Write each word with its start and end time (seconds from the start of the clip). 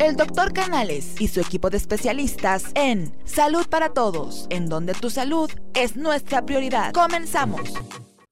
el 0.00 0.14
doctor 0.14 0.52
Canales 0.52 1.20
y 1.20 1.26
su 1.26 1.40
equipo 1.40 1.70
de 1.70 1.76
especialistas 1.76 2.70
en 2.74 3.12
Salud 3.24 3.66
para 3.68 3.90
Todos, 3.90 4.46
en 4.50 4.68
donde 4.68 4.94
tu 4.94 5.10
salud 5.10 5.50
es 5.74 5.96
nuestra 5.96 6.46
prioridad. 6.46 6.92
Comenzamos. 6.92 7.74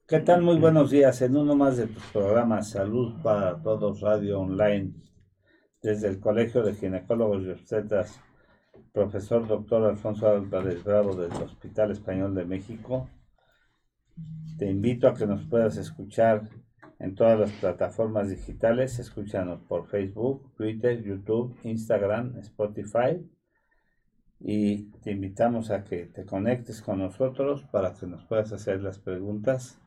¿Qué 0.06 0.21
tal? 0.21 0.42
Muy 0.42 0.58
buenos 0.58 0.90
días 0.90 1.21
en 1.22 1.37
uno 1.37 1.56
más 1.56 1.76
de 1.76 1.88
tus 1.88 2.02
programas 2.04 2.71
Salud 2.71 3.21
para 3.21 3.60
Todos 3.60 4.00
Radio 4.00 4.40
Online 4.40 4.92
desde 5.82 6.08
el 6.08 6.21
Colegio 6.21 6.62
de 6.62 6.74
Ginecólogos 6.74 7.42
y 7.42 7.51
Obstetras, 7.51 8.21
profesor 8.92 9.46
doctor 9.48 9.85
Alfonso 9.85 10.28
Álvarez 10.28 10.85
Bravo 10.85 11.17
del 11.17 11.33
Hospital 11.33 11.90
Español 11.90 12.35
de 12.35 12.44
México. 12.44 13.08
Te 14.56 14.71
invito 14.71 15.08
a 15.08 15.14
que 15.14 15.26
nos 15.26 15.44
puedas 15.46 15.76
escuchar 15.76 16.48
en 16.98 17.15
todas 17.15 17.38
las 17.38 17.52
plataformas 17.52 18.30
digitales. 18.30 18.98
Escúchanos 18.98 19.60
por 19.62 19.87
Facebook, 19.88 20.52
Twitter, 20.56 21.02
YouTube, 21.02 21.56
Instagram, 21.65 22.37
Spotify. 22.38 23.24
Y 24.38 24.91
te 25.00 25.12
invitamos 25.12 25.70
a 25.70 25.84
que 25.84 26.06
te 26.06 26.24
conectes 26.24 26.82
con 26.82 26.98
nosotros 26.98 27.64
para 27.72 27.95
que 27.95 28.06
nos 28.06 28.24
puedas 28.24 28.52
hacer 28.52 28.82
las 28.82 28.98
preguntas. 28.98 29.78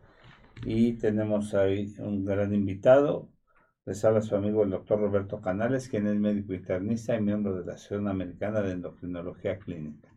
Y 0.66 0.94
tenemos 0.94 1.54
ahí 1.54 1.94
un 2.00 2.26
gran 2.26 2.54
invitado. 2.54 3.30
Les 3.86 4.04
habla 4.06 4.22
su 4.22 4.36
amigo 4.36 4.64
el 4.64 4.72
doctor 4.72 5.00
Roberto 5.00 5.42
Canales, 5.42 5.90
quien 5.90 6.08
es 6.08 6.16
médico 6.16 6.54
internista 6.54 7.16
y 7.16 7.22
miembro 7.22 7.56
de 7.56 7.66
la 7.66 7.74
Asociación 7.74 8.08
Americana 8.08 8.62
de 8.62 8.74
Endocrinología 8.74 9.58
Clínica. 9.58 10.10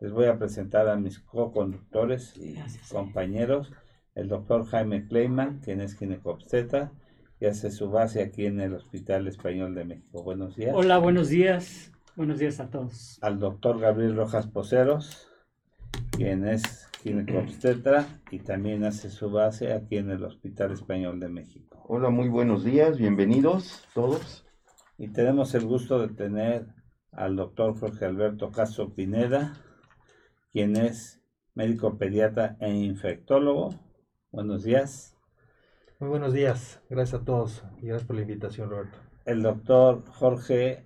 Les 0.00 0.12
voy 0.12 0.26
a 0.26 0.38
presentar 0.38 0.88
a 0.88 0.96
mis 0.96 1.18
co-conductores 1.18 2.36
y 2.36 2.56
compañeros 2.90 3.72
el 4.18 4.28
doctor 4.28 4.66
Jaime 4.66 5.06
Kleiman, 5.06 5.60
quien 5.60 5.80
es 5.80 5.96
ginecobstetra 5.96 6.90
y 7.40 7.46
hace 7.46 7.70
su 7.70 7.88
base 7.88 8.20
aquí 8.20 8.46
en 8.46 8.60
el 8.60 8.74
Hospital 8.74 9.28
Español 9.28 9.76
de 9.76 9.84
México. 9.84 10.24
Buenos 10.24 10.56
días. 10.56 10.72
Hola, 10.74 10.98
buenos 10.98 11.28
días. 11.28 11.92
Buenos 12.16 12.40
días 12.40 12.58
a 12.58 12.68
todos. 12.68 13.20
Al 13.22 13.38
doctor 13.38 13.78
Gabriel 13.78 14.16
Rojas 14.16 14.48
Poceros, 14.48 15.28
quien 16.10 16.48
es 16.48 16.88
ginecobstetra 17.00 18.08
y 18.32 18.40
también 18.40 18.84
hace 18.84 19.08
su 19.08 19.30
base 19.30 19.72
aquí 19.72 19.98
en 19.98 20.10
el 20.10 20.24
Hospital 20.24 20.72
Español 20.72 21.20
de 21.20 21.28
México. 21.28 21.84
Hola, 21.86 22.10
muy 22.10 22.28
buenos 22.28 22.64
días, 22.64 22.98
bienvenidos 22.98 23.86
todos. 23.94 24.44
Y 24.98 25.08
tenemos 25.12 25.54
el 25.54 25.64
gusto 25.64 26.00
de 26.00 26.08
tener 26.08 26.66
al 27.12 27.36
doctor 27.36 27.78
Jorge 27.78 28.04
Alberto 28.04 28.50
Castro 28.50 28.92
Pineda, 28.92 29.62
quien 30.50 30.74
es 30.76 31.22
médico 31.54 31.98
pediatra 31.98 32.56
e 32.58 32.72
infectólogo 32.72 33.87
Buenos 34.30 34.62
días. 34.62 35.16
Muy 35.98 36.10
buenos 36.10 36.34
días. 36.34 36.82
Gracias 36.90 37.22
a 37.22 37.24
todos 37.24 37.64
y 37.80 37.86
gracias 37.86 38.06
por 38.06 38.16
la 38.16 38.22
invitación, 38.22 38.68
Roberto. 38.68 38.98
El 39.24 39.42
doctor 39.42 40.04
Jorge 40.06 40.84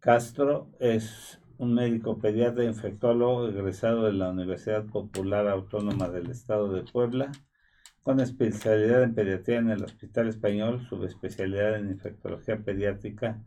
Castro 0.00 0.68
es 0.80 1.40
un 1.58 1.74
médico 1.74 2.18
pediatra 2.18 2.64
e 2.64 2.66
infectólogo 2.66 3.48
egresado 3.48 4.02
de 4.02 4.12
la 4.12 4.30
Universidad 4.30 4.86
Popular 4.86 5.46
Autónoma 5.46 6.08
del 6.08 6.28
Estado 6.28 6.72
de 6.72 6.82
Puebla, 6.82 7.30
con 8.02 8.18
especialidad 8.18 9.04
en 9.04 9.14
pediatría 9.14 9.58
en 9.58 9.70
el 9.70 9.84
Hospital 9.84 10.28
Español, 10.28 10.84
subespecialidad 10.88 11.76
en 11.76 11.90
infectología 11.90 12.58
pediátrica 12.58 13.40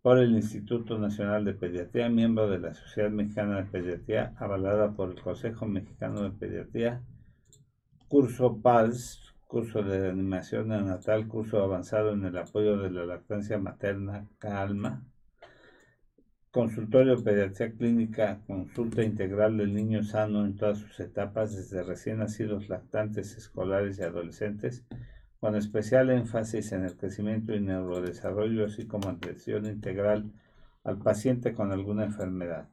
por 0.00 0.18
el 0.18 0.32
Instituto 0.32 0.98
Nacional 0.98 1.44
de 1.44 1.52
Pediatría, 1.52 2.08
miembro 2.08 2.48
de 2.48 2.60
la 2.60 2.72
Sociedad 2.72 3.10
Mexicana 3.10 3.58
de 3.58 3.64
Pediatría, 3.64 4.34
avalada 4.38 4.92
por 4.92 5.10
el 5.10 5.20
Consejo 5.20 5.66
Mexicano 5.66 6.22
de 6.22 6.30
Pediatría 6.30 7.02
curso 8.08 8.60
PALS, 8.62 9.34
curso 9.46 9.82
de 9.82 10.08
animación 10.08 10.68
neonatal, 10.68 11.26
curso 11.28 11.62
avanzado 11.62 12.12
en 12.12 12.24
el 12.24 12.36
apoyo 12.36 12.76
de 12.78 12.90
la 12.90 13.04
lactancia 13.04 13.58
materna, 13.58 14.28
CALMA, 14.38 15.04
consultorio 16.50 17.22
pediatría 17.22 17.72
clínica, 17.72 18.40
consulta 18.46 19.02
integral 19.02 19.56
del 19.58 19.74
niño 19.74 20.02
sano 20.02 20.44
en 20.44 20.56
todas 20.56 20.78
sus 20.78 21.00
etapas, 21.00 21.54
desde 21.54 21.82
recién 21.82 22.18
nacidos, 22.18 22.68
lactantes, 22.68 23.36
escolares 23.36 23.98
y 23.98 24.02
adolescentes, 24.02 24.84
con 25.40 25.54
especial 25.56 26.10
énfasis 26.10 26.72
en 26.72 26.84
el 26.84 26.96
crecimiento 26.96 27.54
y 27.54 27.60
neurodesarrollo, 27.60 28.66
así 28.66 28.86
como 28.86 29.08
atención 29.08 29.66
integral 29.66 30.32
al 30.84 30.98
paciente 30.98 31.52
con 31.52 31.72
alguna 31.72 32.04
enfermedad 32.04 32.68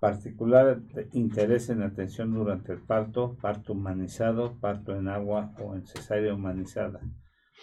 particular 0.00 0.80
interés 1.12 1.70
en 1.70 1.82
atención 1.82 2.32
durante 2.32 2.72
el 2.72 2.80
parto, 2.80 3.36
parto 3.40 3.72
humanizado, 3.72 4.54
parto 4.60 4.94
en 4.94 5.08
agua 5.08 5.52
o 5.60 5.74
en 5.74 5.86
cesárea 5.86 6.34
humanizada, 6.34 7.00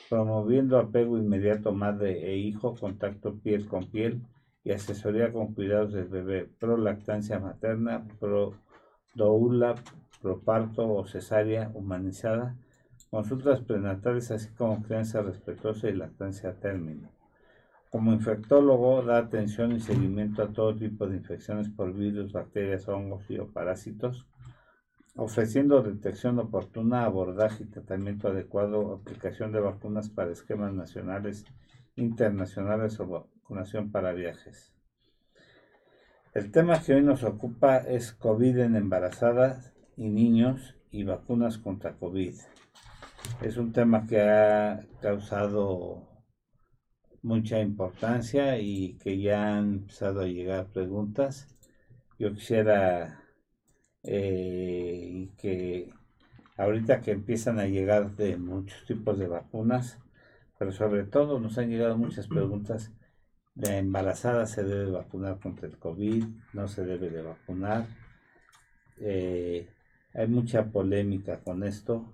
promoviendo 0.10 0.78
apego 0.78 1.18
inmediato 1.18 1.72
madre 1.72 2.30
e 2.30 2.38
hijo, 2.38 2.76
contacto 2.76 3.40
piel 3.40 3.68
con 3.68 3.90
piel 3.90 4.22
y 4.64 4.72
asesoría 4.72 5.32
con 5.32 5.54
cuidados 5.54 5.94
del 5.94 6.08
bebé, 6.08 6.50
pro 6.60 6.76
lactancia 6.78 7.40
materna, 7.40 8.06
pro 8.20 8.54
doula, 9.14 9.76
pro 10.22 10.42
parto 10.42 10.94
o 10.94 11.06
cesárea 11.06 11.72
humanizada, 11.74 12.58
consultas 13.10 13.62
prenatales 13.62 14.32
así 14.32 14.50
como 14.56 14.82
crianza 14.84 15.22
respetuosa 15.22 15.88
y 15.88 15.94
lactancia 15.94 16.60
término. 16.60 17.15
Como 17.96 18.12
infectólogo, 18.12 19.04
da 19.04 19.18
atención 19.18 19.72
y 19.72 19.80
seguimiento 19.80 20.44
a 20.44 20.52
todo 20.52 20.76
tipo 20.76 21.08
de 21.08 21.16
infecciones 21.16 21.70
por 21.70 21.94
virus, 21.94 22.34
bacterias, 22.34 22.90
hongos 22.90 23.24
y 23.30 23.40
o 23.40 23.48
parásitos, 23.48 24.28
ofreciendo 25.16 25.82
detección 25.82 26.38
oportuna, 26.40 27.06
abordaje 27.06 27.64
y 27.64 27.68
tratamiento 27.68 28.28
adecuado, 28.28 28.94
aplicación 28.94 29.54
de 29.54 29.62
vacunas 29.62 30.10
para 30.10 30.34
esquemas 30.34 30.74
nacionales, 30.74 31.46
internacionales 31.96 33.00
o 33.00 33.08
vacunación 33.08 33.94
para 33.94 34.12
viajes. 34.12 34.74
El 36.34 36.52
tema 36.52 36.82
que 36.82 36.96
hoy 36.96 37.02
nos 37.02 37.24
ocupa 37.24 37.78
es 37.78 38.12
COVID 38.12 38.58
en 38.58 38.76
embarazadas 38.76 39.72
y 39.96 40.10
niños 40.10 40.76
y 40.92 41.06
vacunas 41.06 41.58
contra 41.60 41.94
COVID. 41.94 42.36
Es 43.42 43.56
un 43.56 43.72
tema 43.72 44.06
que 44.06 44.20
ha 44.20 44.86
causado 45.02 46.14
mucha 47.26 47.60
importancia 47.60 48.60
y 48.60 48.94
que 49.00 49.20
ya 49.20 49.58
han 49.58 49.74
empezado 49.74 50.22
a 50.22 50.28
llegar 50.28 50.68
preguntas. 50.68 51.48
Yo 52.20 52.34
quisiera 52.34 53.24
eh, 54.04 55.30
que 55.38 55.92
ahorita 56.58 57.02
que 57.02 57.12
empiezan 57.12 57.60
a 57.60 57.66
llegar 57.66 58.16
de 58.16 58.38
muchos 58.38 58.86
tipos 58.86 59.18
de 59.18 59.28
vacunas, 59.28 60.00
pero 60.60 60.72
sobre 60.72 61.04
todo 61.04 61.40
nos 61.40 61.58
han 61.58 61.70
llegado 61.70 61.98
muchas 61.98 62.28
preguntas 62.28 62.94
de 63.56 63.78
embarazada 63.78 64.46
se 64.46 64.64
debe 64.64 64.92
vacunar 64.92 65.40
contra 65.40 65.68
el 65.68 65.78
COVID, 65.80 66.26
no 66.54 66.68
se 66.68 66.86
debe 66.86 67.10
de 67.10 67.22
vacunar. 67.24 67.88
Eh, 69.00 69.68
hay 70.14 70.28
mucha 70.28 70.72
polémica 70.72 71.40
con 71.42 71.64
esto 71.64 72.14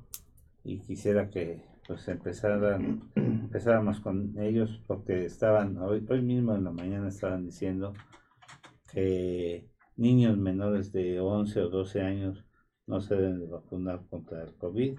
y 0.63 0.79
quisiera 0.79 1.29
que 1.29 1.70
pues 1.91 2.07
empezaran, 2.07 3.01
empezáramos 3.15 3.99
con 3.99 4.39
ellos 4.39 4.81
porque 4.87 5.25
estaban, 5.25 5.77
hoy, 5.77 6.05
hoy 6.09 6.21
mismo 6.21 6.55
en 6.55 6.63
la 6.63 6.71
mañana 6.71 7.09
estaban 7.09 7.45
diciendo 7.45 7.93
que 8.93 9.67
niños 9.97 10.37
menores 10.37 10.93
de 10.93 11.19
11 11.19 11.59
o 11.59 11.69
12 11.69 12.01
años 12.01 12.45
no 12.87 13.01
se 13.01 13.15
deben 13.15 13.51
vacunar 13.51 14.05
contra 14.09 14.41
el 14.41 14.53
COVID. 14.55 14.97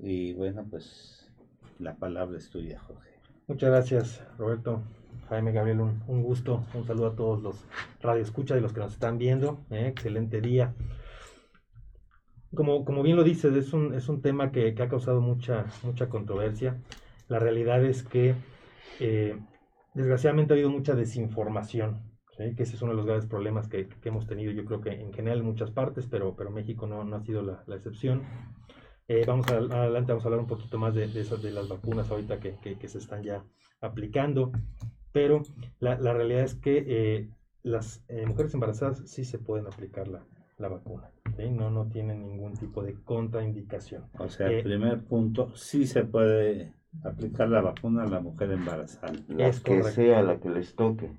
Y 0.00 0.32
bueno, 0.32 0.66
pues 0.68 1.32
la 1.78 1.94
palabra 1.94 2.38
es 2.38 2.50
tuya, 2.50 2.80
Jorge. 2.80 3.10
Muchas 3.46 3.70
gracias, 3.70 4.26
Roberto. 4.38 4.82
Jaime 5.28 5.52
Gabriel, 5.52 5.80
un, 5.80 6.22
gusto. 6.24 6.64
Un 6.74 6.84
saludo 6.84 7.06
a 7.06 7.14
todos 7.14 7.40
los 7.40 7.64
radioescuchas 8.00 8.58
y 8.58 8.60
los 8.60 8.72
que 8.72 8.80
nos 8.80 8.94
están 8.94 9.16
viendo. 9.16 9.60
¿eh? 9.70 9.86
excelente 9.86 10.40
día 10.40 10.74
como, 12.54 12.84
como 12.84 13.02
bien 13.02 13.16
lo 13.16 13.24
dices, 13.24 13.54
es 13.54 13.72
un, 13.72 13.94
es 13.94 14.08
un 14.08 14.20
tema 14.20 14.52
que, 14.52 14.74
ha 14.78 14.88
causado 14.88 15.20
mucha, 15.20 15.66
mucha 15.82 16.08
controversia. 16.08 16.80
La 17.28 17.38
realidad 17.38 17.84
es 17.84 18.02
que 18.02 18.34
eh, 19.00 19.38
desgraciadamente 19.94 20.52
ha 20.52 20.56
habido 20.56 20.70
mucha 20.70 20.94
desinformación, 20.94 22.02
que 22.36 22.62
ese 22.62 22.76
es 22.76 22.82
uno 22.82 22.92
de 22.92 22.96
los 22.96 23.06
graves 23.06 23.26
problemas 23.26 23.68
que, 23.68 23.88
hemos 24.04 24.26
tenido, 24.26 24.52
yo 24.52 24.64
creo 24.64 24.80
que 24.80 24.90
en 24.90 25.12
general 25.12 25.40
en 25.40 25.46
muchas 25.46 25.70
partes, 25.70 26.06
pero, 26.10 26.34
pero 26.34 26.50
México 26.50 26.86
no, 26.86 27.04
no 27.04 27.16
ha 27.16 27.20
sido 27.20 27.42
la, 27.42 27.62
excepción. 27.74 28.22
Eh, 29.08 29.24
vamos 29.26 29.48
a, 29.48 29.56
adelante, 29.56 30.12
vamos 30.12 30.24
a 30.24 30.28
hablar 30.28 30.40
un 30.40 30.46
poquito 30.46 30.78
más 30.78 30.94
de, 30.94 31.08
de, 31.08 31.20
esas, 31.20 31.42
de 31.42 31.52
las 31.52 31.68
vacunas 31.68 32.10
ahorita 32.10 32.40
que, 32.40 32.56
que, 32.60 32.88
se 32.88 32.98
están 32.98 33.22
ya 33.22 33.44
aplicando, 33.80 34.52
pero 35.12 35.42
la, 35.80 35.98
la 35.98 36.12
realidad 36.12 36.42
es 36.42 36.54
que 36.54 36.84
eh, 36.86 37.28
las 37.62 38.04
mujeres 38.26 38.54
embarazadas 38.54 39.02
sí 39.06 39.24
se 39.24 39.38
pueden 39.38 39.66
aplicar 39.66 40.08
la, 40.08 40.24
la 40.58 40.68
vacuna. 40.68 41.11
No, 41.50 41.70
no 41.70 41.86
tiene 41.86 42.14
ningún 42.14 42.54
tipo 42.54 42.82
de 42.82 42.94
contraindicación. 42.94 44.04
O 44.18 44.28
sea, 44.28 44.48
el 44.48 44.60
eh, 44.60 44.62
primer 44.62 45.02
punto, 45.04 45.54
sí 45.56 45.86
se 45.86 46.04
puede 46.04 46.74
aplicar 47.04 47.48
la 47.48 47.60
vacuna 47.60 48.04
a 48.04 48.08
la 48.08 48.20
mujer 48.20 48.50
embarazada. 48.50 49.12
es 49.38 49.60
que 49.60 49.82
sea 49.82 50.22
la 50.22 50.38
que 50.38 50.50
les 50.50 50.74
toque. 50.74 51.10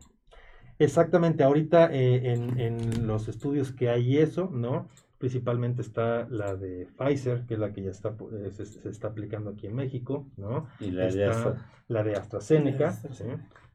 Exactamente, 0.80 1.44
ahorita 1.44 1.90
eh, 1.92 2.34
en, 2.34 3.08
los 3.08 3.28
estudios 3.28 3.72
que 3.72 3.90
hay 3.90 4.18
eso, 4.18 4.50
¿no? 4.52 4.90
Principalmente 5.18 5.82
está 5.82 6.28
la 6.30 6.56
de 6.56 6.88
Pfizer, 6.98 7.46
que 7.46 7.54
es 7.54 7.60
la 7.60 7.72
que 7.72 7.84
ya 7.84 7.92
está, 7.92 8.16
eh, 8.34 8.52
se, 8.52 8.90
está 8.90 9.10
aplicando 9.10 9.52
aquí 9.52 9.68
en 9.68 9.76
México, 9.76 10.28
¿no? 10.36 10.68
Y 10.80 10.92
la, 10.92 11.08
de, 11.08 11.56
la 11.88 12.04
de 12.04 12.16
AstraZeneca, 12.16 13.00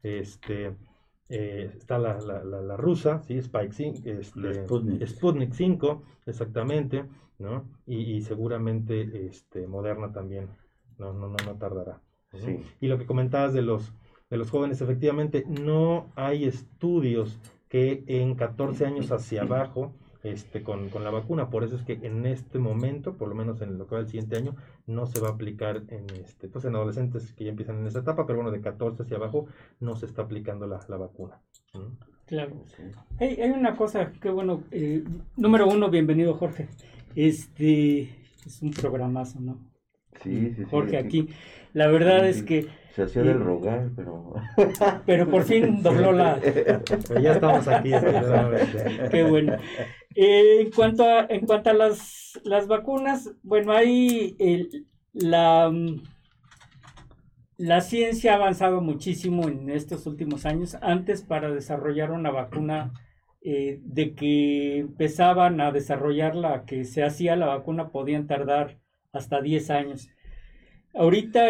este, 0.03 0.75
eh, 1.29 1.71
está 1.77 1.99
la, 1.99 2.19
la, 2.19 2.43
la, 2.43 2.77
rusa, 2.77 3.21
¿sí? 3.21 3.37
Spike 3.37 3.71
5, 3.71 3.99
este, 4.05 4.65
Sputnik. 4.65 5.05
Sputnik 5.07 5.53
5, 5.53 6.03
exactamente, 6.25 7.05
¿no? 7.37 7.69
Y, 7.85 7.97
y, 8.15 8.21
seguramente 8.21 9.27
este, 9.27 9.67
Moderna 9.67 10.11
también, 10.11 10.47
no, 10.97 11.13
no, 11.13 11.27
no, 11.29 11.35
no 11.45 11.55
tardará. 11.57 12.01
Sí. 12.33 12.59
Y 12.81 12.87
lo 12.87 12.97
que 12.97 13.05
comentabas 13.05 13.53
de 13.53 13.61
los, 13.61 13.93
de 14.29 14.37
los 14.37 14.49
jóvenes, 14.49 14.81
efectivamente, 14.81 15.45
no 15.47 16.11
hay 16.15 16.45
estudios 16.45 17.39
que 17.69 18.03
en 18.07 18.35
14 18.35 18.85
años 18.85 19.11
hacia 19.11 19.43
abajo 19.43 19.93
este, 20.23 20.63
con, 20.63 20.89
con, 20.89 21.03
la 21.03 21.11
vacuna. 21.11 21.49
Por 21.49 21.63
eso 21.63 21.75
es 21.75 21.83
que 21.83 21.99
en 22.01 22.25
este 22.25 22.59
momento, 22.59 23.15
por 23.15 23.29
lo 23.29 23.35
menos 23.35 23.61
en 23.61 23.77
lo 23.77 23.87
que 23.87 23.95
va 23.95 24.01
el 24.01 24.07
siguiente 24.07 24.37
año, 24.37 24.55
no 24.85 25.05
se 25.05 25.19
va 25.19 25.29
a 25.29 25.31
aplicar 25.31 25.83
en, 25.89 26.05
este, 26.21 26.47
pues 26.47 26.65
en 26.65 26.75
adolescentes 26.75 27.33
que 27.33 27.45
ya 27.45 27.51
empiezan 27.51 27.79
en 27.79 27.87
esa 27.87 27.99
etapa, 27.99 28.25
pero 28.25 28.39
bueno, 28.39 28.51
de 28.51 28.61
14 28.61 29.03
hacia 29.03 29.17
abajo 29.17 29.47
no 29.79 29.95
se 29.95 30.05
está 30.05 30.23
aplicando 30.23 30.67
la, 30.67 30.79
la 30.87 30.97
vacuna. 30.97 31.39
Claro. 32.25 32.63
Hay, 33.19 33.41
hay, 33.41 33.49
una 33.49 33.75
cosa 33.75 34.11
que 34.11 34.29
bueno, 34.29 34.63
eh, 34.71 35.03
número 35.35 35.67
uno, 35.67 35.89
bienvenido 35.89 36.35
Jorge. 36.35 36.67
Este 37.15 38.09
es 38.45 38.61
un 38.61 38.71
programazo, 38.71 39.39
¿no? 39.39 39.57
Sí, 40.21 40.53
sí, 40.55 40.63
Jorge 40.69 40.97
aquí. 40.97 41.29
La 41.73 41.87
verdad 41.87 42.27
es 42.27 42.43
que 42.43 42.67
se 42.95 43.03
hacía 43.03 43.23
del 43.23 43.39
rogar, 43.39 43.89
pero. 43.95 44.33
Pero 45.05 45.29
por 45.29 45.43
fin 45.43 45.81
dobló 45.81 46.11
la. 46.11 46.39
ya 47.21 47.33
estamos 47.33 47.67
aquí. 47.67 47.91
Qué 49.11 49.23
bueno. 49.23 49.57
Eh, 50.15 50.61
en 50.61 50.71
cuanto 50.71 51.03
a, 51.03 51.25
en 51.29 51.45
cuanto 51.45 51.69
a 51.69 51.73
las, 51.73 52.39
las 52.43 52.67
vacunas, 52.67 53.31
bueno, 53.43 53.73
hay 53.73 54.35
la, 55.13 55.71
la 57.57 57.81
ciencia 57.81 58.33
ha 58.33 58.35
avanzado 58.35 58.81
muchísimo 58.81 59.47
en 59.47 59.69
estos 59.69 60.07
últimos 60.07 60.45
años. 60.45 60.77
Antes, 60.81 61.21
para 61.21 61.51
desarrollar 61.51 62.11
una 62.11 62.31
vacuna, 62.31 62.93
eh, 63.41 63.79
de 63.83 64.15
que 64.15 64.79
empezaban 64.79 65.61
a 65.61 65.71
desarrollarla, 65.71 66.65
que 66.65 66.83
se 66.83 67.03
hacía 67.03 67.37
la 67.37 67.47
vacuna, 67.47 67.89
podían 67.89 68.27
tardar 68.27 68.79
hasta 69.13 69.41
10 69.41 69.69
años. 69.69 70.09
Ahorita 70.93 71.41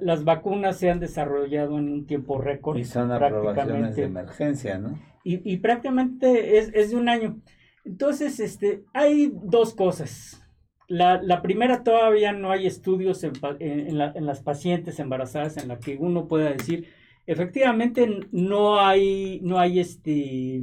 las 0.00 0.24
vacunas 0.24 0.76
se 0.78 0.90
han 0.90 1.00
desarrollado 1.00 1.78
en 1.78 1.88
un 1.88 2.06
tiempo 2.06 2.40
récord. 2.40 2.78
Y 2.78 2.84
son 2.84 3.10
aprobaciones 3.10 3.96
de 3.96 4.04
emergencia, 4.04 4.78
¿no? 4.78 4.98
Y, 5.24 5.50
y 5.50 5.56
prácticamente 5.56 6.58
es, 6.58 6.70
es, 6.74 6.90
de 6.90 6.96
un 6.96 7.08
año. 7.08 7.40
Entonces, 7.84 8.40
este, 8.40 8.84
hay 8.94 9.32
dos 9.34 9.74
cosas. 9.74 10.42
La, 10.88 11.22
la 11.22 11.42
primera, 11.42 11.82
todavía 11.82 12.32
no 12.32 12.50
hay 12.50 12.66
estudios 12.66 13.24
en, 13.24 13.32
en, 13.60 14.00
en, 14.00 14.26
las 14.26 14.40
pacientes 14.42 14.98
embarazadas 14.98 15.56
en 15.56 15.68
la 15.68 15.78
que 15.78 15.96
uno 15.96 16.28
pueda 16.28 16.52
decir, 16.52 16.88
efectivamente, 17.26 18.20
no 18.30 18.78
hay, 18.78 19.40
no 19.42 19.58
hay 19.58 19.80
este, 19.80 20.60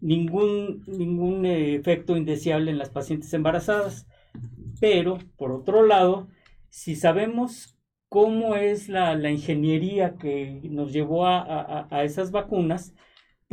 ningún, 0.00 0.84
ningún 0.86 1.46
efecto 1.46 2.16
indeseable 2.16 2.70
en 2.70 2.78
las 2.78 2.90
pacientes 2.90 3.32
embarazadas. 3.32 4.06
Pero, 4.80 5.18
por 5.36 5.52
otro 5.52 5.86
lado, 5.86 6.28
si 6.68 6.96
sabemos 6.96 7.74
cómo 8.08 8.54
es 8.54 8.88
la, 8.88 9.14
ingeniería 9.30 10.16
que 10.16 10.60
nos 10.70 10.92
llevó 10.92 11.26
a, 11.26 11.88
esas 12.04 12.30
vacunas, 12.30 12.94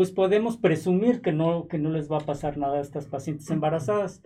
pues 0.01 0.09
podemos 0.09 0.57
presumir 0.57 1.21
que 1.21 1.31
no, 1.31 1.67
que 1.67 1.77
no 1.77 1.91
les 1.91 2.11
va 2.11 2.17
a 2.17 2.25
pasar 2.25 2.57
nada 2.57 2.79
a 2.79 2.81
estas 2.81 3.05
pacientes 3.05 3.47
embarazadas. 3.51 4.23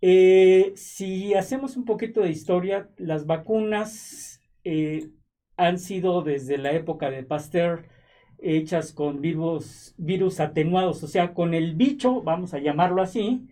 Eh, 0.00 0.72
si 0.76 1.34
hacemos 1.34 1.76
un 1.76 1.84
poquito 1.84 2.22
de 2.22 2.30
historia, 2.30 2.88
las 2.96 3.26
vacunas 3.26 4.40
eh, 4.64 5.10
han 5.58 5.78
sido 5.78 6.22
desde 6.22 6.56
la 6.56 6.72
época 6.72 7.10
de 7.10 7.22
Pasteur 7.22 7.84
hechas 8.38 8.94
con 8.94 9.20
virus, 9.20 9.94
virus 9.98 10.40
atenuados, 10.40 11.02
o 11.02 11.06
sea, 11.06 11.34
con 11.34 11.52
el 11.52 11.74
bicho, 11.74 12.22
vamos 12.22 12.54
a 12.54 12.58
llamarlo 12.58 13.02
así, 13.02 13.46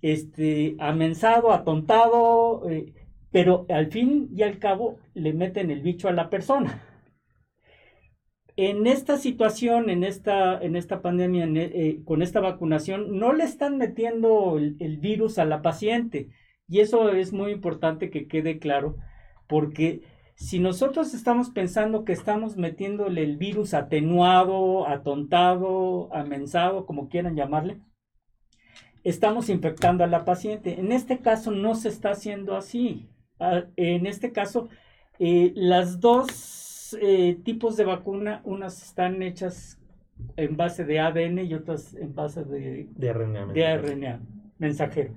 este, 0.00 0.74
amensado, 0.80 1.52
atontado, 1.52 2.68
eh, 2.68 2.92
pero 3.30 3.66
al 3.68 3.86
fin 3.86 4.30
y 4.34 4.42
al 4.42 4.58
cabo 4.58 4.98
le 5.14 5.32
meten 5.32 5.70
el 5.70 5.80
bicho 5.80 6.08
a 6.08 6.12
la 6.12 6.28
persona. 6.28 6.82
En 8.56 8.86
esta 8.86 9.16
situación, 9.16 9.88
en 9.88 10.04
esta, 10.04 10.60
en 10.60 10.76
esta 10.76 11.00
pandemia, 11.00 11.48
eh, 11.54 12.02
con 12.04 12.22
esta 12.22 12.40
vacunación, 12.40 13.18
no 13.18 13.32
le 13.32 13.44
están 13.44 13.78
metiendo 13.78 14.58
el, 14.58 14.76
el 14.78 14.98
virus 14.98 15.38
a 15.38 15.44
la 15.44 15.62
paciente. 15.62 16.28
Y 16.68 16.80
eso 16.80 17.10
es 17.10 17.32
muy 17.32 17.52
importante 17.52 18.10
que 18.10 18.26
quede 18.28 18.58
claro, 18.58 18.96
porque 19.46 20.02
si 20.34 20.58
nosotros 20.58 21.14
estamos 21.14 21.50
pensando 21.50 22.04
que 22.04 22.12
estamos 22.12 22.56
metiéndole 22.56 23.22
el 23.22 23.36
virus 23.36 23.74
atenuado, 23.74 24.88
atontado, 24.88 26.12
amensado, 26.12 26.86
como 26.86 27.08
quieran 27.08 27.36
llamarle, 27.36 27.80
estamos 29.04 29.48
infectando 29.48 30.04
a 30.04 30.08
la 30.08 30.24
paciente. 30.24 30.80
En 30.80 30.92
este 30.92 31.18
caso 31.18 31.50
no 31.50 31.74
se 31.74 31.88
está 31.88 32.10
haciendo 32.10 32.56
así. 32.56 33.08
Ah, 33.38 33.64
en 33.76 34.06
este 34.06 34.32
caso, 34.32 34.68
eh, 35.18 35.52
las 35.54 36.00
dos 36.00 36.61
eh, 37.00 37.38
tipos 37.44 37.76
de 37.76 37.84
vacuna, 37.84 38.40
unas 38.44 38.82
están 38.82 39.22
hechas 39.22 39.78
en 40.36 40.56
base 40.56 40.84
de 40.84 41.00
ADN 41.00 41.40
y 41.40 41.54
otras 41.54 41.94
en 41.94 42.14
base 42.14 42.44
de, 42.44 42.88
de, 42.90 43.12
RNA, 43.12 43.46
de 43.52 44.18
mensajero. 44.58 45.14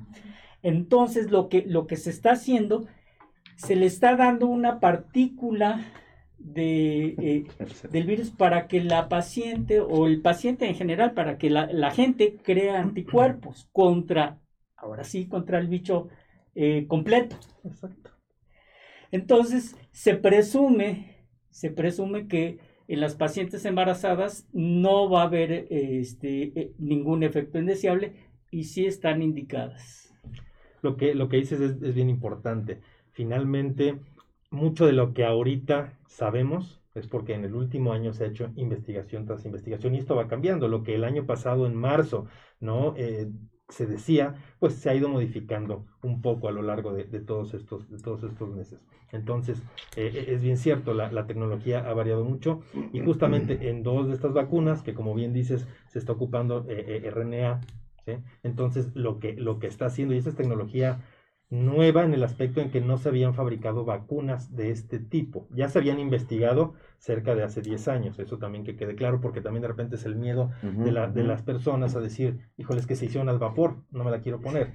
Entonces, 0.63 1.31
lo 1.31 1.49
que, 1.49 1.63
lo 1.67 1.87
que 1.87 1.95
se 1.95 2.09
está 2.09 2.31
haciendo, 2.31 2.87
se 3.55 3.75
le 3.75 3.85
está 3.85 4.15
dando 4.15 4.47
una 4.47 4.79
partícula 4.79 5.85
de, 6.37 7.15
eh, 7.19 7.47
del 7.91 8.05
virus 8.05 8.31
para 8.31 8.67
que 8.67 8.83
la 8.83 9.07
paciente 9.07 9.79
o 9.79 10.07
el 10.07 10.21
paciente 10.21 10.67
en 10.67 10.75
general, 10.75 11.13
para 11.13 11.37
que 11.37 11.49
la, 11.49 11.67
la 11.71 11.91
gente 11.91 12.37
crea 12.41 12.79
anticuerpos 12.79 13.69
contra, 13.71 14.39
ahora 14.75 15.03
sí, 15.03 15.27
contra 15.27 15.59
el 15.59 15.67
bicho 15.67 16.09
completo. 16.87 17.35
Exacto. 17.65 18.15
Entonces, 19.11 19.77
se 19.91 20.15
presume, 20.15 21.14
se 21.55 21.69
presume 21.69 22.27
que 22.27 22.59
en 22.89 22.99
las 22.99 23.15
pacientes 23.15 23.63
embarazadas 23.63 24.45
no 24.51 25.09
va 25.09 25.21
a 25.21 25.27
haber 25.27 25.67
este, 25.69 26.51
eh, 26.53 26.71
ningún 26.77 27.23
efecto 27.23 27.57
indeseable 27.57 28.11
y 28.51 28.65
sí 28.65 28.85
están 28.85 29.21
indicadas. 29.21 30.13
Lo 30.81 30.97
que, 30.97 31.15
lo 31.15 31.29
que 31.29 31.37
dices 31.37 31.61
es, 31.61 31.95
bien 31.95 32.09
importante. 32.09 32.81
Finalmente, 33.13 33.97
mucho 34.51 34.85
de 34.85 34.91
lo 34.91 35.13
que 35.13 35.23
ahorita 35.23 35.97
sabemos 36.07 36.81
es 36.93 37.07
porque 37.07 37.35
en 37.35 37.45
el 37.45 37.55
último 37.55 37.93
año 37.93 38.11
se 38.11 38.25
ha 38.25 38.27
hecho 38.27 38.51
investigación 38.57 39.25
tras 39.25 39.45
investigación 39.45 39.95
y 39.95 39.99
esto 39.99 40.17
va 40.17 40.27
cambiando. 40.27 40.67
Lo 40.67 40.83
que 40.83 40.95
el 40.95 41.05
año 41.05 41.25
pasado, 41.25 41.67
en 41.67 41.75
marzo, 41.75 42.25
¿no? 42.59 42.95
Eh, 42.97 43.29
se 43.69 43.85
decía, 43.85 44.35
pues 44.59 44.75
se 44.75 44.89
ha 44.89 44.95
ido 44.95 45.09
modificando 45.09 45.85
un 46.03 46.21
poco 46.21 46.47
a 46.47 46.51
lo 46.51 46.61
largo 46.61 46.93
de, 46.93 47.03
todos, 47.19 47.53
estos, 47.53 47.89
de 47.89 47.97
todos 47.97 48.23
estos 48.23 48.49
meses. 48.49 48.79
Entonces, 49.11 49.59
eh, 49.95 50.11
eh, 50.13 50.25
es 50.29 50.43
bien 50.43 50.57
cierto, 50.57 50.93
la, 50.93 51.25
tecnología 51.25 51.79
ha 51.79 51.93
variado 51.93 52.23
mucho 52.23 52.61
y 52.93 52.99
justamente 52.99 53.69
en 53.69 53.83
dos 53.83 54.07
de 54.07 54.13
estas 54.13 54.33
vacunas, 54.33 54.83
que 54.83 54.93
como 54.93 55.15
bien 55.15 55.33
dices, 55.33 55.67
se 55.87 55.99
está 55.99 56.13
ocupando 56.13 56.65
eh, 56.69 57.09
RNA, 57.09 57.61
entonces 58.43 58.95
lo 58.95 59.19
que, 59.19 59.33
lo 59.33 59.57
que 59.57 59.65
está 59.65 59.87
haciendo, 59.87 60.13
y 60.13 60.19
esa 60.19 60.29
es 60.29 60.35
tecnología 60.35 60.99
nueva 61.63 62.03
en 62.03 62.13
el 62.13 62.23
aspecto 62.23 62.61
en 62.61 62.69
que 62.69 62.81
no 62.81 62.97
se 62.97 63.09
habían 63.09 63.33
fabricado 63.33 63.85
vacunas 63.85 64.55
de 64.55 64.71
este 64.71 64.99
tipo. 64.99 65.47
Ya 65.51 65.69
se 65.69 65.79
habían 65.79 65.99
investigado 65.99 66.73
cerca 66.99 67.35
de 67.35 67.43
hace 67.43 67.61
10 67.61 67.87
años, 67.87 68.19
eso 68.19 68.39
también 68.39 68.63
que 68.63 68.75
quede 68.75 68.95
claro, 68.95 69.21
porque 69.21 69.41
también 69.41 69.61
de 69.61 69.67
repente 69.67 69.95
es 69.95 70.05
el 70.05 70.15
miedo 70.15 70.51
de, 70.63 70.91
la, 70.91 71.07
de, 71.07 71.23
las 71.23 71.43
personas 71.43 71.95
a 71.95 71.99
decir, 71.99 72.39
híjoles, 72.57 72.87
que 72.87 72.95
se 72.95 73.05
hicieron 73.05 73.29
al 73.29 73.37
vapor, 73.37 73.75
no 73.91 74.03
me 74.03 74.09
la 74.09 74.21
quiero 74.21 74.41
poner. 74.41 74.73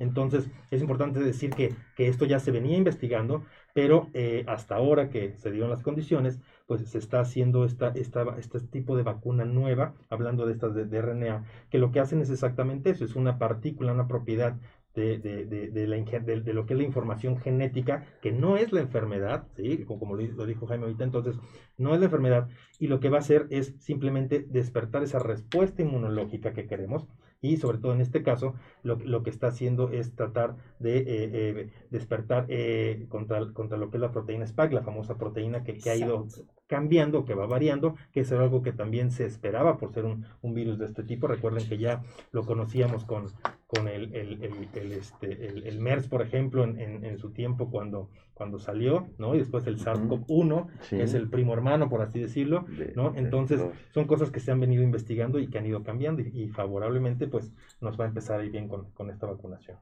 Entonces, 0.00 0.50
es 0.72 0.80
importante 0.80 1.20
decir 1.20 1.50
que, 1.50 1.72
que, 1.96 2.08
esto 2.08 2.24
ya 2.24 2.40
se 2.40 2.50
venía 2.50 2.76
investigando, 2.76 3.44
pero 3.72 4.08
eh, 4.14 4.44
hasta 4.48 4.74
ahora 4.74 5.10
que 5.10 5.36
se 5.36 5.52
dieron 5.52 5.70
las 5.70 5.82
condiciones, 5.82 6.40
pues 6.66 6.88
se 6.88 6.98
está 6.98 7.20
haciendo 7.20 7.64
esta, 7.64 7.88
esta, 7.88 8.24
este 8.38 8.58
tipo 8.60 8.96
de 8.96 9.04
vacuna 9.04 9.44
nueva, 9.44 9.94
hablando 10.10 10.46
de 10.46 10.52
estas 10.54 10.74
de, 10.74 10.86
de 10.86 11.02
RNA, 11.02 11.44
que 11.70 11.78
lo 11.78 11.92
que 11.92 12.00
hacen 12.00 12.20
es 12.20 12.30
exactamente 12.30 12.90
eso, 12.90 13.04
es 13.04 13.14
una 13.14 13.38
partícula, 13.38 13.92
una 13.92 14.08
propiedad 14.08 14.56
de, 14.94 15.18
de, 15.18 15.44
de, 15.46 15.86
la, 15.86 15.96
de, 15.96 16.52
lo 16.52 16.66
que 16.66 16.74
es 16.74 16.78
la 16.78 16.84
información 16.84 17.36
genética, 17.38 18.06
que 18.22 18.32
no 18.32 18.56
es 18.56 18.72
la 18.72 18.80
enfermedad, 18.80 19.46
¿sí? 19.56 19.84
como, 19.84 20.14
lo, 20.14 20.46
dijo 20.46 20.66
Jaime 20.66 20.84
ahorita, 20.84 21.04
entonces 21.04 21.36
no 21.76 21.94
es 21.94 22.00
la 22.00 22.06
enfermedad 22.06 22.48
y 22.78 22.86
lo 22.86 23.00
que 23.00 23.08
va 23.08 23.18
a 23.18 23.20
hacer 23.20 23.46
es 23.50 23.74
simplemente 23.78 24.46
despertar 24.48 25.02
esa 25.02 25.18
respuesta 25.18 25.82
inmunológica 25.82 26.52
que 26.52 26.66
queremos 26.66 27.08
y 27.40 27.58
sobre 27.58 27.78
todo 27.78 27.92
en 27.92 28.00
este 28.00 28.22
caso 28.22 28.54
lo, 28.82 28.96
lo 28.96 29.22
que 29.22 29.30
está 29.30 29.48
haciendo 29.48 29.90
es 29.90 30.14
tratar 30.14 30.56
de 30.78 30.98
eh, 30.98 31.04
eh, 31.06 31.70
despertar 31.90 32.46
eh, 32.48 33.04
contra, 33.08 33.52
contra 33.52 33.76
lo 33.76 33.90
que 33.90 33.98
es 33.98 34.00
la 34.00 34.12
proteína 34.12 34.46
SPAC, 34.46 34.72
la 34.72 34.82
famosa 34.82 35.18
proteína 35.18 35.62
que, 35.62 35.76
que 35.76 35.90
ha 35.90 35.96
ido 35.96 36.26
cambiando, 36.66 37.24
que 37.24 37.34
va 37.34 37.46
variando, 37.46 37.96
que 38.12 38.20
es 38.20 38.32
algo 38.32 38.62
que 38.62 38.72
también 38.72 39.10
se 39.10 39.26
esperaba 39.26 39.76
por 39.76 39.92
ser 39.92 40.04
un, 40.04 40.24
un 40.42 40.54
virus 40.54 40.78
de 40.78 40.86
este 40.86 41.02
tipo. 41.02 41.26
Recuerden 41.26 41.68
que 41.68 41.78
ya 41.78 42.02
lo 42.32 42.44
conocíamos 42.44 43.04
con, 43.04 43.26
con 43.66 43.88
el, 43.88 44.14
el, 44.14 44.42
el, 44.42 44.92
este, 44.92 45.46
el, 45.46 45.80
MERS, 45.80 46.08
por 46.08 46.22
ejemplo, 46.22 46.64
en, 46.64 46.78
en, 46.80 47.04
en, 47.04 47.18
su 47.18 47.32
tiempo 47.32 47.70
cuando, 47.70 48.10
cuando 48.32 48.58
salió, 48.58 49.08
¿no? 49.18 49.34
Y 49.34 49.38
después 49.38 49.66
el 49.66 49.78
SARS-CoV-1, 49.78 50.88
que 50.90 51.02
es 51.02 51.14
el 51.14 51.28
primo 51.28 51.52
hermano, 51.52 51.88
por 51.88 52.00
así 52.00 52.20
decirlo, 52.20 52.64
¿no? 52.94 53.14
Entonces, 53.16 53.60
son 53.92 54.06
cosas 54.06 54.30
que 54.30 54.40
se 54.40 54.50
han 54.50 54.60
venido 54.60 54.82
investigando 54.82 55.38
y 55.38 55.48
que 55.48 55.58
han 55.58 55.66
ido 55.66 55.82
cambiando 55.82 56.22
y, 56.22 56.28
y 56.34 56.48
favorablemente, 56.48 57.26
pues, 57.26 57.52
nos 57.80 57.98
va 58.00 58.04
a 58.04 58.08
empezar 58.08 58.40
a 58.40 58.44
ir 58.44 58.52
bien 58.52 58.68
con, 58.68 58.90
con 58.92 59.10
esta 59.10 59.26
vacunación. 59.26 59.78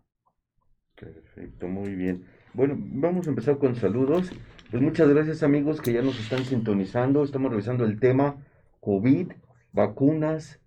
Perfecto, 0.97 1.67
muy 1.69 1.95
bien. 1.95 2.25
Bueno, 2.55 2.77
vamos 2.79 3.27
a 3.27 3.31
empezar 3.31 3.59
con 3.59 3.75
saludos. 3.75 4.31
Pues 4.73 4.83
muchas 4.83 5.07
gracias 5.11 5.43
amigos 5.43 5.83
que 5.83 5.93
ya 5.93 6.00
nos 6.00 6.19
están 6.19 6.47
sintonizando. 6.47 7.25
Estamos 7.25 7.50
revisando 7.50 7.85
el 7.85 8.00
tema 8.00 8.37
COVID, 8.81 9.31
vacunas, 9.71 10.61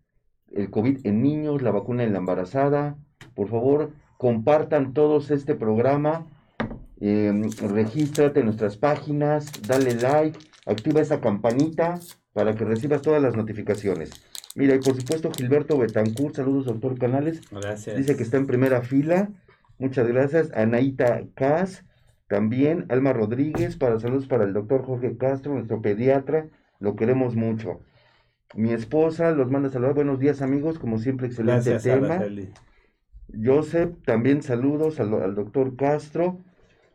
el 0.53 0.69
COVID 0.69 0.99
en 1.07 1.23
niños, 1.23 1.63
la 1.63 1.71
vacuna 1.71 2.03
en 2.03 2.13
la 2.13 2.19
embarazada. 2.19 2.99
Por 3.33 3.49
favor, 3.49 3.93
compartan 4.19 4.93
todos 4.93 5.31
este 5.31 5.55
programa. 5.55 6.27
Eh, 7.01 7.33
regístrate 7.67 8.41
en 8.41 8.45
nuestras 8.45 8.77
páginas, 8.77 9.51
dale 9.67 9.95
like, 9.95 10.37
activa 10.67 11.01
esa 11.01 11.19
campanita 11.19 11.99
para 12.31 12.53
que 12.53 12.63
recibas 12.63 13.01
todas 13.01 13.23
las 13.23 13.35
notificaciones. 13.35 14.11
Mira, 14.53 14.75
y 14.75 14.79
por 14.81 14.95
supuesto 14.95 15.31
Gilberto 15.35 15.79
Betancourt, 15.79 16.35
saludos 16.35 16.65
doctor 16.65 16.99
Canales. 16.99 17.41
Gracias. 17.49 17.97
Dice 17.97 18.15
que 18.15 18.21
está 18.21 18.37
en 18.37 18.45
primera 18.45 18.83
fila. 18.83 19.29
Muchas 19.79 20.07
gracias. 20.07 20.51
Anaíta 20.53 21.23
Cas, 21.33 21.83
también. 22.27 22.85
Alma 22.89 23.13
Rodríguez, 23.13 23.77
para 23.77 23.99
saludos 23.99 24.27
para 24.27 24.43
el 24.45 24.53
doctor 24.53 24.83
Jorge 24.85 25.17
Castro, 25.17 25.53
nuestro 25.53 25.81
pediatra. 25.81 26.49
Lo 26.79 26.95
queremos 26.95 27.35
mucho. 27.35 27.81
Mi 28.55 28.71
esposa 28.73 29.31
los 29.31 29.49
manda 29.51 29.69
a 29.69 29.71
saludar. 29.71 29.93
Buenos 29.95 30.19
días, 30.19 30.41
amigos. 30.41 30.79
Como 30.79 30.97
siempre, 30.99 31.27
excelente 31.27 31.71
Gracias, 31.71 31.83
tema. 31.83 32.15
Araceli. 32.15 32.49
Joseph, 33.43 33.95
también 34.05 34.41
saludos 34.43 34.99
al, 34.99 35.13
al 35.21 35.35
doctor 35.35 35.75
Castro. 35.75 36.39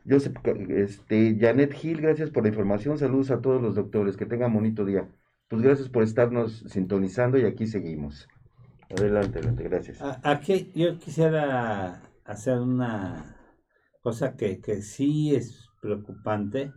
Joseph, 0.09 0.35
este, 0.69 1.37
Janet 1.39 1.73
Gil, 1.73 2.01
gracias 2.01 2.31
por 2.31 2.43
la 2.43 2.49
información. 2.49 2.97
Saludos 2.97 3.31
a 3.31 3.41
todos 3.41 3.61
los 3.61 3.75
doctores. 3.75 4.17
Que 4.17 4.25
tengan 4.25 4.53
bonito 4.53 4.85
día. 4.85 5.07
Pues 5.47 5.61
gracias 5.61 5.89
por 5.89 6.03
estarnos 6.03 6.63
sintonizando 6.67 7.37
y 7.37 7.45
aquí 7.45 7.67
seguimos. 7.67 8.27
Adelante, 8.89 9.39
adelante, 9.39 9.63
gracias. 9.63 10.01
A- 10.01 10.19
Aquí 10.23 10.71
yo 10.73 10.97
quisiera 10.97 12.01
hacer 12.25 12.59
una 12.59 13.35
cosa 14.01 14.35
que, 14.35 14.59
que 14.59 14.81
sí 14.81 15.35
es 15.35 15.69
preocupante. 15.81 16.71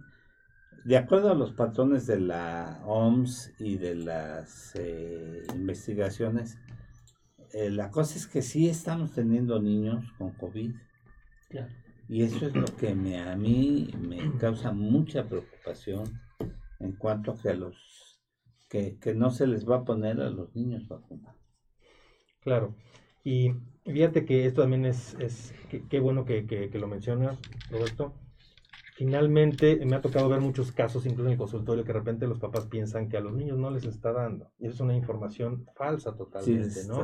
De 0.85 0.97
acuerdo 0.97 1.31
a 1.31 1.35
los 1.35 1.53
patrones 1.53 2.07
de 2.07 2.21
la 2.21 2.83
OMS 2.85 3.53
y 3.59 3.79
de 3.79 3.95
las 3.95 4.75
eh, 4.75 5.43
investigaciones, 5.55 6.59
eh, 7.53 7.71
la 7.71 7.91
cosa 7.91 8.17
es 8.17 8.27
que 8.27 8.43
sí 8.43 8.69
estamos 8.69 9.13
teniendo 9.13 9.61
niños 9.61 10.05
con 10.19 10.33
COVID. 10.33 10.75
Claro. 11.49 11.73
Y 12.09 12.23
eso 12.23 12.47
es 12.47 12.55
lo 12.55 12.67
que 12.67 12.95
me, 12.95 13.19
a 13.19 13.35
mí 13.35 13.91
me 13.99 14.37
causa 14.39 14.73
mucha 14.73 15.27
preocupación 15.27 16.21
en 16.81 16.93
cuanto 16.93 17.33
a 17.33 17.39
que 17.41 17.49
a 17.49 17.55
los 17.55 18.21
que, 18.69 18.99
que 18.99 19.15
no 19.15 19.31
se 19.31 19.47
les 19.47 19.67
va 19.67 19.77
a 19.77 19.85
poner 19.85 20.21
a 20.21 20.29
los 20.29 20.55
niños 20.55 20.87
vacuna. 20.87 21.35
Claro. 22.43 22.75
Y 23.23 23.53
fíjate 23.85 24.25
que 24.25 24.47
esto 24.47 24.63
también 24.63 24.85
es, 24.87 25.15
es 25.21 25.53
qué, 25.89 26.01
bueno 26.01 26.25
que, 26.25 26.47
que- 26.47 26.71
que 26.71 26.79
lo 26.79 26.87
mencionas, 26.89 27.39
Roberto. 27.71 28.13
Finalmente, 28.97 29.85
me 29.85 29.97
ha 29.97 30.01
tocado 30.01 30.29
ver 30.29 30.41
muchos 30.41 30.71
casos, 30.71 31.05
incluso 31.05 31.27
en 31.27 31.33
el 31.33 31.39
consultorio, 31.39 31.83
que 31.83 31.93
de 31.93 31.99
repente 31.99 32.29
los 32.29 32.39
papás 32.39 32.67
piensan 32.67 33.09
que 33.09 33.17
a 33.17 33.21
los 33.21 33.33
niños 33.35 33.59
no 33.59 33.71
les 33.71 33.85
está 33.85 34.13
dando. 34.13 34.53
Y 34.59 34.67
eso 34.67 34.75
es 34.75 34.81
una 34.81 34.95
información 34.95 35.67
falsa 35.75 36.15
totalmente, 36.17 36.85
¿no? 36.87 36.99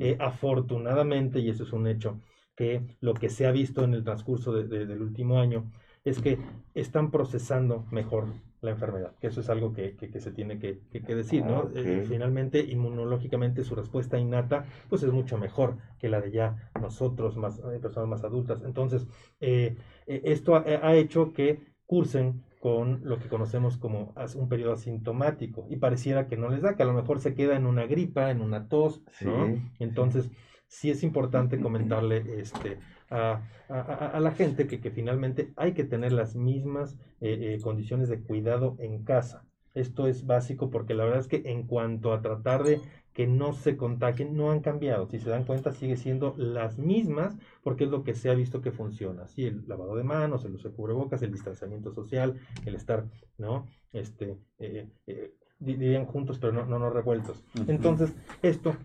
Eh, 0.00 0.16
afortunadamente, 0.20 1.40
y 1.40 1.50
eso 1.50 1.64
es 1.64 1.72
un 1.74 1.86
hecho, 1.86 2.18
que 2.56 2.96
lo 3.00 3.12
que 3.12 3.28
se 3.28 3.46
ha 3.46 3.52
visto 3.52 3.84
en 3.84 3.92
el 3.92 4.04
transcurso 4.04 4.52
de- 4.54 4.66
de- 4.66 4.86
del 4.86 5.02
último 5.02 5.38
año 5.38 5.70
es 6.04 6.18
que 6.20 6.38
están 6.74 7.10
procesando 7.10 7.84
mejor 7.90 8.28
la 8.64 8.70
enfermedad, 8.72 9.12
que 9.20 9.28
eso 9.28 9.40
es 9.40 9.50
algo 9.50 9.72
que, 9.72 9.94
que- 9.96 10.10
que 10.10 10.20
se 10.20 10.32
tiene 10.32 10.58
que, 10.58 10.80
que- 10.90 11.02
que 11.02 11.14
decir, 11.14 11.44
¿no? 11.44 11.68
Ah. 11.68 11.70
Eh, 11.74 12.04
finalmente, 12.08 12.60
inmunológicamente, 12.60 13.62
su 13.64 13.74
respuesta 13.74 14.18
innata, 14.18 14.64
pues 14.88 15.02
es 15.02 15.12
mucho 15.12 15.38
mejor 15.38 15.76
que 15.98 16.08
la 16.08 16.20
de 16.20 16.30
ya 16.32 16.70
nosotros, 16.80 17.36
más 17.36 17.58
eh, 17.58 17.78
personas 17.80 18.08
más 18.08 18.24
adultas. 18.24 18.62
Entonces, 18.64 19.06
eh, 19.40 19.76
eh, 20.06 20.22
esto 20.24 20.56
ha, 20.56 20.60
ha 20.66 20.94
hecho 20.94 21.32
que 21.32 21.60
cursen 21.86 22.42
con 22.60 23.00
lo 23.04 23.18
que 23.18 23.28
conocemos 23.28 23.76
como 23.76 24.14
un 24.36 24.48
periodo 24.48 24.72
asintomático 24.72 25.66
y 25.68 25.76
pareciera 25.76 26.26
que 26.28 26.38
no 26.38 26.48
les 26.48 26.62
da, 26.62 26.76
que 26.76 26.82
a 26.82 26.86
lo 26.86 26.94
mejor 26.94 27.20
se 27.20 27.34
queda 27.34 27.56
en 27.56 27.66
una 27.66 27.84
gripa, 27.86 28.30
en 28.30 28.40
una 28.40 28.68
tos, 28.68 29.02
¿no? 29.20 29.46
Sí. 29.48 29.62
Entonces, 29.80 30.30
sí 30.66 30.90
es 30.90 31.02
importante 31.02 31.60
comentarle 31.60 32.40
este, 32.40 32.78
a, 33.10 33.42
a- 33.68 33.74
a- 33.80 34.08
a 34.16 34.20
la 34.20 34.32
gente 34.32 34.66
que, 34.66 34.80
que 34.80 34.90
finalmente 34.90 35.52
hay 35.56 35.72
que 35.72 35.84
tener 35.84 36.12
las 36.12 36.34
mismas 36.36 36.96
eh, 37.20 37.54
eh, 37.56 37.60
condiciones 37.62 38.08
de 38.08 38.20
cuidado 38.20 38.76
en 38.78 39.04
casa. 39.04 39.44
Esto 39.74 40.06
es 40.06 40.24
básico 40.26 40.70
porque 40.70 40.94
la 40.94 41.04
verdad 41.04 41.20
es 41.20 41.28
que 41.28 41.42
en 41.46 41.66
cuanto 41.66 42.12
a 42.12 42.20
tratar 42.22 42.62
de 42.62 42.80
que 43.12 43.26
no 43.26 43.52
se 43.52 43.76
contagien, 43.76 44.36
no 44.36 44.50
han 44.50 44.60
cambiado. 44.60 45.06
Si 45.08 45.18
se 45.18 45.30
dan 45.30 45.44
cuenta, 45.44 45.72
sigue 45.72 45.96
siendo 45.96 46.34
las 46.36 46.78
mismas 46.78 47.36
porque 47.62 47.84
es 47.84 47.90
lo 47.90 48.02
que 48.04 48.14
se 48.14 48.30
ha 48.30 48.34
visto 48.34 48.60
que 48.60 48.72
funciona. 48.72 49.26
Sí, 49.28 49.46
el 49.46 49.64
lavado 49.68 49.94
de 49.96 50.04
manos, 50.04 50.44
el 50.44 50.54
uso 50.54 50.68
de 50.68 50.74
cubrebocas, 50.74 51.22
el 51.22 51.32
distanciamiento 51.32 51.92
social, 51.92 52.36
el 52.64 52.74
estar, 52.74 53.04
¿no? 53.38 53.66
Este, 53.92 54.36
eh, 54.58 54.88
eh, 55.06 55.32
di- 55.58 55.76
dirían 55.76 56.06
juntos, 56.06 56.38
pero 56.40 56.52
no, 56.52 56.66
no, 56.66 56.78
no 56.78 56.90
revueltos. 56.90 57.44
Entonces, 57.68 58.12
esto 58.42 58.76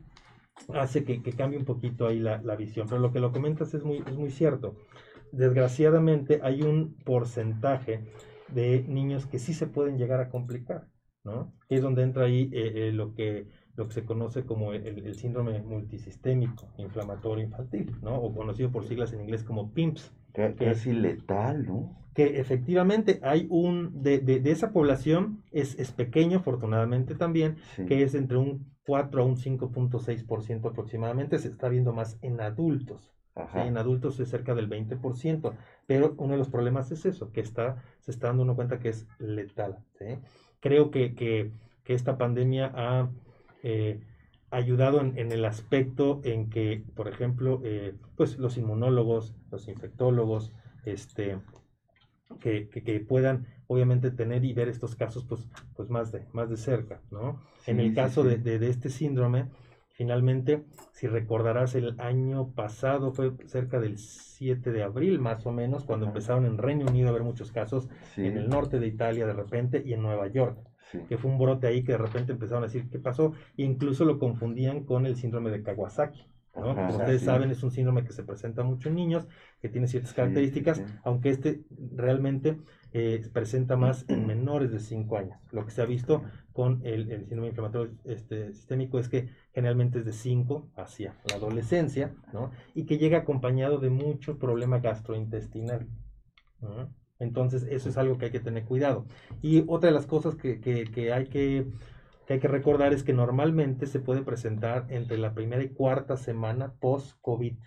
hace 0.73 1.03
que, 1.03 1.21
que 1.21 1.31
cambie 1.33 1.57
un 1.59 1.65
poquito 1.65 2.07
ahí 2.07 2.19
la, 2.19 2.41
la 2.41 2.55
visión. 2.55 2.87
Pero 2.87 3.01
lo 3.01 3.11
que 3.11 3.19
lo 3.19 3.31
comentas 3.31 3.73
es 3.73 3.83
muy, 3.83 3.99
es 3.99 4.17
muy 4.17 4.29
cierto. 4.31 4.75
Desgraciadamente 5.31 6.39
hay 6.43 6.61
un 6.61 6.95
porcentaje 7.05 8.01
de 8.53 8.83
niños 8.87 9.25
que 9.27 9.39
sí 9.39 9.53
se 9.53 9.67
pueden 9.67 9.97
llegar 9.97 10.19
a 10.19 10.29
complicar, 10.29 10.87
¿no? 11.23 11.53
Que 11.67 11.75
es 11.75 11.81
donde 11.81 12.01
entra 12.03 12.25
ahí 12.25 12.49
eh, 12.51 12.87
eh, 12.87 12.91
lo 12.91 13.13
que 13.13 13.47
lo 13.75 13.87
que 13.87 13.93
se 13.93 14.03
conoce 14.03 14.43
como 14.43 14.73
el, 14.73 15.05
el 15.05 15.15
síndrome 15.15 15.61
multisistémico 15.61 16.67
inflamatorio 16.77 17.45
infantil, 17.45 17.95
¿no? 18.01 18.15
O 18.15 18.33
conocido 18.35 18.71
por 18.71 18.85
siglas 18.85 19.13
en 19.13 19.21
inglés 19.21 19.43
como 19.43 19.71
PIMPS, 19.71 20.11
Ca- 20.33 20.53
Casi 20.55 20.91
letal, 20.91 21.65
¿no? 21.65 21.95
que 22.13 22.39
efectivamente 22.41 23.19
hay 23.23 23.47
un, 23.49 24.01
de, 24.03 24.19
de, 24.19 24.39
de 24.41 24.51
esa 24.51 24.73
población, 24.73 25.43
es, 25.51 25.79
es 25.79 25.91
pequeño 25.93 26.39
afortunadamente 26.39 27.15
también, 27.15 27.55
Sí. 27.77 27.85
que 27.85 28.03
es 28.03 28.13
entre 28.15 28.37
un 28.37 28.65
4 28.89 29.21
a 29.21 29.23
un 29.23 29.35
5.6% 29.35 30.67
aproximadamente, 30.67 31.37
se 31.37 31.49
está 31.49 31.69
viendo 31.69 31.93
más 31.93 32.17
en 32.23 32.41
adultos. 32.41 33.13
En 33.53 33.77
adultos 33.77 34.19
es 34.19 34.29
cerca 34.29 34.55
del 34.55 34.67
20%, 34.67 35.53
pero 35.85 36.15
uno 36.17 36.31
de 36.31 36.39
los 36.39 36.49
problemas 36.49 36.91
es 36.91 37.05
eso, 37.05 37.31
que 37.31 37.39
está, 37.39 37.83
se 37.99 38.09
está 38.09 38.27
dando 38.27 38.41
uno 38.41 38.55
cuenta 38.55 38.79
que 38.79 38.89
es 38.89 39.05
letal. 39.19 39.77
¿sí? 39.99 40.17
Creo 40.59 40.89
que, 40.89 41.13
que, 41.13 41.51
que 41.83 41.93
esta 41.93 42.17
pandemia 42.17 42.71
ha 42.73 43.09
eh, 43.61 44.01
ayudado 44.49 45.01
en, 45.01 45.19
en 45.19 45.31
el 45.31 45.45
aspecto 45.45 46.19
en 46.23 46.49
que, 46.49 46.83
por 46.95 47.07
ejemplo, 47.07 47.61
eh, 47.63 47.93
pues 48.17 48.39
los 48.39 48.57
inmunólogos, 48.57 49.35
los 49.51 49.67
infectólogos, 49.67 50.51
este, 50.83 51.37
que, 52.39 52.69
que- 52.69 52.83
que 52.83 52.99
puedan 52.99 53.47
obviamente 53.67 54.11
tener 54.11 54.43
y 54.45 54.53
ver 54.53 54.69
estos 54.69 54.95
casos 54.95 55.25
pues, 55.25 55.47
pues 55.75 55.89
más, 55.89 56.11
de, 56.11 56.25
más 56.33 56.49
de 56.49 56.57
cerca, 56.57 57.01
¿no? 57.11 57.39
en 57.65 57.79
el 57.79 57.93
sí, 57.93 57.93
caso 57.93 58.23
sí. 58.23 58.29
De, 58.29 58.37
de- 58.37 58.59
de 58.59 58.69
este 58.69 58.89
síndrome, 58.89 59.49
finalmente, 59.91 60.63
si 60.91 61.07
recordarás, 61.07 61.75
el 61.75 61.99
año 61.99 62.53
pasado 62.53 63.11
fue 63.13 63.33
cerca 63.47 63.79
del 63.79 63.97
7 63.97 64.71
de 64.71 64.83
abril 64.83 65.19
más 65.19 65.45
o 65.45 65.51
menos, 65.51 65.83
cuando 65.85 66.05
Ajá. 66.05 66.11
empezaron 66.11 66.45
en 66.45 66.57
Reino 66.57 66.85
Unido 66.87 67.07
a 67.07 67.09
haber 67.11 67.23
muchos 67.23 67.51
casos, 67.51 67.89
en 68.21 68.37
el 68.37 68.49
norte 68.49 68.79
de 68.79 68.87
Italia 68.87 69.25
de 69.27 69.33
repente 69.33 69.81
y 69.85 69.93
en 69.93 70.01
Nueva 70.01 70.27
York, 70.27 70.57
que 71.07 71.17
fue 71.17 71.29
un 71.31 71.37
brote 71.39 71.67
ahí 71.67 71.83
que 71.83 71.93
de 71.93 71.97
repente 71.97 72.31
empezaron 72.31 72.63
a 72.63 72.67
decir 72.67 72.89
qué 72.89 72.99
pasó, 72.99 73.33
e 73.57 73.63
incluso 73.63 74.05
lo 74.05 74.19
confundían 74.19 74.83
con 74.85 75.05
el 75.05 75.15
síndrome 75.17 75.51
de 75.51 75.63
Kawasaki. 75.63 76.25
¿No? 76.59 76.83
Ajá, 76.83 76.85
Como 76.85 76.97
ustedes 76.99 77.21
sí. 77.21 77.25
saben, 77.25 77.51
es 77.51 77.63
un 77.63 77.71
síndrome 77.71 78.03
que 78.03 78.13
se 78.13 78.23
presenta 78.23 78.63
mucho 78.63 78.89
en 78.89 78.95
niños, 78.95 79.27
que 79.61 79.69
tiene 79.69 79.87
ciertas 79.87 80.13
Sí, 80.13 80.15
características, 80.15 80.83
sí, 80.83 80.83
aunque 81.03 81.29
este 81.29 81.63
realmente 81.95 82.57
eh, 82.91 83.19
se 83.23 83.29
presenta 83.29 83.77
más 83.77 84.05
en 84.09 84.25
menores 84.25 84.71
de 84.71 84.79
5 84.79 85.17
años. 85.17 85.37
Lo 85.51 85.65
que 85.65 85.71
se 85.71 85.81
ha 85.81 85.85
visto 85.85 86.23
con 86.53 86.81
el, 86.85 87.11
el 87.11 87.21
síndrome 87.25 87.47
inflamatorio 87.49 87.95
este, 88.05 88.53
sistémico 88.53 88.99
es 88.99 89.09
que 89.09 89.29
generalmente 89.53 89.99
es 89.99 90.05
de 90.05 90.13
5 90.13 90.69
hacia 90.75 91.15
la 91.23 91.35
adolescencia, 91.35 92.15
¿no? 92.33 92.51
Y 92.73 92.85
que 92.85 92.97
llega 92.97 93.19
acompañado 93.19 93.77
de 93.79 93.89
mucho 93.89 94.37
problema 94.39 94.79
gastrointestinal. 94.79 95.87
¿no? 96.61 96.93
Entonces, 97.19 97.63
eso 97.69 97.89
es 97.89 97.97
algo 97.97 98.17
que 98.17 98.25
hay 98.25 98.31
que 98.31 98.39
tener 98.39 98.65
cuidado. 98.65 99.07
Y 99.41 99.63
otra 99.67 99.89
de 99.89 99.95
las 99.95 100.07
cosas 100.07 100.35
que, 100.35 100.59
que- 100.61 100.85
que 100.91 101.13
hay 101.13 101.27
que, 101.27 101.67
que 102.29 102.35
hay 102.35 102.39
que 102.39 102.47
recordar 102.47 102.93
es 102.93 103.01
que 103.01 103.11
normalmente 103.11 103.87
se 103.87 103.99
puede 103.99 104.21
presentar 104.21 104.85
entre 104.89 105.17
la 105.17 105.33
primera 105.33 105.63
y 105.63 105.69
cuarta 105.69 106.15
semana 106.15 106.75
post-COVID. 106.79 107.57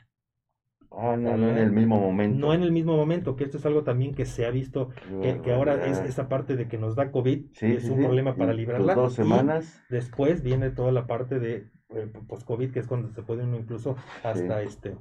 Ah, 0.93 1.17
no, 1.19 1.37
no 1.37 1.51
en 1.51 1.59
el 1.59 1.73
mismo 1.73 1.99
momento. 1.99 2.39
No 2.39 2.55
en 2.55 2.63
el 2.63 2.71
mismo 2.71 2.97
momento, 2.97 3.35
que 3.35 3.43
esto 3.43 3.57
es 3.57 3.67
algo 3.67 3.83
también 3.83 4.15
que 4.15 4.25
se 4.25 4.47
ha 4.47 4.51
visto, 4.53 4.91
que, 5.21 5.41
que 5.41 5.53
ahora 5.53 5.85
es 5.87 5.99
esa 6.03 6.29
parte 6.29 6.55
de 6.55 6.69
que 6.69 6.79
nos 6.79 6.95
da 6.95 7.11
COVID, 7.11 7.47
es 7.61 7.85
un 7.87 7.99
problema 7.99 8.37
para 8.37 8.53
librarla. 8.53 8.95
dos 8.95 9.15
semanas. 9.15 9.83
después 9.91 10.45
viene 10.45 10.71
toda 10.71 10.93
la 10.93 11.09
parte 11.09 11.41
de 11.41 11.69
eh, 11.89 12.13
post-COVID, 12.29 12.71
que 12.71 12.79
es 12.79 12.87
cuando 12.87 13.09
se 13.09 13.23
puede 13.25 13.43
uno 13.43 13.57
incluso 13.57 13.97
hasta 14.23 14.63
este 14.63 14.97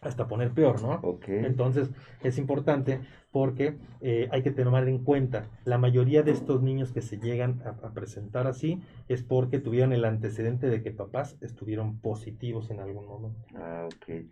hasta 0.00 0.28
poner 0.28 0.52
peor, 0.52 0.82
¿no? 0.82 1.18
Entonces 1.26 1.90
es 2.22 2.38
importante 2.38 3.00
porque 3.30 3.76
eh, 4.00 4.28
hay 4.30 4.42
que 4.42 4.50
tomar 4.50 4.88
en 4.88 4.98
cuenta, 5.04 5.44
la 5.64 5.78
mayoría 5.78 6.22
de 6.22 6.32
estos 6.32 6.62
niños 6.62 6.92
que 6.92 7.02
se 7.02 7.18
llegan 7.18 7.62
a, 7.64 7.92
presentar 7.92 8.46
así 8.46 8.80
es 9.08 9.22
porque 9.22 9.58
tuvieron 9.58 9.92
el 9.92 10.04
antecedente 10.04 10.68
de 10.68 10.82
que 10.82 10.90
papás 10.90 11.36
estuvieron 11.40 11.98
positivos 11.98 12.70
en 12.70 12.80
algún 12.80 13.06
momento. 13.06 13.46
Ah, 13.54 13.86
ok. 13.86 14.26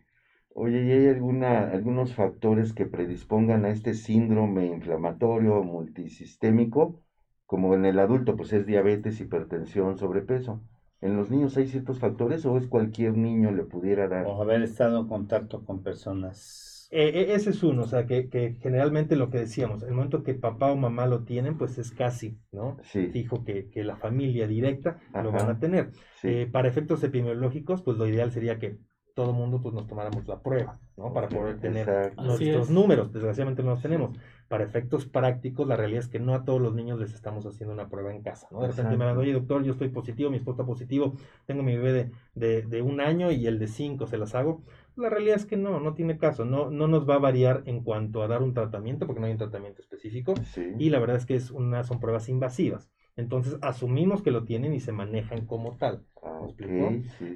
Oye, 0.56 0.85
¿y 0.85 0.92
hay 0.92 1.09
alguna, 1.09 1.71
algunos 1.71 2.14
factores 2.14 2.73
que 2.73 2.87
predispongan 2.87 3.64
a 3.64 3.71
este 3.71 3.92
síndrome 3.94 4.66
inflamatorio 4.66 5.62
multisistémico? 5.64 7.02
Como 7.47 7.75
en 7.75 7.85
el 7.85 7.99
adulto, 7.99 8.37
pues 8.37 8.52
es 8.52 8.64
diabetes, 8.64 9.21
hipertensión, 9.21 9.99
sobrepeso. 9.99 10.61
¿En 11.04 11.18
los 11.18 11.30
niños 11.30 11.54
hay 11.58 11.66
ciertos 11.66 11.99
factores 11.99 12.46
o 12.46 12.56
es 12.56 12.66
cualquier 12.66 13.14
niño 13.18 13.52
le 13.52 13.64
pudiera 13.64 14.08
dar? 14.08 14.25
O 14.25 14.40
haber 14.40 14.62
estado 14.62 14.99
en 14.99 15.06
contacto 15.06 15.62
con 15.62 15.82
personas. 15.82 16.88
Eh, 16.90 17.11
eh, 17.14 17.34
ese 17.34 17.50
es 17.50 17.62
uno, 17.62 17.82
o 17.82 17.87
sea, 17.87 18.06
que, 18.06 18.30
que, 18.30 18.54
generalmente 18.54 19.14
lo 19.14 19.28
que 19.28 19.40
decíamos, 19.40 19.82
el 19.82 19.92
momento 19.92 20.23
que 20.23 20.32
papá 20.32 20.73
o 20.73 20.76
mamá 20.76 21.06
lo 21.06 21.25
tienen, 21.25 21.58
pues 21.58 21.76
es 21.76 21.90
casi, 21.90 22.38
¿no? 22.52 22.78
Sí. 22.84 23.08
Fijo 23.08 23.44
que, 23.44 23.68
que 23.68 23.84
la 23.84 23.96
familia 23.96 24.46
directa 24.46 24.99
lo 25.12 25.30
van 25.30 25.50
a 25.50 25.58
tener. 25.58 25.90
Eh, 26.23 26.49
para 26.50 26.68
efectos 26.68 27.04
epidemiológicos, 27.04 27.82
pues 27.82 27.99
lo 27.99 28.06
ideal 28.06 28.32
sería 28.32 28.58
que 28.58 28.78
todo 29.14 29.34
mundo 29.34 29.61
pues 29.61 29.75
nos 29.75 29.87
tomáramos 29.87 30.26
la 30.26 30.40
prueba, 30.40 30.80
¿no? 30.96 31.12
Para 31.12 31.28
poder 31.28 31.61
tener 31.61 32.14
nuestros 32.16 32.70
números. 32.70 33.12
Desgraciadamente 33.12 33.62
no 33.62 33.70
los 33.70 33.82
tenemos. 33.82 34.16
Para 34.49 34.65
efectos 34.65 35.07
prácticos, 35.07 35.67
la 35.67 35.77
realidad 35.77 36.01
es 36.01 36.09
que 36.09 36.21
no 36.21 36.35
a 36.35 36.45
todos 36.45 36.61
los 36.61 36.75
niños 36.75 37.01
les 37.01 37.15
estamos 37.15 37.47
haciendo 37.47 37.73
una 37.73 37.89
prueba 37.89 38.13
en 38.13 38.23
casa, 38.23 38.47
¿no? 38.51 38.61
De 38.61 38.69
repente 38.69 38.97
me 38.97 39.05
dan, 39.05 39.17
oye 39.17 39.33
doctor, 39.33 39.65
yo 39.65 39.73
estoy 39.73 39.89
positivo, 39.89 40.31
mi 40.31 40.37
esposa 40.37 40.63
está 40.63 40.67
positivo, 40.67 41.17
tengo 41.47 41.63
mi 41.63 41.77
bebé 41.77 42.11
de, 42.35 42.63
de, 42.63 42.83
un 42.83 43.01
año 43.01 43.31
y 43.31 43.47
el 43.47 43.59
de 43.59 43.69
cinco, 43.69 44.07
¿se 44.07 44.19
las 44.19 44.35
hago? 44.35 44.63
La 44.97 45.09
realidad 45.09 45.37
es 45.37 45.47
que 45.47 45.57
no, 45.57 45.81
no 45.81 45.95
tiene 45.95 46.19
caso, 46.19 46.45
no, 46.45 46.71
no 46.71 46.87
nos 46.87 47.09
va 47.09 47.15
a 47.15 47.19
variar 47.19 47.63
en 47.67 47.83
cuanto 47.83 48.23
a 48.23 48.29
dar 48.29 48.43
un 48.43 48.55
tratamiento, 48.55 49.07
porque 49.07 49.21
no 49.21 49.27
hay 49.27 49.33
un 49.33 49.39
tratamiento 49.39 49.81
específico, 49.81 50.35
y 50.79 50.91
la 50.91 50.99
verdad 50.99 51.17
es 51.17 51.27
que 51.27 51.37
es 51.37 51.51
una, 51.51 51.83
son 51.83 51.99
pruebas 51.99 52.29
invasivas. 52.29 52.91
Entonces 53.17 53.57
asumimos 53.63 54.23
que 54.23 54.31
lo 54.31 54.45
tienen 54.45 54.75
y 54.75 54.81
se 54.81 54.93
manejan 54.93 55.47
como 55.47 55.77
tal. 55.77 56.05
Ah, 56.23 56.47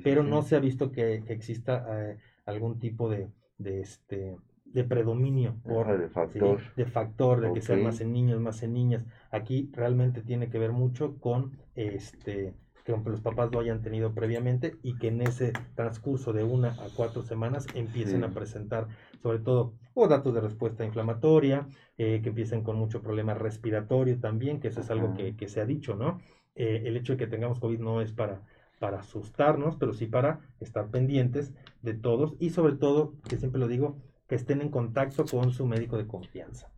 Pero 0.03 0.23
no 0.23 0.43
se 0.43 0.57
ha 0.57 0.61
visto 0.61 0.91
que, 0.91 1.23
exista 1.29 1.87
eh, 1.89 2.19
algún 2.47 2.79
tipo 2.79 3.09
de, 3.09 3.29
de, 3.59 3.81
este, 3.81 4.37
de 4.73 4.85
predominio 4.85 5.57
de 5.65 6.09
factor, 6.09 6.61
de, 6.77 6.85
factor, 6.87 7.41
de 7.41 7.53
que 7.53 7.63
sean 7.63 7.83
más 7.83 8.01
en 8.01 8.13
niños, 8.13 8.41
más 8.41 8.63
en 8.63 8.75
niñas. 8.75 9.07
Aquí 9.31 9.71
realmente 9.73 10.23
tiene 10.23 10.51
que 10.51 10.59
ver 10.59 10.73
mucho 10.73 11.19
con 11.19 11.59
este 11.75 12.55
que 12.97 13.11
los 13.11 13.21
papás 13.21 13.51
lo 13.53 13.61
hayan 13.61 13.83
tenido 13.83 14.15
previamente 14.15 14.77
y 14.83 14.97
que 14.97 15.09
en 15.09 15.21
ese 15.21 15.53
transcurso 15.75 16.33
de 16.33 16.43
una 16.43 16.71
a 16.71 16.89
cuatro 16.97 17.23
semanas 17.23 17.67
empiecen 17.75 18.25
a 18.25 18.31
presentar 18.31 18.89
sobre 19.23 19.41
todo 19.41 19.75
o 19.93 20.09
datos 20.09 20.33
de 20.33 20.41
respuesta 20.41 20.85
inflamatoria, 20.85 21.69
eh, 21.99 22.21
que 22.23 22.31
empiecen 22.31 22.63
con 22.63 22.77
mucho 22.77 23.03
problema 23.03 23.35
respiratorio 23.35 24.19
también, 24.21 24.61
que 24.61 24.69
eso 24.69 24.81
es 24.81 24.91
algo 24.91 25.13
que, 25.15 25.37
que 25.37 25.49
se 25.49 25.61
ha 25.61 25.67
dicho, 25.67 25.97
¿no? 25.97 26.21
Eh, 26.55 26.83
el 26.87 26.97
hecho 26.97 27.13
de 27.13 27.19
que 27.19 27.27
tengamos 27.27 27.61
COVID 27.61 27.79
no 27.79 28.01
es 28.01 28.13
para, 28.13 28.43
para 28.79 29.01
asustarnos, 29.01 29.77
pero 29.77 29.93
sí 29.93 30.07
para 30.07 30.41
estar 30.61 30.89
pendientes 30.89 31.53
de 31.83 31.95
todos 31.95 32.37
y 32.39 32.51
sobre 32.51 32.75
todo, 32.75 33.15
que 33.29 33.37
siempre 33.37 33.61
lo 33.61 33.69
digo, 33.69 33.99
que 34.29 34.35
estén 34.35 34.61
en 34.61 34.69
contacto 34.69 35.25
con 35.25 35.53
su 35.53 35.67
médico 35.67 35.97
de 35.97 36.07
confianza. 36.07 36.71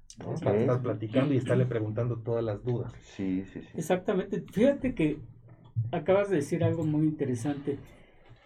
Para 0.43 0.61
estar 0.61 0.83
platicando 0.83 1.35
y 1.35 1.39
estarle 1.39 1.67
preguntando 1.67 2.19
todas 2.19 2.45
las 2.45 2.63
dudas. 2.63 2.93
Sí, 3.01 3.45
sí, 3.53 3.63
sí. 3.63 3.69
Exactamente. 3.75 4.43
Fíjate 4.53 4.95
que 4.95 5.19
acabas 5.93 6.31
de 6.31 6.37
decir 6.37 6.63
algo 6.63 6.85
muy 6.85 7.07
interesante. 7.07 7.79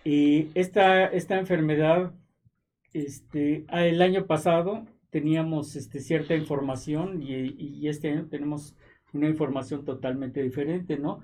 Y 0.05 0.49
esta, 0.55 1.07
esta 1.07 1.39
enfermedad, 1.39 2.13
este, 2.93 3.65
ah, 3.69 3.85
el 3.85 4.01
año 4.03 4.27
pasado 4.27 4.87
teníamos 5.11 5.77
este, 5.77 6.01
cierta 6.01 6.35
información 6.35 7.23
y, 7.23 7.89
este 7.89 8.11
año 8.11 8.27
tenemos 8.27 8.75
una 9.13 9.29
información 9.29 9.85
totalmente 9.85 10.43
diferente, 10.43 10.99
¿no? 10.99 11.21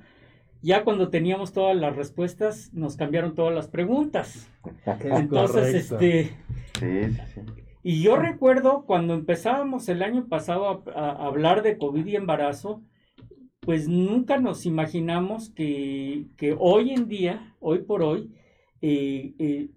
Ya 0.63 0.85
cuando 0.85 1.09
teníamos 1.09 1.53
todas 1.53 1.77
las 1.77 1.97
respuestas, 1.97 2.73
nos 2.75 2.97
cambiaron 2.97 3.35
todas 3.35 3.55
las 3.55 3.69
preguntas. 3.69 4.51
Entonces, 5.05 5.91
este... 5.91 6.37
Sí, 6.79 7.13
sí, 7.13 7.23
sí. 7.35 7.41
Y 7.83 8.03
yo 8.03 8.17
recuerdo 8.17 8.85
cuando 8.85 9.15
empezábamos 9.15 9.89
el 9.89 10.03
año 10.03 10.27
pasado 10.29 10.85
a 10.95 11.27
hablar 11.27 11.63
de 11.63 11.79
COVID 11.79 12.07
y 12.07 12.17
embarazo, 12.17 12.83
pues 13.61 13.89
nunca 13.89 14.39
nos 14.39 14.67
imaginamos 14.67 15.51
que, 15.51 16.27
hoy 16.59 16.91
en 16.91 17.09
día, 17.09 17.55
hoy 17.61 17.81
por 17.81 18.03
hoy, 18.03 18.35
eh, 18.83 19.35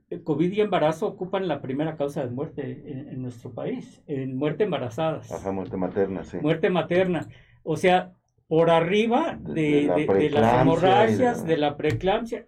eh, 0.09 0.21
COVID 0.23 0.51
y 0.51 0.61
embarazo 0.61 1.07
ocupan 1.07 1.47
la 1.47 1.61
primera 1.61 1.97
causa 1.97 2.25
de 2.25 2.31
muerte 2.31 2.83
en, 2.85 3.21
nuestro 3.21 3.51
país, 3.51 4.01
en 4.07 4.37
muerte 4.37 4.63
embarazadas. 4.63 5.31
Ajá, 5.31 5.51
muerte 5.51 5.75
materna, 5.75 6.23
sí. 6.23 6.37
Muerte 6.41 6.69
materna. 6.69 7.27
O 7.63 7.75
sea, 7.75 8.13
por 8.47 8.69
arriba 8.69 9.37
de, 9.41 10.29
las 10.31 10.61
hemorragias, 10.61 11.45
de 11.45 11.57
la 11.57 11.75
preeclampsia. 11.75 12.47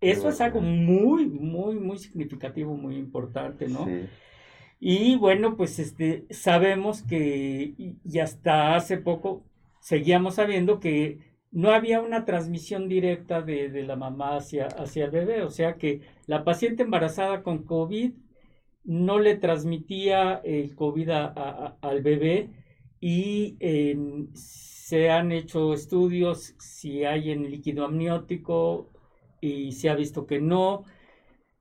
Eso 0.00 0.28
es 0.28 0.40
algo 0.40 0.60
muy, 0.60 1.26
muy, 1.26 1.74
muy 1.76 1.98
significativo, 1.98 2.74
muy 2.74 2.96
importante, 2.96 3.68
¿no? 3.68 3.84
Sí. 3.86 4.06
Y 4.78 5.16
bueno, 5.16 5.56
pues 5.56 5.78
este, 5.78 6.26
sabemos 6.30 7.02
que 7.02 7.74
y 8.04 8.18
hasta 8.18 8.76
hace 8.76 8.98
poco 8.98 9.44
seguíamos 9.80 10.34
sabiendo 10.36 10.80
que 10.80 11.36
no 11.56 11.70
había 11.70 12.00
una 12.00 12.24
transmisión 12.24 12.88
directa 12.88 13.40
de, 13.40 13.82
la 13.82 13.96
mamá 13.96 14.36
hacia, 14.36 14.66
hacia 14.66 15.06
el 15.06 15.10
bebé, 15.10 15.42
o 15.42 15.50
sea 15.50 15.76
que 15.76 16.02
la 16.26 16.44
paciente 16.44 16.82
embarazada 16.82 17.42
con 17.42 17.64
COVID 17.64 18.12
no 18.84 19.18
le 19.18 19.36
transmitía 19.36 20.40
el 20.44 20.74
COVID 20.74 21.08
al 21.10 22.02
bebé 22.02 22.50
y 23.00 23.56
se 24.34 25.10
han 25.10 25.32
hecho 25.32 25.72
estudios 25.72 26.54
si 26.58 27.04
hay 27.04 27.30
en 27.30 27.50
líquido 27.50 27.84
amniótico 27.84 28.90
y 29.40 29.72
se 29.72 29.88
ha 29.88 29.94
visto 29.94 30.26
que 30.26 30.40
no, 30.40 30.84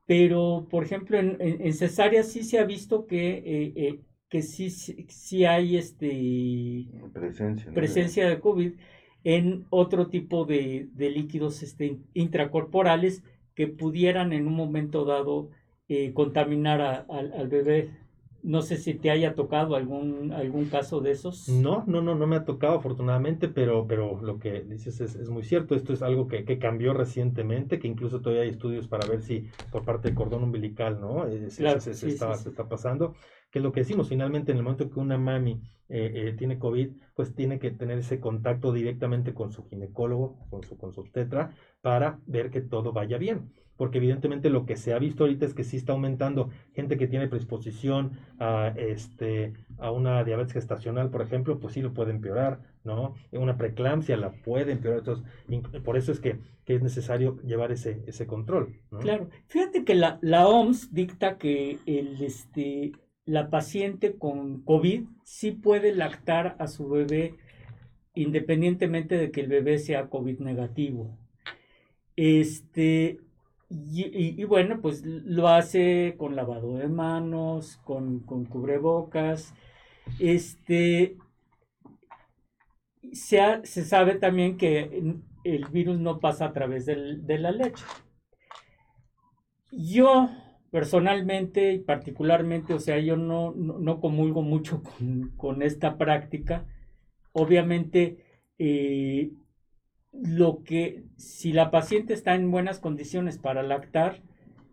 pero 0.05 0.67
por 0.69 0.83
ejemplo 0.83 1.17
en, 1.17 1.73
cesárea 1.73 2.23
sí 2.23 2.43
se 2.43 2.59
ha 2.59 2.65
visto 2.65 3.07
que 3.07 3.29
eh, 3.29 3.73
eh, 3.75 3.99
que 4.29 4.41
sí, 4.41 4.69
sí, 4.69 5.45
hay 5.45 5.77
este, 5.77 6.87
presencia, 7.13 7.71
presencia 7.71 8.27
de 8.27 8.39
COVID 8.39 8.73
en 9.23 9.65
otro 9.69 10.07
tipo 10.07 10.45
de, 10.45 10.89
líquidos 10.97 11.63
este, 11.63 11.99
intracorporales 12.13 13.23
que 13.53 13.67
pudieran 13.67 14.33
en 14.33 14.47
un 14.47 14.55
momento 14.55 15.05
dado 15.05 15.49
eh, 15.87 16.11
contaminar 16.13 17.05
al 17.09 17.47
bebé. 17.47 17.91
No 18.45 18.62
sé 18.62 18.77
si 18.77 18.93
te 18.93 19.10
haya 19.10 19.34
tocado 19.34 19.75
algún, 19.75 20.31
algún 20.31 20.65
caso 20.65 21.01
de 21.01 21.12
esos. 21.12 21.49
No, 21.49 21.84
no, 21.88 22.01
no, 22.01 22.15
no 22.15 22.27
me 22.27 22.36
ha 22.36 22.45
tocado 22.45 22.77
afortunadamente, 22.77 23.47
pero, 23.49 23.88
pero 23.88 24.21
lo 24.21 24.39
que 24.39 24.62
dices 24.62 25.01
es, 25.01 25.29
muy 25.29 25.43
cierto. 25.43 25.75
Esto 25.75 25.93
es 25.93 26.01
algo 26.01 26.27
que, 26.27 26.45
cambió 26.60 26.93
recientemente, 26.93 27.79
que 27.79 27.88
incluso 27.88 28.21
todavía 28.21 28.43
hay 28.43 28.49
estudios 28.49 28.88
para 28.88 29.08
ver 29.08 29.21
si 29.21 29.47
por 29.71 29.84
parte 29.84 30.08
del 30.08 30.15
cordón 30.15 30.43
umbilical, 30.43 31.01
¿no? 31.01 31.27
Eh, 31.27 31.49
se, 31.49 31.67
está, 31.67 32.36
se 32.36 32.49
está 32.49 32.69
pasando 32.69 33.15
que 33.55 33.60
es 33.60 33.63
lo 33.63 33.71
que 33.71 33.79
decimos, 33.79 34.10
finalmente 34.10 34.51
en 34.51 34.58
el 34.58 34.63
momento 34.65 34.89
que 34.89 34.99
una 34.99 35.17
mami 35.17 35.62
eh, 35.88 36.12
eh, 36.13 36.36
tiene 36.38 36.60
COVID, 36.60 36.89
pues 37.15 37.34
tiene 37.34 37.58
que 37.58 37.71
tener 37.71 37.99
ese 37.99 38.19
contacto 38.19 38.73
directamente 38.73 39.34
con 39.34 39.53
su 39.53 39.63
ginecólogo, 39.63 40.45
con 40.49 40.62
su, 40.62 40.77
con 40.77 40.91
su 40.91 40.99
obstetra, 40.99 41.55
para 41.81 42.19
ver 42.25 42.49
que 42.49 42.60
todo 42.60 42.91
vaya 42.91 43.17
bien. 43.17 43.53
Porque 43.77 43.97
evidentemente 43.97 44.49
lo 44.49 44.65
que 44.65 44.77
se 44.77 44.93
ha 44.93 44.99
visto 44.99 45.23
ahorita 45.23 45.45
es 45.45 45.53
que 45.53 45.63
sí 45.63 45.77
está 45.77 45.93
aumentando 45.93 46.49
gente 46.73 46.97
que 46.97 47.07
tiene 47.07 47.27
predisposición 47.27 48.11
a, 48.39 48.73
este, 48.77 49.53
a 49.77 49.91
una 49.91 50.23
diabetes 50.23 50.53
gestacional, 50.53 51.09
por 51.09 51.21
ejemplo, 51.21 51.59
pues 51.59 51.73
sí 51.73 51.81
lo 51.81 51.93
puede 51.93 52.11
empeorar, 52.11 52.61
¿no? 52.83 53.15
Una 53.31 53.57
preeclampsia 53.57 54.17
la 54.17 54.31
puede 54.31 54.71
empeorar. 54.71 54.99
Entonces, 54.99 55.25
por 55.83 55.97
eso 55.97 56.11
es 56.11 56.19
que, 56.19 56.39
es 56.65 56.81
necesario 56.81 57.38
llevar 57.43 57.71
ese, 57.71 58.01
ese 58.07 58.25
control. 58.25 58.79
Claro. 58.99 59.29
Fíjate 59.47 59.83
que 59.83 59.93
la, 59.93 60.17
la 60.21 60.47
OMS 60.47 60.91
dicta 60.91 61.38
que 61.38 61.77
el, 61.85 62.19
este, 62.23 62.93
la 63.25 63.51
paciente 63.51 64.15
con 64.17 64.61
COVID 64.63 65.03
sí 65.23 65.51
puede 65.51 65.93
lactar 65.93 66.55
a 66.57 66.67
su 66.67 66.89
bebé 66.89 67.35
independientemente 68.15 69.17
de 69.17 69.29
que 69.29 69.41
el 69.41 69.47
bebé 69.47 69.77
sea 69.77 70.09
COVID 70.09 70.39
negativo. 70.39 71.17
Este, 72.15 73.19
y, 73.69 74.43
bueno, 74.43 74.80
pues 74.82 75.04
lo 75.06 75.47
hace 75.47 76.15
con 76.17 76.36
lavado 76.36 76.78
de 76.78 76.88
manos, 76.88 77.78
con, 77.84 78.19
cubrebocas. 78.19 79.54
Este, 80.19 81.17
se, 83.12 83.39
se, 83.63 83.86
sabe 83.86 84.15
también 84.15 84.58
que 84.58 85.15
el 85.43 85.65
virus 85.65 85.99
no 85.99 86.19
pasa 86.19 86.45
a 86.45 86.54
través 86.54 86.86
de 86.86 87.39
la 87.39 87.51
leche. 87.51 87.84
Yo 89.71 90.30
personalmente 90.75 91.71
y 91.71 91.80
particularmente, 91.80 92.73
o 92.73 92.80
sea, 92.80 92.99
yo 92.99 93.15
no, 93.15 93.54
no, 93.56 94.01
comulgo 94.01 94.41
mucho 94.41 94.84
con, 95.38 95.62
esta 95.62 95.97
práctica. 95.97 96.65
Obviamente, 97.32 98.17
eh, 98.60 99.32
lo 100.23 100.63
que, 100.63 101.04
si 101.17 101.51
la 101.51 101.71
paciente 101.71 102.13
está 102.13 102.36
en 102.36 102.51
buenas 102.51 102.80
condiciones 102.80 103.38
para 103.38 103.63
lactar, 103.63 104.21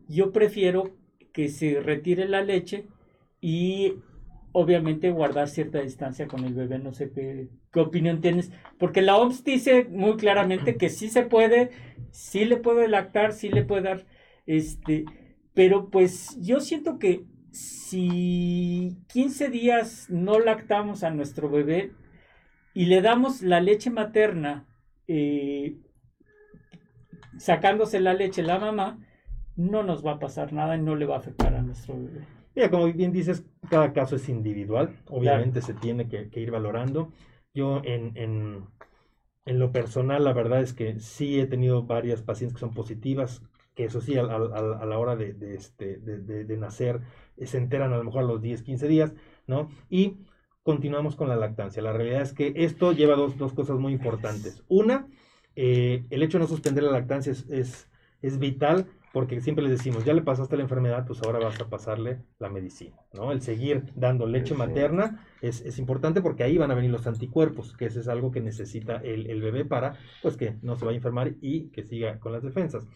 yo 0.08 0.32
prefiero 0.32 0.96
que 1.32 1.48
se 1.48 1.80
retire 1.80 2.28
la 2.28 2.42
leche 2.42 2.86
y 3.40 3.94
obviamente 4.52 5.10
guardar 5.10 5.48
cierta 5.48 5.80
distancia 5.80 6.26
con 6.26 6.44
el 6.44 6.54
bebé. 6.54 6.78
No 6.78 6.92
sé 6.92 7.10
qué, 7.10 7.48
qué 7.72 7.80
opinión 7.80 8.20
tienes, 8.20 8.52
porque 8.78 9.02
la 9.02 9.16
OMS 9.16 9.42
dice 9.44 9.84
muy 9.84 10.16
claramente 10.16 10.76
que 10.76 10.90
sí 10.90 11.08
se 11.08 11.22
puede, 11.22 11.70
sí 12.10 12.44
le 12.44 12.58
puede 12.58 12.88
lactar, 12.88 13.32
sí 13.32 13.48
le 13.48 13.64
puede 13.64 13.82
dar, 13.82 14.06
este, 14.46 15.04
pero 15.54 15.90
pues 15.90 16.38
yo 16.40 16.60
siento 16.60 16.98
que 16.98 17.24
si 17.50 18.98
15 19.08 19.48
días 19.50 20.06
no 20.08 20.38
lactamos 20.38 21.02
a 21.02 21.10
nuestro 21.10 21.50
bebé 21.50 21.92
y 22.74 22.86
le 22.86 23.02
damos 23.02 23.42
la 23.42 23.60
leche 23.60 23.90
materna, 23.90 24.66
eh, 25.14 25.76
sacándose 27.38 28.00
la 28.00 28.14
leche 28.14 28.42
la 28.42 28.58
mamá, 28.58 28.98
no 29.56 29.82
nos 29.82 30.04
va 30.04 30.12
a 30.12 30.18
pasar 30.18 30.54
nada 30.54 30.76
y 30.76 30.80
no 30.80 30.96
le 30.96 31.04
va 31.04 31.16
a 31.16 31.18
afectar 31.18 31.54
a 31.54 31.60
nuestro 31.60 31.96
bebé. 31.96 32.26
Mira, 32.54 32.70
como 32.70 32.90
bien 32.90 33.12
dices, 33.12 33.44
cada 33.68 33.92
caso 33.92 34.16
es 34.16 34.28
individual, 34.30 34.96
obviamente 35.08 35.60
se 35.60 35.74
tiene 35.74 36.08
que, 36.08 36.40
ir 36.40 36.50
valorando. 36.50 37.12
Yo 37.52 37.82
en, 37.84 38.16
en, 38.16 38.64
en, 39.44 39.58
lo 39.58 39.70
personal, 39.70 40.24
la 40.24 40.32
verdad 40.32 40.62
es 40.62 40.72
que 40.72 40.98
sí 40.98 41.38
he 41.38 41.46
tenido 41.46 41.82
varias 41.82 42.22
pacientes 42.22 42.54
que 42.54 42.60
son 42.60 42.72
positivas, 42.72 43.42
que 43.74 43.84
eso 43.84 44.00
sí, 44.00 44.16
a, 44.16 44.24
la 44.24 44.98
hora 44.98 45.16
de, 45.16 45.34
de, 45.34 45.54
este, 45.54 45.98
de, 45.98 46.44
de, 46.44 46.56
nacer, 46.56 47.00
eh, 47.36 47.46
se 47.46 47.58
enteran 47.58 47.92
a 47.92 47.98
lo 47.98 48.04
mejor 48.04 48.24
a 48.24 48.26
los 48.26 48.40
10, 48.40 48.62
15 48.62 48.88
días, 48.88 49.14
¿no? 49.46 49.68
Y 49.90 50.18
continuamos 50.62 51.16
con 51.16 51.28
la 51.28 51.36
lactancia. 51.36 51.82
La 51.82 51.92
realidad 51.92 52.22
es 52.22 52.32
que 52.32 52.52
esto 52.56 52.92
lleva 52.92 53.16
dos, 53.16 53.36
dos 53.36 53.52
cosas 53.52 53.78
muy 53.78 53.92
importantes. 53.92 54.62
Una, 54.68 55.06
eh, 55.56 56.04
el 56.10 56.22
hecho 56.22 56.38
de 56.38 56.42
no 56.42 56.48
suspender 56.48 56.84
la 56.84 56.92
lactancia 56.92 57.32
es, 57.32 57.48
es, 57.50 57.88
es 58.22 58.38
vital 58.38 58.86
porque 59.12 59.40
siempre 59.40 59.62
les 59.62 59.72
decimos, 59.72 60.04
ya 60.04 60.14
le 60.14 60.22
pasaste 60.22 60.56
la 60.56 60.62
enfermedad, 60.62 61.06
pues 61.06 61.22
ahora 61.22 61.38
vas 61.38 61.60
a 61.60 61.68
pasarle 61.68 62.22
la 62.38 62.48
medicina, 62.48 62.96
¿no? 63.12 63.30
El 63.30 63.42
seguir 63.42 63.84
dando 63.94 64.26
leche 64.26 64.54
materna 64.54 65.26
es, 65.42 65.60
es, 65.60 65.78
importante 65.78 66.22
porque 66.22 66.44
ahí 66.44 66.56
van 66.56 66.70
a 66.70 66.74
venir 66.74 66.90
los 66.90 67.06
anticuerpos, 67.06 67.76
que 67.76 67.84
eso 67.84 68.00
es 68.00 68.08
algo 68.08 68.30
que 68.30 68.40
necesita 68.40 68.96
el, 68.96 69.28
el, 69.28 69.42
bebé 69.42 69.66
para, 69.66 69.98
pues 70.22 70.38
que 70.38 70.56
no 70.62 70.76
se 70.76 70.86
vaya 70.86 70.96
a 70.96 71.00
enfermar 71.00 71.34
y 71.42 71.68
que 71.72 71.82
siga 71.82 72.18
con 72.20 72.32
las 72.32 72.42
defensas. 72.42 72.86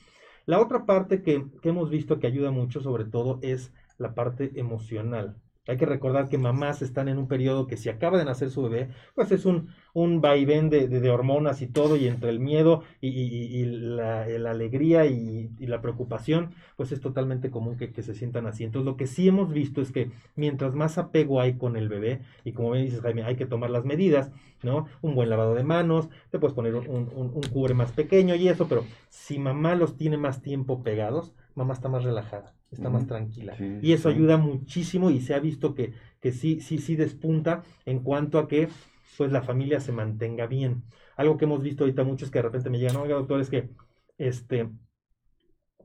La 0.47 0.59
otra 0.59 0.87
parte 0.87 1.23
que, 1.23 1.45
que 1.61 1.69
hemos 1.69 1.91
visto 1.91 2.19
que 2.19 2.27
ayuda 2.27 2.51
mucho, 2.51 2.81
sobre 2.81 3.05
todo, 3.05 3.39
es 3.43 3.75
la 3.99 4.15
parte 4.15 4.53
emocional. 4.55 5.37
Hay 5.67 5.77
que 5.77 5.87
recordar 5.87 6.29
que 6.29 6.39
mamás 6.39 6.81
están 6.83 7.09
en 7.09 7.19
un 7.19 7.27
periodo 7.27 7.67
que 7.67 7.77
si 7.77 7.89
acaba 7.89 8.19
de 8.19 8.25
nacer 8.25 8.51
su 8.51 8.63
bebé, 8.63 8.89
pues 9.15 9.33
es 9.33 9.45
un, 9.45 9.69
un 9.95 10.21
vaivén 10.21 10.71
de, 10.71 10.89
de, 10.89 11.11
hormonas 11.11 11.61
y 11.63 11.67
todo, 11.67 11.97
y 11.97 12.07
entre 12.07 12.31
el 12.31 12.39
miedo 12.39 12.83
y, 13.01 13.65
la, 13.65 14.23
alegría 14.23 15.07
y, 15.07 15.51
la 15.59 15.81
preocupación, 15.81 16.55
pues 16.77 16.93
es 16.93 17.01
totalmente 17.01 17.51
común 17.51 17.77
que, 17.77 18.03
se 18.03 18.15
sientan 18.15 18.47
así. 18.47 18.65
Entonces 18.65 18.87
lo 18.87 18.97
que 18.97 19.07
sí 19.07 19.27
hemos 19.27 19.53
visto 19.53 19.81
es 19.81 19.91
que 19.91 20.11
mientras 20.37 20.75
más 20.75 20.99
apego 20.99 21.41
hay 21.41 21.55
con 21.55 21.77
el 21.77 21.89
bebé, 21.89 22.21
y 22.45 22.53
como 22.53 22.71
me 22.71 22.83
dices 22.83 23.01
Jaime, 23.01 23.25
hay 23.25 23.37
que 23.37 23.47
tomar 23.47 23.71
las 23.71 23.85
medidas, 23.85 24.31
¿no? 24.63 24.87
Un 25.03 25.15
buen 25.15 25.31
lavado 25.31 25.55
de 25.55 25.65
manos, 25.65 26.09
te 26.31 26.39
puedes 26.39 26.55
poner 26.55 26.75
un, 26.77 26.87
un 26.87 27.43
cubre 27.53 27.75
más 27.75 27.93
pequeño 27.93 28.35
y 28.35 28.49
eso, 28.49 28.69
pero 28.69 28.85
si 29.09 29.39
mamá 29.39 29.75
los 29.75 29.97
tiene 29.97 30.17
más 30.17 30.43
tiempo 30.43 30.83
pegados, 30.83 31.35
mamá 31.55 31.75
está 31.75 31.89
más 31.89 32.05
relajada 32.05 32.56
está 32.71 32.91
más 32.91 33.07
tranquila. 33.07 33.57
y 33.81 33.93
eso 33.93 34.09
ayuda 34.09 34.37
muchísimo 34.37 35.11
y 35.11 35.21
se 35.21 35.35
ha 35.35 35.39
visto 35.39 35.75
que, 35.75 35.93
que 36.21 36.33
sí, 36.33 36.61
sí, 36.61 36.79
sí 36.79 36.97
despunta 36.97 37.63
en 37.85 38.01
cuanto 38.01 38.39
a 38.39 38.49
que 38.49 38.69
pues 39.17 39.33
la 39.33 39.43
familia 39.43 39.81
se 39.81 39.93
mantenga 39.93 40.47
bien. 40.47 40.85
Algo 41.17 41.39
que 41.39 41.47
hemos 41.47 41.63
visto 41.63 41.85
ahorita 41.85 42.05
muchos 42.05 42.31
que 42.31 42.39
de 42.39 42.43
repente 42.43 42.71
me 42.71 42.79
llegan, 42.79 42.97
oiga 42.97 43.15
doctor, 43.15 43.41
es 43.41 43.49
que 43.49 43.71
este, 44.19 44.69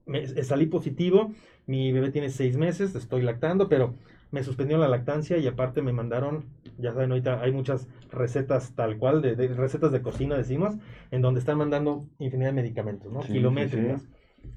me, 0.05 0.27
salí 0.43 0.65
positivo, 0.65 1.33
mi 1.65 1.91
bebé 1.91 2.11
tiene 2.11 2.29
seis 2.29 2.57
meses, 2.57 2.95
estoy 2.95 3.21
lactando, 3.21 3.69
pero 3.69 3.95
me 4.31 4.43
suspendió 4.43 4.77
la 4.77 4.87
lactancia 4.87 5.37
y 5.37 5.47
aparte 5.47 5.81
me 5.81 5.93
mandaron, 5.93 6.45
ya 6.77 6.93
saben, 6.93 7.11
ahorita 7.11 7.41
hay 7.41 7.51
muchas 7.51 7.87
recetas 8.09 8.73
tal 8.75 8.97
cual, 8.97 9.21
de, 9.21 9.35
recetas 9.49 9.91
de 9.91 10.01
cocina 10.01 10.37
decimos, 10.37 10.75
en 11.11 11.21
donde 11.21 11.39
están 11.39 11.57
mandando 11.57 12.07
infinidad 12.19 12.49
de 12.49 12.61
medicamentos, 12.61 13.11
¿no? 13.11 13.19
Kilométricos. 13.21 14.07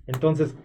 Entonces, 0.07 0.57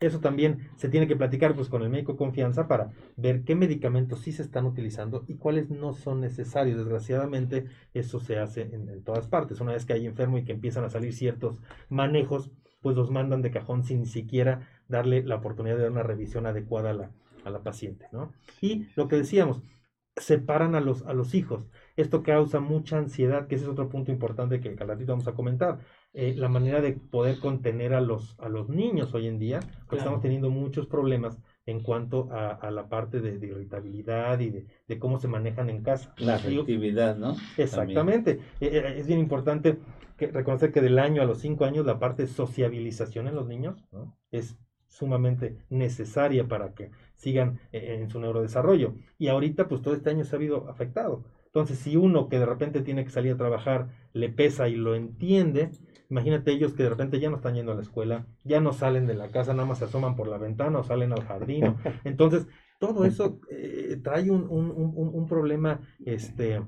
eso 0.00 0.20
también 0.20 0.68
se 0.76 0.88
tiene 0.88 1.06
que 1.06 1.16
platicar 1.16 1.54
pues, 1.54 1.68
con 1.68 1.82
el 1.82 1.88
médico 1.88 2.16
confianza 2.16 2.68
para 2.68 2.92
ver 3.16 3.44
qué 3.44 3.54
medicamentos 3.54 4.20
sí 4.20 4.32
se 4.32 4.42
están 4.42 4.66
utilizando 4.66 5.24
y 5.26 5.36
cuáles 5.36 5.70
no 5.70 5.94
son 5.94 6.20
necesarios. 6.20 6.78
Desgraciadamente, 6.78 7.66
eso 7.94 8.20
se 8.20 8.38
hace 8.38 8.62
en, 8.62 9.02
todas 9.04 9.26
partes. 9.28 9.60
Una 9.60 9.72
vez 9.72 9.86
que 9.86 9.94
hay 9.94 10.06
enfermo 10.06 10.38
y 10.38 10.44
que 10.44 10.52
empiezan 10.52 10.84
a 10.84 10.90
salir 10.90 11.14
ciertos 11.14 11.62
manejos, 11.88 12.50
pues 12.82 12.96
los 12.96 13.10
mandan 13.10 13.42
de 13.42 13.50
cajón 13.50 13.84
sin 13.84 14.06
siquiera 14.06 14.68
darle 14.88 15.22
la 15.22 15.36
oportunidad 15.36 15.76
de 15.76 15.82
dar 15.82 15.92
una 15.92 16.02
revisión 16.02 16.46
adecuada 16.46 16.90
a 16.90 16.94
la, 16.94 17.10
a 17.44 17.50
la 17.50 17.62
paciente. 17.62 18.06
¿no? 18.12 18.32
Y 18.60 18.88
lo 18.96 19.08
que 19.08 19.16
decíamos, 19.16 19.62
separan 20.16 20.74
a 20.74 20.80
los, 20.80 21.06
a 21.06 21.12
los 21.12 21.34
hijos. 21.34 21.66
Esto 21.96 22.22
causa 22.22 22.60
mucha 22.60 22.98
ansiedad, 22.98 23.46
que 23.46 23.54
ese 23.54 23.64
es 23.64 23.70
otro 23.70 23.88
punto 23.88 24.10
importante 24.12 24.60
que 24.60 24.68
al 24.68 24.88
ratito 24.88 25.12
vamos 25.12 25.28
a 25.28 25.34
comentar. 25.34 25.80
Eh, 26.18 26.34
la 26.34 26.48
manera 26.48 26.80
de 26.80 26.92
poder 26.94 27.38
contener 27.40 27.92
a 27.92 28.00
los, 28.00 28.40
a 28.40 28.48
los 28.48 28.70
niños 28.70 29.12
hoy 29.12 29.26
en 29.26 29.38
día, 29.38 29.60
porque 29.80 29.96
estamos 29.96 30.22
teniendo 30.22 30.48
muchos 30.48 30.86
problemas 30.86 31.38
en 31.66 31.80
cuanto 31.80 32.30
a, 32.32 32.70
la 32.70 32.88
parte 32.88 33.20
de, 33.20 33.34
irritabilidad 33.46 34.40
y 34.40 34.64
de, 34.88 34.98
cómo 34.98 35.18
se 35.18 35.28
manejan 35.28 35.68
en 35.68 35.82
casa. 35.82 36.14
La 36.16 36.36
afectividad, 36.36 37.18
¿no? 37.18 37.36
Exactamente. 37.58 38.40
Eh, 38.60 38.70
eh, 38.72 38.94
es 38.96 39.06
bien 39.06 39.18
importante 39.18 39.78
que, 40.16 40.28
reconocer 40.28 40.72
que 40.72 40.80
del 40.80 40.98
año 40.98 41.20
a 41.20 41.26
los 41.26 41.40
cinco 41.40 41.66
años 41.66 41.84
la 41.84 41.98
parte 41.98 42.22
de 42.22 42.28
sociabilización 42.28 43.28
en 43.28 43.34
los 43.34 43.46
niños 43.46 43.84
es 44.30 44.56
sumamente 44.88 45.58
necesaria 45.68 46.48
para 46.48 46.72
que 46.72 46.92
sigan 47.14 47.60
en 47.72 48.08
su 48.08 48.20
neurodesarrollo. 48.20 48.94
Y 49.18 49.28
ahorita, 49.28 49.68
pues 49.68 49.82
todo 49.82 49.92
este 49.92 50.08
año 50.08 50.24
se 50.24 50.34
ha 50.34 50.38
habido 50.38 50.70
afectado. 50.70 51.24
Entonces, 51.44 51.78
si 51.78 51.96
uno 51.96 52.30
que 52.30 52.38
de 52.38 52.46
repente 52.46 52.80
tiene 52.80 53.04
que 53.04 53.10
salir 53.10 53.32
a 53.32 53.36
trabajar 53.36 53.88
le 54.14 54.30
pesa 54.30 54.68
y 54.68 54.76
lo 54.76 54.94
entiende, 54.94 55.70
Imagínate 56.08 56.52
ellos 56.52 56.72
que 56.74 56.84
de 56.84 56.90
repente 56.90 57.18
ya 57.18 57.30
no 57.30 57.36
están 57.36 57.54
yendo 57.54 57.72
a 57.72 57.74
la 57.74 57.82
escuela, 57.82 58.26
ya 58.44 58.60
no 58.60 58.72
salen 58.72 59.06
de 59.06 59.14
la 59.14 59.30
casa, 59.30 59.52
nada 59.52 59.66
más 59.66 59.78
se 59.78 59.86
asoman 59.86 60.16
por 60.16 60.28
la 60.28 60.38
ventana 60.38 60.78
o 60.78 60.84
salen 60.84 61.12
al 61.12 61.24
jardín. 61.24 61.74
Entonces, 62.04 62.46
todo 62.78 63.04
eso 63.04 63.40
eh, 63.50 63.98
trae 64.02 64.30
un, 64.30 64.46
un, 64.48 64.70
un, 64.70 65.26
problema 65.26 65.80
este, 66.04 66.56
eh, 66.56 66.64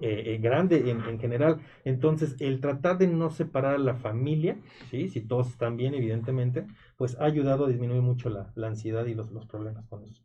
eh, 0.00 0.38
grande 0.40 0.90
en, 0.90 1.00
en, 1.02 1.20
general. 1.20 1.60
Entonces, 1.84 2.36
el 2.40 2.60
tratar 2.60 2.98
de 2.98 3.06
no 3.06 3.30
separar 3.30 3.74
a 3.74 3.78
la 3.78 3.94
familia, 3.94 4.58
¿sí? 4.90 5.08
si 5.10 5.20
todos 5.20 5.48
están 5.48 5.76
bien, 5.76 5.94
evidentemente, 5.94 6.66
pues 6.96 7.18
ha 7.20 7.24
ayudado 7.24 7.66
a 7.66 7.68
disminuir 7.68 8.02
mucho 8.02 8.30
la, 8.30 8.50
la 8.56 8.68
ansiedad 8.68 9.06
y 9.06 9.14
los, 9.14 9.30
los 9.30 9.46
problemas 9.46 9.86
con 9.86 10.04
eso. 10.04 10.22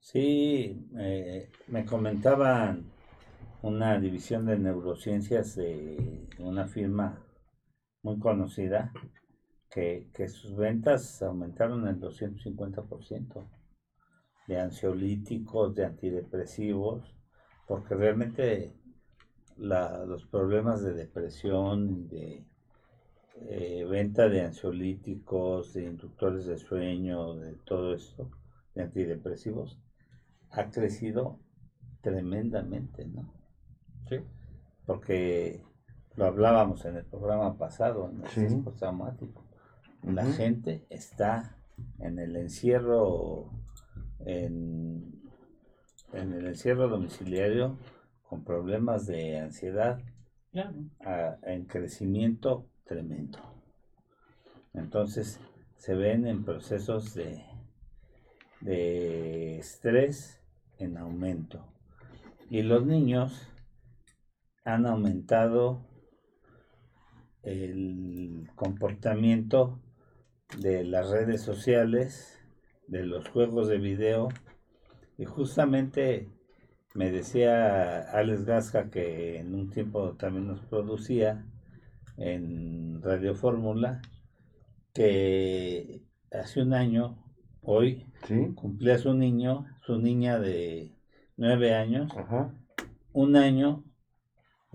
Sí, 0.00 0.86
me 1.68 1.86
comentaban 1.86 2.93
una 3.64 3.98
división 3.98 4.44
de 4.44 4.58
neurociencias 4.58 5.56
de 5.56 6.28
una 6.38 6.66
firma 6.68 7.24
muy 8.02 8.18
conocida 8.18 8.92
que, 9.70 10.06
sus 10.28 10.54
ventas 10.54 11.22
aumentaron 11.22 11.88
el 11.88 11.98
250% 11.98 13.48
de 14.48 14.60
ansiolíticos, 14.60 15.74
de 15.74 15.86
antidepresivos, 15.86 17.16
porque 17.66 17.94
realmente 17.94 18.74
los 19.56 20.26
problemas 20.26 20.82
de 20.82 20.92
depresión, 20.92 22.06
de 22.08 22.44
eh, 23.48 23.86
venta 23.88 24.28
de 24.28 24.42
ansiolíticos, 24.42 25.72
de 25.72 25.84
inductores 25.84 26.44
de 26.44 26.58
sueño, 26.58 27.34
de 27.36 27.54
todo 27.64 27.94
esto, 27.94 28.30
de 28.74 28.82
antidepresivos, 28.82 29.78
ha 30.50 30.70
crecido 30.70 31.40
tremendamente, 32.02 33.06
¿no? 33.06 33.43
Sí. 34.08 34.16
Porque 34.86 35.62
lo 36.16 36.26
hablábamos 36.26 36.84
en 36.84 36.96
el 36.96 37.04
programa 37.04 37.56
pasado, 37.56 38.10
en 38.10 38.22
el 38.22 38.50
sí. 38.50 38.64
traumático. 38.78 39.42
La 40.02 40.26
gente 40.26 40.84
está 40.90 41.56
en 41.98 42.18
el 42.18 42.36
encierro, 42.36 43.50
en, 44.26 45.22
el 46.12 46.46
encierro 46.46 46.88
domiciliario 46.88 47.78
con 48.28 48.44
problemas 48.44 49.06
de 49.06 49.38
ansiedad 49.38 49.98
en 50.52 51.64
crecimiento 51.64 52.66
tremendo. 52.84 53.38
Entonces 54.74 55.40
se 55.76 55.94
ven 55.94 56.26
en 56.26 56.44
procesos 56.44 57.14
de, 57.14 57.44
de 58.60 59.58
estrés 59.58 60.40
en 60.78 60.96
aumento. 60.96 61.64
Y 62.50 62.62
los 62.62 62.84
niños 62.84 63.48
han 64.64 64.86
aumentado 64.86 65.86
el 67.42 68.48
comportamiento 68.54 69.78
de 70.58 70.84
las 70.84 71.10
redes 71.10 71.42
sociales 71.42 72.40
de 72.86 73.04
los 73.04 73.28
juegos 73.28 73.68
de 73.68 73.78
video. 73.78 74.28
Y 75.18 75.26
justamente 75.26 76.30
me 76.94 77.10
decía 77.10 78.00
Alex 78.10 78.44
Gasca, 78.44 78.90
que 78.90 79.38
en 79.38 79.54
un 79.54 79.70
tiempo 79.70 80.14
también 80.16 80.46
nos 80.46 80.60
producía 80.60 81.46
en 82.16 83.02
Radio 83.02 83.34
Fórmula, 83.34 84.00
que 84.94 86.02
hace 86.32 86.62
un 86.62 86.72
año, 86.72 87.22
hoy, 87.60 88.06
cumplía 88.54 88.96
su 88.98 89.12
niño, 89.12 89.66
su 89.84 89.98
niña 89.98 90.38
de 90.38 90.92
nueve 91.36 91.74
años, 91.74 92.12
un 93.12 93.36
año 93.36 93.84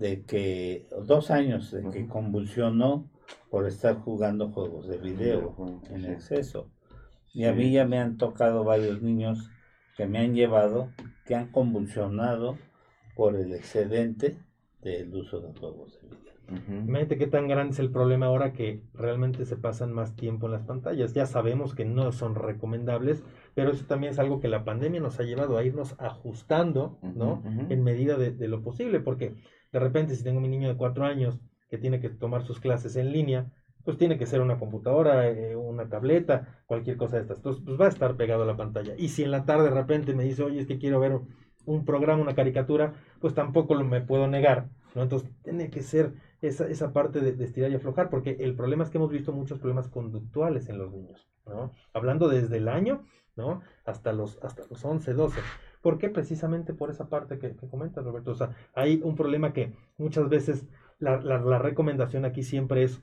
de 0.00 0.22
que, 0.24 0.88
dos 1.04 1.30
años 1.30 1.70
de 1.70 1.88
que 1.90 2.08
convulsionó 2.08 3.06
por 3.50 3.66
estar 3.66 3.96
jugando 3.96 4.50
juegos 4.50 4.88
de 4.88 4.96
video 4.96 5.54
en 5.90 6.06
exceso. 6.06 6.70
Y 7.34 7.44
a 7.44 7.52
mí 7.52 7.70
ya 7.70 7.84
me 7.84 7.98
han 7.98 8.16
tocado 8.16 8.64
varios 8.64 9.02
niños 9.02 9.50
que 9.96 10.06
me 10.06 10.18
han 10.18 10.34
llevado, 10.34 10.90
que 11.26 11.34
han 11.34 11.52
convulsionado 11.52 12.56
por 13.14 13.36
el 13.36 13.52
excedente 13.52 14.38
del 14.80 15.14
uso 15.14 15.40
de 15.40 15.52
juegos 15.58 16.00
de 16.00 16.08
video. 16.08 16.30
Imagínate 16.68 17.18
qué 17.18 17.26
tan 17.26 17.46
grande 17.46 17.74
es 17.74 17.78
el 17.78 17.92
problema 17.92 18.26
ahora 18.26 18.52
que 18.54 18.82
realmente 18.94 19.44
se 19.44 19.56
pasan 19.56 19.92
más 19.92 20.16
tiempo 20.16 20.46
en 20.46 20.52
las 20.52 20.62
pantallas. 20.62 21.12
Ya 21.12 21.26
sabemos 21.26 21.74
que 21.74 21.84
no 21.84 22.10
son 22.10 22.34
recomendables, 22.34 23.22
pero 23.60 23.72
eso 23.72 23.84
también 23.84 24.14
es 24.14 24.18
algo 24.18 24.40
que 24.40 24.48
la 24.48 24.64
pandemia 24.64 25.02
nos 25.02 25.20
ha 25.20 25.22
llevado 25.22 25.58
a 25.58 25.62
irnos 25.62 25.94
ajustando, 25.98 26.98
¿no? 27.02 27.42
En 27.68 27.84
medida 27.84 28.16
de, 28.16 28.48
lo 28.48 28.62
posible, 28.62 29.00
porque 29.00 29.34
de 29.70 29.78
repente 29.78 30.16
si 30.16 30.24
tengo 30.24 30.40
mi 30.40 30.48
niño 30.48 30.66
de 30.66 30.78
cuatro 30.78 31.04
años 31.04 31.38
que 31.68 31.76
tiene 31.76 32.00
que 32.00 32.08
tomar 32.08 32.42
sus 32.42 32.58
clases 32.58 32.96
en 32.96 33.12
línea, 33.12 33.52
pues 33.84 33.98
tiene 33.98 34.16
que 34.16 34.24
ser 34.24 34.40
una 34.40 34.58
computadora, 34.58 35.28
eh, 35.28 35.56
una 35.56 35.90
tableta, 35.90 36.62
cualquier 36.64 36.96
cosa 36.96 37.16
de 37.16 37.22
estas. 37.22 37.36
Entonces, 37.36 37.62
pues 37.62 37.78
va 37.78 37.84
a 37.84 37.90
estar 37.90 38.16
pegado 38.16 38.44
a 38.44 38.46
la 38.46 38.56
pantalla. 38.56 38.94
Y 38.96 39.08
si 39.08 39.24
en 39.24 39.30
la 39.30 39.44
tarde 39.44 39.64
de 39.64 39.74
repente 39.74 40.14
me 40.14 40.24
dice, 40.24 40.42
oye, 40.42 40.60
es 40.60 40.66
que 40.66 40.78
quiero 40.78 40.98
ver 40.98 41.20
un 41.66 41.84
programa, 41.84 42.22
una 42.22 42.34
caricatura, 42.34 42.94
pues 43.20 43.34
tampoco 43.34 43.74
lo 43.74 43.84
me 43.84 44.00
puedo 44.00 44.26
negar, 44.26 44.70
¿no? 44.94 45.02
Entonces, 45.02 45.30
tiene 45.42 45.68
que 45.68 45.82
ser 45.82 46.14
esa, 46.40 46.66
esa 46.66 46.94
parte 46.94 47.20
de, 47.20 47.44
estirar 47.44 47.70
y 47.70 47.74
aflojar, 47.74 48.08
porque 48.08 48.38
el 48.40 48.54
problema 48.56 48.84
es 48.84 48.90
que 48.90 48.96
hemos 48.96 49.10
visto 49.10 49.32
muchos 49.32 49.58
problemas 49.58 49.88
conductuales 49.88 50.68
en 50.70 50.78
los 50.78 50.90
niños, 50.90 51.28
¿no? 51.46 51.72
Hablando 51.92 52.28
desde 52.28 52.56
el 52.56 52.68
año, 52.68 53.04
¿no? 53.36 53.62
Hasta 53.84 54.12
los, 54.12 54.38
hasta 54.42 54.64
los 54.68 54.84
11, 54.84 55.12
12. 55.14 55.40
¿Por 55.82 55.98
qué? 55.98 56.10
Precisamente 56.10 56.74
por 56.74 56.90
esa 56.90 57.08
parte 57.08 57.38
que, 57.38 57.56
que 57.56 57.68
comentas, 57.68 58.04
Roberto. 58.04 58.32
O 58.32 58.34
sea, 58.34 58.54
hay 58.74 59.00
un 59.02 59.16
problema 59.16 59.52
que 59.52 59.72
muchas 59.96 60.28
veces 60.28 60.66
la, 60.98 61.20
la, 61.20 61.58
recomendación 61.58 62.24
aquí 62.24 62.42
siempre 62.42 62.82
es 62.82 63.00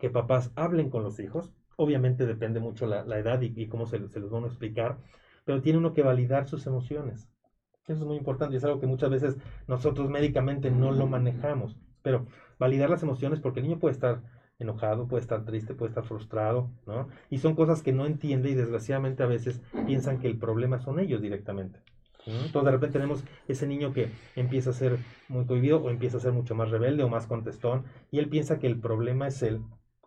que 0.00 0.10
papás 0.10 0.50
hablen 0.56 0.90
con 0.90 1.04
los 1.04 1.20
hijos. 1.20 1.52
Obviamente 1.76 2.26
depende 2.26 2.60
mucho 2.60 2.86
la, 2.86 3.04
la 3.04 3.18
edad 3.18 3.40
y, 3.40 3.66
cómo 3.68 3.86
se, 3.86 4.08
se 4.08 4.20
los 4.20 4.30
van 4.30 4.44
a 4.44 4.48
explicar, 4.48 4.98
pero 5.44 5.62
tiene 5.62 5.78
uno 5.78 5.92
que 5.92 6.02
validar 6.02 6.48
sus 6.48 6.66
emociones. 6.66 7.28
Eso 7.86 8.00
es 8.00 8.06
muy 8.06 8.16
importante 8.16 8.54
y 8.54 8.56
es 8.56 8.64
algo 8.64 8.80
que 8.80 8.86
muchas 8.86 9.10
veces 9.10 9.36
nosotros 9.68 10.08
médicamente 10.08 10.70
no 10.70 10.90
lo 10.90 11.06
manejamos. 11.06 11.76
Pero 12.02 12.26
validar 12.58 12.90
las 12.90 13.02
emociones 13.02 13.40
porque 13.40 13.60
el 13.60 13.66
niño 13.66 13.78
puede 13.78 13.92
estar 13.92 14.22
enojado, 14.58 15.08
puede 15.08 15.22
estar 15.22 15.44
triste, 15.44 15.74
puede 15.74 15.90
estar 15.90 16.04
frustrado, 16.04 16.70
¿no? 16.86 17.08
Y 17.30 17.38
son 17.38 17.54
cosas 17.54 17.82
que 17.82 17.92
no 17.92 18.06
entiende 18.06 18.50
y 18.50 18.54
desgraciadamente 18.54 19.22
a 19.22 19.26
veces 19.26 19.60
piensan 19.86 20.18
que 20.18 20.28
el 20.28 20.38
problema 20.38 20.78
son 20.78 21.00
ellos 21.00 21.20
directamente. 21.20 21.80
Entonces 22.26 22.64
de 22.64 22.70
repente 22.70 22.98
tenemos 22.98 23.24
ese 23.48 23.66
niño 23.66 23.92
que 23.92 24.10
empieza 24.34 24.70
a 24.70 24.74
ser 24.74 24.98
muy 25.28 25.44
cohibido 25.44 25.82
o 25.82 25.90
empieza 25.90 26.16
a 26.16 26.20
ser 26.20 26.32
mucho 26.32 26.54
más 26.54 26.70
rebelde 26.70 27.02
o 27.02 27.08
más 27.08 27.26
contestón 27.26 27.84
y 28.10 28.18
él 28.18 28.30
piensa 28.30 28.58
que 28.58 28.66
el 28.66 28.80
problema 28.80 29.26
es 29.26 29.42
él 29.42 29.60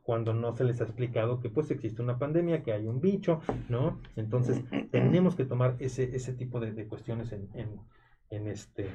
cuando 0.08 0.34
no 0.34 0.56
se 0.56 0.64
les 0.64 0.80
ha 0.80 0.86
explicado 0.86 1.42
que 1.42 1.50
pues 1.50 1.70
existe 1.70 2.02
una 2.02 2.18
pandemia, 2.18 2.64
que 2.64 2.72
hay 2.72 2.88
un 2.88 3.02
bicho, 3.02 3.42
¿no? 3.68 4.00
Entonces 4.16 4.64
tenemos 4.92 5.36
que 5.36 5.44
tomar 5.44 5.76
ese, 5.80 6.16
ese 6.16 6.34
tipo 6.34 6.62
de, 6.62 6.88
cuestiones 6.88 7.34
en, 7.34 7.50
en, 8.30 8.48
este, 8.48 8.90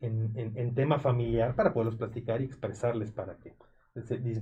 en, 0.00 0.32
en, 0.34 0.74
tema 0.74 0.98
familiar 0.98 1.54
para 1.54 1.72
poderlos 1.72 1.94
platicar 1.94 2.40
y 2.40 2.44
expresarles 2.44 3.12
para 3.12 3.36
que 3.36 3.54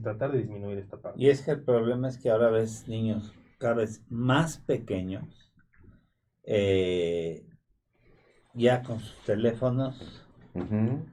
tratar 0.02 0.32
de 0.32 0.38
disminuir 0.38 0.78
esta 0.78 0.96
parte. 0.96 1.20
Y 1.20 1.28
es 1.28 1.42
que 1.42 1.52
el 1.52 1.62
problema 1.62 2.08
es 2.08 2.18
que 2.18 2.30
ahora 2.30 2.50
ves 2.50 2.88
niños 2.88 3.32
cada 3.58 3.74
vez 3.74 4.02
más 4.10 4.58
pequeños 4.58 5.52
eh, 6.44 7.46
ya 8.52 8.82
con 8.82 9.00
sus 9.00 9.16
teléfonos, 9.24 10.22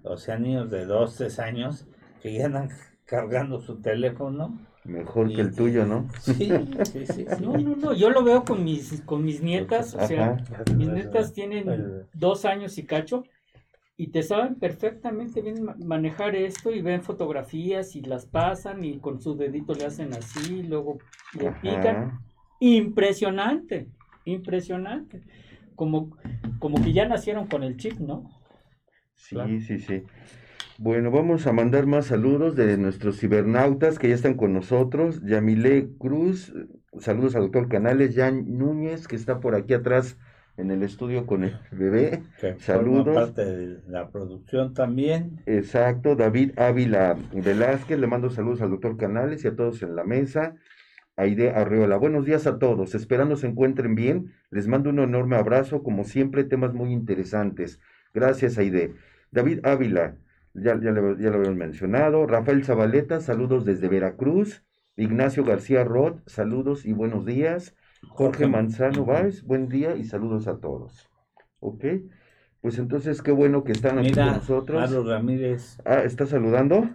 o 0.04 0.18
sea, 0.18 0.38
niños 0.38 0.70
de 0.70 0.86
2, 0.86 1.16
3 1.16 1.40
años 1.40 1.88
que 2.22 2.34
ya 2.34 2.46
andan 2.46 2.70
cargando 3.06 3.60
su 3.62 3.82
teléfono. 3.82 4.60
Mejor 4.84 5.34
que 5.34 5.42
el 5.42 5.56
tuyo, 5.56 5.86
¿no? 5.86 6.08
Sí, 6.20 6.52
sí, 6.84 7.06
sí, 7.06 7.26
No, 7.42 7.58
no, 7.58 7.76
no, 7.76 7.94
yo 7.94 8.10
lo 8.10 8.24
veo 8.24 8.44
con 8.44 8.64
mis, 8.64 9.02
con 9.02 9.24
mis 9.24 9.42
nietas, 9.42 9.96
o 9.96 10.06
sea, 10.08 10.38
mis 10.76 10.90
nietas 10.90 11.34
tienen 11.34 12.08
dos 12.14 12.46
años 12.46 12.78
y 12.78 12.86
cacho, 12.86 13.24
y 13.98 14.08
te 14.08 14.24
saben 14.24 14.56
perfectamente 14.56 15.42
bien 15.42 15.66
manejar 15.86 16.36
esto 16.36 16.72
y 16.72 16.82
ven 16.82 17.04
fotografías 17.04 17.96
y 17.96 18.02
las 18.02 18.26
pasan 18.26 18.84
y 18.84 19.00
con 19.00 19.22
su 19.22 19.36
dedito 19.36 19.74
le 19.74 19.86
hacen 19.86 20.14
así, 20.14 20.64
luego 20.64 20.98
le 21.34 21.52
pican. 21.62 22.20
Impresionante, 22.60 23.90
impresionante 24.26 25.22
como, 25.76 26.16
como 26.60 26.84
que 26.84 26.94
ya 26.94 27.08
nacieron 27.08 27.48
con 27.48 27.64
el 27.64 27.78
chip, 27.78 28.00
¿no? 28.00 28.30
Sí, 29.16 29.62
sí, 29.62 29.80
sí. 29.80 30.04
Bueno, 30.78 31.12
vamos 31.12 31.46
a 31.46 31.54
mandar 31.54 31.86
más 31.86 32.08
saludos 32.08 32.56
de 32.56 32.78
nuestros 32.78 33.20
cibernautas 33.20 34.00
que 34.00 34.10
ya 34.10 34.16
están 34.16 34.34
con 34.34 34.54
nosotros. 34.54 35.22
Yamile 35.24 35.90
Cruz, 36.00 36.54
saludos 37.00 37.36
al 37.36 37.44
doctor 37.44 37.68
Canales, 37.70 38.16
Jan 38.16 38.58
Núñez, 38.58 39.08
que 39.08 39.16
está 39.16 39.40
por 39.40 39.56
aquí 39.56 39.74
atrás 39.74 40.18
en 40.58 40.72
el 40.72 40.84
estudio 40.84 41.26
con 41.26 41.44
el 41.44 41.58
bebé. 41.72 42.24
saludos. 42.60 43.16
parte 43.16 43.46
de 43.46 43.82
la 43.88 44.10
producción 44.10 44.74
también. 44.74 45.42
Exacto, 45.46 46.16
David 46.16 46.58
Ávila 46.60 47.18
Velázquez, 47.34 48.00
le 48.00 48.08
mando 48.08 48.30
saludos 48.30 48.62
al 48.62 48.72
doctor 48.72 48.98
Canales 48.98 49.44
y 49.44 49.48
a 49.48 49.56
todos 49.56 49.82
en 49.82 49.96
la 49.96 50.04
mesa. 50.04 50.56
Aide 51.18 51.52
Arriola. 51.52 51.98
Buenos 51.98 52.26
días 52.26 52.48
a 52.48 52.58
todos, 52.58 52.96
esperando 52.96 53.36
se 53.36 53.48
encuentren 53.48 53.96
bien. 53.96 54.34
Les 54.50 54.68
mando 54.68 54.90
un 54.90 55.00
enorme 55.00 55.36
abrazo, 55.36 55.84
como 55.84 56.04
siempre, 56.04 56.44
temas 56.44 56.74
muy 56.74 56.92
interesantes. 56.92 57.80
Gracias, 58.14 58.58
Aide. 58.58 58.96
David 59.32 59.60
Ávila, 59.64 60.18
ya, 60.54 60.80
ya, 60.82 60.92
lo, 60.92 61.18
ya 61.18 61.30
habíamos 61.30 61.56
mencionado. 61.56 62.26
Rafael 62.28 62.64
Zabaleta, 62.64 63.20
saludos 63.20 63.66
desde 63.66 63.88
Veracruz. 63.88 64.64
Ignacio 64.96 65.44
García 65.44 65.84
Roth, 65.84 66.22
saludos 66.28 66.86
y 66.86 66.94
buenos 66.94 67.26
días. 67.26 67.76
Jorge 68.10 68.48
Manzano 68.48 69.06
Báez, 69.06 69.44
buen 69.44 69.70
día 69.70 69.96
y 69.96 70.04
saludos 70.04 70.48
a 70.48 70.60
todos. 70.60 71.10
¿Ok? 71.60 71.86
Pues 72.62 72.78
entonces, 72.78 73.22
qué 73.22 73.32
bueno 73.32 73.64
que 73.64 73.72
están 73.72 74.00
aquí 74.00 74.12
con 74.12 74.28
nosotros. 74.28 74.80
Maru 74.80 75.08
Ramírez. 75.08 75.80
Ah, 75.86 76.04
¿está 76.04 76.26
saludando? 76.26 76.90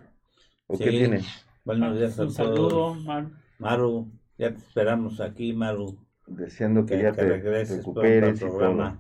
¿O 0.66 0.79
qué 0.79 0.90
tiene? 0.90 1.23
Buenos 1.64 1.99
días 1.99 2.12
a 2.14 2.16
todos. 2.16 2.29
Un 2.29 2.35
saludo, 2.37 2.95
Maru. 2.95 3.31
Maru, 3.59 4.12
ya 4.38 4.51
te 4.51 4.59
esperamos 4.59 5.21
aquí, 5.21 5.53
Maru. 5.53 5.99
Deseando 6.27 6.87
que, 6.87 7.01
ya 7.01 7.12
te 7.12 7.25
recuperes 7.25 8.40
y 8.42 8.47
todo. 8.47 8.99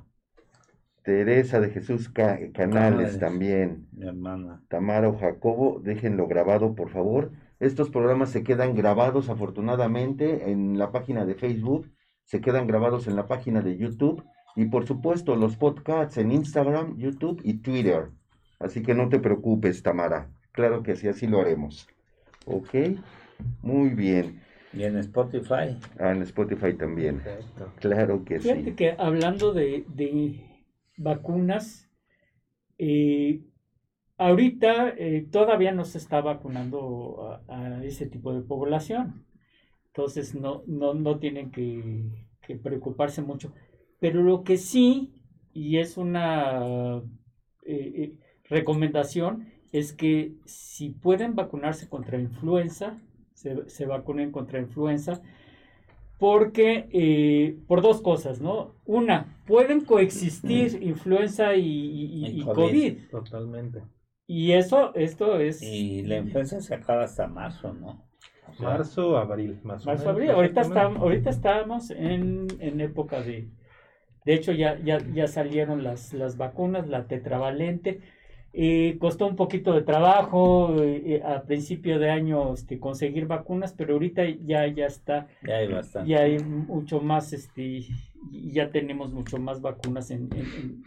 Teresa 1.02 1.60
de 1.60 1.70
Jesús 1.70 2.08
Canales, 2.08 3.20
también. 3.20 3.86
Mi 3.92 4.08
hermana. 4.08 4.62
Tamara 4.68 5.08
o 5.08 5.16
Jacobo, 5.16 5.80
déjenlo 5.80 6.26
grabado, 6.26 6.74
por 6.74 6.90
favor. 6.90 7.30
Estos 7.60 7.90
programas 7.90 8.30
se 8.30 8.42
quedan 8.42 8.74
grabados, 8.74 9.28
afortunadamente, 9.28 10.50
en 10.50 10.78
la 10.78 10.90
página 10.90 11.24
de 11.24 11.36
Facebook, 11.36 11.88
se 12.26 12.40
quedan 12.40 12.66
grabados 12.66 13.06
en 13.06 13.16
la 13.16 13.26
página 13.26 13.62
de 13.62 13.78
YouTube 13.78 14.22
y, 14.56 14.66
por 14.66 14.86
supuesto, 14.86 15.36
los 15.36 15.56
podcasts 15.56 16.18
en 16.18 16.32
Instagram, 16.32 16.98
YouTube 16.98 17.40
y 17.44 17.54
Twitter. 17.54 18.10
Así 18.58 18.82
que 18.82 18.94
no 18.94 19.08
te 19.08 19.20
preocupes, 19.20 19.82
Tamara. 19.82 20.28
Claro 20.52 20.82
que 20.82 20.96
sí, 20.96 21.08
así 21.08 21.26
lo 21.26 21.40
haremos. 21.40 21.88
¿Ok? 22.46 22.74
Muy 23.62 23.90
bien. 23.90 24.40
Y 24.72 24.84
en 24.84 24.96
Spotify. 24.98 25.78
Ah, 25.98 26.10
en 26.10 26.22
Spotify 26.22 26.74
también. 26.74 27.22
Claro 27.80 28.24
que 28.24 28.40
Fíjate 28.40 28.74
que 28.74 28.94
hablando 28.98 29.52
de, 29.52 29.84
vacunas, 30.96 31.88
eh, 32.78 33.40
ahorita 34.18 34.88
eh, 34.96 35.28
todavía 35.30 35.72
no 35.72 35.84
se 35.84 35.98
está 35.98 36.20
vacunando 36.20 37.40
a, 37.48 37.84
ese 37.84 38.06
tipo 38.06 38.34
de 38.34 38.40
población. 38.40 39.25
Entonces 39.96 40.34
no, 40.34 40.62
no, 40.66 41.18
tienen 41.18 41.50
que, 41.50 42.10
preocuparse 42.62 43.22
mucho. 43.22 43.54
Pero 43.98 44.22
lo 44.22 44.44
que 44.44 44.58
sí, 44.58 45.14
y 45.54 45.78
es 45.78 45.96
una 45.96 47.00
eh, 47.64 48.14
recomendación, 48.44 49.48
es 49.72 49.94
que 49.94 50.34
si 50.44 50.90
pueden 50.90 51.34
vacunarse 51.34 51.88
contra 51.88 52.20
influenza, 52.20 53.00
se, 53.32 53.86
vacunen 53.86 54.32
contra 54.32 54.60
influenza, 54.60 55.22
porque 56.18 56.88
eh, 56.92 57.58
por 57.66 57.80
dos 57.80 58.02
cosas, 58.02 58.42
¿no? 58.42 58.74
Una, 58.84 59.42
pueden 59.46 59.80
coexistir 59.80 60.82
influenza 60.82 61.56
y, 61.56 62.44
COVID. 62.44 63.08
Totalmente. 63.10 63.82
Y 64.26 64.52
eso, 64.52 64.94
esto 64.94 65.40
es... 65.40 65.62
Y 65.62 66.02
la 66.02 66.18
influenza 66.18 66.60
se 66.60 66.74
acaba 66.74 67.04
hasta 67.04 67.28
marzo, 67.28 67.72
¿no? 67.72 68.05
Marzo, 68.58 69.16
abril, 69.16 69.58
más 69.62 69.84
o 69.84 69.86
Marzo, 69.90 70.02
menos, 70.04 70.14
abril. 70.16 70.30
Ahorita, 70.30 70.60
estamos, 70.62 71.02
ahorita 71.02 71.30
estamos 71.30 71.90
en, 71.90 72.46
en 72.60 72.80
época 72.80 73.20
de... 73.22 73.48
De 74.24 74.34
hecho, 74.34 74.52
ya, 74.52 74.78
ya, 74.80 74.98
ya 75.14 75.28
salieron 75.28 75.84
las, 75.84 76.12
las 76.12 76.36
vacunas, 76.36 76.88
la 76.88 77.06
tetravalente. 77.06 78.00
Eh, 78.52 78.96
costó 78.98 79.26
un 79.26 79.36
poquito 79.36 79.72
de 79.74 79.82
trabajo 79.82 80.74
eh, 80.82 81.22
a 81.24 81.42
principio 81.42 81.98
de 81.98 82.10
año 82.10 82.54
este, 82.54 82.80
conseguir 82.80 83.26
vacunas, 83.26 83.74
pero 83.74 83.92
ahorita 83.94 84.24
ya, 84.44 84.66
ya 84.66 84.86
está, 84.86 85.28
Ya 85.42 85.56
hay 85.56 85.68
bastante. 85.68 86.08
ya 86.10 86.20
hay 86.22 86.38
mucho 86.38 87.00
más, 87.00 87.32
este, 87.34 87.62
y 88.30 88.50
ya 88.52 88.70
tenemos 88.70 89.12
mucho 89.12 89.38
más 89.38 89.60
vacunas 89.60 90.10
en, 90.10 90.28
en- 90.34 90.82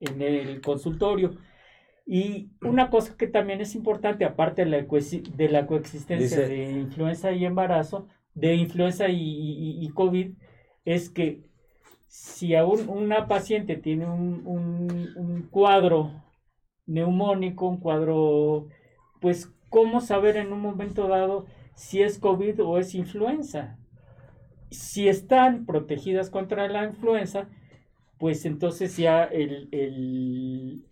en- 0.00 0.22
en 0.22 0.22
el 0.48 0.60
consultorio. 0.60 1.34
Y 2.06 2.50
una 2.60 2.90
cosa 2.90 3.16
que 3.16 3.26
también 3.26 3.60
es 3.60 3.74
importante, 3.74 4.24
aparte 4.24 4.64
de 4.64 4.70
la, 4.70 4.82
de 5.36 5.48
la 5.48 5.66
coexistencia 5.66 6.40
Dice- 6.40 6.48
de 6.48 6.72
influenza 6.72 7.32
y 7.32 7.44
embarazo, 7.46 8.08
de 8.34 8.54
influenza 8.56 9.08
y, 9.08 9.16
y- 9.20 9.84
y 9.84 9.88
COVID, 9.90 10.32
es 10.84 11.08
que 11.08 11.42
si 12.06 12.54
aún 12.54 12.88
una 12.88 13.26
paciente 13.26 13.76
tiene 13.76 14.06
un, 14.06 14.42
un- 14.46 15.12
un 15.16 15.42
cuadro 15.50 16.10
neumónico, 16.86 17.66
un 17.68 17.78
cuadro, 17.78 18.68
pues, 19.20 19.50
¿cómo 19.70 20.00
saber 20.00 20.36
en 20.36 20.52
un 20.52 20.60
momento 20.60 21.08
dado 21.08 21.46
si 21.74 22.02
es 22.02 22.18
COVID 22.18 22.62
o 22.62 22.78
es 22.78 22.94
influenza? 22.94 23.78
Si 24.70 25.08
están 25.08 25.64
protegidas 25.64 26.28
contra 26.30 26.68
la 26.68 26.84
influenza, 26.84 27.48
pues 28.18 28.44
entonces 28.44 28.96
ya 28.96 29.24
el- 29.24 29.68
el- 29.72 30.84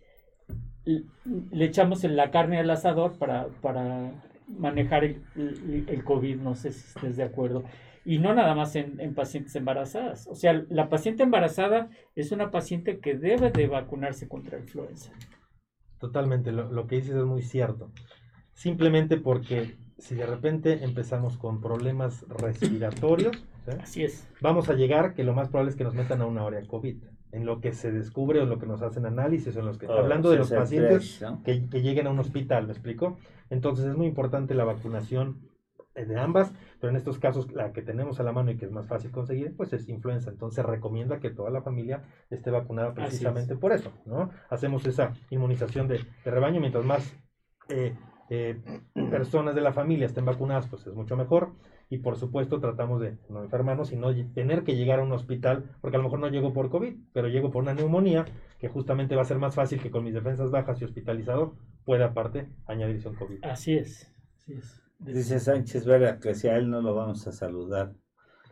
le 0.85 1.65
echamos 1.65 2.03
en 2.03 2.15
la 2.15 2.31
carne 2.31 2.59
al 2.59 2.69
asador 2.69 3.17
para, 3.17 3.47
para 3.61 4.11
manejar 4.47 5.03
el, 5.03 5.21
el- 5.35 5.85
el 5.87 6.03
COVID, 6.03 6.37
no 6.37 6.55
sé 6.55 6.71
si 6.71 6.85
estés 6.87 7.17
de 7.17 7.23
acuerdo. 7.23 7.63
Y 8.05 8.19
no 8.19 8.33
nada 8.33 8.53
más 8.53 8.75
en, 8.75 8.99
en 8.99 9.13
pacientes 9.15 9.55
embarazadas. 9.55 10.27
O 10.27 10.35
sea, 10.35 10.65
la 10.69 10.89
paciente 10.89 11.23
embarazada 11.23 11.89
es 12.15 12.31
una 12.33 12.51
paciente 12.51 12.99
que 12.99 13.15
debe 13.17 13.49
de 13.51 13.67
vacunarse 13.67 14.27
contra 14.27 14.59
influenza. 14.59 15.11
Totalmente, 15.99 16.51
lo, 16.51 16.69
lo 16.71 16.85
que 16.87 16.97
dices 16.97 17.15
es 17.15 17.23
muy 17.23 17.41
cierto. 17.41 17.91
Simplemente 18.51 19.15
porque 19.17 19.77
si 19.97 20.15
de 20.15 20.25
repente 20.25 20.83
empezamos 20.83 21.37
con 21.37 21.61
problemas 21.61 22.25
respiratorios, 22.27 23.37
¿sí? 23.65 23.71
Así 23.81 24.03
es. 24.03 24.27
vamos 24.41 24.69
a 24.69 24.73
llegar 24.73 25.13
que 25.13 25.23
lo 25.23 25.33
más 25.33 25.47
probable 25.47 25.71
es 25.71 25.77
que 25.77 25.85
nos 25.85 25.93
metan 25.95 26.21
a 26.21 26.25
una 26.25 26.43
hora 26.43 26.59
de 26.59 26.67
COVID. 26.67 26.97
En 27.33 27.45
lo 27.45 27.59
que 27.59 27.73
se 27.73 27.91
descubre 27.91 28.39
o 28.39 28.43
en 28.43 28.49
lo 28.49 28.59
que 28.59 28.67
nos 28.67 28.81
hacen 28.81 29.05
análisis, 29.05 29.55
o 29.57 29.59
en 29.59 29.65
los 29.65 29.77
que, 29.77 29.87
Oh, 29.87 29.97
hablando 29.97 30.29
de 30.29 30.37
los 30.37 30.47
63, 30.47 31.19
pacientes 31.19 31.21
¿no? 31.21 31.43
que, 31.43 31.67
que 31.69 31.81
lleguen 31.81 32.07
a 32.07 32.11
un 32.11 32.19
hospital, 32.19 32.67
¿me 32.67 32.73
explico? 32.73 33.17
Entonces 33.49 33.85
es 33.85 33.97
muy 33.97 34.07
importante 34.07 34.53
la 34.53 34.63
vacunación 34.63 35.49
eh, 35.95 36.05
de 36.05 36.19
ambas, 36.19 36.53
pero 36.79 36.91
en 36.91 36.95
estos 36.95 37.19
casos 37.19 37.51
la 37.51 37.71
que 37.73 37.81
tenemos 37.81 38.19
a 38.19 38.23
la 38.23 38.31
mano 38.31 38.51
y 38.51 38.57
que 38.57 38.65
es 38.65 38.71
más 38.71 38.87
fácil 38.87 39.11
conseguir, 39.11 39.55
pues 39.55 39.73
es 39.73 39.89
influenza. 39.89 40.31
Entonces 40.31 40.55
se 40.55 40.63
recomienda 40.63 41.19
que 41.19 41.29
toda 41.29 41.51
la 41.51 41.61
familia 41.61 42.03
esté 42.29 42.51
vacunada 42.51 42.89
es. 42.89 42.95
precisamente 42.95 43.55
por 43.55 43.73
eso, 43.73 43.91
¿no? 44.05 44.31
Hacemos 44.49 44.85
esa 44.85 45.13
inmunización 45.29 45.87
de, 45.87 45.99
de 46.23 46.31
rebaño, 46.31 46.59
mientras 46.59 46.85
más 46.85 47.15
eh, 47.69 47.95
eh, 48.29 48.59
personas 49.11 49.53
de 49.55 49.61
la 49.61 49.73
familia 49.73 50.07
estén 50.07 50.25
vacunadas, 50.25 50.67
pues 50.67 50.87
es 50.87 50.93
mucho 50.93 51.15
mejor. 51.15 51.53
Y 51.93 51.99
por 51.99 52.17
supuesto 52.17 52.59
tratamos 52.59 52.99
de 53.01 53.19
no 53.29 53.43
enfermarnos 53.43 53.91
y 53.91 53.97
no 53.97 54.07
tener 54.33 54.63
que 54.63 54.75
llegar 54.75 54.99
a 54.99 55.03
un 55.03 55.11
hospital, 55.11 55.65
porque 55.79 55.95
a 55.95 55.99
lo 55.99 56.05
mejor 56.05 56.17
no 56.17 56.27
llego 56.27 56.51
por 56.51 56.71
COVID, 56.71 56.95
pero 57.13 57.27
llego 57.27 57.51
por 57.51 57.61
una 57.61 57.75
neumonía, 57.75 58.25
que 58.57 58.67
justamente 58.67 59.15
va 59.15 59.21
a 59.21 59.25
ser 59.25 59.37
más 59.37 59.53
fácil 59.53 59.79
que 59.79 59.91
con 59.91 60.03
mis 60.03 60.15
defensas 60.15 60.49
bajas 60.49 60.81
y 60.81 60.85
hospitalizado 60.85 61.53
pueda 61.85 62.05
aparte 62.07 62.49
añadirse 62.65 63.09
un 63.09 63.15
COVID. 63.15 63.45
Así 63.45 63.75
es. 63.75 64.11
Así 64.39 64.53
es. 64.53 64.81
Dice 64.97 65.39
Sánchez 65.39 65.85
Vera 65.85 66.17
que 66.17 66.33
si 66.33 66.47
a 66.47 66.57
él 66.57 66.71
no 66.71 66.81
lo 66.81 66.95
vamos 66.95 67.27
a 67.27 67.31
saludar. 67.31 67.93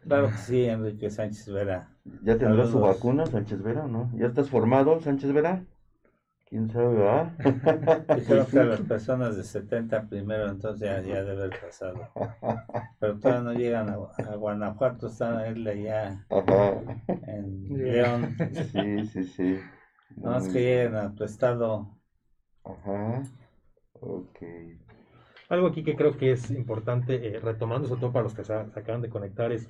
Claro 0.04 0.28
que 0.28 0.38
sí, 0.38 0.66
Enrique 0.66 1.10
Sánchez 1.10 1.48
Vera. 1.52 1.90
¿Ya 2.22 2.38
tendrá 2.38 2.66
su 2.68 2.74
Saludos. 2.74 2.96
vacuna, 2.96 3.26
Sánchez 3.26 3.64
Vera, 3.64 3.86
o 3.86 3.88
no? 3.88 4.12
¿Ya 4.14 4.28
estás 4.28 4.52
formado, 4.52 5.00
Sánchez 5.00 5.34
Vera? 5.34 5.66
¿Quién 6.52 6.70
sabe, 6.70 6.96
verdad? 6.96 7.32
Dijeron 8.16 8.46
que 8.48 8.60
a 8.60 8.66
las 8.66 8.82
personas 8.82 9.38
de 9.38 9.44
70 9.44 10.08
primero, 10.10 10.50
entonces 10.50 10.82
ya, 10.82 11.02
ya 11.02 11.24
debe 11.24 11.46
haber 11.46 11.60
pasado. 11.62 12.10
Pero 13.00 13.18
todavía 13.20 13.42
no 13.44 13.54
llegan 13.54 13.90
a, 13.90 13.94
a 13.94 14.36
Guanajuato, 14.36 15.08
están 15.08 15.40
él 15.46 15.66
allá 15.66 16.28
Ajá. 16.30 16.74
en 17.26 17.70
León. 17.78 18.36
Sí, 18.74 19.06
sí, 19.08 19.24
sí. 19.24 19.60
No 20.18 20.32
más 20.32 20.50
que 20.50 20.60
lleguen 20.60 20.96
a 20.96 21.16
tu 21.16 21.24
estado. 21.24 21.98
Ajá. 22.66 23.24
Ok. 24.02 24.42
Algo 25.50 25.68
aquí 25.68 25.84
que 25.84 25.96
creo 25.96 26.18
que 26.18 26.32
es 26.32 26.50
importante, 26.52 27.36
eh, 27.36 27.40
retomando 27.40 27.88
sobre 27.88 28.02
todo 28.02 28.12
para 28.14 28.24
los 28.24 28.34
que 28.34 28.44
se, 28.44 28.54
se 28.72 28.80
acaban 28.80 29.02
de 29.02 29.10
conectar, 29.10 29.52
es 29.52 29.70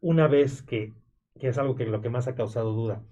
una 0.00 0.28
vez 0.28 0.62
que, 0.62 0.94
que 1.40 1.48
es 1.48 1.58
algo 1.58 1.76
que 1.76 1.86
lo 1.86 2.00
que 2.00 2.10
más 2.10 2.28
ha 2.28 2.34
causado 2.34 2.72
duda, 2.72 3.02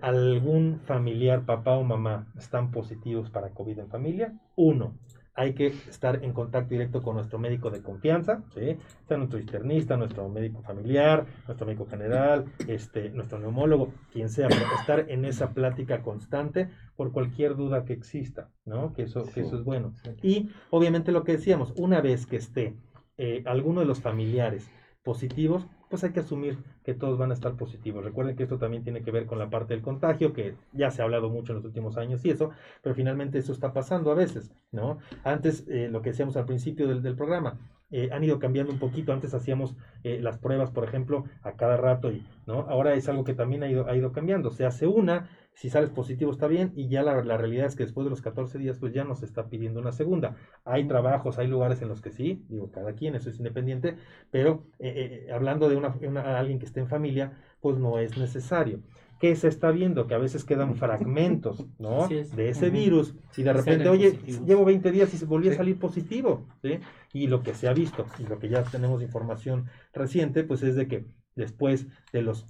algún 0.00 0.80
familiar, 0.84 1.44
papá 1.44 1.76
o 1.76 1.84
mamá, 1.84 2.26
están 2.38 2.70
positivos 2.70 3.30
para 3.30 3.50
COVID 3.50 3.78
en 3.78 3.88
familia, 3.88 4.34
uno, 4.54 4.94
hay 5.36 5.52
que 5.52 5.66
estar 5.66 6.24
en 6.24 6.32
contacto 6.32 6.70
directo 6.70 7.02
con 7.02 7.16
nuestro 7.16 7.38
médico 7.38 7.70
de 7.70 7.82
confianza, 7.82 8.42
¿sí? 8.54 8.78
sea 9.06 9.18
nuestro 9.18 9.38
internista, 9.38 9.96
nuestro 9.96 10.28
médico 10.30 10.62
familiar, 10.62 11.26
nuestro 11.46 11.66
médico 11.66 11.86
general, 11.86 12.46
este, 12.66 13.10
nuestro 13.10 13.38
neumólogo, 13.38 13.92
quien 14.12 14.30
sea, 14.30 14.48
pero 14.48 14.62
estar 14.80 15.10
en 15.10 15.26
esa 15.26 15.52
plática 15.52 16.02
constante 16.02 16.70
por 16.96 17.12
cualquier 17.12 17.54
duda 17.54 17.84
que 17.84 17.92
exista, 17.92 18.48
¿no? 18.64 18.94
Que 18.94 19.02
eso, 19.02 19.26
que 19.32 19.40
eso 19.42 19.56
es 19.56 19.64
bueno. 19.64 19.92
Y 20.22 20.48
obviamente 20.70 21.12
lo 21.12 21.22
que 21.22 21.32
decíamos, 21.32 21.74
una 21.76 22.00
vez 22.00 22.24
que 22.24 22.36
esté 22.36 22.74
eh, 23.18 23.42
alguno 23.44 23.80
de 23.80 23.86
los 23.86 24.00
familiares 24.00 24.70
positivos, 25.02 25.66
pues 25.88 26.02
hay 26.04 26.10
que 26.10 26.20
asumir 26.20 26.58
que 26.84 26.94
todos 26.94 27.18
van 27.18 27.30
a 27.30 27.34
estar 27.34 27.54
positivos. 27.54 28.04
Recuerden 28.04 28.36
que 28.36 28.44
esto 28.44 28.58
también 28.58 28.82
tiene 28.82 29.02
que 29.02 29.10
ver 29.10 29.26
con 29.26 29.38
la 29.38 29.50
parte 29.50 29.74
del 29.74 29.82
contagio, 29.82 30.32
que 30.32 30.54
ya 30.72 30.90
se 30.90 31.00
ha 31.00 31.04
hablado 31.04 31.28
mucho 31.28 31.52
en 31.52 31.56
los 31.56 31.64
últimos 31.64 31.96
años 31.96 32.24
y 32.24 32.30
eso, 32.30 32.50
pero 32.82 32.94
finalmente 32.94 33.38
eso 33.38 33.52
está 33.52 33.72
pasando 33.72 34.10
a 34.10 34.14
veces, 34.14 34.50
¿no? 34.72 34.98
Antes, 35.24 35.64
eh, 35.68 35.88
lo 35.90 36.02
que 36.02 36.10
decíamos 36.10 36.36
al 36.36 36.46
principio 36.46 36.88
del, 36.88 37.16
programa, 37.16 37.58
eh, 37.90 38.08
han 38.12 38.24
ido 38.24 38.38
cambiando 38.38 38.72
un 38.72 38.78
poquito. 38.78 39.12
Antes 39.12 39.32
hacíamos 39.32 39.76
eh, 40.02 40.18
las 40.20 40.38
pruebas, 40.38 40.70
por 40.70 40.84
ejemplo, 40.84 41.24
a 41.42 41.52
cada 41.52 41.76
rato 41.76 42.10
y, 42.10 42.26
¿no? 42.46 42.66
Ahora 42.68 42.94
es 42.94 43.08
algo 43.08 43.24
que 43.24 43.34
también 43.34 43.62
ha 43.62 43.68
ido, 43.68 43.86
ha 43.88 43.96
ido 43.96 44.12
cambiando. 44.12 44.50
Se 44.50 44.66
hace 44.66 44.86
una, 44.86 45.28
si 45.56 45.70
sales 45.70 45.90
positivo 45.90 46.30
está 46.30 46.46
bien 46.46 46.72
y 46.76 46.88
ya 46.88 47.02
la, 47.02 47.24
la 47.24 47.36
realidad 47.36 47.66
es 47.66 47.76
que 47.76 47.84
después 47.84 48.04
de 48.04 48.10
los 48.10 48.22
14 48.22 48.58
días 48.58 48.78
pues 48.78 48.92
ya 48.94 49.04
nos 49.04 49.22
está 49.24 49.48
pidiendo 49.48 49.80
una 49.80 49.92
segunda. 49.92 50.36
Hay 50.64 50.86
trabajos, 50.86 51.38
hay 51.38 51.48
lugares 51.48 51.82
en 51.82 51.88
los 51.88 52.00
que 52.02 52.10
sí, 52.12 52.44
digo, 52.48 52.70
cada 52.70 52.92
quien, 52.94 53.16
eso 53.16 53.30
es 53.30 53.38
independiente, 53.38 53.96
pero 54.30 54.64
eh, 54.78 55.24
eh, 55.28 55.32
hablando 55.32 55.68
de 55.68 55.76
una, 55.76 55.94
una- 56.02 56.38
alguien 56.38 56.58
que 56.60 56.66
esté 56.66 56.80
en 56.80 56.88
familia, 56.88 57.32
pues 57.60 57.78
no 57.78 57.98
es 57.98 58.16
necesario. 58.18 58.80
¿Qué 59.18 59.34
se 59.34 59.48
está 59.48 59.70
viendo? 59.70 60.06
Que 60.06 60.14
a 60.14 60.18
veces 60.18 60.44
quedan 60.44 60.76
fragmentos, 60.76 61.64
¿no? 61.78 62.06
Es. 62.06 62.36
De 62.36 62.50
ese 62.50 62.68
virus 62.70 63.14
y 63.36 63.42
de 63.42 63.52
repente, 63.54 63.88
oye, 63.88 64.10
positivos. 64.12 64.46
llevo 64.46 64.64
20 64.66 64.92
días 64.92 65.14
y 65.14 65.16
se 65.16 65.24
volvió 65.24 65.50
a 65.50 65.54
salir 65.54 65.78
positivo, 65.78 66.46
¿sí? 66.62 66.80
Y 67.14 67.28
lo 67.28 67.42
que 67.42 67.54
se 67.54 67.66
ha 67.68 67.72
visto 67.72 68.06
y 68.18 68.24
lo 68.24 68.38
que 68.38 68.50
ya 68.50 68.62
tenemos 68.64 69.02
información 69.02 69.66
reciente, 69.94 70.44
pues 70.44 70.62
es 70.62 70.76
de 70.76 70.86
que 70.86 71.06
después 71.34 71.86
de 72.12 72.22
los 72.22 72.46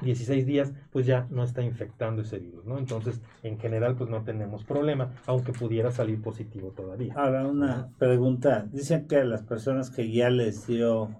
16 0.00 0.46
días, 0.46 0.72
pues 0.90 1.06
ya 1.06 1.26
no 1.30 1.44
está 1.44 1.62
infectando 1.62 2.22
ese 2.22 2.38
virus, 2.38 2.64
¿no? 2.64 2.78
Entonces, 2.78 3.20
en 3.42 3.58
general, 3.58 3.94
pues 3.96 4.08
no 4.10 4.22
tenemos 4.24 4.64
problema, 4.64 5.12
aunque 5.26 5.52
pudiera 5.52 5.90
salir 5.90 6.20
positivo 6.22 6.72
todavía. 6.74 7.14
Ahora, 7.16 7.46
una 7.46 7.88
pregunta. 7.98 8.66
Dicen 8.72 9.06
que 9.06 9.16
a 9.18 9.24
las 9.24 9.42
personas 9.42 9.90
que 9.90 10.10
ya 10.10 10.30
les 10.30 10.66
dio 10.66 11.10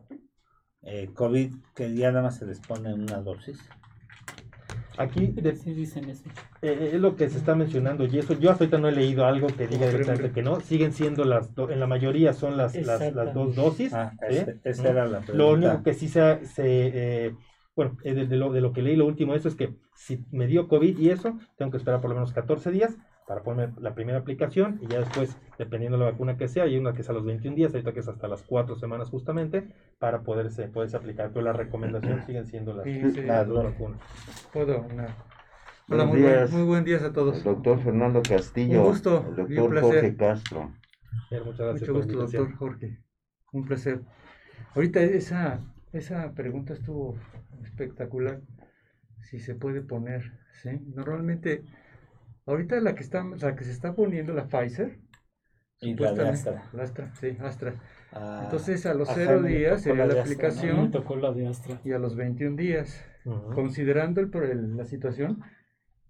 eh, 0.82 1.10
COVID, 1.14 1.54
que 1.74 1.94
ya 1.94 2.10
nada 2.10 2.22
más 2.24 2.38
se 2.38 2.46
les 2.46 2.58
pone 2.60 2.92
una 2.92 3.20
dosis. 3.20 3.60
Aquí 4.98 5.26
de- 5.28 5.56
Sí 5.56 5.72
dicen 5.72 6.08
eso. 6.10 6.24
eh, 6.60 6.90
es 6.92 7.00
lo 7.00 7.16
que 7.16 7.28
se 7.30 7.38
está 7.38 7.54
mencionando 7.54 8.04
y 8.04 8.18
eso 8.18 8.34
yo 8.38 8.50
hasta 8.50 8.64
ahorita 8.64 8.78
no 8.78 8.88
he 8.88 8.92
leído 8.92 9.24
algo 9.24 9.46
que 9.48 9.66
diga 9.66 9.86
directamente 9.86 10.32
que 10.32 10.42
no, 10.42 10.60
siguen 10.60 10.92
siendo 10.92 11.24
las, 11.24 11.54
do- 11.54 11.70
en 11.70 11.80
la 11.80 11.86
mayoría 11.86 12.34
son 12.34 12.56
las, 12.58 12.74
las, 12.74 13.14
las 13.14 13.32
dos 13.32 13.56
dosis. 13.56 13.92
Ah, 13.94 14.12
esa 14.28 14.88
era 14.88 15.06
la 15.06 15.20
pregunta. 15.20 15.32
Lo 15.34 15.52
único 15.52 15.82
que 15.82 15.94
sí 15.94 16.08
se, 16.08 16.44
se, 16.44 16.62
eh, 17.26 17.34
bueno, 17.74 17.96
eh, 18.04 18.14
de, 18.14 18.26
de 18.26 18.36
lo, 18.36 18.52
de 18.52 18.60
lo 18.60 18.72
que 18.72 18.82
leí, 18.82 18.96
lo 18.96 19.06
último 19.06 19.32
de 19.32 19.38
eso 19.38 19.48
es 19.48 19.54
que 19.56 19.74
si 19.94 20.24
me 20.30 20.46
dio 20.46 20.68
COVID 20.68 20.98
y 20.98 21.10
eso, 21.10 21.38
tengo 21.56 21.70
que 21.70 21.76
esperar 21.78 22.00
por 22.00 22.10
lo 22.10 22.16
menos 22.16 22.32
14 22.32 22.70
días 22.70 22.96
para 23.26 23.42
ponerme 23.42 23.80
la 23.80 23.94
primera 23.94 24.18
aplicación 24.18 24.78
y 24.82 24.88
ya 24.88 24.98
después, 24.98 25.38
dependiendo 25.58 25.96
de 25.96 26.04
la 26.04 26.10
vacuna 26.10 26.36
que 26.36 26.48
sea, 26.48 26.64
hay 26.64 26.76
una 26.76 26.92
que 26.92 27.02
es 27.02 27.08
a 27.08 27.12
los 27.12 27.24
21 27.24 27.56
días, 27.56 27.72
ahorita 27.72 27.92
que 27.92 28.00
es 28.00 28.08
hasta 28.08 28.28
las 28.28 28.42
4 28.42 28.76
semanas 28.76 29.08
justamente, 29.10 29.68
para 29.98 30.22
poderse, 30.22 30.68
poderse 30.68 30.96
aplicar, 30.96 31.30
pero 31.32 31.44
la 31.44 31.52
recomendación 31.52 32.22
siguen 32.26 32.46
siendo 32.46 32.74
las, 32.74 32.84
Sí, 32.84 33.10
sí. 33.12 33.22
las 33.22 33.46
dos 33.46 33.64
vacunas. 33.64 34.00
Puedo, 34.52 34.80
una- 34.80 35.16
Hola, 35.88 36.04
Buenos 36.04 36.06
muy, 36.08 36.20
buen- 36.22 36.32
días. 36.34 36.52
muy 36.52 36.62
buen 36.62 36.84
días 36.84 37.02
a 37.02 37.12
todos. 37.12 37.38
El 37.38 37.44
doctor 37.44 37.78
Fernando 37.80 38.22
Castillo. 38.22 38.80
Un 38.82 38.86
gusto 38.88 39.18
El 39.18 39.26
un 39.28 39.36
doctor 39.36 39.70
placer. 39.70 39.82
Jorge 39.92 40.16
Castro. 40.16 40.72
Bien, 41.30 41.42
muchas 41.44 41.58
gracias 41.58 41.80
Mucho 41.90 41.94
gusto, 41.94 42.18
doctor 42.18 42.54
Jorge. 42.56 42.98
Un 43.52 43.64
placer. 43.66 44.00
Ahorita 44.74 45.00
esa, 45.02 45.60
esa 45.92 46.32
pregunta 46.34 46.72
estuvo 46.72 47.16
espectacular. 47.72 48.40
Si 49.20 49.38
se 49.38 49.54
puede 49.54 49.80
poner, 49.82 50.32
¿sí? 50.62 50.70
Normalmente, 50.94 51.62
ahorita 52.46 52.80
la 52.80 52.94
que 52.94 53.02
está, 53.02 53.24
la 53.24 53.54
que 53.56 53.64
se 53.64 53.70
está 53.72 53.94
poniendo, 53.94 54.34
la 54.34 54.46
Pfizer, 54.46 54.98
Y 55.80 55.94
la 55.94 56.12
de 56.12 56.28
Astra. 56.28 56.62
la 56.72 56.82
Astra, 56.84 57.12
sí, 57.14 57.36
Astra. 57.40 57.74
Ah, 58.12 58.42
Entonces 58.44 58.84
a 58.86 58.94
los 58.94 59.08
Ajá, 59.08 59.20
cero 59.20 59.42
días 59.42 59.82
sería 59.82 60.06
la 60.06 60.14
de 60.14 60.20
Astra, 60.20 60.48
¿no? 60.48 60.52
aplicación 60.52 60.82
Me 60.82 60.88
tocó 60.90 61.16
la 61.16 61.32
de 61.32 61.48
Astra. 61.48 61.80
y 61.84 61.92
a 61.92 61.98
los 61.98 62.14
21 62.14 62.56
días. 62.56 63.02
Considerando 63.54 64.20
el, 64.20 64.28
pro- 64.30 64.44
el- 64.50 64.76
la 64.76 64.84
situación, 64.84 65.40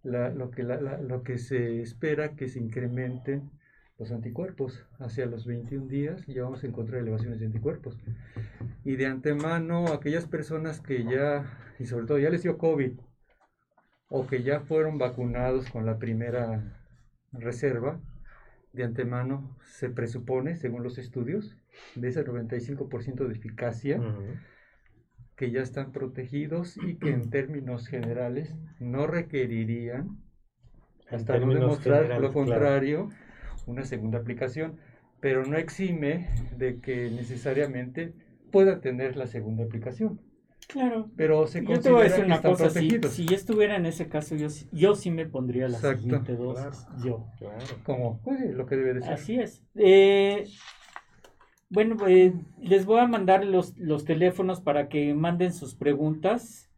la- 0.02 0.30
lo, 0.30 0.50
que 0.50 0.62
la- 0.62 0.80
la- 0.80 0.98
lo 1.00 1.22
que 1.22 1.38
se 1.38 1.80
espera 1.80 2.34
que 2.34 2.48
se 2.48 2.58
incrementen 2.58 3.50
los 3.98 4.10
anticuerpos 4.10 4.84
hacia 4.98 5.26
los 5.26 5.46
21 5.46 5.86
días, 5.86 6.26
ya 6.26 6.42
vamos 6.42 6.64
a 6.64 6.66
encontrar 6.66 7.00
elevaciones 7.00 7.40
de 7.40 7.46
anticuerpos. 7.46 7.96
Y 8.84 8.96
de 8.96 9.06
antemano, 9.06 9.88
aquellas 9.88 10.26
personas 10.26 10.80
que 10.80 11.04
ya, 11.04 11.74
y 11.78 11.86
sobre 11.86 12.06
todo 12.06 12.18
ya 12.18 12.30
les 12.30 12.42
dio 12.42 12.58
COVID, 12.58 12.92
o 14.08 14.26
que 14.26 14.42
ya 14.42 14.60
fueron 14.60 14.98
vacunados 14.98 15.70
con 15.70 15.86
la 15.86 15.98
primera 15.98 16.78
reserva, 17.32 18.00
de 18.72 18.84
antemano 18.84 19.56
se 19.64 19.90
presupone, 19.90 20.56
según 20.56 20.82
los 20.82 20.98
estudios, 20.98 21.56
de 21.94 22.08
ese 22.08 22.24
95% 22.24 23.26
de 23.26 23.34
eficacia, 23.34 24.00
que 25.36 25.50
ya 25.50 25.60
están 25.60 25.92
protegidos 25.92 26.76
y 26.76 26.96
que 26.96 27.10
en 27.10 27.30
términos 27.30 27.86
generales 27.86 28.54
no 28.80 29.06
requerirían, 29.06 30.18
hasta 31.10 31.38
no 31.38 31.52
demostrar 31.52 32.02
generales, 32.04 32.34
lo 32.34 32.44
claro. 32.44 33.10
Una 33.66 33.84
segunda 33.84 34.18
aplicación, 34.18 34.76
pero 35.20 35.44
no 35.44 35.56
exime 35.56 36.28
de 36.56 36.80
que 36.80 37.10
necesariamente 37.10 38.12
pueda 38.50 38.80
tener 38.80 39.16
la 39.16 39.26
segunda 39.26 39.64
aplicación. 39.64 40.20
Claro. 40.68 41.10
Pero 41.16 41.46
se 41.46 41.64
Yo 41.64 41.80
te 41.80 41.90
voy 41.90 42.02
a 42.02 42.02
considera 42.02 42.02
decir 42.04 42.20
que 42.20 42.26
una 42.26 42.40
cosa, 42.42 42.70
si, 42.70 43.00
si 43.10 43.26
yo 43.26 43.34
estuviera 43.36 43.76
en 43.76 43.86
ese 43.86 44.08
caso, 44.08 44.36
yo, 44.36 44.48
sí- 44.48 44.68
yo 44.72 44.94
sí 44.94 45.10
me 45.10 45.26
pondría 45.26 45.68
la 45.68 45.76
Exacto, 45.76 46.02
siguiente 46.02 46.34
dosis. 46.36 46.86
Yo. 47.04 47.26
Claro. 47.38 47.58
Como 47.84 48.20
pues, 48.22 48.54
lo 48.54 48.66
que 48.66 48.76
debe 48.76 48.94
de 48.94 49.02
ser. 49.02 49.12
Así 49.12 49.34
es. 49.38 49.62
Eh, 49.74 50.44
bueno, 51.68 51.96
eh, 52.06 52.34
les 52.60 52.84
voy 52.86 53.00
a 53.00 53.06
mandar 53.06 53.44
los, 53.44 53.76
los 53.78 54.04
teléfonos 54.04 54.60
para 54.60 54.88
que 54.88 55.14
manden 55.14 55.52
sus 55.52 55.74
preguntas. 55.74 56.70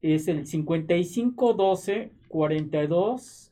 Es 0.00 0.28
el 0.28 0.46
5512 0.46 2.12
42 2.28 3.47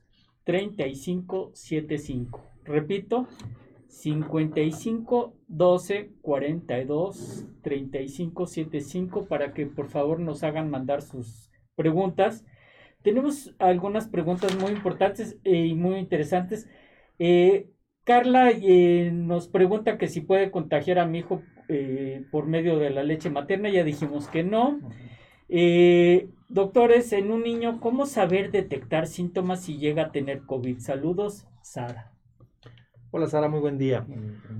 35 0.46 1.50
75. 1.54 2.40
Repito, 2.64 3.26
55 3.88 5.34
12 5.48 6.10
42 6.22 7.46
35 7.62 8.46
75 8.46 9.26
para 9.26 9.52
que 9.52 9.66
por 9.66 9.88
favor 9.88 10.20
nos 10.20 10.44
hagan 10.44 10.70
mandar 10.70 11.02
sus 11.02 11.50
preguntas. 11.74 12.44
Tenemos 13.02 13.54
algunas 13.58 14.08
preguntas 14.08 14.56
muy 14.58 14.70
importantes 14.70 15.36
eh, 15.42 15.66
y 15.66 15.74
muy 15.74 15.96
interesantes. 15.96 16.68
Eh, 17.18 17.68
Carla 18.04 18.50
eh, 18.52 19.10
nos 19.12 19.48
pregunta 19.48 19.98
que 19.98 20.06
si 20.06 20.20
puede 20.20 20.52
contagiar 20.52 21.00
a 21.00 21.06
mi 21.06 21.18
hijo 21.18 21.42
eh, 21.68 22.24
por 22.30 22.46
medio 22.46 22.78
de 22.78 22.90
la 22.90 23.02
leche 23.02 23.30
materna. 23.30 23.68
Ya 23.68 23.82
dijimos 23.82 24.28
que 24.28 24.44
no. 24.44 24.78
Eh, 25.48 26.28
doctores, 26.48 27.12
en 27.12 27.30
un 27.30 27.42
niño, 27.42 27.80
¿cómo 27.80 28.06
saber 28.06 28.50
detectar 28.50 29.06
síntomas 29.06 29.62
si 29.62 29.78
llega 29.78 30.04
a 30.04 30.12
tener 30.12 30.42
COVID? 30.42 30.78
Saludos, 30.78 31.46
Sara. 31.62 32.12
Hola 33.10 33.28
Sara, 33.28 33.48
muy 33.48 33.60
buen 33.60 33.78
día. 33.78 34.06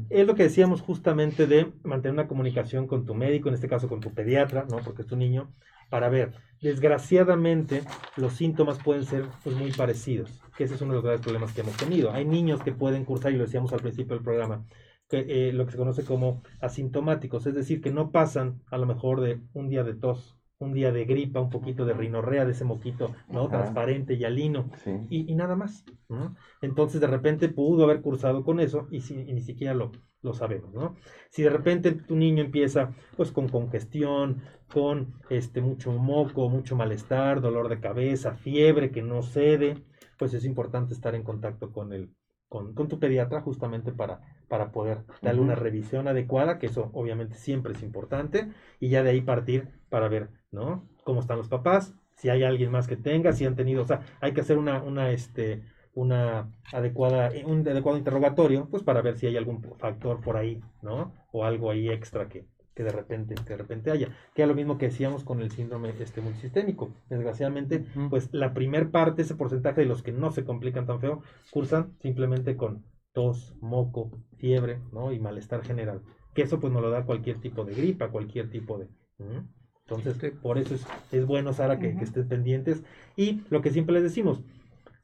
Es 0.09 0.27
lo 0.27 0.35
que 0.35 0.45
decíamos 0.45 0.81
justamente 0.81 1.47
de 1.47 1.73
mantener 1.83 2.15
una 2.15 2.29
comunicación 2.29 2.87
con 2.87 3.05
tu 3.05 3.15
médico, 3.15 3.49
en 3.49 3.55
este 3.55 3.69
caso 3.69 3.89
con 3.89 4.01
tu 4.01 4.15
pediatra, 4.15 4.67
¿no? 4.71 4.79
Porque 4.79 5.03
es 5.03 5.09
tu 5.09 5.17
niño, 5.17 5.51
para 5.91 6.09
ver. 6.09 6.33
Desgraciadamente, 6.63 7.83
los 8.17 8.33
síntomas 8.33 8.79
pueden 8.83 9.05
ser 9.05 9.27
pues, 9.45 9.55
muy 9.57 9.73
parecidos, 9.73 10.43
que 10.57 10.65
ese 10.65 10.75
es 10.75 10.81
uno 10.81 10.93
de 10.93 10.97
los 10.97 11.05
graves 11.05 11.21
problemas 11.21 11.53
que 11.53 11.61
hemos 11.61 11.77
tenido. 11.77 12.13
Hay 12.13 12.25
niños 12.25 12.63
que 12.63 12.73
pueden 12.73 13.05
cursar, 13.05 13.33
y 13.33 13.37
lo 13.37 13.45
decíamos 13.45 13.73
al 13.73 13.81
principio 13.81 14.15
del 14.15 14.25
programa, 14.25 14.65
que, 15.09 15.27
eh, 15.29 15.53
lo 15.53 15.67
que 15.67 15.73
se 15.73 15.79
conoce 15.79 16.05
como 16.05 16.43
asintomáticos, 16.61 17.47
es 17.47 17.55
decir, 17.55 17.81
que 17.81 17.93
no 17.93 18.11
pasan 18.11 18.63
a 18.71 18.79
lo 18.79 18.87
mejor 18.87 19.21
de 19.21 19.41
un 19.53 19.69
día 19.69 19.85
de 19.85 19.95
tos, 19.95 20.36
un 20.59 20.73
día 20.73 20.91
de 20.93 21.05
gripa, 21.05 21.41
un 21.41 21.51
poquito 21.51 21.85
de 21.85 21.93
rinorrea, 21.95 22.45
de 22.45 22.53
ese 22.53 22.65
moquito, 22.65 23.15
¿no? 23.29 23.43
Ajá. 23.43 23.51
Transparente 23.59 24.15
y 24.15 24.25
alino 24.25 24.71
Sí. 24.85 24.93
y, 25.11 25.31
y 25.31 25.35
nada 25.35 25.57
más. 25.57 25.85
¿no? 26.09 26.35
Entonces 26.63 27.01
de 27.01 27.07
repente 27.07 27.49
pudo 27.49 27.85
haber 27.85 28.01
cursado 28.01 28.45
con 28.45 28.61
eso 28.61 28.87
y, 28.91 29.01
si- 29.01 29.21
y 29.21 29.33
ni 29.35 29.43
siquiera 29.43 29.75
lo, 29.75 29.93
lo 30.23 30.33
sabemos. 30.35 30.73
¿no? 30.75 30.97
Si 31.31 31.43
de 31.43 31.51
repente 31.51 31.93
tu 31.93 32.17
niño 32.17 32.43
empieza 32.43 32.95
pues 33.17 33.33
con 33.33 33.49
congestión, 33.49 34.43
con 34.73 35.15
este, 35.31 35.61
mucho 35.61 35.93
moco, 35.93 36.49
mucho 36.49 36.77
malestar, 36.77 37.41
dolor 37.41 37.69
de 37.69 37.81
cabeza, 37.81 38.35
fiebre 38.35 38.91
que 38.91 39.03
no 39.03 39.23
cede, 39.23 39.77
pues 40.19 40.35
es 40.35 40.45
importante 40.45 40.95
estar 40.95 41.15
en 41.15 41.23
contacto 41.23 41.73
con 41.73 41.93
el, 41.93 42.11
con, 42.49 42.75
con 42.75 42.89
tu 42.89 42.99
pediatra 42.99 43.41
justamente 43.43 43.93
para, 43.93 44.21
para 44.49 44.73
poder 44.73 45.05
darle 45.23 45.41
una 45.41 45.55
revisión 45.55 46.09
adecuada, 46.09 46.59
que 46.59 46.67
eso 46.67 46.91
obviamente 46.95 47.37
siempre 47.37 47.73
es 47.73 47.83
importante, 47.83 48.49
y 48.81 48.89
ya 48.89 49.03
de 49.03 49.11
ahí 49.11 49.21
partir 49.21 49.69
para 49.89 50.09
ver, 50.09 50.31
¿no? 50.51 50.89
Cómo 51.05 51.21
están 51.21 51.39
los 51.39 51.49
papás, 51.49 51.95
si 52.17 52.29
hay 52.29 52.43
alguien 52.43 52.71
más 52.71 52.89
que 52.89 52.97
tenga, 52.97 53.33
si 53.33 53.45
han 53.45 53.57
tenido, 53.57 53.83
o 53.83 53.87
sea, 53.87 54.01
hay 54.21 54.33
que 54.33 54.41
hacer 54.41 54.59
una, 54.59 54.83
una, 54.83 55.11
este, 55.11 55.63
una 55.95 56.51
adecuada, 56.73 57.31
un 57.45 57.67
adecuado 57.69 57.99
interrogatorio, 57.99 58.69
pues 58.71 58.83
para 58.83 59.03
ver 59.03 59.17
si 59.17 59.27
hay 59.27 59.37
algún 59.37 59.63
factor 59.79 60.21
por 60.21 60.37
ahí, 60.37 60.61
¿no? 60.83 61.13
O 61.33 61.45
algo 61.45 61.71
ahí 61.71 61.89
extra 61.91 62.29
que, 62.29 62.47
que 62.75 62.83
de 62.83 62.91
repente, 62.91 63.35
que 63.35 63.51
de 63.51 63.57
repente 63.57 63.91
haya. 63.91 64.11
Que 64.35 64.43
es 64.43 64.49
lo 64.49 64.55
mismo 64.55 64.77
que 64.77 64.87
decíamos 64.87 65.25
con 65.25 65.41
el 65.41 65.51
síndrome 65.51 65.95
este, 65.99 66.21
multisistémico. 66.21 66.91
Desgraciadamente, 67.09 67.87
pues 68.11 68.29
la 68.33 68.53
primer 68.53 68.91
parte, 68.91 69.23
ese 69.23 69.35
porcentaje 69.35 69.81
de 69.81 69.87
los 69.87 70.03
que 70.03 70.13
no 70.13 70.31
se 70.31 70.45
complican 70.45 70.87
tan 70.87 71.01
feo, 71.01 71.23
cursan 71.51 71.97
simplemente 72.01 72.57
con 72.57 72.85
tos, 73.13 73.55
moco, 73.63 74.11
fiebre, 74.37 74.81
¿no? 74.93 75.13
Y 75.13 75.19
malestar 75.19 75.63
general. 75.63 76.03
Que 76.35 76.43
eso 76.43 76.61
pues 76.61 76.71
nos 76.71 76.83
lo 76.83 76.91
da 76.91 77.07
cualquier 77.07 77.41
tipo 77.41 77.65
de 77.65 77.75
gripa, 77.75 78.11
cualquier 78.11 78.51
tipo 78.51 78.79
de... 78.79 78.89
¿Mm? 79.19 79.49
Entonces, 79.89 80.17
Sí. 80.21 80.31
por 80.43 80.59
eso 80.59 80.75
es, 80.75 80.87
es 81.13 81.27
bueno, 81.27 81.53
Sara, 81.53 81.79
que, 81.79 81.97
que 81.97 82.05
estés 82.05 82.27
pendientes. 82.27 82.83
Y 83.17 83.43
lo 83.51 83.63
que 83.63 83.71
siempre 83.71 83.95
les 83.95 84.03
decimos, 84.03 84.43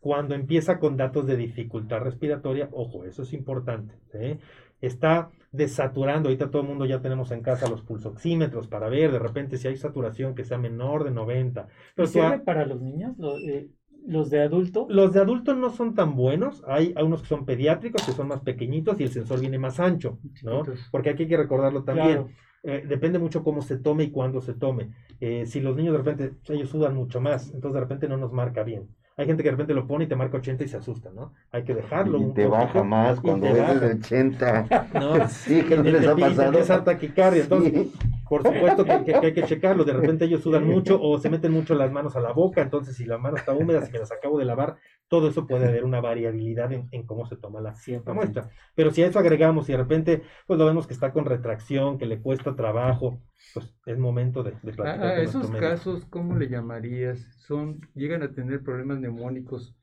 cuando 0.00 0.34
empieza 0.34 0.78
con 0.80 0.96
datos 0.96 1.26
de 1.26 1.36
dificultad 1.36 2.00
respiratoria, 2.00 2.68
ojo, 2.72 3.04
eso 3.04 3.22
es 3.22 3.32
importante. 3.32 3.94
¿sí? 4.10 4.38
Está 4.80 5.30
desaturando, 5.52 6.28
ahorita 6.28 6.50
todo 6.50 6.62
el 6.62 6.68
mundo 6.68 6.84
ya 6.86 7.00
tenemos 7.00 7.30
en 7.30 7.42
casa 7.42 7.68
los 7.68 7.82
pulsoxímetros 7.82 8.66
para 8.66 8.88
ver 8.88 9.12
de 9.12 9.18
repente 9.20 9.56
si 9.58 9.68
hay 9.68 9.76
saturación 9.76 10.34
que 10.34 10.44
sea 10.44 10.58
menor 10.58 11.04
de 11.04 11.12
90. 11.12 11.68
Pero 11.94 12.08
¿Sirve 12.08 12.26
ha- 12.26 12.44
para 12.44 12.66
los 12.66 12.80
niños? 12.80 13.16
Lo- 13.18 13.38
eh, 13.38 13.68
¿Los 14.04 14.30
de 14.30 14.40
adulto? 14.42 14.88
los 14.90 15.12
de 15.12 15.20
adultos 15.20 15.56
no 15.56 15.70
son 15.70 15.94
tan 15.94 16.16
buenos, 16.16 16.64
hay, 16.66 16.92
hay 16.96 17.04
unos 17.04 17.22
que 17.22 17.28
son 17.28 17.44
pediátricos, 17.44 18.02
que 18.04 18.10
son 18.10 18.26
más 18.26 18.40
pequeñitos 18.40 18.98
y 18.98 19.04
el 19.04 19.10
sensor 19.10 19.38
viene 19.38 19.60
más 19.60 19.78
ancho, 19.78 20.18
¿no? 20.42 20.64
Porque 20.90 21.10
aquí 21.10 21.22
hay 21.22 21.28
que 21.28 21.36
recordarlo 21.36 21.84
también. 21.84 22.08
Claro. 22.08 22.28
Eh, 22.64 22.84
depende 22.86 23.18
mucho 23.18 23.42
cómo 23.42 23.60
se 23.62 23.76
tome 23.76 24.04
y 24.04 24.10
cuándo 24.10 24.40
se 24.40 24.54
tome. 24.54 24.90
Eh, 25.20 25.46
si 25.46 25.60
los 25.60 25.76
niños 25.76 25.92
de 25.92 25.98
repente, 25.98 26.34
ellos 26.48 26.68
sudan 26.70 26.94
mucho 26.94 27.20
más, 27.20 27.46
entonces 27.52 27.74
de 27.74 27.80
repente 27.80 28.08
no 28.08 28.16
nos 28.16 28.32
marca 28.32 28.62
bien. 28.62 28.88
Hay 29.16 29.26
gente 29.26 29.42
que 29.42 29.48
de 29.50 29.56
repente 29.56 29.74
lo 29.74 29.86
pone 29.86 30.04
y 30.04 30.08
te 30.08 30.16
marca 30.16 30.38
80 30.38 30.64
y 30.64 30.68
se 30.68 30.78
asusta, 30.78 31.10
¿no? 31.14 31.34
Hay 31.50 31.64
que 31.64 31.74
dejarlo. 31.74 32.18
Y 32.18 32.24
un 32.24 32.34
te 32.34 32.46
baja 32.46 32.82
más 32.82 33.20
cuando 33.20 33.46
baja, 33.48 33.72
el 33.72 33.84
80. 33.98 34.88
¿no? 34.94 35.28
Sí, 35.28 35.62
que 35.64 35.76
no 35.76 35.82
les 35.82 36.06
ha 36.06 36.16
pasado. 36.16 36.52
dar 36.64 36.84
taquicardia. 36.84 37.42
Entonces, 37.42 37.72
Sí. 37.74 37.92
por 38.26 38.42
supuesto 38.46 38.84
que, 38.86 39.04
que- 39.04 39.12
que 39.20 39.26
hay 39.26 39.34
que 39.34 39.42
checarlo. 39.42 39.84
De 39.84 39.92
repente 39.92 40.24
ellos 40.24 40.40
sudan 40.42 40.66
mucho 40.66 40.98
o 41.02 41.18
se 41.18 41.28
meten 41.28 41.52
mucho 41.52 41.74
las 41.74 41.92
manos 41.92 42.16
a 42.16 42.20
la 42.20 42.32
boca. 42.32 42.62
Entonces, 42.62 42.96
si 42.96 43.04
la 43.04 43.18
mano 43.18 43.36
está 43.36 43.52
húmeda, 43.52 43.84
si 43.84 43.92
me 43.92 43.98
las 43.98 44.10
acabo 44.12 44.38
de 44.38 44.46
lavar, 44.46 44.76
todo 45.12 45.28
eso 45.28 45.46
puede 45.46 45.68
haber 45.68 45.84
una 45.84 46.00
variabilidad 46.00 46.72
en, 46.72 46.88
en 46.90 47.04
cómo 47.04 47.26
se 47.26 47.36
toma 47.36 47.60
la, 47.60 47.74
Siempre. 47.74 48.08
la 48.12 48.14
muestra. 48.14 48.50
Pero 48.74 48.90
si 48.92 49.02
a 49.02 49.06
eso 49.08 49.18
agregamos 49.18 49.68
y 49.68 49.72
de 49.72 49.76
repente, 49.76 50.22
pues 50.46 50.58
lo 50.58 50.64
vemos 50.64 50.86
que 50.86 50.94
está 50.94 51.12
con 51.12 51.26
retracción, 51.26 51.98
que 51.98 52.06
le 52.06 52.22
cuesta 52.22 52.56
trabajo, 52.56 53.20
pues 53.52 53.76
es 53.84 53.98
momento 53.98 54.42
de, 54.42 54.52
platicar 54.52 55.02
a 55.02 55.08
Ah, 55.08 55.20
esos 55.20 55.50
casos, 55.50 56.06
¿cómo 56.06 56.34
le 56.38 56.48
llamarías? 56.48 57.20
Son, 57.40 57.82
llegan 57.94 58.22
a 58.22 58.32
tener 58.32 58.62
problemas 58.62 59.00
neumónicos 59.00 59.76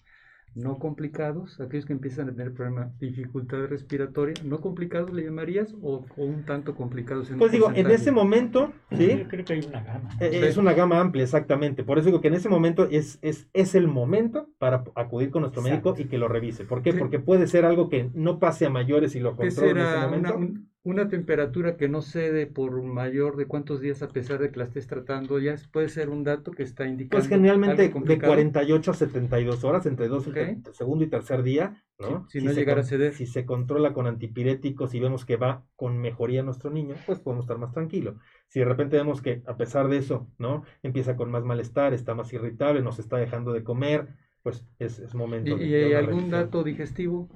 no 0.56 0.78
complicados, 0.80 1.60
aquellos 1.62 1.86
que 1.86 1.94
empiezan 1.94 2.30
a 2.30 2.32
tener 2.34 2.54
problemas, 2.54 2.98
dificultad 3.00 3.66
respiratoria, 3.68 4.34
no 4.44 4.60
complicados 4.62 5.14
le 5.14 5.24
llamarías 5.24 5.74
o, 5.82 6.06
o 6.18 6.24
un 6.26 6.44
tanto 6.44 6.76
complicados 6.76 7.30
en 7.30 7.38
Pues 7.38 7.52
digo, 7.52 7.72
en 7.74 7.90
ese 7.92 8.12
momento, 8.12 8.74
¿sí? 8.92 9.18
Yo 9.20 9.28
creo 9.28 9.46
que 9.46 9.54
hay 9.54 9.60
una 9.68 9.82
gama. 9.84 10.10
Eh. 10.20 10.42
Es 10.44 10.58
una 10.58 10.74
gama 10.74 11.00
amplia, 11.00 11.24
exactamente. 11.24 11.84
Por 11.84 11.98
eso 12.00 12.08
digo 12.08 12.22
que 12.22 12.28
en 12.30 12.34
ese 12.34 12.50
momento 12.50 12.88
es, 12.90 13.20
es, 13.22 13.48
es 13.54 13.76
el 13.76 13.88
momento 13.88 14.50
para 14.58 14.84
acudir 14.96 15.30
con 15.30 15.42
nuestro 15.42 15.62
médico 15.62 15.96
y 15.98 16.06
que 16.06 16.18
lo 16.18 16.28
revise. 16.28 16.66
¿Por 16.66 16.82
qué? 16.82 16.92
Sí. 16.94 17.00
Porque 17.00 17.20
puede 17.20 17.48
ser 17.48 17.66
algo 17.66 17.90
que 17.90 18.10
no 18.14 18.40
pase 18.40 18.66
a 18.66 18.70
mayores 18.70 19.16
y 19.16 19.20
lo 19.20 19.38
¿Qué 19.38 19.48
controla 19.48 19.72
en 19.72 19.78
ese 19.78 19.98
momento. 20.06 20.36
una, 20.36 20.46
un- 20.46 20.69
una 20.90 21.08
temperatura 21.08 21.78
que 21.78 21.88
no 21.88 22.02
cede 22.02 22.48
por 22.48 22.82
mayor 22.82 23.36
de 23.38 23.46
cuántos 23.46 23.80
días 23.82 24.02
a 24.02 24.08
pesar 24.10 24.40
de 24.40 24.52
que 24.52 24.60
la 24.60 24.66
estés 24.66 24.88
tratando? 24.88 25.40
Ya 25.40 25.54
es- 25.54 25.68
puede 25.68 25.90
ser 25.90 26.10
un 26.10 26.24
dato 26.24 26.52
que 26.52 26.64
está 26.64 26.86
indicando. 26.88 27.18
Pues 27.22 27.28
generalmente 27.30 27.82
de 27.84 27.92
complicado. 27.92 28.32
48 28.34 28.92
a 28.92 28.94
72 28.94 29.64
horas, 29.64 29.86
entre 29.86 30.08
dos, 30.08 30.26
entre 30.28 30.58
segundo 30.74 31.04
y 31.06 31.08
tercer 31.08 31.44
día, 31.44 31.84
¿no? 32.00 32.26
Si- 32.30 32.40
si 32.40 32.46
no 32.46 32.52
llegara 32.52 32.82
con- 32.82 32.86
a 32.86 32.90
ceder. 32.90 33.14
Si 33.14 33.26
se 33.26 33.46
controla 33.46 33.94
con 33.94 34.08
antipiréticos 34.08 34.94
y 34.94 35.00
vemos 35.00 35.26
que 35.26 35.38
va 35.38 35.64
con 35.76 35.98
mejoría 35.98 36.44
nuestro 36.44 36.70
niño, 36.72 36.96
pues 37.06 37.20
podemos 37.20 37.46
estar 37.46 37.58
más 37.58 37.72
tranquilos. 37.72 38.16
Si 38.48 38.60
de 38.60 38.66
repente 38.66 38.98
vemos 38.98 39.22
que 39.22 39.42
a 39.46 39.56
pesar 39.58 39.88
de 39.90 39.98
eso, 39.98 40.28
¿no? 40.38 40.64
Empieza 40.84 41.16
con 41.16 41.30
más 41.32 41.44
malestar, 41.44 41.94
está 41.94 42.16
más 42.16 42.32
irritable, 42.34 42.82
nos 42.82 43.00
está 43.00 43.18
dejando 43.18 43.54
de 43.54 43.64
comer, 43.64 44.08
pues 44.42 44.66
es, 44.80 45.00
es 45.00 45.14
¿Y, 45.14 45.18
momento 45.18 45.58
de, 45.58 45.66
y 45.66 45.70
de 45.70 45.88
una 45.90 45.98
algún 46.00 46.14
revisión. 46.20 46.32
dato 46.32 46.64
digestivo? 46.64 47.30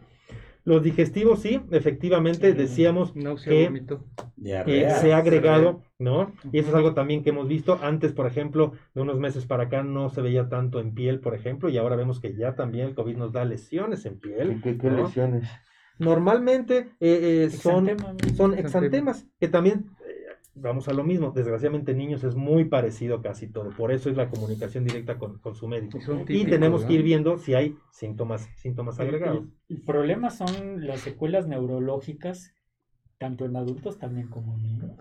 Los 0.65 0.81
digestivos, 0.81 1.41
sí, 1.41 1.59
efectivamente, 1.71 2.53
decíamos 2.53 3.15
Náusea, 3.17 3.69
que 4.65 4.81
eh, 4.85 4.89
se 5.01 5.11
ha 5.13 5.17
agregado, 5.17 5.83
¿no? 5.99 6.31
Y 6.53 6.59
eso 6.59 6.69
es 6.69 6.75
algo 6.75 6.93
también 6.93 7.21
que 7.21 7.31
hemos 7.31 7.47
visto. 7.49 7.79
Antes, 7.81 8.13
por 8.13 8.27
ejemplo, 8.27 8.71
de 8.93 9.01
unos 9.01 9.19
meses 9.19 9.45
para 9.45 9.63
acá 9.65 9.83
no 9.83 10.09
se 10.09 10.21
veía 10.21 10.47
tanto 10.47 10.79
en 10.79 10.93
piel, 10.93 11.19
por 11.19 11.35
ejemplo, 11.35 11.67
y 11.69 11.77
ahora 11.77 11.97
vemos 11.97 12.21
que 12.21 12.33
ya 12.35 12.55
también 12.55 12.87
el 12.87 12.95
COVID 12.95 13.17
nos 13.17 13.33
da 13.33 13.43
lesiones 13.43 14.05
en 14.05 14.19
¿Qué, 14.21 14.29
piel. 14.29 14.61
qué- 14.63 14.77
qué 14.77 14.89
¿no? 14.89 15.03
lesiones? 15.03 15.49
Normalmente 15.99 16.91
eh, 16.99 17.45
eh, 17.45 17.49
son, 17.49 17.87
Exantema, 17.89 18.13
¿no? 18.13 18.19
son 18.35 18.53
Exantema. 18.53 18.59
exantemas, 18.59 19.27
que 19.39 19.47
también, 19.47 19.85
vamos 20.55 20.87
a 20.87 20.93
lo 20.93 21.03
mismo, 21.03 21.31
desgraciadamente 21.31 21.91
en 21.91 21.97
niños 21.97 22.23
es 22.23 22.35
muy 22.35 22.65
parecido 22.65 23.21
casi 23.21 23.47
todo, 23.47 23.69
por 23.71 23.91
eso 23.91 24.09
es 24.09 24.17
la 24.17 24.29
comunicación 24.29 24.85
directa 24.85 25.17
con, 25.17 25.39
con 25.39 25.55
su 25.55 25.67
médico. 25.67 25.99
Y 26.29 26.45
tenemos 26.45 26.85
que 26.85 26.93
ir 26.93 27.03
viendo 27.03 27.37
si 27.37 27.53
hay 27.53 27.75
síntomas, 27.91 28.49
síntomas 28.57 28.99
agregados. 28.99 29.45
El, 29.69 29.77
el 29.77 29.81
problema 29.83 30.29
son 30.29 30.85
las 30.85 31.01
secuelas 31.01 31.47
neurológicas, 31.47 32.53
tanto 33.17 33.45
en 33.45 33.55
adultos 33.55 33.97
también 33.99 34.27
como 34.27 34.55
en 34.55 34.63
niños. 34.63 34.91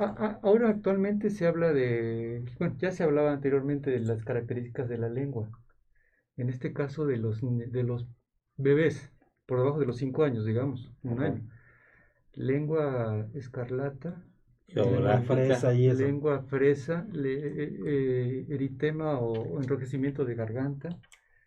Ahora 0.43 0.71
actualmente 0.71 1.31
se 1.31 1.47
habla 1.47 1.73
de, 1.73 2.45
bueno, 2.59 2.77
ya 2.79 2.91
se 2.91 3.03
hablaba 3.03 3.33
anteriormente 3.33 3.91
de 3.91 4.01
las 4.01 4.25
características 4.25 4.89
de 4.89 4.99
la 4.99 5.09
lengua. 5.09 5.51
En 6.37 6.49
este 6.49 6.73
caso 6.73 7.07
de 7.07 7.19
los, 7.19 7.41
de 7.43 7.83
los 7.83 8.07
bebés, 8.57 9.11
por 9.47 9.59
debajo 9.59 9.79
de 9.79 9.87
los 9.87 9.99
5 9.99 10.25
años, 10.25 10.47
digamos, 10.47 10.91
un 11.03 11.19
Ajá. 11.19 11.27
año. 11.27 11.43
Lengua 12.35 13.29
escarlata, 13.35 14.25
Geográfica. 14.69 15.35
fresa 15.35 15.75
y 15.75 15.87
eso. 15.89 16.03
lengua 16.03 16.43
fresa, 16.43 17.07
le- 17.13 17.65
eh, 17.87 18.47
eritema 18.49 19.19
o 19.19 19.61
enrojecimiento 19.61 20.25
de 20.25 20.35
garganta, 20.35 20.89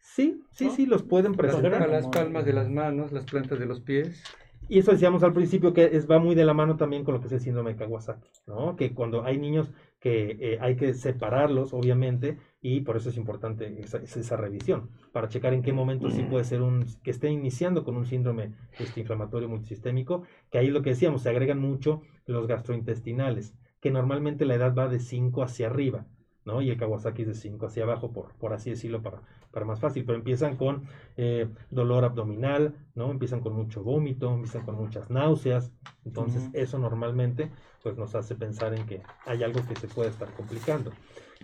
Sí, 0.02 0.44
sí, 0.52 0.66
¿No? 0.66 0.72
sí, 0.72 0.86
los 0.86 1.04
pueden 1.04 1.32
las, 1.32 1.38
presentar. 1.38 1.90
las 1.90 2.08
palmas 2.08 2.46
de 2.46 2.54
las 2.54 2.70
manos, 2.70 3.12
las 3.12 3.26
plantas 3.26 3.60
de 3.60 3.66
los 3.66 3.82
pies. 3.82 4.24
Y 4.68 4.80
eso 4.80 4.92
decíamos 4.92 5.24
al 5.24 5.34
principio 5.34 5.74
que 5.74 5.86
es, 5.94 6.10
va 6.10 6.20
muy 6.20 6.36
de 6.36 6.46
la 6.46 6.54
mano 6.54 6.76
también 6.78 7.04
con 7.04 7.14
lo 7.16 7.20
que 7.22 7.28
es 7.28 7.34
el 7.34 7.40
síndrome 7.40 7.72
de 7.74 7.78
Kawasaki, 7.78 8.30
¿no? 8.48 8.76
Que 8.76 8.94
cuando 8.94 9.24
hay 9.24 9.38
niños 9.38 9.72
que 10.00 10.38
eh, 10.40 10.58
hay 10.62 10.76
que 10.76 10.94
separarlos, 10.94 11.74
obviamente, 11.74 12.38
y 12.68 12.82
por 12.82 12.98
eso 12.98 13.10
es 13.10 13.18
importante 13.18 13.80
esa, 13.80 14.38
revisión, 14.38 14.90
para 15.12 15.30
checar 15.30 15.54
en 15.54 15.62
qué 15.62 15.72
momento 15.72 16.10
sí 16.10 16.24
puede 16.24 16.46
ser 16.46 16.64
un, 16.64 16.84
que 17.04 17.12
esté 17.12 17.30
iniciando 17.30 17.84
con 17.84 17.96
un 17.96 18.08
síndrome 18.08 18.54
este, 18.80 19.02
inflamatorio 19.02 19.48
multisistémico, 19.48 20.24
que 20.50 20.58
ahí 20.58 20.70
lo 20.70 20.82
que 20.82 20.90
decíamos, 20.90 21.22
se 21.22 21.30
agregan 21.30 21.60
mucho 21.60 22.02
los 22.26 22.48
gastrointestinales, 22.48 23.54
que 23.80 23.92
normalmente 23.92 24.46
la 24.46 24.56
edad 24.56 24.74
va 24.74 24.88
de 24.88 24.98
5 24.98 25.44
hacia 25.44 25.68
arriba, 25.68 26.08
¿no? 26.44 26.64
Y 26.64 26.72
el 26.72 26.78
Kawasaki 26.78 27.22
es 27.22 27.28
de 27.28 27.36
5 27.36 27.68
hacia 27.68 27.84
abajo, 27.84 28.12
por, 28.12 28.34
por 28.34 28.52
así 28.52 28.72
decirlo, 28.72 29.04
para, 29.04 29.22
para 29.52 29.68
más 29.68 29.80
fácil, 29.80 30.04
pero 30.04 30.18
empiezan 30.18 30.58
con 30.58 30.86
eh, 31.18 31.48
dolor 31.70 32.04
abdominal, 32.04 32.74
¿no? 32.96 33.12
Empiezan 33.12 33.42
con 33.42 33.54
mucho 33.54 33.84
vómito, 33.84 34.34
empiezan 34.34 34.66
con 34.66 34.74
muchas 34.74 35.12
náuseas, 35.12 35.72
entonces 36.04 36.50
eso 36.54 36.80
normalmente 36.80 37.52
pues 37.84 37.96
nos 37.96 38.16
hace 38.16 38.34
pensar 38.34 38.74
en 38.74 38.88
que 38.88 39.04
hay 39.28 39.44
algo 39.44 39.60
que 39.68 39.76
se 39.76 39.88
puede 39.88 40.10
estar 40.10 40.34
complicando. 40.34 40.92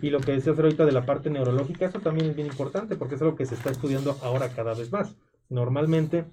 Y 0.00 0.10
lo 0.10 0.20
que 0.20 0.32
decías 0.32 0.58
ahorita 0.58 0.84
de 0.84 0.92
la 0.92 1.06
parte 1.06 1.30
neurológica, 1.30 1.86
eso 1.86 2.00
también 2.00 2.30
es 2.30 2.36
bien 2.36 2.48
importante 2.48 2.96
porque 2.96 3.16
es 3.16 3.22
algo 3.22 3.36
que 3.36 3.46
se 3.46 3.54
está 3.54 3.70
estudiando 3.70 4.16
ahora 4.22 4.48
cada 4.54 4.74
vez 4.74 4.90
más. 4.90 5.16
Normalmente 5.48 6.24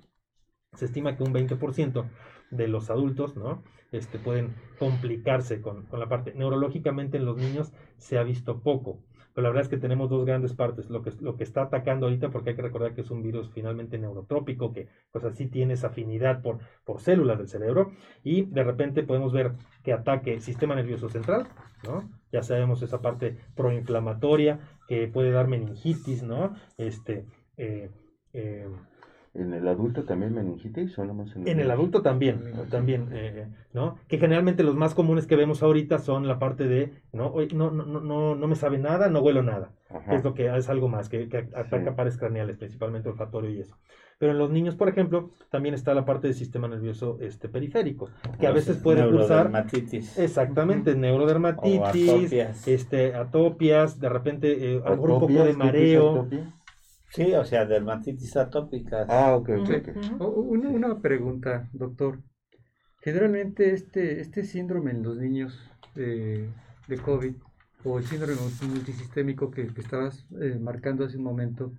se 0.74 0.86
estima 0.86 1.18
que 1.18 1.24
un 1.24 1.34
20% 1.34 2.06
de 2.52 2.68
los 2.68 2.90
adultos, 2.90 3.36
¿no? 3.36 3.64
Este, 3.92 4.20
pueden 4.20 4.56
complicarse 4.78 5.62
con, 5.62 5.86
con 5.88 6.00
la 6.00 6.08
parte. 6.08 6.34
Neurológicamente 6.34 7.18
en 7.18 7.26
los 7.26 7.38
niños 7.38 7.74
se 7.98 8.18
ha 8.18 8.24
visto 8.24 8.62
poco, 8.62 9.00
pero 9.34 9.44
la 9.44 9.50
verdad 9.50 9.64
es 9.64 9.70
que 9.70 9.78
tenemos 9.78 10.10
dos 10.10 10.26
grandes 10.26 10.54
partes. 10.54 10.90
Lo 10.90 11.02
que, 11.02 11.12
lo 11.20 11.36
que 11.36 11.44
está 11.44 11.64
atacando 11.64 12.06
ahorita, 12.06 12.30
porque 12.30 12.52
hay 12.52 12.56
que 12.56 12.62
recordar 12.62 12.94
que 12.94 13.02
es 13.02 13.12
un 13.12 13.22
virus 13.22 13.50
finalmente 13.52 13.98
neurotrópico, 13.98 14.74
que 14.74 14.88
pues 15.12 15.24
así 15.26 15.48
tiene 15.48 15.74
esa 15.74 15.88
afinidad 15.88 16.42
por, 16.42 16.60
por 16.84 17.02
células 17.02 17.38
del 17.38 17.48
cerebro, 17.48 17.92
y 18.24 18.44
de 18.46 18.64
repente 18.64 19.04
podemos 19.04 19.34
ver 19.34 19.54
que 19.84 19.94
ataque 19.94 20.34
el 20.34 20.42
sistema 20.42 20.76
nervioso 20.76 21.10
central, 21.10 21.48
¿no? 21.84 22.10
Ya 22.32 22.44
sabemos 22.44 22.82
esa 22.82 23.02
parte 23.02 23.38
proinflamatoria 23.56 24.60
que 24.88 25.08
puede 25.08 25.32
dar 25.32 25.48
meningitis, 25.48 26.24
¿no? 26.24 26.56
Este, 26.78 27.26
eh, 27.58 27.90
eh, 28.34 28.68
¿En 29.36 29.54
el 29.54 29.68
adulto 29.68 30.04
también 30.06 30.34
meningitis 30.34 30.98
o 30.98 31.06
nomás 31.06 31.36
en 31.36 31.48
en 31.48 31.60
el 31.60 31.70
adulto 31.70 32.02
también, 32.02 32.42
también, 32.72 33.10
eh, 33.12 33.48
¿no? 33.74 33.98
Que 34.08 34.18
generalmente 34.18 34.64
los 34.64 34.76
más 34.76 34.96
comunes 34.96 35.28
que 35.28 35.36
vemos 35.36 35.62
ahorita 35.62 36.00
son 36.00 36.28
la 36.28 36.40
parte 36.40 36.68
de, 36.68 36.94
¿no? 37.14 37.28
Oye, 37.28 37.50
no, 37.54 37.70
no, 37.70 37.86
no, 37.86 38.02
no, 38.02 38.36
no 38.36 38.48
me 38.48 38.56
sabe 38.56 38.80
nada, 38.80 39.08
no 39.08 39.20
huelo 39.22 39.44
nada. 39.44 39.72
Ajá. 39.90 40.16
Es 40.16 40.24
lo 40.24 40.34
que 40.34 40.56
es 40.56 40.68
algo 40.70 40.88
más, 40.88 41.10
que, 41.10 41.30
que 41.30 41.38
ataca 41.56 41.92
Sí. 41.92 41.96
pares 41.96 42.18
craneales, 42.18 42.58
principalmente 42.58 43.10
olfatorio 43.10 43.52
y 43.52 43.60
eso. 43.60 43.76
Pero 44.20 44.34
en 44.34 44.38
los 44.38 44.50
niños, 44.52 44.76
por 44.76 44.90
ejemplo, 44.90 45.32
también 45.50 45.74
está 45.74 45.94
la 45.94 46.04
parte 46.06 46.28
del 46.28 46.36
sistema 46.36 46.68
nervioso 46.68 47.18
este, 47.22 47.48
periférico, 47.48 48.10
que 48.40 48.48
a 48.48 48.52
veces 48.52 48.78
puede 48.78 49.02
Neurodermatitis. 49.02 50.18
exactamente 50.20 50.92
O 50.92 50.96
neurodermatitis, 50.96 52.10
atopias. 52.10 52.68
este, 52.68 53.16
atopias, 53.16 54.00
de 54.00 54.10
repente 54.10 54.74
eh, 54.76 54.82
a 54.86 54.90
lo 54.90 54.96
mejor 54.98 55.12
un 55.12 55.20
poco 55.22 55.34
de 55.34 55.44
¿Qué 55.44 55.50
es 55.52 55.58
mareo. 55.58 56.28
Sí, 57.16 57.34
o 57.34 57.44
sea, 57.46 57.66
dermatitis 57.66 58.36
atópica. 58.38 59.06
Ah, 59.10 59.36
ok, 59.36 59.50
ok, 59.62 59.70
Ujú, 59.70 59.74
ok. 59.80 59.88
ujú. 59.96 60.24
O- 60.24 60.42
Una, 60.56 60.70
una 60.70 61.02
pregunta, 61.02 61.70
doctor. 61.74 62.20
Generalmente 63.02 63.74
este, 63.74 64.22
este 64.22 64.44
síndrome 64.44 64.92
en 64.92 65.04
los 65.04 65.18
niños 65.18 65.58
de, 65.96 66.50
de 66.88 66.98
COVID 66.98 67.36
o 67.86 68.00
el 68.00 68.06
síndrome 68.06 68.36
multisistémico 68.70 69.52
que, 69.52 69.68
que 69.68 69.82
estabas 69.82 70.26
eh, 70.42 70.58
marcando 70.60 71.06
hace 71.06 71.18
un 71.18 71.24
momento, 71.24 71.74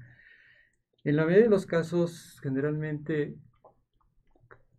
en 1.04 1.16
la 1.16 1.24
mayoría 1.26 1.44
de 1.44 1.50
los 1.50 1.66
casos, 1.66 2.40
generalmente, 2.42 3.36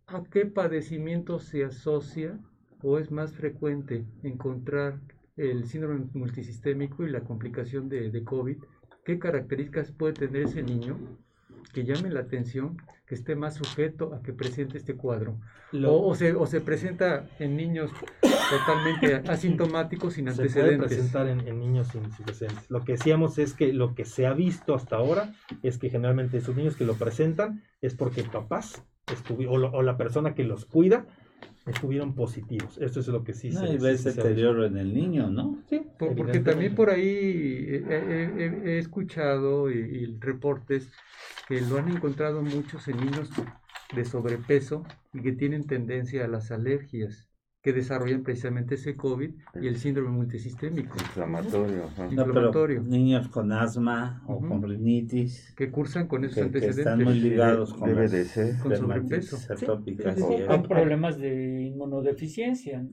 ¿a 0.06 0.22
qué 0.30 0.46
padecimiento 0.46 1.40
se 1.40 1.64
asocia 1.64 2.38
o 2.82 2.98
es 3.00 3.10
más 3.10 3.32
frecuente 3.32 4.04
encontrar 4.22 5.00
el 5.36 5.66
síndrome 5.66 6.06
multisistémico 6.14 7.04
y 7.04 7.10
la 7.10 7.24
complicación 7.24 7.88
de, 7.88 8.10
de 8.10 8.22
COVID? 8.24 8.58
¿Qué 9.04 9.18
características 9.18 9.90
puede 9.92 10.12
tener 10.14 10.42
ese 10.42 10.62
niño 10.62 10.98
que 11.72 11.84
llame 11.84 12.10
la 12.10 12.20
atención, 12.20 12.76
que 13.06 13.14
esté 13.14 13.34
más 13.34 13.54
sujeto 13.54 14.14
a 14.14 14.22
que 14.22 14.32
presente 14.32 14.78
este 14.78 14.94
cuadro? 14.94 15.38
Lo- 15.72 15.92
O, 15.94 16.08
o 16.10 16.14
se, 16.14 16.34
o 16.34 16.46
se 16.46 16.60
presenta 16.60 17.26
en 17.38 17.56
niños 17.56 17.90
totalmente 18.50 19.28
asintomáticos 19.30 20.14
sin 20.14 20.26
se 20.30 20.34
puede 20.36 20.48
antecedentes. 20.74 20.88
presentar 20.88 21.28
en, 21.28 21.40
en 21.48 21.58
niños 21.58 21.88
sin 21.88 22.04
antecedentes. 22.04 22.70
Lo 22.70 22.84
que 22.84 22.92
decíamos 22.92 23.38
es 23.38 23.54
que 23.54 23.72
lo 23.72 23.94
que 23.94 24.04
se 24.04 24.26
ha 24.26 24.34
visto 24.34 24.74
hasta 24.74 24.96
ahora 24.96 25.32
es 25.62 25.78
que 25.78 25.90
generalmente 25.90 26.38
esos 26.38 26.54
niños 26.56 26.76
que 26.76 26.84
lo 26.84 26.94
presentan 26.94 27.62
es 27.80 27.94
porque 27.94 28.22
papás 28.24 28.82
estuvi- 29.06 29.46
o, 29.48 29.56
lo- 29.56 29.72
o 29.72 29.82
la 29.82 29.96
persona 29.96 30.34
que 30.34 30.44
los 30.44 30.64
cuida 30.66 31.06
estuvieron 31.66 32.14
positivos. 32.14 32.78
Esto 32.78 33.00
es 33.00 33.08
lo 33.08 33.22
que 33.24 33.34
sí 33.34 33.50
No, 33.50 33.66
se 33.66 33.74
y 33.74 33.78
ves 33.78 34.04
deterioro 34.04 34.66
en 34.66 34.76
el 34.76 34.92
niño, 34.94 35.30
¿no? 35.30 35.58
Sí, 35.68 35.82
Por- 35.98 36.14
porque 36.16 36.40
también 36.40 36.74
por 36.74 36.90
ahí 36.90 37.06
he 38.68 38.78
escuchado 38.78 39.70
y, 39.70 39.74
y 39.74 40.06
reportes 40.18 40.88
que 41.48 41.60
lo 41.60 41.78
han 41.78 41.88
encontrado 41.88 42.42
muchos 42.42 42.88
en 42.88 42.96
niños 42.98 43.30
de 43.94 44.04
sobrepeso 44.04 44.84
y 45.12 45.22
que 45.22 45.32
tienen 45.32 45.66
tendencia 45.66 46.24
a 46.24 46.28
las 46.28 46.50
alergias 46.50 47.28
que 47.62 47.72
desarrollan 47.72 48.24
precisamente 48.24 48.74
ese 48.74 48.96
COVID 48.96 49.30
y 49.60 49.66
el 49.68 49.76
síndrome 49.76 50.10
multisistémico 50.10 50.96
Inflamatorio. 50.98 51.84
ajá. 51.84 52.06
No, 52.06 52.22
Inflamatorio. 52.26 52.82
niños 52.82 53.28
con 53.28 53.52
asma 53.52 54.22
o 54.26 54.34
Ujú. 54.36 54.48
con 54.48 54.62
rinitis, 54.68 55.54
que 55.56 55.70
cursan 55.70 56.08
con 56.08 56.24
esos 56.24 56.34
que, 56.34 56.40
que 56.40 56.46
antecedentes. 56.46 56.78
están 56.78 57.04
muy 57.04 57.14
ligados 57.20 57.72
con 57.72 57.88
Debe 57.88 58.08
de 58.08 58.24
ser. 58.24 58.58
Con 58.58 58.76
sobrepeso. 58.76 59.36
Sí. 59.56 59.64
Son 59.64 60.62
problemas 60.64 61.18
de 61.18 61.62
inmunodeficiencia. 61.62 62.84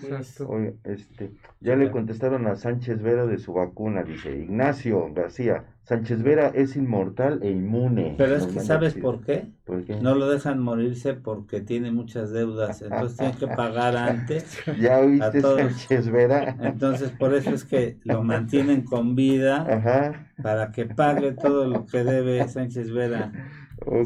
Pues, 0.00 0.38
este, 0.84 1.32
ya 1.60 1.76
le 1.76 1.90
contestaron 1.90 2.46
a 2.46 2.54
Sánchez 2.54 3.02
Vera 3.02 3.26
de 3.26 3.38
su 3.38 3.52
vacuna, 3.52 4.02
dice 4.02 4.36
Ignacio 4.36 5.12
García. 5.12 5.64
Sánchez 5.82 6.22
Vera 6.22 6.48
es 6.54 6.76
inmortal 6.76 7.40
e 7.42 7.50
inmune. 7.50 8.14
Pero 8.18 8.36
es 8.36 8.46
que, 8.46 8.60
¿sabes 8.60 8.94
por 8.94 9.24
qué? 9.24 9.46
¿Por 9.64 9.84
qué? 9.84 9.96
No 10.00 10.14
lo 10.14 10.28
dejan 10.30 10.60
morirse 10.60 11.14
porque 11.14 11.60
tiene 11.62 11.90
muchas 11.90 12.30
deudas, 12.30 12.82
entonces 12.82 13.16
tiene 13.16 13.34
que 13.36 13.48
pagar 13.48 13.96
antes. 13.96 14.58
¿Ya 14.80 14.98
oíste. 15.00 15.40
Sánchez 15.40 16.10
Vera? 16.10 16.56
Entonces, 16.60 17.10
por 17.10 17.34
eso 17.34 17.50
es 17.50 17.64
que 17.64 17.98
lo 18.04 18.22
mantienen 18.24 18.82
con 18.82 19.14
vida 19.16 19.62
Ajá. 19.68 20.28
para 20.42 20.70
que 20.70 20.86
pague 20.86 21.32
todo 21.32 21.66
lo 21.66 21.86
que 21.86 22.04
debe 22.04 22.46
Sánchez 22.48 22.92
Vera. 22.92 23.32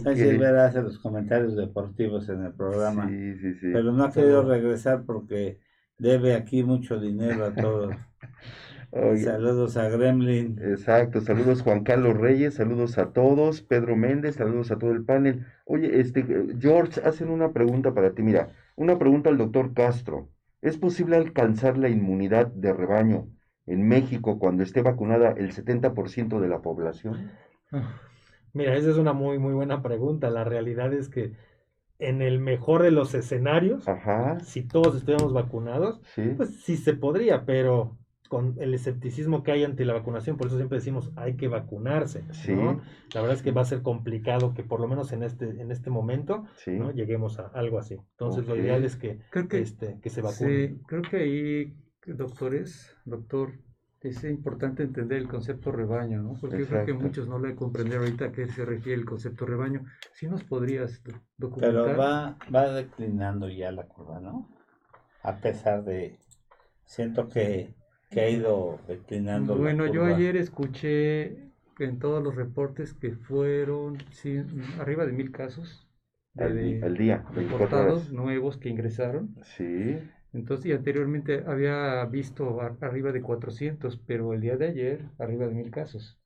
Sánchez 0.02 0.38
Vera 0.38 0.66
hace 0.66 0.82
los 0.82 0.98
comentarios 0.98 1.56
deportivos 1.56 2.28
en 2.28 2.44
el 2.44 2.52
programa, 2.52 3.08
Sí, 3.08 3.34
sí, 3.38 3.54
sí. 3.54 3.70
pero 3.72 3.90
no 3.92 4.04
ha 4.04 4.12
querido 4.12 4.42
regresar 4.44 5.02
porque 5.04 5.58
debe 5.98 6.34
aquí 6.34 6.62
mucho 6.62 6.98
dinero 7.00 7.44
a 7.44 7.54
todos. 7.54 7.94
Oye, 8.90 9.24
Saludos 9.24 9.76
a 9.76 9.88
Gremlin. 9.88 10.58
Exacto, 10.60 11.20
saludos 11.20 11.62
Juan 11.62 11.82
Carlos 11.82 12.16
Reyes, 12.16 12.54
saludos 12.54 12.98
a 12.98 13.12
todos, 13.12 13.62
Pedro 13.62 13.96
Méndez, 13.96 14.36
saludos 14.36 14.70
a 14.70 14.78
todo 14.78 14.92
el 14.92 15.04
panel. 15.04 15.46
Oye, 15.64 16.00
este, 16.00 16.24
George, 16.58 17.00
hacen 17.04 17.30
una 17.30 17.52
pregunta 17.52 17.94
para 17.94 18.14
ti. 18.14 18.22
Mira, 18.22 18.52
una 18.76 18.98
pregunta 18.98 19.30
al 19.30 19.38
doctor 19.38 19.72
Castro. 19.74 20.30
¿Es 20.60 20.78
posible 20.78 21.16
alcanzar 21.16 21.78
la 21.78 21.88
inmunidad 21.88 22.46
de 22.48 22.72
rebaño 22.72 23.28
en 23.66 23.88
México 23.88 24.38
cuando 24.38 24.62
esté 24.62 24.82
vacunada 24.82 25.32
el 25.32 25.52
70% 25.52 26.40
de 26.40 26.48
la 26.48 26.62
población? 26.62 27.32
Mira, 28.52 28.76
esa 28.76 28.90
es 28.90 28.96
una 28.96 29.12
muy, 29.12 29.38
muy 29.38 29.54
buena 29.54 29.82
pregunta. 29.82 30.30
La 30.30 30.44
realidad 30.44 30.92
es 30.92 31.08
que 31.08 31.32
en 32.08 32.22
el 32.22 32.38
mejor 32.40 32.82
de 32.82 32.90
los 32.90 33.14
escenarios, 33.14 33.88
Ajá, 33.88 34.40
si 34.40 34.62
todos 34.62 34.94
estuviéramos 34.96 35.32
vacunados, 35.32 36.00
sí. 36.14 36.22
pues 36.36 36.60
sí 36.62 36.76
se 36.76 36.94
podría, 36.94 37.44
pero 37.44 37.96
con 38.28 38.56
el 38.60 38.72
escepticismo 38.72 39.42
que 39.42 39.52
hay 39.52 39.62
ante 39.62 39.84
la 39.84 39.92
vacunación, 39.92 40.38
por 40.38 40.46
eso 40.46 40.56
siempre 40.56 40.78
decimos 40.78 41.12
hay 41.16 41.36
que 41.36 41.48
vacunarse, 41.48 42.24
Sí. 42.32 42.54
¿no? 42.54 42.80
La 43.14 43.20
verdad 43.20 43.36
es 43.36 43.42
que 43.42 43.50
va 43.52 43.60
a 43.60 43.66
ser 43.66 43.82
complicado 43.82 44.54
que 44.54 44.62
por 44.62 44.80
lo 44.80 44.88
menos 44.88 45.12
en 45.12 45.22
este, 45.22 45.60
en 45.60 45.70
este 45.70 45.90
momento, 45.90 46.44
Sí. 46.56 46.70
¿no? 46.70 46.92
Lleguemos 46.92 47.38
a 47.38 47.48
algo 47.48 47.78
así. 47.78 47.94
Entonces 48.12 48.46
lo 48.46 48.56
ideal 48.56 48.84
es 48.84 48.96
que, 48.96 49.18
Creo 49.30 49.48
que, 49.48 49.60
este, 49.60 49.98
que 50.00 50.08
se 50.08 50.22
vacune. 50.22 50.68
sí, 50.68 50.74
creo 50.86 51.02
que 51.02 51.16
ahí, 51.18 51.76
doctores, 52.06 52.96
doctor, 53.04 53.52
es 54.02 54.24
importante 54.24 54.82
entender 54.82 55.18
el 55.18 55.28
concepto 55.28 55.70
rebaño, 55.70 56.22
¿no? 56.22 56.34
Porque 56.40 56.58
yo 56.58 56.66
creo 56.66 56.84
que 56.86 56.92
muchos 56.92 57.28
no 57.28 57.38
lo 57.38 57.54
comprender 57.54 57.98
ahorita 57.98 58.26
a 58.26 58.32
qué 58.32 58.46
se 58.48 58.64
refiere 58.64 58.98
el 59.00 59.06
concepto 59.06 59.46
rebaño. 59.46 59.84
Si 60.12 60.26
nos 60.26 60.42
podrías 60.44 61.02
do- 61.04 61.12
documentar. 61.38 61.84
Pero 61.84 61.96
va, 61.96 62.36
va 62.54 62.72
declinando 62.72 63.48
ya 63.48 63.70
la 63.70 63.84
curva, 63.86 64.20
¿no? 64.20 64.48
A 65.22 65.36
pesar 65.36 65.84
de, 65.84 66.18
siento 66.84 67.28
que, 67.28 67.74
que 68.10 68.20
ha 68.20 68.28
ido 68.28 68.80
declinando. 68.88 69.54
la 69.54 69.60
Bueno, 69.60 69.86
yo 69.86 70.00
curva. 70.02 70.16
ayer 70.16 70.36
escuché 70.36 71.50
en 71.78 71.98
todos 71.98 72.22
los 72.22 72.34
reportes 72.34 72.94
que 72.94 73.12
fueron 73.12 73.98
cien- 74.10 74.62
arriba 74.80 75.06
de 75.06 75.12
mil 75.12 75.30
casos 75.30 75.88
de, 76.34 76.52
de 76.52 76.84
al 76.84 76.96
día, 76.96 77.24
24 77.34 77.42
reportados 77.42 78.12
nuevos 78.12 78.56
que 78.56 78.68
ingresaron. 78.68 79.36
Sí, 79.56 79.98
Entonces, 80.32 80.66
y 80.66 80.72
anteriormente 80.72 81.44
había 81.46 82.04
visto 82.06 82.60
a- 82.60 82.76
arriba 82.80 83.12
de 83.12 83.20
400, 83.22 83.98
pero 84.06 84.32
el 84.32 84.40
día 84.40 84.56
de 84.56 84.68
ayer 84.68 85.00
arriba 85.18 85.46
de 85.46 85.54
mil 85.54 85.70
casos. 85.70 86.18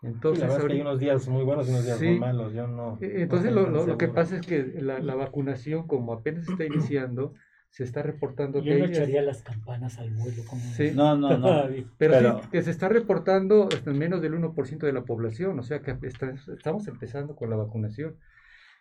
Sí, 0.00 0.08
Entonces, 0.08 0.40
la 0.40 0.46
verdad 0.48 0.58
es 0.62 0.66
que 0.66 0.72
hay 0.72 0.78
ahorita- 0.80 0.90
unos 0.90 1.00
días 1.00 1.28
muy 1.28 1.44
buenos 1.44 1.66
y 1.68 1.70
unos 1.70 1.84
días 1.84 1.98
Sí. 1.98 2.06
muy 2.06 2.18
malos. 2.20 2.52
Yo 2.52 2.66
no. 2.66 2.76
no 2.76 2.98
entonces 3.00 3.48
estoy 3.48 3.64
lo, 3.64 3.70
lo- 3.70 3.86
lo 3.86 3.98
que 3.98 4.08
pasa 4.08 4.36
es 4.36 4.46
que 4.46 4.62
la, 4.82 4.98
la 4.98 5.14
vacunación, 5.14 5.86
como 5.86 6.12
apenas 6.12 6.48
está 6.48 6.64
iniciando, 6.64 7.34
se 7.70 7.84
está 7.84 8.02
reportando 8.02 8.62
que 8.62 8.70
Yo 8.70 8.78
no 8.78 8.84
hay- 8.84 8.90
echaría 8.90 9.22
las 9.22 9.42
campanas 9.42 9.98
al 9.98 10.10
vuelo. 10.10 10.42
Como 10.48 10.62
Sí. 10.62 10.92
No, 10.94 11.16
no, 11.16 11.36
no. 11.38 11.64
Pero, 11.98 12.14
Pero- 12.14 12.40
sí, 12.42 12.48
que 12.50 12.62
se 12.62 12.70
está 12.70 12.88
reportando 12.88 13.68
hasta 13.72 13.92
menos 13.92 14.20
del 14.22 14.34
1% 14.34 14.86
de 14.86 14.92
la 14.92 15.04
población, 15.04 15.58
o 15.58 15.62
sea 15.62 15.80
que 15.82 15.96
está- 16.02 16.34
estamos 16.54 16.86
empezando 16.88 17.34
con 17.36 17.48
la 17.50 17.56
vacunación. 17.56 18.16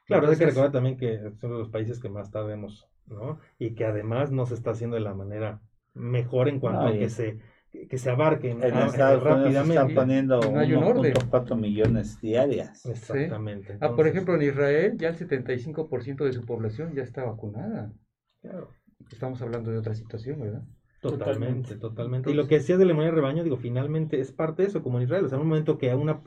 Claro, 0.06 0.24
hay 0.28 0.36
que 0.38 0.44
Entonces, 0.44 0.48
recordar 0.48 0.72
también 0.72 0.98
que 0.98 1.20
son 1.40 1.52
los 1.58 1.70
países 1.70 2.00
que 2.00 2.10
más 2.10 2.30
tardemos, 2.32 2.88
¿no? 3.08 3.40
Y 3.60 3.76
que 3.76 3.86
además 3.86 4.32
no 4.32 4.46
se 4.46 4.54
está 4.56 4.72
haciendo 4.72 4.96
de 4.96 5.02
la 5.02 5.14
manera 5.14 5.62
mejor 5.94 6.50
en 6.50 6.60
cuanto 6.60 6.82
No, 6.82 6.88
a 6.88 6.92
que 6.98 7.10
se, 7.10 7.40
que 7.90 7.98
se 7.98 8.10
abarquen 8.10 8.64
En 8.64 8.74
ah, 8.74 8.86
Estados 8.88 9.24
rápidamente. 9.24 9.74
están 9.76 9.94
poniendo 9.94 10.40
no 10.52 10.60
hay 10.60 10.74
un 10.74 10.84
orden. 10.84 11.14
1.4 11.14 11.56
millones 11.56 12.20
diarias. 12.22 12.86
Exactamente. 12.86 13.78
Ah, 13.82 13.96
por 13.96 14.08
ejemplo, 14.08 14.36
en 14.36 14.42
Israel 14.44 14.98
ya 14.98 15.10
el 15.10 15.16
75% 15.18 16.26
de 16.26 16.34
su 16.34 16.46
población 16.46 16.94
ya 16.94 17.04
está 17.04 17.24
vacunada. 17.24 17.94
claro, 18.42 18.70
Estamos 19.12 19.42
hablando 19.42 19.72
de 19.72 19.78
otra 19.78 19.94
situación, 19.94 20.40
¿verdad? 20.42 20.64
Totalmente, 21.02 21.76
Totalmente. 21.76 21.76
totalmente. 21.76 22.32
Y 22.32 22.34
lo 22.34 22.48
que 22.48 22.56
decías 22.56 22.80
de 22.80 22.86
la 22.86 22.92
inmunidad 22.92 23.12
de 23.14 23.16
rebaño, 23.18 23.44
digo, 23.44 23.58
finalmente 23.58 24.20
es 24.20 24.32
parte 24.32 24.64
de 24.64 24.70
eso, 24.70 24.82
como 24.82 24.98
en 24.98 25.04
Israel. 25.04 25.26
O 25.26 25.30
sea, 25.30 25.36
en 25.38 25.44
un 25.44 25.50
momento 25.50 25.78
que 25.78 25.92
a 25.92 25.98
una, 25.98 26.22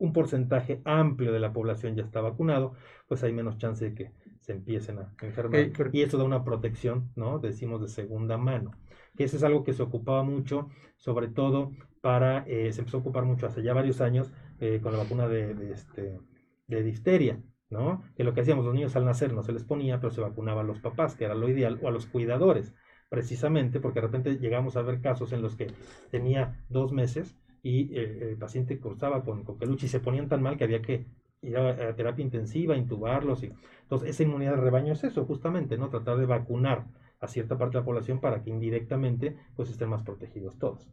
un 0.00 0.12
porcentaje 0.12 0.82
amplio 0.84 1.32
de 1.32 1.40
la 1.40 1.52
población 1.52 1.94
ya 1.94 2.02
está 2.02 2.20
vacunado, 2.20 2.74
pues 3.06 3.22
hay 3.22 3.32
menos 3.32 3.58
chance 3.58 3.84
de 3.84 3.94
que 3.94 4.12
se 4.40 4.52
empiecen 4.52 4.98
a 4.98 5.14
enfermar. 5.20 5.60
Eh, 5.60 5.72
Y 5.92 6.02
eso 6.02 6.18
da 6.18 6.24
una 6.24 6.44
protección, 6.44 7.12
¿no? 7.16 7.38
Decimos 7.38 7.80
de 7.82 7.88
segunda 7.88 8.36
mano. 8.38 8.72
Que 9.16 9.24
eso 9.24 9.36
es 9.36 9.42
algo 9.44 9.64
que 9.64 9.72
se 9.74 9.82
ocupaba 9.82 10.22
mucho, 10.24 10.68
sobre 10.96 11.28
todo 11.28 11.72
para, 12.00 12.44
eh, 12.46 12.72
se 12.72 12.80
empezó 12.80 12.96
a 12.98 13.00
ocupar 13.00 13.24
mucho 13.24 13.46
hace 13.46 13.62
ya 13.62 13.74
varios 13.74 14.00
años 14.00 14.32
eh, 14.58 14.80
con 14.82 14.92
la 14.92 14.98
vacuna 14.98 15.28
de, 15.28 15.54
de, 15.54 15.72
este, 15.72 16.18
de 16.66 16.82
difteria, 16.82 17.42
¿no? 17.68 18.02
Que 18.16 18.24
lo 18.24 18.32
que 18.34 18.40
hacíamos, 18.40 18.64
los 18.64 18.74
niños 18.74 18.96
al 18.96 19.04
nacer 19.04 19.32
no 19.32 19.42
se 19.42 19.52
les 19.52 19.64
ponía, 19.64 20.00
pero 20.00 20.10
se 20.10 20.20
vacunaba 20.20 20.62
a 20.62 20.64
los 20.64 20.80
papás, 20.80 21.14
que 21.16 21.24
era 21.24 21.34
lo 21.34 21.48
ideal, 21.48 21.78
o 21.82 21.88
a 21.88 21.90
los 21.90 22.06
cuidadores 22.06 22.74
precisamente 23.08 23.80
porque 23.80 24.00
de 24.00 24.06
repente 24.06 24.38
llegamos 24.38 24.76
a 24.76 24.82
ver 24.82 25.00
casos 25.00 25.32
en 25.32 25.42
los 25.42 25.56
que 25.56 25.66
tenía 26.10 26.64
dos 26.68 26.92
meses 26.92 27.36
y 27.62 27.94
eh, 27.96 28.30
el 28.30 28.36
paciente 28.38 28.78
cruzaba 28.78 29.24
con 29.24 29.44
coqueluche 29.44 29.86
y 29.86 29.88
se 29.88 30.00
ponían 30.00 30.28
tan 30.28 30.42
mal 30.42 30.56
que 30.56 30.64
había 30.64 30.82
que 30.82 31.06
ir 31.42 31.56
a, 31.58 31.70
a 31.70 31.94
terapia 31.96 32.22
intensiva, 32.24 32.76
intubarlos. 32.76 33.42
Y, 33.42 33.52
entonces, 33.82 34.10
esa 34.10 34.22
inmunidad 34.22 34.52
de 34.56 34.60
rebaño 34.62 34.92
es 34.92 35.04
eso, 35.04 35.24
justamente, 35.26 35.78
¿no? 35.78 35.88
Tratar 35.90 36.18
de 36.18 36.26
vacunar 36.26 36.86
a 37.20 37.28
cierta 37.28 37.58
parte 37.58 37.76
de 37.76 37.80
la 37.80 37.84
población 37.84 38.20
para 38.20 38.42
que 38.42 38.50
indirectamente 38.50 39.36
pues 39.56 39.70
estén 39.70 39.90
más 39.90 40.02
protegidos 40.02 40.58
todos. 40.58 40.88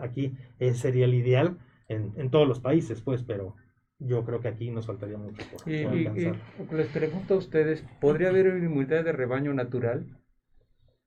Aquí 0.00 0.32
ese 0.60 0.78
sería 0.78 1.04
el 1.06 1.14
ideal 1.14 1.58
en, 1.88 2.12
en 2.16 2.30
todos 2.30 2.46
los 2.46 2.60
países, 2.60 3.00
pues, 3.00 3.22
pero 3.24 3.56
yo 3.98 4.24
creo 4.24 4.40
que 4.40 4.48
aquí 4.48 4.70
nos 4.70 4.86
faltaría 4.86 5.18
mucho 5.18 5.42
por, 5.50 5.62
Y, 5.66 5.74
por 5.82 5.90
y- 5.92 5.98
alcanzar. 5.98 6.36
y 6.70 6.74
les 6.74 6.88
pregunto 6.88 7.34
a 7.34 7.38
ustedes, 7.38 7.82
¿podría 8.00 8.28
haber 8.28 8.48
una 8.48 8.64
inmunidad 8.64 9.04
de 9.04 9.12
rebaño 9.12 9.52
natural 9.54 10.06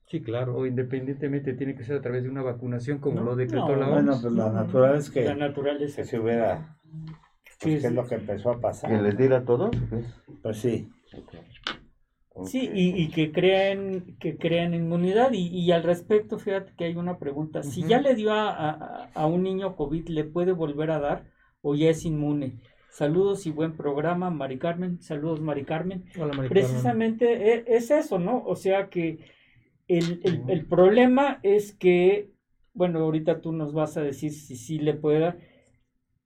Sí, 0.10 0.22
claro. 0.22 0.56
o 0.56 0.66
independientemente 0.66 1.54
tiene 1.54 1.76
que 1.76 1.84
ser 1.84 1.98
a 1.98 2.02
través 2.02 2.24
de 2.24 2.30
una 2.30 2.42
vacunación 2.42 3.00
como 3.00 3.18
No, 3.20 3.24
lo 3.26 3.36
decretó 3.36 3.68
no, 3.68 3.76
la 3.76 3.90
Bueno, 3.90 4.12
OMS? 4.14 4.22
pues 4.22 4.34
lo 4.34 4.52
natural 4.52 4.96
es 4.96 5.10
que, 5.10 5.24
La 5.26 5.36
naturaleza. 5.36 5.96
que 5.98 6.06
se 6.08 6.18
hubiera, 6.20 6.78
Sí, 6.84 7.02
pues, 7.46 7.58
que 7.60 7.76
es 7.76 7.84
sí. 7.84 7.94
lo 7.94 8.08
que 8.08 8.16
empezó 8.16 8.52
a 8.52 8.62
pasar. 8.62 8.90
¿Que 8.90 9.02
les 9.02 9.18
diera 9.18 9.38
a 9.40 9.44
todos? 9.46 9.72
Pues 10.42 10.58
sí. 10.58 10.88
Sí, 12.46 12.70
y, 12.72 13.02
y 13.02 13.10
que 13.10 13.32
crean, 13.32 14.16
que 14.20 14.38
crean 14.38 14.74
inmunidad. 14.76 15.32
Y, 15.34 15.48
y 15.48 15.72
al 15.72 15.84
respecto, 15.84 16.38
fíjate 16.38 16.74
que 16.78 16.86
hay 16.86 16.96
una 16.96 17.18
pregunta. 17.18 17.64
Si 17.64 17.84
ya 17.84 18.00
le 18.00 18.14
dio 18.14 18.32
a, 18.32 18.52
a- 18.52 19.10
a 19.14 19.26
un 19.26 19.42
niño 19.44 19.76
COVID, 19.76 20.08
¿le 20.10 20.24
puede 20.24 20.52
volver 20.52 20.92
a 20.92 21.00
dar 21.00 21.24
o 21.62 21.74
ya 21.76 21.90
es 21.90 22.06
inmune? 22.06 22.60
Saludos 22.92 23.46
y 23.48 23.52
buen 23.52 23.76
programa, 23.76 24.30
Mari 24.30 24.60
Carmen. 24.60 25.02
Saludos, 25.02 25.42
Mari 25.42 25.66
Carmen. 25.66 26.06
Hola, 26.16 26.28
Mari 26.34 26.48
Carmen. 26.48 26.50
Precisamente 26.50 27.54
e- 27.56 27.64
es 27.68 27.90
eso, 27.92 28.20
¿no? 28.20 28.44
O 28.46 28.56
sea 28.56 28.88
que 28.90 29.18
el, 29.88 30.20
el- 30.24 30.44
el 30.48 30.66
problema 30.66 31.40
es 31.44 31.74
que, 31.74 32.30
bueno, 32.74 33.00
ahorita 33.00 33.42
tú 33.42 33.52
nos 33.54 33.74
vas 33.74 33.98
a 33.98 34.02
decir 34.04 34.32
si 34.32 34.56
sí 34.56 34.80
le 34.80 34.94
puede 34.94 35.20
dar, 35.20 35.38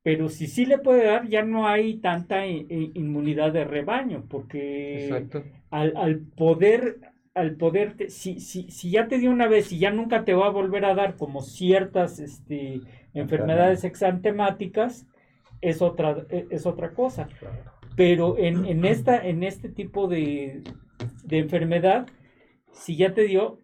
pero 0.03 0.29
si 0.29 0.47
sí 0.47 0.65
le 0.65 0.79
puede 0.79 1.05
dar, 1.05 1.27
ya 1.29 1.43
no 1.43 1.67
hay 1.67 1.97
tanta 1.99 2.47
i- 2.47 2.65
i- 2.69 2.91
inmunidad 2.95 3.53
de 3.53 3.65
rebaño, 3.65 4.25
porque 4.29 5.27
al, 5.69 5.95
al 5.95 6.19
poder, 6.19 6.99
al 7.35 7.55
poder, 7.55 7.95
te- 7.97 8.09
si, 8.09 8.39
si, 8.39 8.69
si 8.71 8.91
ya 8.91 9.07
te 9.07 9.19
dio 9.19 9.31
una 9.31 9.47
vez 9.47 9.71
y 9.71 9.79
ya 9.79 9.91
nunca 9.91 10.25
te 10.25 10.33
va 10.33 10.47
a 10.47 10.49
volver 10.49 10.85
a 10.85 10.95
dar 10.95 11.15
como 11.17 11.41
ciertas 11.41 12.19
este, 12.19 12.81
enfermedades 13.13 13.83
exantemáticas, 13.83 15.07
es 15.61 15.81
otra, 15.81 16.25
e- 16.29 16.47
es 16.49 16.65
otra 16.65 16.93
cosa. 16.93 17.29
Pero 17.95 18.37
en, 18.37 18.65
en, 18.65 18.85
esta, 18.85 19.17
en 19.25 19.43
este 19.43 19.69
tipo 19.69 20.07
de, 20.07 20.63
de 21.23 21.39
enfermedad, 21.39 22.07
si 22.71 22.95
ya 22.97 23.13
te 23.13 23.23
dio, 23.23 23.61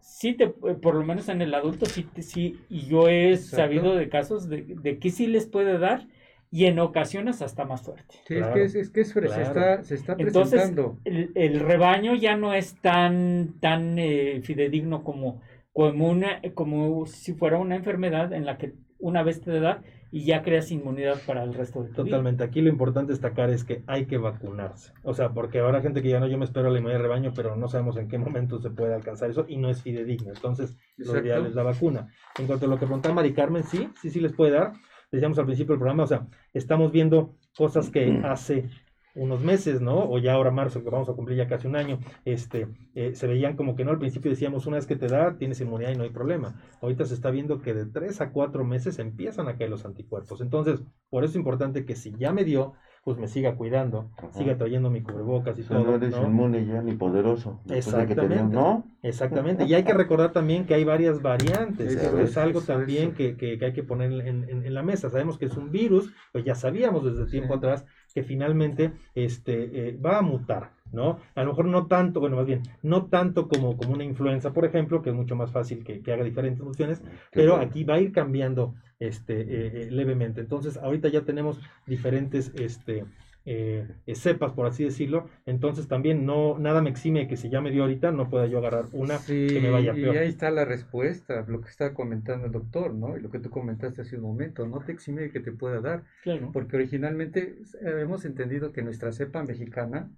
sí 0.00 0.34
te, 0.34 0.44
eh, 0.44 0.74
por 0.82 0.94
lo 0.94 1.04
menos 1.04 1.28
en 1.28 1.42
el 1.42 1.54
adulto, 1.54 1.86
sí, 1.88 2.04
te- 2.04 2.22
sí 2.22 2.66
y 2.68 2.86
yo 2.88 3.08
he 3.08 3.36
Exacto. 3.36 3.36
sabido 3.36 3.94
de 3.94 4.08
casos 4.08 4.48
de, 4.48 4.64
de 4.68 4.98
que 4.98 5.10
sí 5.10 5.26
les 5.26 5.46
puede 5.46 5.78
dar 5.78 6.08
y 6.50 6.66
en 6.66 6.78
ocasiones 6.80 7.42
hasta 7.42 7.64
más 7.64 7.82
fuerte. 7.82 8.16
Sí, 8.24 8.34
Claro, 8.34 8.38
es 8.38 8.48
que, 8.48 8.64
es, 8.64 8.74
es 8.74 8.90
que 8.90 9.00
es 9.02 9.14
fre- 9.14 9.28
se, 9.28 9.42
claro. 9.42 9.42
está, 9.42 9.82
se 9.84 9.94
está 9.94 10.18
Entonces, 10.18 10.20
presentando. 10.20 10.98
el, 11.04 11.32
el 11.34 11.60
rebaño 11.60 12.14
ya 12.14 12.36
no 12.36 12.54
es 12.54 12.80
tan, 12.80 13.58
tan 13.60 13.98
eh, 13.98 14.40
fidedigno 14.42 15.04
como, 15.04 15.40
como, 15.72 16.08
una, 16.10 16.40
como 16.54 17.06
si 17.06 17.34
fuera 17.34 17.58
una 17.58 17.76
enfermedad 17.76 18.32
en 18.32 18.44
la 18.46 18.58
que 18.58 18.74
una 18.98 19.22
vez 19.22 19.40
te 19.40 19.58
da 19.60 19.82
y 20.10 20.24
ya 20.24 20.42
creas 20.42 20.70
inmunidad 20.70 21.18
para 21.26 21.42
el 21.42 21.54
resto 21.54 21.82
de 21.82 21.90
tu 21.90 22.02
vida. 22.02 22.16
Totalmente. 22.16 22.44
Aquí 22.44 22.60
lo 22.60 22.68
importante 22.68 23.12
destacar 23.12 23.50
es 23.50 23.64
que 23.64 23.82
hay 23.86 24.06
que 24.06 24.18
vacunarse. 24.18 24.92
O 25.02 25.14
sea, 25.14 25.30
porque 25.30 25.60
habrá 25.60 25.80
gente 25.80 26.02
que 26.02 26.08
ya 26.08 26.20
no, 26.20 26.26
yo 26.26 26.38
me 26.38 26.44
espero 26.44 26.70
la 26.70 26.78
inmunidad 26.78 26.98
de 26.98 27.02
rebaño, 27.02 27.32
pero 27.34 27.56
no 27.56 27.68
sabemos 27.68 27.96
en 27.96 28.08
qué 28.08 28.18
momento 28.18 28.58
se 28.58 28.70
puede 28.70 28.94
alcanzar 28.94 29.30
eso 29.30 29.44
y 29.48 29.56
no 29.56 29.70
es 29.70 29.82
fidedigno. 29.82 30.32
Entonces, 30.34 30.76
lo 30.96 31.18
ideal 31.18 31.46
es 31.46 31.54
la 31.54 31.62
vacuna. 31.62 32.08
En 32.38 32.46
cuanto 32.46 32.66
a 32.66 32.68
lo 32.68 32.78
que 32.78 32.86
preguntaba 32.86 33.14
Mari 33.14 33.32
Carmen, 33.32 33.62
sí, 33.64 33.88
sí, 34.00 34.10
sí 34.10 34.20
les 34.20 34.32
puede 34.32 34.52
dar. 34.52 34.72
Decíamos 35.12 35.38
al 35.38 35.46
principio 35.46 35.72
del 35.72 35.80
programa, 35.80 36.04
o 36.04 36.06
sea, 36.06 36.26
estamos 36.52 36.92
viendo 36.92 37.36
cosas 37.56 37.90
que 37.90 38.20
hace 38.24 38.70
unos 39.14 39.40
meses, 39.42 39.80
¿no? 39.80 39.98
O 40.08 40.18
ya 40.18 40.34
ahora 40.34 40.50
marzo, 40.50 40.82
que 40.84 40.90
vamos 40.90 41.08
a 41.08 41.14
cumplir 41.14 41.36
ya 41.38 41.48
casi 41.48 41.66
un 41.66 41.76
año, 41.76 41.98
este, 42.24 42.68
eh, 42.94 43.14
se 43.14 43.26
veían 43.26 43.56
como 43.56 43.74
que 43.76 43.84
no, 43.84 43.90
al 43.90 43.98
principio 43.98 44.30
decíamos, 44.30 44.66
una 44.66 44.76
vez 44.76 44.86
que 44.86 44.96
te 44.96 45.08
da, 45.08 45.36
tienes 45.36 45.60
inmunidad 45.60 45.90
y 45.92 45.96
no 45.96 46.04
hay 46.04 46.10
problema. 46.10 46.54
Ahorita 46.80 47.04
se 47.04 47.14
está 47.14 47.30
viendo 47.30 47.60
que 47.60 47.74
de 47.74 47.86
tres 47.86 48.20
a 48.20 48.30
cuatro 48.30 48.64
meses 48.64 48.98
empiezan 48.98 49.48
a 49.48 49.56
caer 49.56 49.70
los 49.70 49.84
anticuerpos. 49.84 50.40
Entonces, 50.40 50.82
por 51.10 51.24
eso 51.24 51.32
es 51.32 51.36
importante 51.36 51.84
que 51.84 51.96
si 51.96 52.14
ya 52.18 52.32
me 52.32 52.44
dio, 52.44 52.72
pues 53.02 53.16
me 53.16 53.28
siga 53.28 53.56
cuidando, 53.56 54.10
Ajá. 54.18 54.30
siga 54.32 54.58
trayendo 54.58 54.90
mi 54.90 55.00
cubrebocas 55.02 55.58
y 55.58 55.62
O 55.62 55.64
sea, 55.64 55.78
no 55.78 55.84
todo, 55.84 55.94
eres 55.96 56.10
¿no? 56.10 56.26
inmune 56.26 56.66
ya 56.66 56.82
ni 56.82 56.92
poderoso. 56.92 57.58
de 57.64 57.72
que 57.72 57.78
Exactamente. 57.78 58.54
¿No? 58.54 58.84
Exactamente, 59.02 59.64
y 59.64 59.72
hay 59.72 59.84
que 59.84 59.94
recordar 59.94 60.32
también 60.32 60.66
que 60.66 60.74
hay 60.74 60.84
varias 60.84 61.22
variantes, 61.22 61.94
Eso 61.94 62.08
eso 62.08 62.18
es, 62.20 62.30
es 62.30 62.36
algo 62.36 62.58
eso 62.58 62.66
también 62.74 63.12
que, 63.14 63.36
que- 63.38 63.58
que 63.58 63.64
hay 63.64 63.72
que 63.72 63.82
poner 63.82 64.12
en, 64.12 64.46
en- 64.46 64.66
en 64.66 64.74
la 64.74 64.82
mesa. 64.82 65.08
Sabemos 65.08 65.38
que 65.38 65.46
es 65.46 65.56
un 65.56 65.70
virus, 65.70 66.12
pues 66.32 66.44
ya 66.44 66.54
sabíamos 66.54 67.02
desde 67.04 67.30
tiempo 67.30 67.54
Sí. 67.54 67.58
atrás 67.58 67.86
que 68.14 68.22
finalmente 68.22 68.92
este, 69.14 69.88
eh, 69.88 69.98
va 70.04 70.18
a 70.18 70.22
mutar, 70.22 70.72
¿no? 70.92 71.18
A 71.34 71.42
lo 71.42 71.50
mejor 71.50 71.66
no 71.66 71.86
tanto, 71.86 72.20
bueno, 72.20 72.36
más 72.36 72.46
bien, 72.46 72.62
no 72.82 73.06
tanto 73.06 73.48
como, 73.48 73.76
como 73.76 73.92
una 73.92 74.04
influenza, 74.04 74.52
por 74.52 74.64
ejemplo, 74.64 75.02
que 75.02 75.10
es 75.10 75.16
mucho 75.16 75.36
más 75.36 75.52
fácil 75.52 75.84
que, 75.84 76.00
que 76.00 76.12
haga 76.12 76.24
diferentes 76.24 76.62
funciones, 76.62 77.02
pero 77.32 77.56
bueno. 77.56 77.68
aquí 77.68 77.84
va 77.84 77.94
a 77.94 78.00
ir 78.00 78.12
cambiando 78.12 78.74
este, 78.98 79.40
eh, 79.40 79.46
eh, 79.82 79.88
levemente. 79.90 80.40
Entonces, 80.40 80.76
ahorita 80.76 81.08
ya 81.08 81.22
tenemos 81.22 81.60
diferentes 81.86 82.52
este, 82.54 83.04
eh, 83.52 83.84
eh, 84.06 84.14
cepas, 84.14 84.52
por 84.52 84.66
así 84.66 84.84
decirlo. 84.84 85.28
Entonces 85.44 85.88
también 85.88 86.24
no 86.24 86.56
nada 86.58 86.80
me 86.82 86.90
exime 86.90 87.26
que 87.26 87.36
si 87.36 87.50
ya 87.50 87.60
me 87.60 87.72
dio 87.72 87.82
ahorita, 87.82 88.12
no 88.12 88.30
pueda 88.30 88.46
yo 88.46 88.58
agarrar 88.58 88.84
una 88.92 89.18
Sí, 89.18 89.48
que 89.48 89.60
me 89.60 89.70
vaya 89.70 89.92
y 89.96 90.02
peor. 90.02 90.16
ahí 90.18 90.28
está 90.28 90.50
la 90.50 90.64
respuesta, 90.64 91.44
lo 91.48 91.60
que 91.60 91.68
está 91.68 91.92
comentando 91.94 92.46
el 92.46 92.52
doctor, 92.52 92.94
¿no? 92.94 93.16
Y 93.16 93.20
lo 93.20 93.30
que 93.30 93.40
tú 93.40 93.50
comentaste 93.50 94.02
hace 94.02 94.16
un 94.16 94.22
momento, 94.22 94.66
no 94.68 94.78
te 94.80 94.92
exime 94.92 95.22
de 95.22 95.30
que 95.30 95.40
te 95.40 95.50
pueda 95.52 95.80
dar, 95.80 96.04
Claro. 96.22 96.50
porque 96.52 96.76
originalmente 96.76 97.58
hemos 97.82 98.24
entendido 98.24 98.72
que 98.72 98.82
nuestra 98.82 99.10
cepa 99.12 99.42
mexicana 99.42 100.10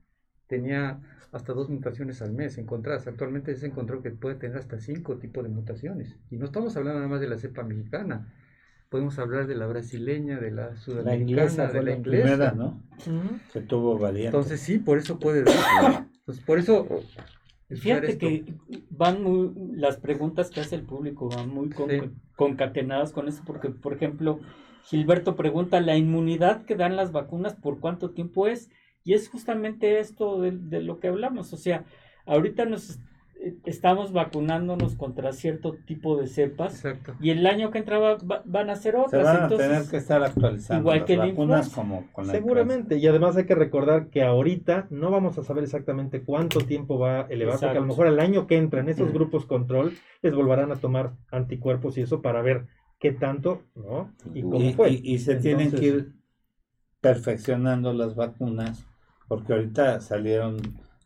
tenía 0.46 1.00
hasta 1.32 1.54
dos 1.54 1.70
mutaciones 1.70 2.20
al 2.20 2.32
mes 2.32 2.58
encontradas. 2.58 3.06
Actualmente 3.06 3.54
se 3.56 3.66
encontró 3.66 4.02
que 4.02 4.10
puede 4.10 4.34
tener 4.36 4.58
hasta 4.58 4.78
cinco 4.78 5.16
tipos 5.16 5.42
de 5.42 5.48
mutaciones. 5.48 6.18
Y 6.30 6.36
no 6.36 6.44
estamos 6.44 6.76
hablando 6.76 6.98
nada 6.98 7.08
más 7.10 7.20
de 7.22 7.28
la 7.28 7.38
cepa 7.38 7.62
mexicana. 7.62 8.30
Podemos 8.92 9.18
hablar 9.18 9.46
de 9.48 9.56
la 9.56 9.66
brasileña, 9.66 10.38
de 10.38 10.50
la 10.52 10.76
sudamericana, 10.76 11.16
inglesa 11.30 11.66
de 11.68 11.74
la 11.74 11.82
la 11.90 11.96
inglesa. 11.96 12.22
primera, 12.24 12.52
¿no? 12.52 12.82
Ujú. 12.98 13.38
Que 13.52 13.60
tuvo 13.62 13.98
variantes. 13.98 14.26
Entonces 14.34 14.60
sí, 14.60 14.78
por 14.78 14.98
eso 14.98 15.18
puede 15.18 15.42
dar. 15.42 16.06
Entonces, 16.20 16.44
por 16.44 16.58
eso... 16.60 16.86
Fíjate 17.70 18.12
esto. 18.12 18.18
que 18.28 18.44
van 18.90 19.22
muy, 19.22 19.50
las 19.74 19.96
preguntas 19.96 20.50
que 20.50 20.60
hace 20.60 20.74
el 20.76 20.82
público 20.82 21.30
van 21.30 21.48
muy 21.48 21.70
con- 21.70 21.88
Sí. 21.88 22.00
concatenadas 22.36 23.12
con 23.12 23.28
eso, 23.28 23.42
porque, 23.46 23.70
por 23.70 23.94
ejemplo, 23.94 24.40
Gilberto 24.84 25.36
pregunta, 25.36 25.80
¿la 25.80 25.96
inmunidad 25.96 26.66
que 26.66 26.76
dan 26.76 26.96
las 26.96 27.12
vacunas 27.12 27.54
por 27.54 27.80
cuánto 27.80 28.10
tiempo 28.10 28.46
es? 28.46 28.68
Y 29.04 29.14
es 29.14 29.28
justamente 29.30 30.00
esto 30.00 30.38
de, 30.42 30.50
de 30.52 30.82
lo 30.82 31.00
que 31.00 31.08
hablamos, 31.08 31.52
o 31.54 31.56
sea, 31.56 31.86
ahorita 32.26 32.66
nos 32.66 32.98
estamos 33.64 34.12
vacunándonos 34.12 34.94
contra 34.96 35.32
cierto 35.32 35.74
tipo 35.86 36.16
de 36.16 36.26
cepas 36.28 36.84
Exacto. 36.84 37.14
y 37.20 37.30
el 37.30 37.46
año 37.46 37.70
que 37.70 37.78
entra 37.78 37.98
va- 37.98 38.16
va- 38.18 38.42
van 38.44 38.70
a 38.70 38.76
ser 38.76 38.94
Se 38.94 39.00
otras, 39.00 39.24
van 39.24 39.36
a 39.36 39.42
entonces, 39.44 39.68
tener 39.68 39.88
que 39.90 39.96
estar 39.96 40.22
actualizando 40.22 40.80
igual 40.82 40.98
las 40.98 41.06
que 41.06 41.16
vacunas 41.16 41.68
como 41.70 42.06
con 42.12 42.26
la 42.26 42.32
Seguramente, 42.32 42.98
y 42.98 43.06
además 43.06 43.36
hay 43.36 43.46
que 43.46 43.54
recordar 43.54 44.08
que 44.10 44.22
ahorita 44.22 44.86
no 44.90 45.10
vamos 45.10 45.38
a 45.38 45.42
saber 45.42 45.64
exactamente 45.64 46.22
cuánto 46.22 46.60
tiempo 46.60 46.98
va 46.98 47.22
a 47.22 47.26
elevar, 47.28 47.54
porque 47.54 47.66
a 47.66 47.68
lo 47.74 47.80
Exacto. 47.80 47.86
mejor 47.86 48.06
el 48.06 48.20
año 48.20 48.46
que 48.46 48.56
entra 48.56 48.80
en 48.80 48.88
esos 48.88 49.10
Mm. 49.10 49.14
grupos 49.14 49.46
control 49.46 49.92
les 50.22 50.34
volverán 50.34 50.70
a 50.70 50.76
tomar 50.76 51.12
anticuerpos 51.30 51.98
y 51.98 52.02
eso 52.02 52.22
para 52.22 52.42
ver 52.42 52.66
qué 53.00 53.10
tanto, 53.12 53.62
¿no? 53.74 54.12
Y 54.32 54.42
cómo 54.42 54.60
Y, 54.60 54.72
fue. 54.74 54.90
y- 54.90 55.00
y 55.14 55.18
se 55.18 55.34
tienen 55.36 55.72
que 55.72 55.84
ir 55.84 56.12
perfeccionando 57.00 57.92
las 57.92 58.14
vacunas 58.14 58.86
porque 59.28 59.52
ahorita 59.52 60.00
salieron 60.00 60.58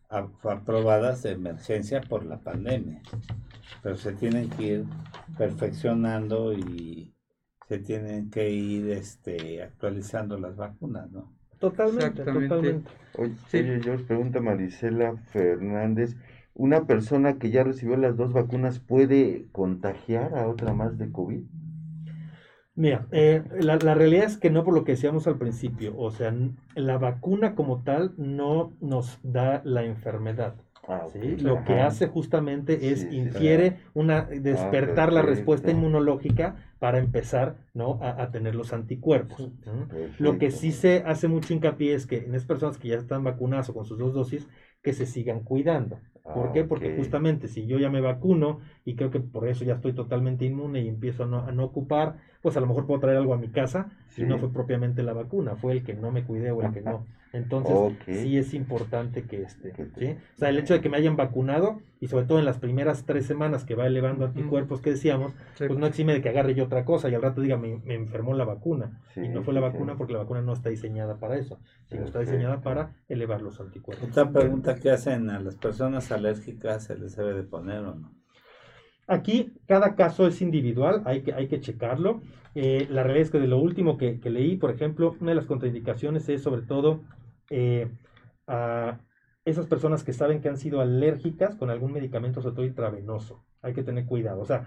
a- 0.08 0.28
aprobadas 0.50 1.22
de 1.22 1.32
emergencia 1.32 2.00
por 2.00 2.24
la 2.24 2.38
pandemia, 2.38 3.02
pero 3.82 3.96
se 3.96 4.12
tienen 4.12 4.48
que 4.50 4.62
ir 4.62 4.84
perfeccionando 5.36 6.52
y 6.52 7.14
se 7.68 7.78
tienen 7.78 8.30
que 8.30 8.50
ir 8.50 8.90
este, 8.90 9.62
actualizando 9.62 10.38
las 10.38 10.56
vacunas, 10.56 11.10
¿no? 11.10 11.32
Totalmente, 11.58 12.22
Exactamente. 12.22 12.56
totalmente. 12.56 12.90
Oye, 13.14 13.32
Sí. 13.48 13.58
oye, 13.58 13.80
George, 13.82 14.04
pregunta 14.04 14.40
Marisela 14.40 15.16
Fernández, 15.32 16.16
¿una 16.54 16.86
persona 16.86 17.38
que 17.38 17.50
ya 17.50 17.64
recibió 17.64 17.96
las 17.96 18.16
dos 18.16 18.32
vacunas 18.32 18.78
puede 18.78 19.46
contagiar 19.52 20.36
a 20.38 20.46
otra 20.48 20.72
más 20.74 20.98
de 20.98 21.10
COVID? 21.10 21.42
Mira, 22.76 23.08
eh, 23.10 23.42
la, 23.60 23.76
la 23.76 23.94
realidad 23.94 24.24
es 24.26 24.36
que 24.36 24.50
no 24.50 24.62
por 24.64 24.74
lo 24.74 24.84
que 24.84 24.92
decíamos 24.92 25.26
al 25.26 25.38
principio, 25.38 25.96
o 25.98 26.10
sea, 26.10 26.34
la 26.74 26.98
vacuna 26.98 27.54
como 27.54 27.82
tal 27.82 28.12
no 28.18 28.76
nos 28.80 29.18
da 29.22 29.62
la 29.64 29.84
enfermedad. 29.84 30.56
Ah. 30.88 31.08
Lo 31.38 31.64
que 31.64 31.80
hace 31.80 32.06
justamente 32.06 32.92
es 32.92 33.00
Sí, 33.00 33.10
sí, 33.10 33.16
infiere 33.16 33.78
una 33.94 34.22
despertar 34.24 35.12
la 35.12 35.22
respuesta 35.22 35.70
inmunológica 35.72 36.72
para 36.78 36.98
empezar 36.98 37.56
¿no? 37.74 37.98
a, 38.02 38.22
a 38.22 38.30
tener 38.30 38.54
los 38.54 38.72
anticuerpos. 38.72 39.50
Lo 40.18 40.38
que 40.38 40.50
sí 40.50 40.72
se 40.72 41.02
hace 41.06 41.28
mucho 41.28 41.54
hincapié 41.54 41.94
es 41.94 42.06
que 42.06 42.18
en 42.18 42.34
esas 42.34 42.46
personas 42.46 42.78
que 42.78 42.88
ya 42.88 42.96
están 42.96 43.24
vacunadas 43.24 43.68
o 43.70 43.74
con 43.74 43.84
sus 43.84 43.98
dos 43.98 44.12
dosis, 44.14 44.48
que 44.82 44.92
se 44.92 45.06
sigan 45.06 45.40
cuidando. 45.42 46.00
¿Por 46.32 46.50
Ah, 46.50 46.52
qué? 46.52 46.64
Porque 46.64 46.90
ok. 46.90 46.96
justamente 46.96 47.48
si 47.48 47.66
yo 47.66 47.78
ya 47.78 47.88
me 47.90 48.00
vacuno 48.00 48.60
y 48.84 48.94
creo 48.96 49.10
que 49.10 49.20
por 49.20 49.48
eso 49.48 49.64
ya 49.64 49.74
estoy 49.74 49.94
totalmente 49.94 50.44
inmune 50.44 50.82
y 50.82 50.88
empiezo 50.88 51.24
a 51.24 51.26
no, 51.26 51.38
a 51.46 51.52
no 51.52 51.64
ocupar, 51.64 52.18
pues 52.46 52.56
a 52.56 52.60
lo 52.60 52.68
mejor 52.68 52.86
puedo 52.86 53.00
traer 53.00 53.16
algo 53.16 53.34
a 53.34 53.38
mi 53.38 53.48
casa 53.48 53.88
Sí. 54.06 54.22
y 54.22 54.24
no 54.24 54.38
fue 54.38 54.52
propiamente 54.52 55.02
la 55.02 55.12
vacuna, 55.12 55.56
fue 55.56 55.72
el 55.72 55.82
que 55.82 55.94
no 55.94 56.12
me 56.12 56.22
cuidé 56.22 56.52
o 56.52 56.62
el 56.62 56.72
que 56.72 56.80
no. 56.80 57.04
Entonces, 57.32 57.76
sí 58.06 58.38
es 58.38 58.54
importante 58.54 59.24
que 59.24 59.42
este, 59.42 59.72
¿sí? 59.98 60.16
O 60.36 60.38
sea, 60.38 60.48
el 60.50 60.58
hecho 60.58 60.74
de 60.74 60.80
que 60.80 60.88
me 60.88 60.96
hayan 60.96 61.16
vacunado 61.16 61.80
y 62.00 62.06
sobre 62.06 62.24
todo 62.24 62.38
en 62.38 62.44
las 62.44 62.58
primeras 62.58 63.04
tres 63.04 63.26
semanas 63.26 63.64
que 63.64 63.74
va 63.74 63.84
elevando 63.88 64.24
anticuerpos 64.26 64.80
que 64.80 64.90
decíamos, 64.90 65.32
Sí. 65.54 65.64
pues 65.66 65.76
no 65.76 65.86
exime 65.86 66.12
de 66.14 66.22
que 66.22 66.28
agarre 66.28 66.54
yo 66.54 66.64
otra 66.64 66.84
cosa 66.84 67.08
y 67.08 67.14
al 67.16 67.22
rato 67.22 67.40
diga 67.40 67.56
me, 67.56 67.78
me 67.84 67.94
enfermó 67.94 68.32
la 68.32 68.44
vacuna. 68.44 69.00
Sí, 69.12 69.22
y 69.22 69.28
no 69.28 69.42
fue 69.42 69.52
la 69.54 69.60
vacuna 69.60 69.92
sí. 69.94 69.98
porque 69.98 70.12
la 70.12 70.20
vacuna 70.20 70.40
no 70.40 70.52
está 70.52 70.70
diseñada 70.70 71.16
para 71.16 71.36
eso, 71.36 71.58
sino 71.86 72.04
está 72.04 72.20
diseñada 72.20 72.60
para 72.62 72.92
elevar 73.08 73.42
los 73.42 73.60
anticuerpos. 73.60 74.08
Otra 74.08 74.30
pregunta 74.30 74.76
que 74.76 74.90
hacen 74.90 75.28
a 75.28 75.40
las 75.40 75.56
personas 75.56 76.12
alérgicas, 76.12 76.84
¿se 76.84 76.96
les 76.96 77.16
debe 77.16 77.34
de 77.34 77.42
poner 77.42 77.80
o 77.80 77.96
no? 77.96 78.15
Aquí 79.06 79.52
cada 79.66 79.94
caso 79.94 80.26
es 80.26 80.40
individual, 80.42 81.02
hay 81.04 81.22
que, 81.22 81.32
hay 81.32 81.46
que 81.48 81.60
checarlo. 81.60 82.20
Eh, 82.54 82.86
la 82.90 83.02
realidad 83.02 83.22
es 83.26 83.30
que 83.30 83.38
de 83.38 83.46
lo 83.46 83.58
último 83.58 83.98
que, 83.98 84.18
que 84.20 84.30
leí, 84.30 84.56
por 84.56 84.70
ejemplo, 84.70 85.14
una 85.20 85.30
de 85.30 85.36
las 85.36 85.46
contraindicaciones 85.46 86.28
es 86.28 86.42
sobre 86.42 86.62
todo 86.62 87.02
eh, 87.50 87.88
a 88.46 88.98
esas 89.44 89.66
personas 89.66 90.02
que 90.02 90.12
saben 90.12 90.40
que 90.40 90.48
han 90.48 90.56
sido 90.56 90.80
alérgicas 90.80 91.54
con 91.54 91.70
algún 91.70 91.92
medicamento, 91.92 92.40
sobre 92.42 92.56
todo 92.56 92.64
intravenoso. 92.66 93.44
Hay 93.62 93.74
que 93.74 93.84
tener 93.84 94.06
cuidado. 94.06 94.40
O 94.40 94.44
sea, 94.44 94.66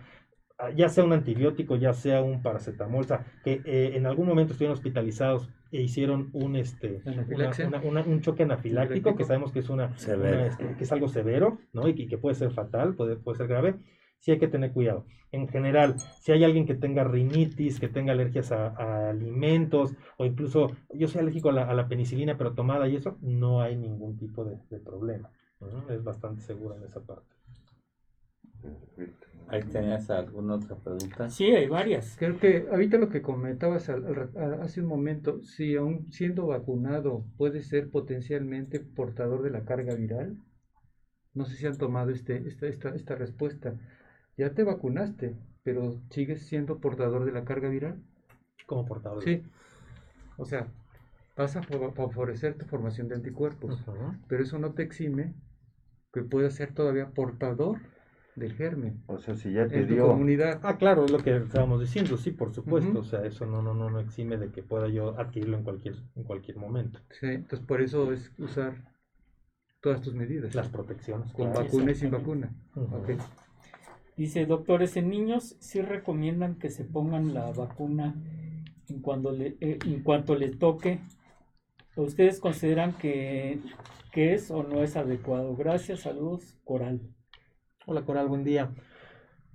ya 0.76 0.88
sea 0.90 1.04
un 1.04 1.14
antibiótico, 1.14 1.76
ya 1.76 1.94
sea 1.94 2.22
un 2.22 2.42
paracetamol, 2.42 3.02
o 3.02 3.08
sea, 3.08 3.26
que 3.44 3.62
eh, 3.66 3.92
en 3.96 4.06
algún 4.06 4.28
momento 4.28 4.54
estuvieron 4.54 4.74
hospitalizados 4.78 5.50
e 5.72 5.82
hicieron 5.82 6.30
un, 6.34 6.56
este, 6.56 7.02
una- 7.06 7.14
Anafilaxia. 7.14 7.68
una- 7.68 7.82
una- 7.82 8.04
un 8.04 8.22
choque 8.22 8.44
anafiláctico, 8.44 9.16
que 9.16 9.24
sabemos 9.26 9.52
que 9.52 9.60
es 9.60 9.70
una, 9.70 9.98
Severo. 9.98 10.38
una, 10.38 10.46
este, 10.48 10.76
que 10.78 10.84
es 10.84 10.92
algo 10.92 11.08
severo, 11.10 11.60
¿no? 11.74 11.88
Y 11.88 11.96
que, 11.96 12.08
que 12.08 12.18
puede 12.18 12.36
ser 12.36 12.52
fatal, 12.52 12.94
puede, 12.96 13.16
puede 13.18 13.38
ser 13.38 13.48
grave, 13.48 13.76
sí 14.20 14.32
hay 14.32 14.40
que 14.40 14.48
tener 14.48 14.72
cuidado. 14.72 15.06
En 15.32 15.48
general, 15.48 15.96
si 16.22 16.32
hay 16.32 16.44
alguien 16.44 16.66
que 16.66 16.74
tenga 16.76 17.04
rinitis, 17.04 17.80
que 17.80 17.88
tenga 17.88 18.14
alergias 18.14 18.52
a, 18.52 18.68
a 18.70 19.10
alimentos, 19.10 19.94
o 20.18 20.26
incluso 20.26 20.72
yo 20.94 21.08
soy 21.08 21.22
alérgico 21.22 21.50
a 21.50 21.54
la, 21.54 21.64
a 21.70 21.74
la 21.74 21.88
penicilina, 21.88 22.38
pero 22.38 22.54
tomada 22.54 22.88
y 22.88 22.96
eso, 22.96 23.18
no 23.22 23.62
hay 23.62 23.76
ningún 23.76 24.18
tipo 24.18 24.44
de, 24.46 24.58
de 24.70 24.80
problema. 24.80 25.30
¿no? 25.62 25.90
Es 25.94 26.04
bastante 26.04 26.42
seguro 26.42 26.76
en 26.76 26.84
esa 26.84 27.02
parte. 27.02 27.28
Perfecto. 28.62 29.28
¿Ahí 29.48 29.64
tenías 29.64 30.10
alguna 30.10 30.56
otra 30.56 30.76
pregunta? 30.76 31.30
Sí, 31.30 31.46
hay 31.46 31.68
varias. 31.68 32.16
Creo 32.18 32.40
que 32.40 32.68
ahorita 32.72 32.98
lo 32.98 33.10
que 33.10 33.22
comentabas 33.22 33.90
al- 33.90 34.06
al 34.36 34.62
hace 34.62 34.82
un 34.82 34.88
momento, 34.88 35.42
si 35.44 35.76
aún 35.76 36.12
siendo 36.12 36.48
vacunado 36.48 37.26
puede 37.38 37.62
ser 37.64 37.90
potencialmente 37.90 38.80
portador 38.80 39.42
de 39.42 39.50
la 39.52 39.66
carga 39.66 39.94
viral, 39.96 40.38
no 41.34 41.46
sé 41.46 41.56
si 41.56 41.66
han 41.66 41.78
tomado 41.78 42.12
este, 42.12 42.48
esta, 42.48 42.68
esta, 42.68 42.90
esta 42.96 43.16
respuesta. 43.16 43.74
Ya 44.40 44.54
te 44.54 44.64
vacunaste, 44.64 45.36
pero 45.64 46.00
sigues 46.12 46.48
siendo 46.48 46.78
portador 46.78 47.26
de 47.26 47.34
la 47.34 47.44
carga 47.44 47.68
viral. 47.68 48.02
Como 48.68 48.86
portador. 48.86 49.22
Sí. 49.22 49.44
O 50.38 50.46
sea, 50.46 50.68
vas 51.36 51.58
a 51.58 51.62
fa- 51.62 51.92
favorecer 51.92 52.58
tu 52.58 52.66
formación 52.66 53.10
de 53.10 53.16
anticuerpos, 53.16 53.82
Ujú. 53.86 54.16
pero 54.30 54.42
eso 54.42 54.58
no 54.58 54.72
te 54.72 54.84
exime 54.84 55.34
que 56.14 56.22
puedas 56.22 56.54
ser 56.54 56.74
todavía 56.74 57.10
portador 57.10 57.80
del 58.38 58.54
germen 58.54 59.02
O 59.08 59.18
sea, 59.18 59.36
si 59.36 59.52
ya 59.52 59.68
te 59.68 59.82
en 59.82 59.88
tu 59.90 59.96
dio, 59.96 60.08
comunidad. 60.08 60.62
Ah, 60.64 60.78
claro, 60.78 61.04
es 61.04 61.12
lo 61.12 61.18
que 61.18 61.36
estábamos 61.36 61.82
diciendo, 61.82 62.16
sí, 62.16 62.32
por 62.32 62.54
supuesto. 62.54 63.00
O 63.00 63.04
sea, 63.04 63.26
eso 63.26 63.46
no, 63.46 63.62
no, 63.62 63.74
no, 63.74 63.90
no 63.90 64.00
exime 64.00 64.38
de 64.38 64.52
que 64.54 64.64
pueda 64.64 64.88
yo 64.88 65.20
adquirirlo 65.20 65.58
en 65.58 65.66
cualquier, 65.66 65.96
en 66.16 66.24
cualquier 66.24 66.56
momento. 66.56 67.02
Sí, 67.20 67.28
entonces 67.28 67.68
por 67.68 67.82
eso 67.82 68.14
es 68.14 68.32
usar 68.40 68.86
todas 69.82 70.00
tus 70.00 70.14
medidas. 70.14 70.56
Las 70.56 70.70
protecciones. 70.70 71.34
con 71.34 71.52
claro. 71.52 71.66
vacuna 71.66 71.92
y 71.92 71.96
sin 71.96 72.12
vacuna. 72.12 72.54
Ujú. 72.78 72.96
Ok. 72.96 73.10
Dice, 74.20 74.46
doctores, 74.46 74.98
en 74.98 75.10
niños 75.10 75.56
sí 75.62 75.82
recomiendan 75.82 76.56
que 76.56 76.70
se 76.70 76.84
pongan 76.84 77.34
la 77.34 77.52
vacuna 77.52 78.16
eh, 78.90 79.80
en 79.86 80.04
cuanto 80.04 80.36
le 80.36 80.50
toque. 80.50 81.00
¿Ustedes 81.96 82.42
consideran 82.42 82.92
que, 82.98 83.62
que 84.12 84.34
es 84.34 84.52
o 84.52 84.64
no 84.64 84.84
es 84.84 84.98
adecuado? 84.98 85.56
Gracias, 85.56 86.02
saludos, 86.02 86.60
Coral. 86.66 87.00
Hola 87.86 88.02
Coral, 88.02 88.28
buen 88.28 88.44
día. 88.44 88.74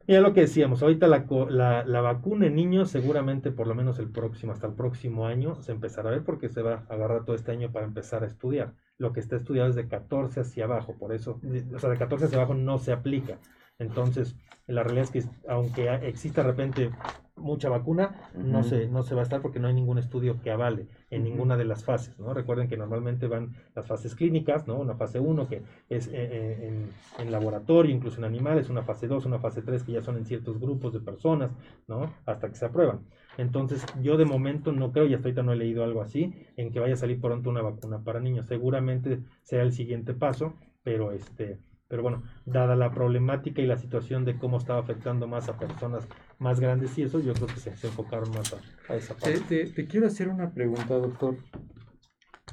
Mira 0.08 0.22
lo 0.22 0.32
que 0.32 0.40
decíamos, 0.40 0.82
ahorita 0.82 1.08
la, 1.08 1.84
la, 1.84 2.00
vacuna 2.00 2.46
en 2.46 2.54
niños 2.54 2.90
seguramente 2.90 3.50
por 3.50 3.66
lo 3.66 3.74
menos 3.74 3.98
el 3.98 4.10
próximo, 4.10 4.52
hasta 4.52 4.66
el 4.66 4.74
próximo 4.74 5.26
año 5.26 5.60
se 5.60 5.72
empezará 5.72 6.08
a 6.08 6.12
ver 6.12 6.24
porque 6.24 6.48
se 6.48 6.62
va 6.62 6.86
a 6.88 6.94
agarrar 6.94 7.26
todo 7.26 7.36
este 7.36 7.52
año 7.52 7.70
para 7.70 7.84
empezar 7.84 8.24
a 8.24 8.28
estudiar. 8.28 8.72
Lo 8.96 9.12
que 9.12 9.20
está 9.20 9.36
estudiado 9.36 9.68
es 9.68 9.74
de 9.74 9.88
14 9.88 10.40
hacia 10.40 10.64
abajo, 10.64 10.96
por 10.98 11.12
eso, 11.12 11.38
o 11.74 11.78
sea, 11.78 11.90
de 11.90 11.98
14 11.98 12.24
hacia 12.24 12.38
abajo 12.38 12.54
no 12.54 12.78
se 12.78 12.92
aplica. 12.92 13.38
Entonces, 13.78 14.36
la 14.66 14.82
realidad 14.82 15.08
es 15.12 15.24
que 15.24 15.30
aunque 15.48 15.92
exista 16.06 16.42
de 16.42 16.48
repente 16.48 16.90
mucha 17.36 17.68
vacuna, 17.68 18.30
no, 18.34 18.62
se, 18.62 18.86
no 18.86 19.02
se 19.02 19.14
va 19.14 19.20
a 19.20 19.24
estar 19.24 19.42
porque 19.42 19.58
no 19.58 19.68
hay 19.68 19.74
ningún 19.74 19.98
estudio 19.98 20.40
que 20.40 20.50
avale 20.50 20.86
en 21.10 21.24
ninguna 21.24 21.56
de 21.56 21.64
las 21.64 21.84
fases, 21.84 22.18
¿no? 22.18 22.32
Recuerden 22.32 22.68
que 22.68 22.76
normalmente 22.76 23.26
van 23.26 23.54
las 23.74 23.86
fases 23.86 24.14
clínicas, 24.14 24.66
¿no? 24.66 24.78
Una 24.78 24.94
fase 24.94 25.18
1 25.18 25.48
que 25.48 25.62
es 25.88 26.06
eh, 26.08 26.12
eh, 26.14 26.68
en, 26.68 27.24
en 27.24 27.32
laboratorio, 27.32 27.94
incluso 27.94 28.18
en 28.18 28.24
animales, 28.24 28.70
una 28.70 28.82
fase 28.82 29.08
2, 29.08 29.26
una 29.26 29.40
fase 29.40 29.62
3 29.62 29.82
que 29.82 29.92
ya 29.92 30.02
son 30.02 30.16
en 30.16 30.26
ciertos 30.26 30.58
grupos 30.58 30.92
de 30.92 31.00
personas, 31.00 31.50
¿no? 31.88 32.12
Hasta 32.24 32.48
que 32.48 32.54
se 32.54 32.66
aprueban. 32.66 33.00
Entonces, 33.36 33.84
yo 34.00 34.16
de 34.16 34.24
momento 34.24 34.72
no 34.72 34.92
creo, 34.92 35.06
y 35.06 35.14
hasta 35.14 35.28
ahorita 35.28 35.42
no 35.42 35.52
he 35.52 35.56
leído 35.56 35.84
algo 35.84 36.02
así, 36.02 36.32
en 36.56 36.70
que 36.72 36.80
vaya 36.80 36.94
a 36.94 36.98
salir 36.98 37.20
pronto 37.20 37.50
una 37.50 37.62
vacuna 37.62 38.02
para 38.02 38.20
niños. 38.20 38.46
Seguramente 38.46 39.20
sea 39.42 39.62
el 39.62 39.72
siguiente 39.72 40.14
paso, 40.14 40.54
pero 40.82 41.12
este, 41.12 41.58
pero 41.94 42.02
bueno, 42.02 42.24
dada 42.44 42.74
la 42.74 42.90
problemática 42.90 43.62
y 43.62 43.66
la 43.66 43.78
situación 43.78 44.24
de 44.24 44.36
cómo 44.36 44.56
estaba 44.56 44.80
afectando 44.80 45.28
más 45.28 45.48
a 45.48 45.56
personas 45.56 46.08
más 46.40 46.58
grandes 46.58 46.98
y 46.98 47.04
eso, 47.04 47.20
yo 47.20 47.32
creo 47.34 47.46
que 47.46 47.60
se, 47.60 47.76
se 47.76 47.86
enfocaron 47.86 48.30
más 48.30 48.52
a, 48.52 48.92
a 48.92 48.96
esa 48.96 49.14
Te, 49.14 49.38
parte. 49.38 49.46
te- 49.48 49.66
te 49.66 49.86
quiero 49.86 50.08
hacer 50.08 50.28
una 50.28 50.50
pregunta, 50.52 50.98
doctor. 50.98 51.36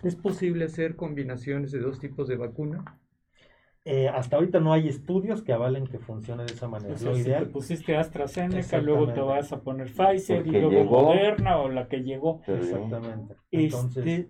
¿Es 0.04 0.16
posible 0.16 0.66
hacer 0.66 0.96
combinaciones 0.96 1.72
de 1.72 1.80
dos 1.80 2.00
tipos 2.00 2.28
de 2.28 2.36
vacuna? 2.36 3.00
Eh, 3.84 4.10
hasta 4.10 4.36
ahorita 4.36 4.60
no 4.60 4.74
hay 4.74 4.88
estudios 4.88 5.42
que 5.42 5.54
avalen 5.54 5.88
que 5.88 5.98
funcione 5.98 6.44
de 6.46 6.54
esa 6.54 6.68
manera. 6.68 6.94
O 6.94 6.98
sea, 7.00 7.10
Lo 7.10 7.18
si 7.18 7.24
te 7.24 7.46
pusiste 7.48 7.98
AstraZeneca, 7.98 8.58
Exactamente. 8.60 8.92
luego 8.92 9.08
te 9.12 9.22
vas 9.22 9.52
a 9.54 9.62
poner 9.62 9.88
Pfizer 9.88 10.46
y 10.46 10.52
luego 10.52 10.70
llegó. 10.70 11.02
Moderna 11.02 11.58
o 11.58 11.68
la 11.68 11.88
que 11.88 12.04
llegó. 12.04 12.42
Exactamente. 12.46 13.36
Entonces, 13.52 14.06
Este, 14.06 14.30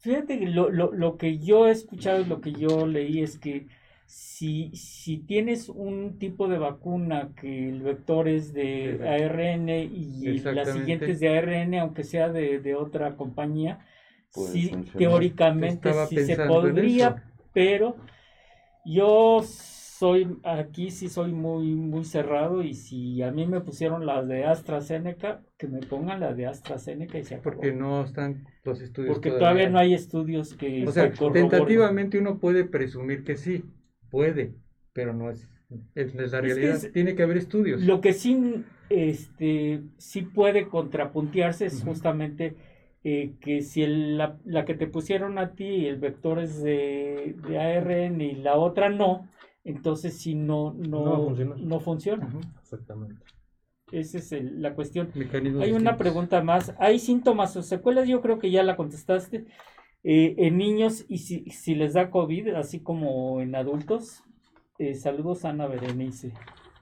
fíjate 0.00 0.38
que 0.40 0.46
lo, 0.48 0.68
lo, 0.68 0.92
lo 0.92 1.16
que 1.16 1.38
yo 1.38 1.66
he 1.68 1.70
escuchado 1.70 2.20
y 2.20 2.26
lo 2.26 2.42
que 2.42 2.52
yo 2.52 2.86
leí 2.86 3.22
es 3.22 3.38
que 3.38 3.66
si, 4.12 4.70
si 4.74 5.16
tienes 5.16 5.70
un 5.70 6.18
tipo 6.18 6.46
de 6.46 6.58
vacuna 6.58 7.30
que 7.34 7.70
el 7.70 7.80
vector 7.80 8.28
es 8.28 8.52
de 8.52 9.00
ARN 9.02 9.70
y 9.70 10.26
las 10.26 10.36
Exactamente. 10.36 10.72
siguientes 10.72 11.20
de 11.20 11.38
ARN, 11.38 11.74
aunque 11.76 12.04
sea 12.04 12.28
de, 12.28 12.58
de 12.60 12.74
otra 12.74 13.16
compañía, 13.16 13.78
sí, 14.28 14.70
teóricamente 14.98 15.94
sí 16.10 16.18
se 16.26 16.36
podría, 16.36 17.24
pero 17.54 17.96
yo 18.84 19.40
soy, 19.42 20.36
aquí 20.44 20.90
sí 20.90 21.08
soy 21.08 21.32
muy, 21.32 21.74
muy 21.74 22.04
cerrado 22.04 22.62
y 22.62 22.74
si 22.74 23.22
a 23.22 23.30
mí 23.30 23.46
me 23.46 23.62
pusieron 23.62 24.04
las 24.04 24.28
de 24.28 24.44
AstraZeneca, 24.44 25.40
que 25.56 25.68
me 25.68 25.80
pongan 25.80 26.20
la 26.20 26.34
de 26.34 26.48
AstraZeneca 26.48 27.16
y 27.18 27.24
se 27.24 27.36
acabó. 27.36 27.56
Porque 27.56 27.72
no 27.72 28.04
están 28.04 28.44
los 28.62 28.82
estudios 28.82 29.14
Porque 29.14 29.30
todavía 29.30 29.70
no 29.70 29.78
hay 29.78 29.94
estudios 29.94 30.52
que, 30.52 30.86
O 30.86 30.92
sea, 30.92 31.10
tentativamente 31.10 32.18
uno 32.18 32.38
puede 32.38 32.66
presumir 32.66 33.24
que 33.24 33.38
sí, 33.38 33.64
puede, 34.12 34.54
pero 34.92 35.12
no 35.14 35.30
es, 35.30 35.48
es 35.96 36.14
la 36.14 36.40
realidad. 36.40 36.76
es- 36.76 36.92
Tiene 36.92 37.16
que 37.16 37.22
haber 37.24 37.38
estudios. 37.38 37.80
Lo 37.82 38.00
que 38.00 38.12
sí, 38.12 38.62
este, 38.90 39.82
sí 39.96 40.22
puede 40.22 40.68
contrapuntearse 40.68 41.66
es 41.66 41.82
justamente 41.82 42.54
eh, 43.04 43.32
que 43.40 43.62
si 43.62 43.82
el- 43.82 44.16
la, 44.16 44.38
la 44.44 44.64
que 44.64 44.74
te 44.74 44.86
pusieron 44.86 45.36
a 45.38 45.54
ti, 45.54 45.86
el 45.86 45.96
vector 45.98 46.38
es 46.38 46.62
de, 46.62 47.34
de 47.48 47.58
ARN 47.58 48.20
y 48.20 48.36
la 48.36 48.54
otra 48.56 48.90
no, 48.90 49.26
entonces 49.64 50.16
si 50.18 50.36
no, 50.36 50.72
no, 50.74 51.04
No 51.56 51.80
funciona. 51.80 52.28
Exactamente. 52.60 53.24
Esa 53.90 54.18
es 54.18 54.30
el- 54.32 54.62
la 54.62 54.74
cuestión. 54.74 55.10
Mecanismos 55.14 55.64
Hay 55.64 55.72
una 55.72 55.96
pregunta 55.96 56.42
más. 56.42 56.74
¿Hay 56.78 56.98
síntomas 57.00 57.56
o 57.56 57.62
secuelas? 57.62 58.06
Yo 58.08 58.20
creo 58.20 58.38
que 58.38 58.50
ya 58.52 58.62
la 58.62 58.76
contestaste. 58.76 59.46
Eh, 60.04 60.34
en 60.38 60.58
niños 60.58 61.04
y 61.08 61.18
si, 61.18 61.44
si 61.50 61.74
les 61.74 61.94
da 61.94 62.10
COVID, 62.10 62.48
así 62.54 62.80
como 62.80 63.40
en 63.40 63.54
adultos. 63.54 64.22
Eh, 64.78 64.94
saludos, 64.94 65.44
Ana 65.44 65.66
Berenice. 65.66 66.32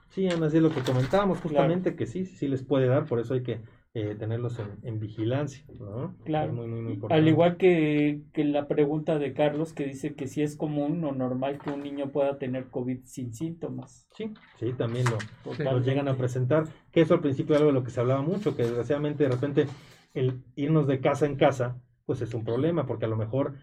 Sí, 0.09 0.27
además 0.27 0.51
de 0.51 0.61
lo 0.61 0.71
que 0.71 0.81
comentábamos, 0.81 1.39
justamente 1.39 1.95
que 1.95 2.05
sí, 2.05 2.25
sí, 2.25 2.47
les 2.47 2.63
puede 2.63 2.87
dar, 2.87 3.05
por 3.05 3.19
eso 3.19 3.33
hay 3.33 3.43
que 3.43 3.61
eh, 3.93 4.15
tenerlos 4.17 4.59
en, 4.59 4.67
en 4.83 4.99
vigilancia, 4.99 5.63
¿no? 5.79 6.15
Claro. 6.25 6.49
Es 6.51 6.57
muy, 6.57 6.67
muy, 6.67 6.81
muy 6.81 6.93
importante. 6.93 7.21
Al 7.21 7.27
igual 7.27 7.57
que, 7.57 8.21
que 8.33 8.43
la 8.43 8.67
pregunta 8.67 9.19
de 9.19 9.33
Carlos 9.33 9.71
que 9.71 9.85
dice 9.85 10.13
que 10.15 10.27
si 10.27 10.41
es 10.41 10.55
común 10.57 11.03
o 11.03 11.11
normal 11.11 11.59
que 11.59 11.69
un 11.69 11.83
niño 11.83 12.11
pueda 12.11 12.37
tener 12.37 12.69
COVID 12.69 13.05
sin 13.05 13.33
síntomas. 13.33 14.07
Sí, 14.15 14.33
sí, 14.59 14.73
también 14.73 15.05
lo, 15.05 15.63
nos 15.63 15.85
llegan 15.85 16.07
a 16.07 16.15
presentar, 16.17 16.65
que 16.91 17.01
eso 17.01 17.13
al 17.13 17.21
principio 17.21 17.55
era 17.55 17.59
algo 17.65 17.71
de 17.71 17.79
lo 17.79 17.85
que 17.85 17.91
se 17.91 17.99
hablaba 17.99 18.21
mucho, 18.21 18.55
que 18.55 18.63
desgraciadamente 18.63 19.23
de 19.25 19.29
repente 19.29 19.67
el 20.13 20.41
irnos 20.55 20.87
de 20.87 20.99
casa 20.99 21.25
en 21.25 21.35
casa, 21.35 21.77
pues 22.11 22.21
es 22.21 22.33
un 22.33 22.43
problema, 22.43 22.85
porque 22.85 23.05
a 23.05 23.07
lo 23.07 23.15
mejor 23.15 23.53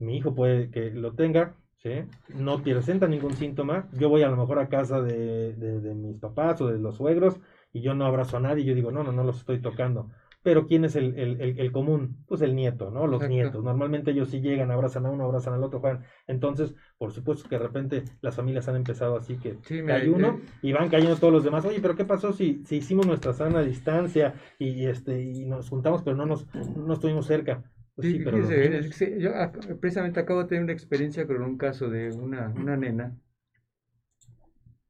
mi 0.00 0.16
hijo 0.16 0.34
puede 0.34 0.70
que 0.72 0.90
lo 0.90 1.12
tenga, 1.14 1.54
¿sí? 1.76 1.90
no 2.34 2.60
presenta 2.64 3.06
ningún 3.06 3.36
síntoma, 3.36 3.88
yo 3.92 4.08
voy 4.08 4.22
a 4.24 4.28
lo 4.28 4.36
mejor 4.36 4.58
a 4.58 4.68
casa 4.68 5.00
de, 5.00 5.52
de- 5.54 5.80
de 5.80 5.94
mis 5.94 6.16
papás 6.18 6.60
o 6.60 6.66
de 6.66 6.80
los 6.80 6.96
suegros 6.96 7.38
y 7.72 7.80
yo 7.80 7.94
no 7.94 8.04
abrazo 8.04 8.38
a 8.38 8.40
nadie, 8.40 8.64
y 8.64 8.66
yo 8.66 8.74
digo, 8.74 8.90
no, 8.90 9.04
no, 9.04 9.12
no 9.12 9.22
los 9.22 9.38
estoy 9.38 9.60
tocando. 9.60 10.10
Pero 10.42 10.66
¿quién 10.66 10.84
es 10.84 10.96
el, 10.96 11.16
el- 11.16 11.40
el- 11.40 11.60
el 11.60 11.70
común? 11.70 12.16
Pues 12.26 12.42
el 12.42 12.56
nieto, 12.56 12.90
¿no? 12.90 13.06
Los 13.06 13.22
Exacto. 13.22 13.32
nietos. 13.36 13.62
Normalmente 13.64 14.10
ellos 14.10 14.28
sí 14.30 14.40
llegan, 14.40 14.72
abrazan 14.72 15.06
a 15.06 15.10
uno, 15.10 15.24
abrazan 15.26 15.54
al 15.54 15.62
otro, 15.62 15.78
juegan. 15.78 16.02
Entonces, 16.26 16.74
por 16.98 17.12
supuesto 17.12 17.48
que 17.48 17.56
de 17.58 17.62
repente 17.62 18.02
las 18.22 18.34
familias 18.34 18.66
han 18.66 18.74
empezado 18.74 19.16
así 19.16 19.36
que 19.36 19.58
Sí, 19.62 19.74
mira, 19.82 20.00
cae 20.00 20.10
uno 20.10 20.40
eh, 20.42 20.48
y 20.62 20.72
van 20.72 20.88
cayendo 20.88 21.14
todos 21.18 21.32
los 21.32 21.44
demás. 21.44 21.64
Oye, 21.64 21.78
pero 21.80 21.94
¿qué 21.94 22.04
pasó 22.04 22.32
si, 22.32 22.64
si 22.64 22.78
hicimos 22.78 23.06
nuestra 23.06 23.32
sana 23.32 23.62
distancia 23.62 24.34
y, 24.58 24.86
este 24.86 25.22
y 25.22 25.44
nos 25.46 25.68
juntamos, 25.68 26.02
pero 26.02 26.16
no 26.16 26.26
nos 26.26 26.44
no 26.76 26.92
estuvimos 26.94 27.26
cerca? 27.26 27.62
Pues 27.94 28.08
sí, 28.08 28.18
Sí, 28.18 28.24
pero 28.24 28.38
fíjese, 28.46 29.20
yo 29.20 29.32
precisamente 29.80 30.20
acabo 30.20 30.42
de 30.42 30.48
tener 30.48 30.64
una 30.64 30.72
experiencia 30.72 31.26
con 31.26 31.42
un 31.42 31.58
caso 31.58 31.90
de 31.90 32.10
una, 32.10 32.48
una 32.48 32.76
nena 32.76 33.16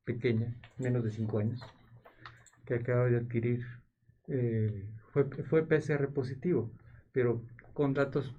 pequeña, 0.05 0.55
menos 0.79 1.05
de 1.05 1.11
5 1.11 1.39
años, 1.39 1.61
que 2.65 2.75
acaba 2.75 3.07
de 3.07 3.17
adquirir, 3.17 3.65
eh, 4.29 4.89
fue, 5.13 5.25
fue 5.25 5.67
PCR 5.67 6.09
positivo, 6.09 6.71
pero 7.13 7.43
con 7.73 7.93
datos 7.95 8.35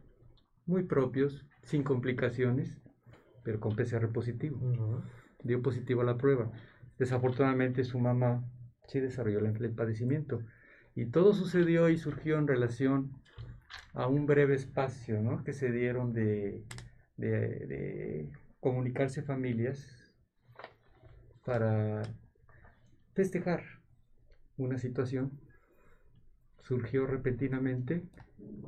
muy 0.66 0.84
propios, 0.84 1.46
sin 1.64 1.84
complicaciones, 1.84 2.80
pero 3.44 3.60
con 3.60 3.76
PCR 3.76 4.08
positivo. 4.08 4.58
Ujú. 4.58 5.02
dio 5.44 5.62
positivo 5.62 6.02
a 6.02 6.06
la 6.06 6.18
prueba. 6.18 6.52
Desafortunadamente 6.98 7.84
su 7.84 8.00
mamá 8.00 8.44
sí 8.88 9.00
desarrolló 9.00 9.40
el 9.40 9.72
padecimiento. 9.72 10.42
Y 10.96 11.08
todo 11.08 11.34
sucedió 11.34 11.90
y 11.90 11.98
surgió 11.98 12.38
en 12.38 12.48
relación 12.48 13.12
a 13.94 14.08
un 14.08 14.26
breve 14.26 14.56
espacio 14.56 15.22
¿no? 15.22 15.44
que 15.44 15.54
se 15.54 15.72
dieron 15.72 16.14
de, 16.14 16.64
de- 17.18 17.66
de 17.68 18.30
comunicarse 18.60 19.22
familias 19.24 20.14
para 21.46 22.02
festejar 23.14 23.64
una 24.58 24.78
situación. 24.78 25.32
Surgió 26.64 27.06
repentinamente 27.06 28.04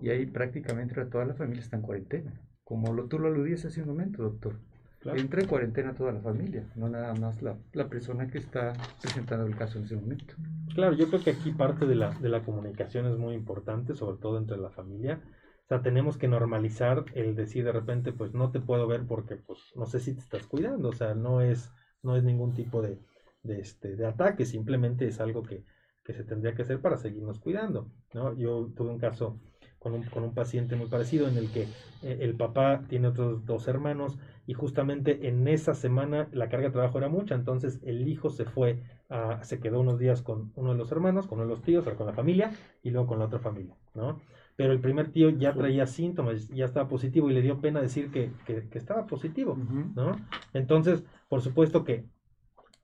y 0.01 0.09
ahí 0.09 0.25
prácticamente 0.25 1.03
toda 1.05 1.25
la 1.25 1.33
familia 1.33 1.61
está 1.61 1.77
en 1.77 1.81
cuarentena. 1.81 2.33
Como 2.63 2.93
lo, 2.93 3.05
tú 3.07 3.19
lo 3.19 3.27
aludías 3.29 3.63
hace 3.65 3.81
un 3.81 3.87
momento, 3.89 4.23
doctor. 4.23 4.59
Claro. 4.99 5.19
Entra 5.19 5.41
en 5.41 5.47
cuarentena 5.47 5.93
toda 5.93 6.11
la 6.11 6.19
familia, 6.19 6.67
no 6.75 6.89
nada 6.89 7.13
más 7.13 7.41
la, 7.41 7.55
la 7.73 7.87
persona 7.87 8.27
que 8.27 8.39
está 8.39 8.73
presentando 9.01 9.45
el 9.45 9.55
caso 9.55 9.77
en 9.77 9.85
ese 9.85 9.95
momento. 9.95 10.33
Claro, 10.73 10.93
yo 10.95 11.07
creo 11.07 11.23
que 11.23 11.29
aquí 11.31 11.51
parte 11.51 11.85
de 11.85 11.95
la, 11.95 12.11
de 12.19 12.29
la 12.29 12.43
comunicación 12.43 13.05
es 13.05 13.17
muy 13.17 13.33
importante, 13.33 13.95
sobre 13.95 14.17
todo 14.17 14.37
entre 14.37 14.57
la 14.57 14.69
familia. 14.71 15.21
O 15.63 15.67
sea, 15.67 15.81
tenemos 15.81 16.17
que 16.17 16.27
normalizar 16.27 17.05
el 17.13 17.35
decir 17.35 17.63
de 17.63 17.71
repente, 17.71 18.11
pues 18.13 18.33
no 18.33 18.51
te 18.51 18.59
puedo 18.59 18.87
ver 18.87 19.05
porque 19.07 19.37
pues 19.37 19.59
no 19.75 19.85
sé 19.85 19.99
si 19.99 20.13
te 20.13 20.19
estás 20.21 20.45
cuidando. 20.47 20.89
O 20.89 20.93
sea, 20.93 21.15
no 21.15 21.41
es, 21.41 21.71
no 22.03 22.15
es 22.17 22.23
ningún 22.23 22.53
tipo 22.53 22.81
de, 22.81 22.99
de, 23.43 23.59
este, 23.61 23.95
de 23.95 24.05
ataque, 24.05 24.45
simplemente 24.45 25.07
es 25.07 25.19
algo 25.19 25.43
que, 25.43 25.63
que 26.03 26.13
se 26.13 26.23
tendría 26.23 26.55
que 26.55 26.63
hacer 26.63 26.81
para 26.81 26.97
seguirnos 26.97 27.39
cuidando. 27.39 27.91
¿no? 28.13 28.33
Yo 28.35 28.71
tuve 28.75 28.89
un 28.91 28.99
caso 28.99 29.39
con 29.79 29.93
un, 29.93 30.03
con 30.03 30.23
un 30.23 30.33
paciente 30.33 30.75
muy 30.75 30.87
parecido 30.87 31.27
en 31.27 31.37
el 31.37 31.51
que 31.51 31.63
eh, 32.01 32.17
el 32.21 32.35
papá 32.35 32.83
tiene 32.87 33.07
otros 33.07 33.45
dos 33.45 33.67
hermanos 33.67 34.17
y 34.47 34.53
justamente 34.53 35.27
en 35.27 35.47
esa 35.47 35.73
semana 35.73 36.27
la 36.31 36.49
carga 36.49 36.67
de 36.67 36.73
trabajo 36.73 36.97
era 36.97 37.09
mucha, 37.09 37.35
entonces 37.35 37.79
el 37.83 38.07
hijo 38.07 38.29
se 38.29 38.45
fue, 38.45 38.79
a- 39.09 39.43
se 39.43 39.59
quedó 39.59 39.79
unos 39.79 39.97
días 39.99 40.21
con 40.21 40.51
uno 40.55 40.71
de 40.71 40.77
los 40.77 40.91
hermanos, 40.91 41.27
con 41.27 41.39
uno 41.39 41.47
de 41.47 41.53
los 41.55 41.63
tíos, 41.63 41.85
con 41.97 42.05
la 42.07 42.13
familia 42.13 42.51
y 42.83 42.91
luego 42.91 43.07
con 43.07 43.19
la 43.19 43.25
otra 43.25 43.39
familia, 43.39 43.75
¿no? 43.93 44.19
Pero 44.55 44.71
el 44.71 44.79
primer 44.79 45.11
tío 45.11 45.29
ya 45.31 45.53
traía 45.53 45.85
síntomas, 45.85 46.47
ya 46.49 46.65
estaba 46.65 46.87
positivo 46.87 47.29
y 47.29 47.33
le 47.33 47.41
dio 47.41 47.59
pena 47.59 47.81
decir 47.81 48.09
que, 48.11 48.31
que- 48.45 48.69
que 48.69 48.77
estaba 48.77 49.05
positivo, 49.07 49.55
¿no? 49.95 50.15
Entonces, 50.53 51.03
por 51.27 51.41
supuesto 51.41 51.83
que 51.83 52.05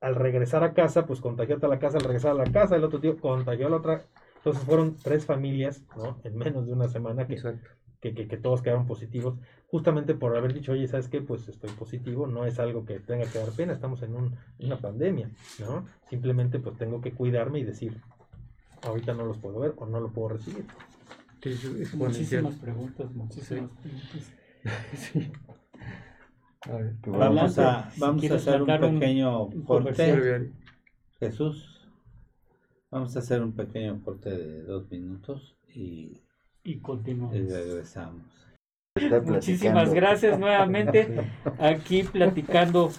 al 0.02 0.16
regresar 0.16 0.64
a 0.64 0.74
casa, 0.74 1.06
pues 1.06 1.22
contagió 1.22 1.60
a 1.62 1.68
la 1.68 1.78
casa, 1.80 1.98
al 1.98 2.04
regresar 2.04 2.32
a 2.32 2.44
la 2.44 2.52
casa, 2.52 2.76
el 2.76 2.84
otro 2.84 3.00
tío 3.00 3.18
contagió 3.20 3.68
a 3.68 3.70
la 3.70 3.78
otra. 3.78 4.02
Entonces 4.38 4.64
fueron 4.64 4.96
tres 5.04 5.26
familias, 5.28 5.84
¿no? 5.96 6.20
En 6.24 6.36
menos 6.36 6.66
de 6.66 6.74
una 6.74 6.88
semana 6.88 7.28
que, 7.28 7.40
que- 8.02 8.28
que 8.28 8.38
todos 8.38 8.64
quedaron 8.64 8.88
positivos, 8.88 9.36
justamente 9.72 10.14
por 10.16 10.36
haber 10.36 10.54
dicho, 10.54 10.74
oye, 10.74 10.88
¿sabes 10.88 11.08
qué? 11.08 11.22
Pues 11.22 11.48
estoy 11.48 11.70
positivo, 11.72 12.28
no 12.28 12.46
es 12.46 12.60
algo 12.60 12.86
que 12.86 13.00
tenga 13.00 13.26
que 13.26 13.40
dar 13.40 13.50
pena, 13.52 13.74
estamos 13.74 14.02
en 14.04 14.16
un- 14.16 14.36
una 14.60 14.78
pandemia, 14.78 15.30
¿no? 15.60 15.86
Simplemente 16.10 16.60
pues 16.60 16.78
tengo 16.78 17.00
que 17.02 17.14
cuidarme 17.14 17.60
y 17.60 17.64
decir, 17.64 18.00
ahorita 18.84 19.14
no 19.14 19.26
los 19.26 19.38
puedo 19.38 19.60
ver 19.60 19.74
o 19.78 19.86
no 19.86 20.00
lo 20.02 20.10
puedo 20.12 20.30
recibir. 20.30 20.66
Sí, 21.42 21.50
es 21.50 21.64
exponencial. 21.66 22.44
Muchísimas 22.44 22.56
preguntas, 22.56 23.12
muchísimas 23.14 23.70
preguntas. 23.72 24.34
Sí. 24.94 25.32
A 26.70 26.74
ver, 26.74 26.94
Qué 27.02 27.10
bueno. 27.10 27.26
Vamos 27.34 27.58
a, 27.58 27.90
Si 27.90 28.00
vamos 28.00 28.30
a 28.32 28.36
hacer 28.36 28.62
un 28.62 28.68
pequeño 29.00 29.46
un 29.46 29.62
corte. 29.64 30.52
Jesús. 31.20 31.88
Vamos 32.92 33.16
a 33.16 33.20
hacer 33.20 33.42
un 33.42 33.54
pequeño 33.54 34.00
corte 34.04 34.30
de 34.30 34.62
dos 34.64 34.92
minutos 34.92 35.56
y, 35.74 36.22
Y 36.64 36.78
continuamos. 36.80 37.36
y 37.36 37.48
regresamos. 37.48 38.22
Muchísimas 39.26 39.94
gracias 39.94 40.40
nuevamente. 40.40 41.08
Aquí 41.60 42.04
platicando 42.04 42.92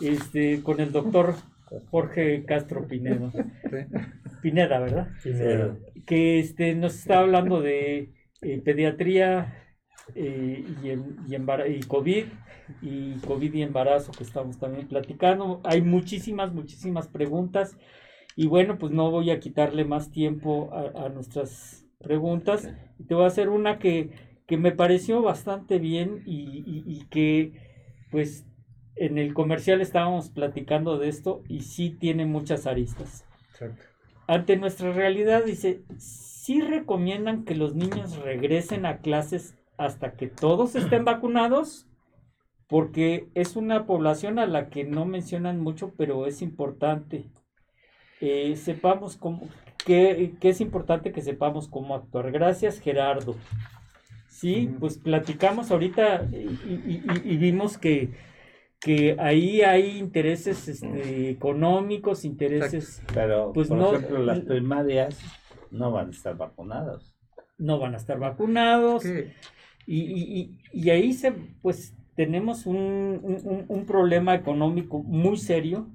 este, 0.00 0.62
con 0.62 0.80
el 0.80 0.92
doctor 0.92 1.34
Jorge 1.90 2.44
Castro 2.44 2.86
Pinedo. 2.86 3.32
Pineda, 4.40 4.78
¿verdad? 4.78 5.08
Pineda. 5.22 5.76
Que 6.06 6.38
este, 6.38 6.74
nos 6.74 6.94
está 6.94 7.20
hablando 7.20 7.60
de 7.60 8.12
eh, 8.42 8.60
pediatría 8.64 9.54
eh, 10.14 10.64
y, 10.82 10.90
em- 10.90 11.16
y, 11.26 11.72
y 11.72 11.80
COVID 11.82 12.26
y 12.82 13.14
COVID 13.20 13.54
y 13.54 13.62
embarazo 13.62 14.12
que 14.12 14.24
estamos 14.24 14.58
también 14.58 14.88
platicando. 14.88 15.60
Hay 15.64 15.82
muchísimas, 15.82 16.52
muchísimas 16.52 17.08
preguntas 17.08 17.76
y 18.36 18.46
bueno, 18.46 18.78
pues 18.78 18.92
no 18.92 19.10
voy 19.10 19.30
a 19.30 19.40
quitarle 19.40 19.84
más 19.84 20.10
tiempo 20.10 20.70
a, 20.72 21.06
a 21.06 21.08
nuestras 21.08 21.86
preguntas. 21.98 22.68
Te 23.08 23.14
voy 23.14 23.24
a 23.24 23.28
hacer 23.28 23.48
una 23.48 23.78
que, 23.78 24.10
que 24.46 24.56
me 24.56 24.72
pareció 24.72 25.22
bastante 25.22 25.78
bien 25.78 26.22
y, 26.26 26.62
y- 26.66 26.84
y 26.86 27.04
que 27.06 27.52
pues 28.10 28.44
en 28.96 29.18
el 29.18 29.34
comercial 29.34 29.80
estábamos 29.80 30.30
platicando 30.30 30.98
de 30.98 31.08
esto 31.08 31.42
y 31.48 31.60
sí 31.62 31.90
tiene 31.90 32.24
muchas 32.26 32.66
aristas. 32.66 33.24
Exacto. 33.50 33.84
Ante 34.28 34.56
nuestra 34.56 34.92
realidad 34.92 35.44
dice, 35.44 35.82
sí 35.98 36.60
recomiendan 36.60 37.44
que 37.44 37.54
los 37.54 37.74
niños 37.74 38.16
regresen 38.18 38.86
a 38.86 38.98
clases 38.98 39.54
hasta 39.78 40.12
que 40.12 40.26
todos 40.28 40.74
estén 40.74 41.04
vacunados, 41.04 41.86
porque 42.68 43.28
es 43.34 43.56
una 43.56 43.86
población 43.86 44.38
a 44.38 44.46
la 44.46 44.68
que 44.70 44.84
no 44.84 45.04
mencionan 45.04 45.60
mucho, 45.60 45.92
pero 45.96 46.26
es 46.26 46.42
importante. 46.42 47.24
Eh, 48.20 48.56
sepamos 48.56 49.16
cómo, 49.16 49.48
que, 49.84 50.34
que 50.40 50.48
es 50.48 50.60
importante 50.60 51.12
que 51.12 51.20
sepamos 51.22 51.68
cómo 51.68 51.94
actuar. 51.94 52.32
Gracias, 52.32 52.80
Gerardo. 52.80 53.36
Sí, 54.40 54.68
pues 54.78 54.98
platicamos 54.98 55.70
ahorita 55.70 56.28
y, 56.30 57.02
y- 57.24 57.36
vimos 57.38 57.78
que, 57.78 58.10
que 58.80 59.16
ahí 59.18 59.62
hay 59.62 59.96
intereses 59.96 60.68
este, 60.68 61.30
económicos, 61.30 62.26
intereses 62.26 63.02
Pero, 63.14 63.52
Pues 63.54 63.68
por 63.68 63.78
no- 63.78 63.94
ejemplo, 63.94 64.18
las 64.22 64.40
primarias 64.40 65.18
no 65.70 65.90
van 65.90 66.08
a 66.08 66.10
estar 66.10 66.36
vacunadas. 66.36 67.16
no 67.56 67.78
van 67.78 67.94
a 67.94 67.96
estar 67.96 68.18
vacunados 68.18 69.04
¿Qué? 69.04 69.32
y, 69.86 70.58
y- 70.74 70.90
ahí 70.90 71.14
se 71.14 71.32
pues 71.62 71.94
tenemos 72.14 72.66
un, 72.66 73.64
un- 73.68 73.86
problema 73.86 74.34
económico 74.34 75.02
muy 75.02 75.38
serio 75.38 75.88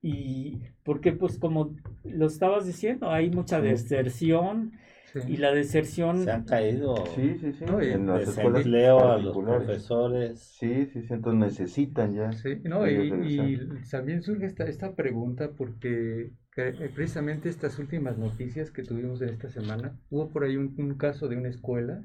y 0.00 0.60
porque 0.82 1.12
pues 1.12 1.38
como 1.38 1.76
lo 2.04 2.26
estabas 2.26 2.64
diciendo 2.66 3.10
hay 3.10 3.28
mucha 3.30 3.60
Sí. 3.60 3.66
deserción 3.68 4.72
Sí. 4.72 4.78
Y 5.26 5.36
la 5.36 5.52
deserción 5.52 6.24
Se 6.24 6.30
han 6.30 6.44
caído 6.44 6.94
Sí, 7.14 7.38
sí, 7.40 7.52
sí. 7.52 7.64
No, 7.64 7.82
y 7.82 7.92
en 7.92 8.06
las 8.06 8.28
escuelas 8.28 8.64
desempleo 8.64 9.12
a 9.12 9.18
los 9.18 9.36
profesores. 9.36 10.40
Sí, 10.40 10.86
sí, 10.86 11.02
sí, 11.02 11.08
entonces 11.10 11.40
necesitan 11.40 12.14
ya. 12.14 12.32
Sí, 12.32 12.60
no, 12.64 12.86
ellos 12.86 13.06
y, 13.24 13.58
también 13.90 14.22
surge 14.22 14.46
esta, 14.46 14.64
esta 14.64 14.94
pregunta 14.94 15.50
porque 15.56 16.32
que, 16.52 16.68
eh, 16.68 16.90
precisamente 16.94 17.48
estas 17.48 17.78
últimas 17.78 18.18
noticias 18.18 18.70
que 18.70 18.82
tuvimos 18.82 19.20
en 19.22 19.30
esta 19.30 19.48
semana, 19.48 19.98
hubo 20.10 20.30
por 20.30 20.44
ahí 20.44 20.56
un, 20.56 20.74
un 20.78 20.94
caso 20.96 21.28
de 21.28 21.36
una 21.36 21.48
escuela 21.48 22.02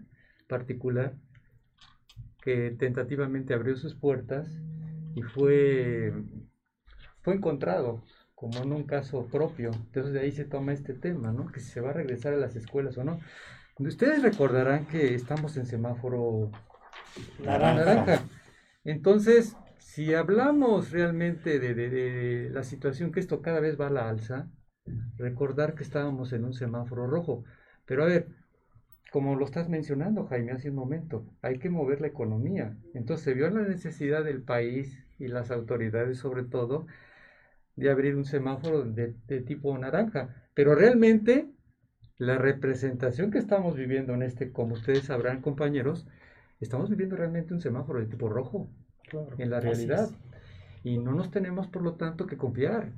particular 0.47 1.14
que 2.41 2.76
tentativamente 2.78 3.54
abrió 3.54 3.76
sus 3.76 3.95
puertas 3.95 4.49
y 5.16 5.22
fue, 5.22 6.12
fue 7.22 7.36
encontrado 7.36 8.04
como 8.42 8.64
en 8.64 8.74
un 8.74 8.84
caso 8.86 9.28
propio. 9.28 9.72
Entonces 9.74 10.14
de 10.14 10.22
ahí 10.22 10.34
se 10.34 10.46
toma 10.46 10.74
este 10.74 10.96
tema, 10.96 11.32
¿no? 11.32 11.48
Que 11.52 11.62
si 11.62 11.72
se 11.72 11.82
va 11.82 11.92
a 11.92 11.94
regresar 11.94 12.34
a 12.34 12.38
las 12.38 12.58
escuelas 12.58 12.98
o 12.98 13.06
no. 13.06 13.20
Ustedes 13.80 14.24
recordarán 14.24 14.88
que 14.88 15.16
estamos 15.16 15.58
en 15.58 15.68
semáforo 15.68 16.52
naranja. 17.46 17.86
naranja. 17.86 18.24
Entonces, 18.84 19.56
si 19.80 20.14
hablamos 20.16 20.92
realmente 20.92 21.60
de, 21.60 21.74
de- 21.76 21.89
de 21.89 22.50
la 22.52 22.64
situación 22.64 23.12
que 23.12 23.20
esto 23.22 23.42
cada 23.42 23.60
vez 23.62 23.80
va 23.80 23.88
a 23.88 23.92
la 23.92 24.10
alza, 24.10 24.50
recordar 25.18 25.76
que 25.76 25.84
estábamos 25.84 26.34
en 26.34 26.46
un 26.46 26.54
semáforo 26.54 27.08
rojo. 27.08 27.44
Pero 27.86 28.04
a 28.04 28.08
ver, 28.08 28.28
como 29.12 29.36
lo 29.36 29.46
estás 29.46 29.70
mencionando, 29.70 30.26
Jaime, 30.28 30.54
hace 30.54 30.70
un 30.70 30.76
momento, 30.78 31.26
hay 31.42 31.60
que 31.60 31.70
mover 31.70 32.02
la 32.02 32.08
economía. 32.08 32.78
Entonces 32.94 33.26
se 33.26 33.34
vio 33.34 33.50
la 33.50 33.62
necesidad 33.64 34.24
del 34.24 34.42
país 34.42 34.98
y 35.20 35.28
las 35.28 35.52
autoridades 35.52 36.20
sobre 36.20 36.44
todo 36.44 36.88
de 37.76 37.89
abrir 37.89 38.15
un 38.15 38.26
semáforo 38.26 38.84
de, 38.84 39.13
de 39.28 39.41
tipo 39.41 39.78
naranja. 39.78 40.47
Pero 40.53 40.76
realmente 40.76 41.49
la 42.17 42.38
representación 42.38 43.32
que 43.32 43.39
estamos 43.39 43.76
viviendo 43.76 44.13
en 44.13 44.22
este, 44.24 44.51
como 44.51 44.74
ustedes 44.76 45.05
sabrán, 45.05 45.41
compañeros, 45.41 46.05
estamos 46.59 46.89
viviendo 46.89 47.15
realmente 47.15 47.53
un 47.53 47.61
semáforo 47.61 47.99
de 47.99 48.05
tipo 48.05 48.30
rojo 48.30 48.69
en 49.38 49.49
la 49.49 49.59
realidad. 49.59 50.05
es. 50.05 50.13
Y 50.84 50.97
no 50.97 51.13
nos 51.13 51.32
tenemos, 51.32 51.67
por 51.67 51.82
lo 51.84 51.93
tanto, 51.95 52.28
que 52.28 52.38
confiar. 52.38 52.89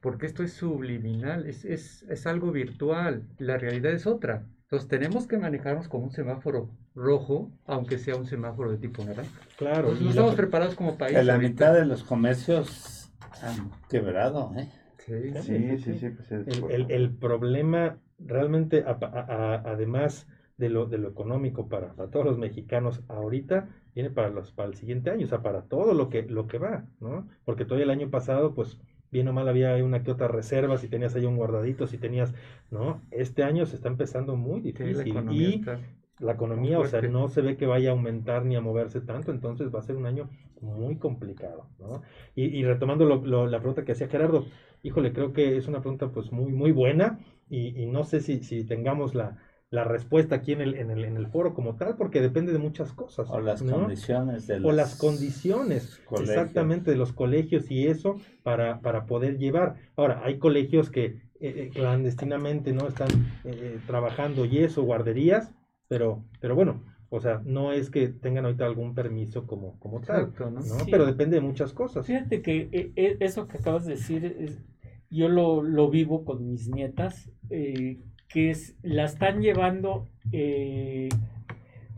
Porque 0.00 0.26
esto 0.26 0.42
es 0.42 0.52
subliminal, 0.52 1.46
es, 1.46 1.64
es, 1.64 2.02
es 2.08 2.26
algo 2.26 2.50
virtual. 2.50 3.22
La 3.38 3.56
realidad 3.56 3.92
es 3.92 4.06
otra. 4.06 4.46
Entonces 4.64 4.88
tenemos 4.88 5.26
que 5.26 5.38
manejarnos 5.38 5.86
como 5.88 6.04
un 6.04 6.10
semáforo 6.10 6.70
rojo, 6.94 7.50
aunque 7.66 7.98
sea 7.98 8.16
un 8.16 8.26
semáforo 8.26 8.70
de 8.72 8.78
tipo 8.78 9.04
naranja. 9.04 9.30
Claro, 9.58 9.92
Entonces, 9.92 10.00
no 10.00 10.06
la- 10.06 10.10
estamos 10.10 10.34
preparados 10.34 10.74
como 10.74 10.96
país. 10.96 11.16
En 11.16 11.26
la 11.26 11.34
ahorita. 11.34 11.48
mitad 11.50 11.74
de 11.74 11.84
los 11.86 12.02
comercios 12.02 13.01
han 13.42 13.70
quebrado, 13.88 14.52
¿eh? 14.56 14.68
Sí, 14.98 15.32
Sí, 15.42 15.78
sí, 15.78 15.94
sí. 15.98 16.10
Pues 16.10 16.32
es 16.32 16.46
el, 16.48 16.70
el- 16.70 16.90
el 16.90 17.10
problema 17.16 17.98
realmente, 18.18 18.84
a- 18.86 18.98
a- 19.00 19.54
a- 19.54 19.72
además 19.72 20.28
de 20.58 20.68
lo, 20.68 20.86
de 20.86 20.98
lo 20.98 21.08
económico 21.08 21.68
para, 21.68 21.94
para 21.94 22.10
todos 22.10 22.24
los 22.26 22.38
mexicanos 22.38 23.02
ahorita, 23.08 23.68
viene 23.94 24.10
para, 24.10 24.28
los, 24.30 24.52
para 24.52 24.68
el 24.68 24.74
siguiente 24.76 25.10
año, 25.10 25.24
o 25.26 25.28
sea, 25.28 25.42
para 25.42 25.62
todo 25.62 25.92
lo 25.94 26.08
que, 26.08 26.22
lo 26.22 26.46
que 26.46 26.58
va, 26.58 26.86
¿no? 27.00 27.28
Porque 27.44 27.64
todavía 27.64 27.84
el 27.84 27.90
año 27.90 28.10
pasado, 28.10 28.54
pues, 28.54 28.78
bien 29.10 29.28
o 29.28 29.32
mal 29.32 29.48
había 29.48 29.74
una 29.84 30.02
que 30.02 30.10
otra 30.12 30.28
reserva, 30.28 30.78
si 30.78 30.88
tenías 30.88 31.14
ahí 31.16 31.24
un 31.26 31.36
guardadito, 31.36 31.86
si 31.86 31.98
tenías, 31.98 32.32
¿no? 32.70 33.02
Este 33.10 33.42
año 33.42 33.66
se 33.66 33.76
está 33.76 33.88
empezando 33.88 34.36
muy 34.36 34.60
Sí, 34.60 34.68
la 34.84 35.02
difícil 35.02 35.12
economía 35.12 35.48
y 35.48 35.54
está- 35.56 35.80
la 36.22 36.32
economía, 36.32 36.78
o 36.80 36.84
sea, 36.86 37.02
no 37.02 37.28
se 37.28 37.42
ve 37.42 37.56
que 37.56 37.66
vaya 37.66 37.90
a 37.90 37.92
aumentar 37.92 38.44
ni 38.44 38.56
a 38.56 38.60
moverse 38.60 39.00
tanto, 39.00 39.30
entonces 39.32 39.74
va 39.74 39.80
a 39.80 39.82
ser 39.82 39.96
un 39.96 40.06
año 40.06 40.30
muy 40.60 40.96
complicado, 40.96 41.66
¿no? 41.78 42.02
Y, 42.34 42.44
y 42.46 42.64
retomando 42.64 43.04
lo- 43.04 43.24
lo- 43.24 43.46
la 43.46 43.58
pregunta 43.58 43.84
que 43.84 43.92
hacía 43.92 44.08
Gerardo, 44.08 44.46
híjole, 44.82 45.12
creo 45.12 45.32
que 45.32 45.56
es 45.56 45.68
una 45.68 45.80
pregunta 45.80 46.08
pues 46.10 46.32
muy, 46.32 46.52
muy 46.52 46.72
buena 46.72 47.18
y, 47.50 47.80
y 47.82 47.86
no 47.86 48.04
sé 48.04 48.20
si, 48.20 48.42
si 48.42 48.64
tengamos 48.64 49.14
la, 49.14 49.38
la 49.70 49.84
respuesta 49.84 50.36
aquí 50.36 50.52
en 50.52 50.60
el, 50.60 50.74
en, 50.74 50.90
el, 50.90 51.04
en 51.04 51.16
el 51.16 51.26
foro 51.26 51.54
como 51.54 51.76
tal, 51.76 51.96
porque 51.96 52.20
depende 52.20 52.52
de 52.52 52.58
muchas 52.58 52.92
cosas, 52.92 53.28
O 53.30 53.40
las 53.40 53.62
¿no? 53.62 53.78
condiciones 53.78 54.46
de 54.46 54.60
o 54.60 54.72
las 54.72 54.94
condiciones 54.96 56.00
colegios. 56.04 56.36
exactamente 56.38 56.90
de 56.90 56.96
los 56.96 57.12
colegios 57.12 57.70
y 57.70 57.86
eso 57.86 58.16
para, 58.42 58.80
para 58.80 59.06
poder 59.06 59.38
llevar. 59.38 59.76
Ahora, 59.96 60.22
hay 60.24 60.38
colegios 60.38 60.90
que 60.90 61.04
eh, 61.04 61.20
eh, 61.40 61.70
clandestinamente 61.72 62.72
no 62.72 62.86
están 62.86 63.08
eh, 63.10 63.14
eh, 63.44 63.78
trabajando 63.86 64.44
y 64.44 64.58
eso, 64.58 64.82
guarderías, 64.82 65.52
pero, 65.88 66.24
pero 66.40 66.54
bueno, 66.54 66.82
o 67.10 67.20
sea, 67.20 67.42
no 67.44 67.72
es 67.72 67.90
que 67.90 68.08
tengan 68.08 68.44
ahorita 68.46 68.64
algún 68.64 68.94
permiso 68.94 69.46
como, 69.46 69.78
como 69.78 70.00
tal, 70.00 70.20
Exacto, 70.22 70.50
¿no? 70.50 70.60
¿no? 70.60 70.62
Sí. 70.62 70.90
Pero 70.90 71.04
depende 71.06 71.36
de 71.36 71.42
muchas 71.42 71.72
cosas. 71.72 72.06
Fíjate 72.06 72.40
que 72.42 72.68
eh, 72.72 72.92
eh, 72.96 73.16
eso 73.20 73.46
que 73.48 73.58
acabas 73.58 73.84
de 73.84 73.94
decir, 73.94 74.24
es- 74.24 74.62
yo 75.10 75.28
lo, 75.28 75.62
lo 75.62 75.90
vivo 75.90 76.24
con 76.24 76.48
mis 76.48 76.68
nietas, 76.68 77.30
eh, 77.50 78.00
que 78.28 78.48
es, 78.48 78.76
la 78.82 79.04
están 79.04 79.42
llevando, 79.42 80.08
eh, 80.32 81.10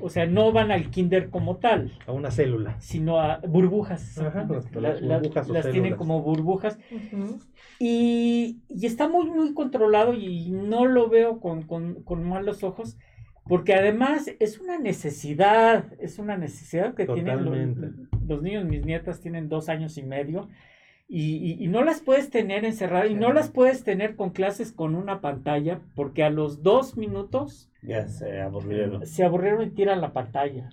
o 0.01 0.09
sea, 0.11 0.27
no 0.27 0.51
van 0.51 0.73
al 0.73 0.91
kinder 0.91 1.31
como 1.31 1.59
tal, 1.59 1.93
A 2.09 2.11
una 2.13 2.33
célula. 2.33 2.75
sino 2.81 3.21
a 3.21 3.39
burbujas. 3.39 4.19
Ajá, 4.19 4.49
las- 4.73 5.01
burbujas 5.01 5.71
tienen 5.71 5.95
como 5.95 6.23
burbujas. 6.23 6.77
Y, 7.79 8.63
y 8.69 8.87
está 8.87 9.09
muy, 9.09 9.31
muy 9.31 9.55
controlado 9.55 10.15
y 10.15 10.51
no 10.51 10.87
lo 10.87 11.09
veo 11.09 11.39
con, 11.41 11.63
con- 11.63 12.03
con 12.03 12.29
malos 12.29 12.65
ojos, 12.65 12.99
porque 13.47 13.75
además 13.75 14.31
es 14.41 14.59
una 14.61 14.79
necesidad, 14.79 15.93
es 16.01 16.19
una 16.19 16.37
necesidad 16.37 16.95
que 16.95 17.07
tienen 17.15 17.45
los, 17.45 17.53
los 18.27 18.43
niños, 18.43 18.65
mis 18.65 18.85
nietas 18.85 19.21
tienen 19.21 19.49
dos 19.49 19.69
años 19.69 19.99
y 19.99 20.03
medio, 20.03 20.49
y, 21.07 21.37
y- 21.37 21.65
y 21.65 21.69
no 21.69 21.85
las 21.85 22.01
puedes 22.01 22.31
tener 22.31 22.65
encerradas, 22.65 23.11
y 23.11 23.15
no 23.15 23.33
las 23.35 23.51
puedes 23.51 23.85
tener 23.85 24.17
con 24.17 24.31
clases 24.31 24.73
con 24.73 24.95
una 24.95 25.21
pantalla, 25.21 25.81
porque 25.95 26.23
a 26.25 26.31
los 26.31 26.63
dos 26.63 26.97
minutos 26.97 27.71
ya 27.83 28.09
se 28.09 28.41
aburrieron. 28.41 29.07
se 29.07 29.25
aburrieron 29.25 29.63
y 29.63 29.71
tiran 29.71 30.01
la 30.01 30.13
pantalla. 30.15 30.71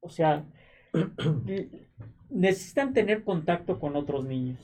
O 0.00 0.08
sea, 0.08 0.44
necesitan 2.30 2.92
tener 2.92 3.22
contacto 3.24 3.78
con 3.78 3.96
otros 3.96 4.24
niños. 4.24 4.58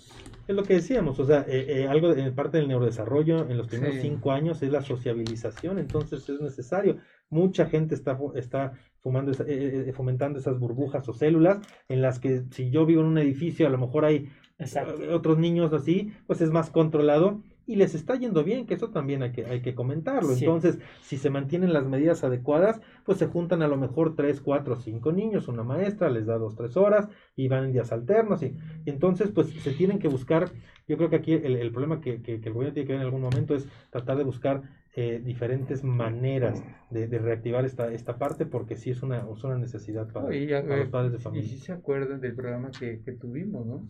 Es 0.47 0.55
lo 0.55 0.63
que 0.63 0.75
decíamos, 0.75 1.19
o 1.19 1.25
sea, 1.25 1.45
eh, 1.49 1.67
eh, 1.83 1.89
algo 1.89 2.15
de, 2.15 2.23
en 2.23 2.35
parte 2.35 2.59
del 2.59 2.69
neurodesarrollo 2.69 3.49
en 3.51 3.57
los 3.57 3.67
primeros 3.67 3.97
Sí. 3.97 4.03
cinco 4.03 4.31
años 4.31 4.63
es 4.63 4.71
la 4.71 4.83
sociabilización, 4.83 5.79
entonces 5.79 6.29
es 6.29 6.41
necesario. 6.41 6.99
Mucha 7.31 7.67
gente 7.67 7.95
está, 7.97 8.17
está 8.37 8.73
fumando, 9.01 9.33
esa- 9.33 9.43
eh, 9.45 9.87
eh, 9.89 9.93
fomentando 9.93 10.39
esas 10.39 10.59
burbujas 10.61 11.09
o 11.09 11.13
células 11.13 11.59
en 11.89 12.01
las 12.03 12.21
que 12.21 12.45
si 12.53 12.71
yo 12.71 12.87
vivo 12.87 13.01
en 13.03 13.09
un 13.09 13.19
edificio, 13.19 13.67
a 13.67 13.71
lo 13.71 13.79
mejor 13.79 14.05
hay 14.05 14.29
Exacto. 14.59 15.03
eh, 15.03 15.13
otros 15.13 15.37
niños 15.39 15.73
así, 15.73 16.13
pues 16.29 16.41
es 16.41 16.51
más 16.51 16.71
controlado 16.71 17.43
y 17.67 17.77
les 17.77 17.95
está 17.95 18.15
yendo 18.17 18.45
bien, 18.45 18.65
que 18.67 18.75
eso 18.75 18.91
también 18.91 19.23
hay 19.23 19.33
que, 19.33 19.45
hay 19.47 19.61
que 19.61 19.75
comentarlo. 19.75 20.35
Sí. 20.35 20.45
Entonces, 20.45 20.79
si 21.03 21.17
se 21.17 21.31
mantienen 21.31 21.73
las 21.73 21.85
medidas 21.87 22.23
adecuadas, 22.25 22.81
pues 23.05 23.19
se 23.19 23.27
juntan 23.27 23.63
a 23.63 23.69
lo 23.69 23.77
mejor 23.77 24.15
tres, 24.15 24.41
cuatro, 24.41 24.77
cinco 24.77 25.13
niños, 25.13 25.49
una 25.49 25.65
maestra 25.65 26.09
les 26.09 26.27
da 26.27 26.39
dos, 26.39 26.55
tres 26.55 26.77
horas 26.77 27.09
y 27.35 27.49
van 27.49 27.65
en 27.65 27.73
días 27.73 27.93
alternos. 27.93 28.43
Y, 28.43 28.57
y 28.85 28.91
entonces, 28.91 29.31
pues 29.31 29.49
se 29.49 29.73
tienen 29.73 29.99
que 29.99 30.09
buscar, 30.09 30.51
yo 30.87 30.97
creo 30.97 31.11
que 31.11 31.17
aquí 31.17 31.33
el, 31.33 31.57
el 31.57 31.71
problema 31.73 32.01
que, 32.01 32.23
que- 32.23 32.41
que 32.41 32.49
el 32.49 32.55
gobierno 32.55 32.75
tiene 32.75 32.87
que 32.87 32.93
ver 32.93 33.01
en 33.03 33.07
algún 33.07 33.23
momento 33.23 33.55
es 33.55 33.67
tratar 33.91 34.17
de 34.17 34.25
buscar 34.25 34.63
eh, 34.95 35.21
diferentes 35.23 35.85
maneras 35.85 36.63
de, 36.91 37.07
de 37.07 37.19
reactivar 37.19 37.65
esta, 37.67 37.93
esta 37.93 38.17
parte, 38.17 38.47
porque 38.47 38.77
sí 38.77 38.91
es 38.91 39.03
una, 39.03 39.27
es 39.31 39.45
una 39.45 39.59
necesidad 39.59 40.11
para, 40.11 40.29
No, 40.29 40.35
y, 40.35 40.47
para 40.49 40.61
eh, 40.61 40.79
los 40.79 40.89
padres 40.89 41.13
de 41.13 41.19
y 41.19 41.21
familia. 41.21 41.49
si 41.49 41.59
se 41.59 41.73
acuerdan 41.73 42.21
del 42.21 42.35
programa 42.35 42.71
que, 42.71 43.03
que 43.05 43.13
tuvimos, 43.13 43.67
¿no? 43.67 43.87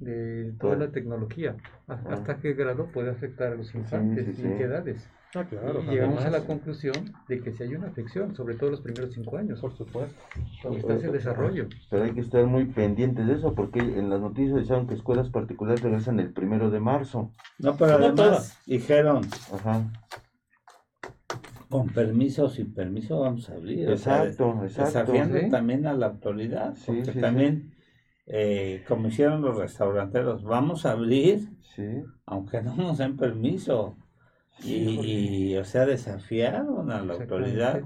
De 0.00 0.52
toda 0.60 0.76
la 0.76 0.90
tecnología. 0.90 1.56
Ah. 1.88 1.98
¿Hasta 2.10 2.36
qué 2.38 2.52
grado 2.54 2.86
puede 2.92 3.10
afectar 3.10 3.52
a 3.52 3.54
los 3.56 3.74
infantes 3.74 4.24
sí, 4.26 4.30
y 4.32 4.34
sí. 4.34 4.42
en 4.46 4.56
qué 4.58 4.64
edades? 4.64 5.08
Ah, 5.34 5.44
claro. 5.44 5.82
y 5.82 5.90
llegamos 5.90 6.24
a 6.24 6.30
la 6.30 6.40
conclusión 6.46 7.12
de 7.28 7.40
que 7.42 7.52
si 7.52 7.62
hay 7.62 7.74
una 7.74 7.88
afección, 7.88 8.34
sobre 8.34 8.54
todo 8.54 8.70
los 8.70 8.80
primeros 8.80 9.12
cinco 9.12 9.36
años, 9.36 9.60
Por 9.60 9.76
supuesto. 9.76 10.16
está 10.74 10.94
ese 10.94 11.12
desarrollo. 11.12 11.68
Pero 11.90 12.04
hay 12.04 12.12
que 12.12 12.20
estar 12.20 12.46
muy 12.46 12.64
pendientes 12.64 13.26
de 13.26 13.34
eso 13.34 13.54
porque 13.54 13.78
en 13.80 14.08
las 14.08 14.20
noticias 14.20 14.56
decían 14.56 14.86
que 14.86 14.94
escuelas 14.94 15.28
particulares 15.28 15.82
regresan 15.82 16.18
el 16.18 16.32
primero 16.32 16.70
de 16.70 16.80
marzo. 16.80 17.30
No, 17.58 17.76
pero 17.76 17.92
además 17.96 18.14
todas. 18.14 18.58
dijeron, 18.66 19.20
Ajá. 19.52 19.92
con 21.68 21.88
permiso 21.88 22.44
o 22.46 22.48
sin 22.48 22.72
permiso 22.72 23.20
vamos 23.20 23.50
a 23.50 23.54
abrir. 23.54 23.86
o 23.90 23.96
sea, 23.98 24.24
Exacto, 24.24 24.62
exacto. 24.64 24.84
desafiando 25.02 25.38
Sí. 25.40 25.50
también 25.50 25.86
a 25.86 25.92
la 25.92 26.06
autoridad, 26.06 26.74
Sí, 26.74 26.84
porque 26.86 27.04
sí, 27.04 27.12
sí. 27.12 27.20
también, 27.20 27.74
eh, 28.28 28.84
como 28.86 29.08
hicieron 29.08 29.42
los 29.42 29.56
restauranteros, 29.56 30.44
vamos 30.44 30.86
a 30.86 30.92
abrir, 30.92 31.48
Sí. 31.74 31.84
aunque 32.26 32.62
no 32.62 32.74
nos 32.76 32.98
den 32.98 33.16
permiso. 33.16 33.96
Y, 34.62 35.52
y, 35.52 35.56
o 35.56 35.64
sea, 35.64 35.86
desafiaron 35.86 36.90
a 36.90 37.00
la 37.02 37.14
autoridad, 37.14 37.80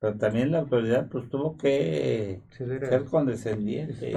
pero 0.00 0.16
también 0.18 0.50
la 0.50 0.58
autoridad 0.58 1.08
pues 1.08 1.28
tuvo 1.30 1.56
que 1.56 2.40
ser 2.50 3.04
condescendiente. 3.04 4.12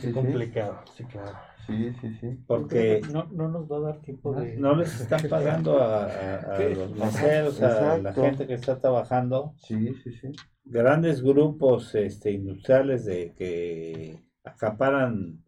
Sí, 0.00 0.12
complicado, 0.12 0.80
sí, 0.96 1.04
claro. 1.04 1.32
Sí, 1.66 1.92
sí, 2.00 2.14
sí. 2.20 2.38
porque 2.46 3.00
No, 3.10 3.26
no 3.32 3.48
nos 3.48 3.70
va 3.70 3.78
a 3.78 3.80
dar 3.80 4.00
tiempo 4.02 4.34
de... 4.34 4.54
no 4.56 4.76
les 4.76 5.00
están 5.00 5.20
pagando 5.30 5.80
a, 5.80 6.04
a- 6.04 6.54
a 6.54 6.58
¿Qué? 6.58 6.74
los 6.74 6.90
meseros, 6.94 7.62
a 7.62 7.98
la 7.98 8.12
gente 8.12 8.46
que 8.46 8.54
está 8.54 8.78
trabajando. 8.78 9.54
Sí, 9.56 9.94
sí, 10.04 10.12
sí. 10.12 10.28
grandes 10.64 11.22
grupos 11.22 11.94
este, 11.94 12.32
industriales 12.32 13.06
de 13.06 13.32
que 13.34 14.20
acaparan 14.44 15.42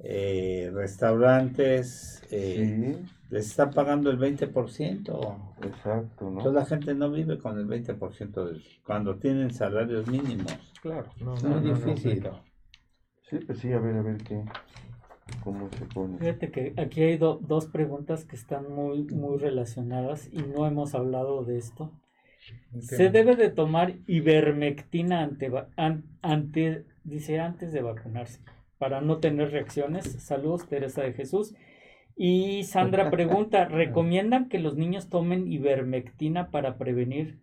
eh, 0.00 0.70
restaurantes, 0.74 2.22
eh, 2.30 2.66
Sí, 2.66 3.10
les 3.30 3.46
están 3.46 3.70
pagando 3.70 4.10
el 4.10 4.18
20%. 4.18 5.36
exacto, 5.62 6.24
¿no? 6.30 6.38
Entonces 6.38 6.54
la 6.54 6.66
gente 6.66 6.94
no 6.94 7.10
vive 7.10 7.38
con 7.38 7.58
el 7.58 7.66
20% 7.66 8.46
de- 8.46 8.60
cuando 8.84 9.16
tienen 9.16 9.52
salarios 9.52 10.06
mínimos. 10.08 10.52
Claro, 10.82 11.10
no, 11.20 11.34
Es 11.36 11.42
no, 11.42 11.50
muy 11.50 11.60
no, 11.60 11.78
no, 11.78 11.94
difícil. 11.94 12.28
Sí, 13.28 13.38
pues 13.46 13.58
sí, 13.58 13.72
a 13.72 13.78
ver, 13.78 13.96
a 13.96 14.02
ver 14.02 14.16
qué, 14.18 14.42
cómo 15.44 15.68
se 15.78 15.84
pone. 15.86 16.18
Fíjate 16.18 16.50
que 16.50 16.74
aquí 16.76 17.02
hay 17.02 17.16
do- 17.18 17.40
dos 17.42 17.66
preguntas 17.66 18.24
que 18.24 18.36
están 18.36 18.72
muy, 18.72 19.04
muy 19.04 19.38
relacionadas 19.38 20.28
y 20.32 20.38
no 20.42 20.66
hemos 20.66 20.94
hablado 20.94 21.44
de 21.44 21.58
esto. 21.58 21.90
Se 22.80 23.10
debe 23.10 23.36
de 23.36 23.50
tomar 23.50 23.96
ivermectina 24.06 25.28
ante, 26.22 26.84
dice 27.04 27.40
antes 27.40 27.72
de 27.72 27.82
vacunarse 27.82 28.40
para 28.78 29.00
no 29.00 29.18
tener 29.18 29.50
reacciones. 29.50 30.06
Saludos, 30.22 30.68
Teresa 30.68 31.02
de 31.02 31.12
Jesús. 31.12 31.54
Y 32.16 32.64
Sandra 32.64 33.10
pregunta, 33.10 33.64
¿recomiendan 33.66 34.48
que 34.48 34.58
los 34.58 34.76
niños 34.76 35.08
tomen 35.08 35.50
ivermectina 35.50 36.50
para 36.50 36.78
prevenir 36.78 37.40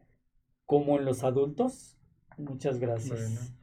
como 0.65 0.97
en 0.97 1.05
los 1.05 1.23
adultos? 1.23 1.97
Muchas 2.37 2.79
gracias. 2.79 3.19
Bueno. 3.19 3.56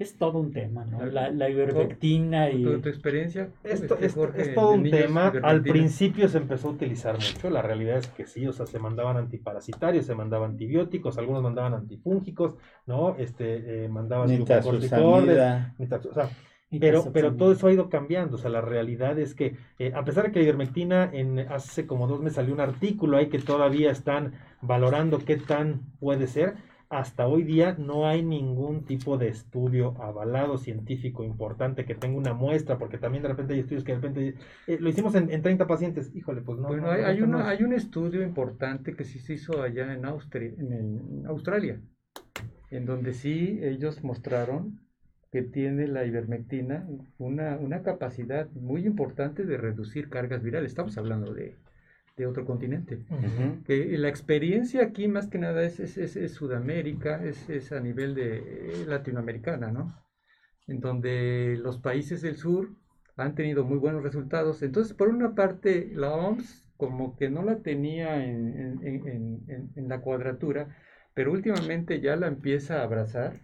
Es 0.00 0.16
todo 0.16 0.38
un 0.38 0.50
tema, 0.50 0.86
¿no? 0.86 1.04
La, 1.04 1.30
la 1.30 1.50
ivermectina 1.50 2.48
y... 2.48 2.62
¿Tu, 2.62 2.80
tu 2.80 2.88
experiencia? 2.88 3.50
Esto, 3.62 3.98
Jorge, 4.14 4.40
es 4.40 4.54
todo 4.54 4.70
un 4.70 4.90
tema. 4.90 5.30
Al 5.42 5.62
principio 5.62 6.26
se 6.26 6.38
empezó 6.38 6.68
a 6.68 6.70
utilizar 6.70 7.16
mucho. 7.16 7.50
La 7.50 7.60
realidad 7.60 7.98
es 7.98 8.06
que 8.06 8.26
sí, 8.26 8.46
o 8.46 8.52
sea, 8.54 8.64
se 8.64 8.78
mandaban 8.78 9.18
antiparasitarios, 9.18 10.06
se 10.06 10.14
mandaban 10.14 10.52
antibióticos, 10.52 11.18
algunos 11.18 11.42
mandaban 11.42 11.74
antifúngicos, 11.74 12.56
¿no? 12.86 13.14
Este, 13.18 13.84
eh, 13.84 13.88
mandaban 13.90 14.34
glucocorticoides, 14.34 15.38
o 16.08 16.14
sea, 16.14 16.30
pero, 16.78 17.12
pero 17.12 17.34
todo 17.34 17.52
eso 17.52 17.66
ha 17.66 17.72
ido 17.72 17.90
cambiando. 17.90 18.36
O 18.36 18.38
sea, 18.38 18.48
la 18.48 18.62
realidad 18.62 19.18
es 19.18 19.34
que, 19.34 19.58
eh, 19.78 19.92
a 19.94 20.02
pesar 20.02 20.24
de 20.24 20.32
que 20.32 20.38
la 20.38 20.44
ivermectina, 20.44 21.10
en, 21.12 21.40
hace 21.40 21.86
como 21.86 22.06
dos 22.06 22.20
meses 22.20 22.36
salió 22.36 22.54
un 22.54 22.60
artículo 22.60 23.18
ahí 23.18 23.28
que 23.28 23.38
todavía 23.38 23.90
están 23.90 24.32
valorando 24.62 25.18
qué 25.18 25.36
tan 25.36 25.82
puede 25.98 26.26
ser. 26.26 26.54
Hasta 26.90 27.28
hoy 27.28 27.44
día 27.44 27.76
no 27.78 28.08
hay 28.08 28.24
ningún 28.24 28.84
tipo 28.84 29.16
de 29.16 29.28
estudio 29.28 29.94
avalado 30.02 30.58
científico 30.58 31.22
importante 31.22 31.84
que 31.84 31.94
tenga 31.94 32.18
una 32.18 32.34
muestra, 32.34 32.78
porque 32.78 32.98
también 32.98 33.22
de 33.22 33.28
repente 33.28 33.54
hay 33.54 33.60
estudios 33.60 33.84
que 33.84 33.92
de 33.92 33.98
repente 34.00 34.34
eh, 34.66 34.78
lo 34.80 34.88
hicimos 34.88 35.14
en, 35.14 35.30
en 35.30 35.40
30 35.40 35.68
pacientes. 35.68 36.10
Híjole, 36.16 36.40
pues 36.40 36.58
no. 36.58 36.66
Bueno, 36.66 36.88
no, 36.88 36.90
hay, 36.90 37.20
no 37.20 37.66
un 37.66 37.72
estudio 37.74 38.24
importante 38.24 38.96
que 38.96 39.04
sí 39.04 39.20
se 39.20 39.34
hizo 39.34 39.62
allá 39.62 39.94
en, 39.94 40.04
Austria, 40.04 40.52
en 40.58 41.24
Australia, 41.28 41.80
en 42.72 42.86
donde 42.86 43.12
sí 43.12 43.60
ellos 43.62 44.02
mostraron 44.02 44.80
que 45.30 45.42
tiene 45.42 45.86
la 45.86 46.04
ivermectina 46.04 46.88
una, 47.18 47.56
una 47.56 47.82
capacidad 47.82 48.50
muy 48.50 48.84
importante 48.84 49.44
de 49.44 49.56
reducir 49.56 50.08
cargas 50.08 50.42
virales. 50.42 50.72
Estamos 50.72 50.98
hablando 50.98 51.32
de, 51.32 51.56
de 52.16 52.26
otro 52.26 52.44
continente. 52.44 53.04
Que 53.64 53.96
la 53.98 54.08
experiencia 54.08 54.82
aquí 54.82 55.08
más 55.08 55.28
que 55.28 55.38
nada 55.38 55.62
es, 55.64 55.80
es, 55.80 55.96
es- 55.98 56.16
es 56.16 56.32
Sudamérica, 56.32 57.24
es, 57.24 57.48
es 57.48 57.72
a 57.72 57.80
nivel 57.80 58.14
de 58.14 58.38
eh, 58.38 58.84
latinoamericana, 58.86 59.70
¿no? 59.70 59.94
En 60.66 60.80
donde 60.80 61.56
los 61.60 61.78
países 61.78 62.20
del 62.22 62.36
sur 62.36 62.68
han 63.16 63.34
tenido 63.34 63.64
muy 63.64 63.78
buenos 63.78 64.02
resultados. 64.02 64.62
Entonces, 64.62 64.94
por 64.94 65.08
una 65.08 65.34
parte, 65.34 65.90
la 65.94 66.12
OMS 66.12 66.64
como 66.76 67.16
que 67.16 67.28
no 67.28 67.42
la 67.42 67.56
tenía 67.58 68.24
en, 68.24 68.48
en- 68.58 68.86
en- 68.86 69.08
en- 69.08 69.40
en- 69.48 69.70
en 69.76 69.88
la 69.88 70.00
cuadratura, 70.00 70.76
pero 71.14 71.32
últimamente 71.32 72.00
ya 72.00 72.16
la 72.16 72.26
empieza 72.28 72.80
a 72.80 72.84
abrazar 72.84 73.40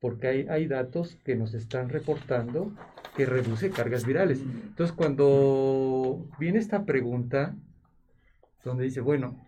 porque 0.00 0.28
hay, 0.28 0.46
hay 0.48 0.66
datos 0.68 1.16
que 1.24 1.34
nos 1.34 1.54
están 1.54 1.88
reportando 1.88 2.72
que 3.16 3.26
reduce 3.26 3.70
cargas 3.70 4.06
virales. 4.06 4.40
Entonces, 4.68 4.94
cuando 4.94 6.28
viene 6.38 6.58
esta 6.60 6.84
pregunta, 6.84 7.56
donde 8.64 8.84
dice, 8.84 9.00
bueno, 9.00 9.44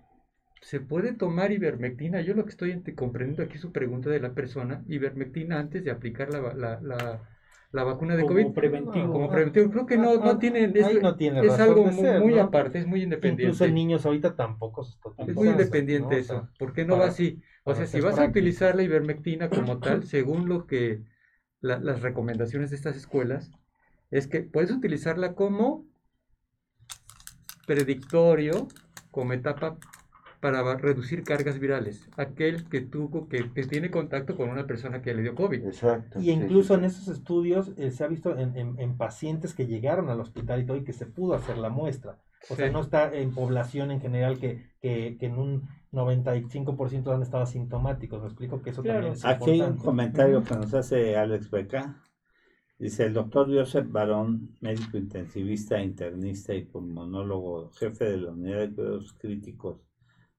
¿se 0.62 0.80
puede 0.80 1.12
tomar 1.14 1.52
ivermectina? 1.52 2.20
Yo 2.20 2.34
lo 2.34 2.44
que 2.44 2.50
estoy 2.50 2.80
comprendiendo 2.94 3.42
aquí 3.42 3.58
su 3.58 3.72
pregunta 3.72 4.10
de 4.10 4.20
la 4.20 4.34
persona, 4.34 4.84
ivermectina 4.88 5.58
antes 5.58 5.84
de 5.84 5.90
aplicar 5.90 6.30
la, 6.30 6.54
la, 6.54 6.80
la- 6.80 7.28
la 7.72 7.84
vacuna 7.84 8.16
de 8.16 8.22
Como 8.22 8.34
COVID. 8.34 8.54
preventivo. 8.54 9.12
Como 9.12 9.30
preventivo. 9.30 9.70
Creo 9.70 9.86
que 9.86 9.96
no, 9.96 10.16
no 10.16 10.30
Ah, 10.30 10.38
tiene, 10.40 10.64
ahí 10.64 10.96
es, 10.96 11.02
no 11.02 11.14
tiene 11.14 11.40
es 11.46 11.52
algo 11.60 11.84
muy, 11.84 11.92
ser, 11.94 12.20
muy 12.20 12.34
¿no? 12.34 12.42
aparte, 12.42 12.80
es 12.80 12.86
muy 12.86 13.02
independiente. 13.04 13.44
Incluso 13.44 13.64
en 13.64 13.74
niños 13.74 14.04
ahorita 14.06 14.34
tampoco 14.34 14.82
se 14.82 14.94
está 14.96 15.10
Es 15.18 15.36
muy 15.36 15.48
independiente 15.48 16.02
¿no? 16.02 16.08
O 16.08 16.24
sea, 16.24 16.36
eso. 16.36 16.48
¿Por 16.58 16.72
qué 16.72 16.84
no 16.84 16.94
para- 16.94 17.04
va 17.04 17.10
así? 17.10 17.40
O 17.64 17.74
sea, 17.74 17.86
si 17.86 18.00
vas 18.00 18.18
a 18.18 18.24
utilizar 18.24 18.74
la 18.74 18.82
ivermectina 18.82 19.48
como 19.48 19.78
tal, 19.78 20.02
según 20.06 20.48
lo 20.48 20.66
que 20.66 21.04
la- 21.60 21.78
las 21.78 22.02
recomendaciones 22.02 22.70
de 22.70 22.76
estas 22.76 22.96
escuelas, 22.96 23.52
es 24.10 24.26
que 24.26 24.40
puedes 24.40 24.72
utilizarla 24.72 25.34
como 25.36 25.86
predictorio, 27.66 28.68
como 29.10 29.32
etapa 29.32 29.76
para 30.40 30.62
reducir 30.78 31.22
cargas 31.22 31.58
virales. 31.58 32.08
Aquel 32.16 32.64
que 32.68 32.80
tuvo, 32.80 33.28
que, 33.28 33.52
que 33.52 33.64
tiene 33.64 33.90
contacto 33.90 34.36
con 34.36 34.48
una 34.48 34.66
persona 34.66 35.02
que 35.02 35.12
le 35.14 35.20
dio 35.22 35.34
COVID. 35.34 35.66
Exacto. 35.66 36.18
Y 36.20 36.30
incluso 36.30 36.74
sí, 36.74 36.78
en 36.80 36.84
esos 36.86 37.08
estudios 37.08 37.72
eh, 37.76 37.90
se 37.90 38.04
ha 38.04 38.06
visto 38.08 38.38
en, 38.38 38.56
en- 38.56 38.78
en 38.80 38.96
pacientes 38.96 39.52
que 39.54 39.66
llegaron 39.66 40.08
al 40.08 40.20
hospital 40.20 40.62
y 40.62 40.64
todo 40.66 40.78
y 40.78 40.84
que 40.84 40.94
se 40.94 41.04
pudo 41.06 41.34
hacer 41.34 41.58
la 41.58 41.68
muestra. 41.68 42.18
O 42.48 42.56
sea, 42.56 42.70
no 42.70 42.80
está 42.80 43.12
en 43.14 43.34
población 43.34 43.90
en 43.90 44.00
general 44.00 44.38
que, 44.38 44.64
que, 44.80 45.18
que 45.20 45.26
en 45.26 45.36
un 45.38 45.68
95% 45.92 47.14
han 47.14 47.20
estado 47.22 47.42
asintomáticos. 47.42 48.22
Me 48.22 48.28
explico 48.28 48.62
que 48.62 48.70
eso 48.70 48.82
Claro. 48.82 48.98
también 49.00 49.12
es 49.14 49.24
Aquí 49.26 49.50
hay 49.50 49.60
un 49.60 49.76
comentario 49.76 50.42
que 50.42 50.54
nos 50.54 50.72
hace 50.72 51.16
Alex 51.18 51.50
Beca. 51.50 51.96
Dice 52.80 53.04
el 53.04 53.12
doctor 53.12 53.46
Joseph 53.54 53.86
Barón, 53.90 54.56
médico 54.60 54.96
intensivista, 54.96 55.80
internista 55.82 56.54
y 56.54 56.64
pulmonólogo, 56.64 57.70
jefe 57.78 58.06
de 58.06 58.16
la 58.16 58.30
unidad 58.32 58.60
de 58.68 58.74
cuidados 58.74 59.12
críticos 59.20 59.82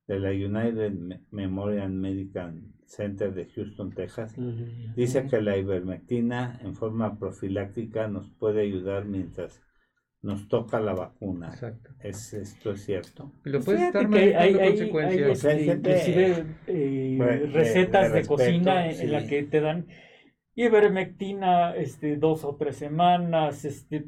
de 0.07 0.19
la 0.19 0.31
United 0.31 0.91
Me- 0.91 1.21
Memorial 1.29 1.91
Medical 1.91 2.63
Center 2.87 3.31
de 3.33 3.45
Houston, 3.45 3.91
Texas. 3.93 4.35
Dice 4.95 5.27
que 5.27 5.39
la 5.39 5.55
ivermectina 5.55 6.59
en 6.63 6.73
forma 6.75 7.17
profiláctica 7.19 8.07
nos 8.07 8.27
puede 8.31 8.61
ayudar 8.63 9.05
mientras 9.05 9.61
nos 10.23 10.47
toca 10.47 10.79
la 10.79 10.93
vacuna. 10.93 11.49
Exacto. 11.49 11.91
¿Es, 12.01 12.33
¿Esto 12.33 12.71
es 12.71 12.83
cierto? 12.83 13.31
Lo 13.43 13.59
puedes 13.61 13.81
estar 13.83 14.09
que 14.09 14.35
hay, 14.35 14.53
manejando 14.53 14.59
hay- 14.59 14.67
hay, 14.67 14.69
consecuencias. 14.71 15.29
O 15.31 15.35
sea, 15.35 15.51
hay 15.51 15.59
este, 15.59 15.71
gente, 15.71 15.89
inclusive 15.91 16.45
eh, 16.67 17.17
de- 17.19 17.39
de- 17.39 17.45
recetas 17.47 18.13
de 18.13 18.25
cocina 18.25 18.89
en, 18.89 18.99
en 18.99 19.11
la 19.11 19.27
que 19.27 19.43
te 19.43 19.61
dan 19.61 19.85
ivermectina 20.55 21.75
este, 21.75 22.15
dos 22.17 22.43
o 22.43 22.55
tres 22.55 22.77
semanas, 22.77 23.65
este, 23.65 24.05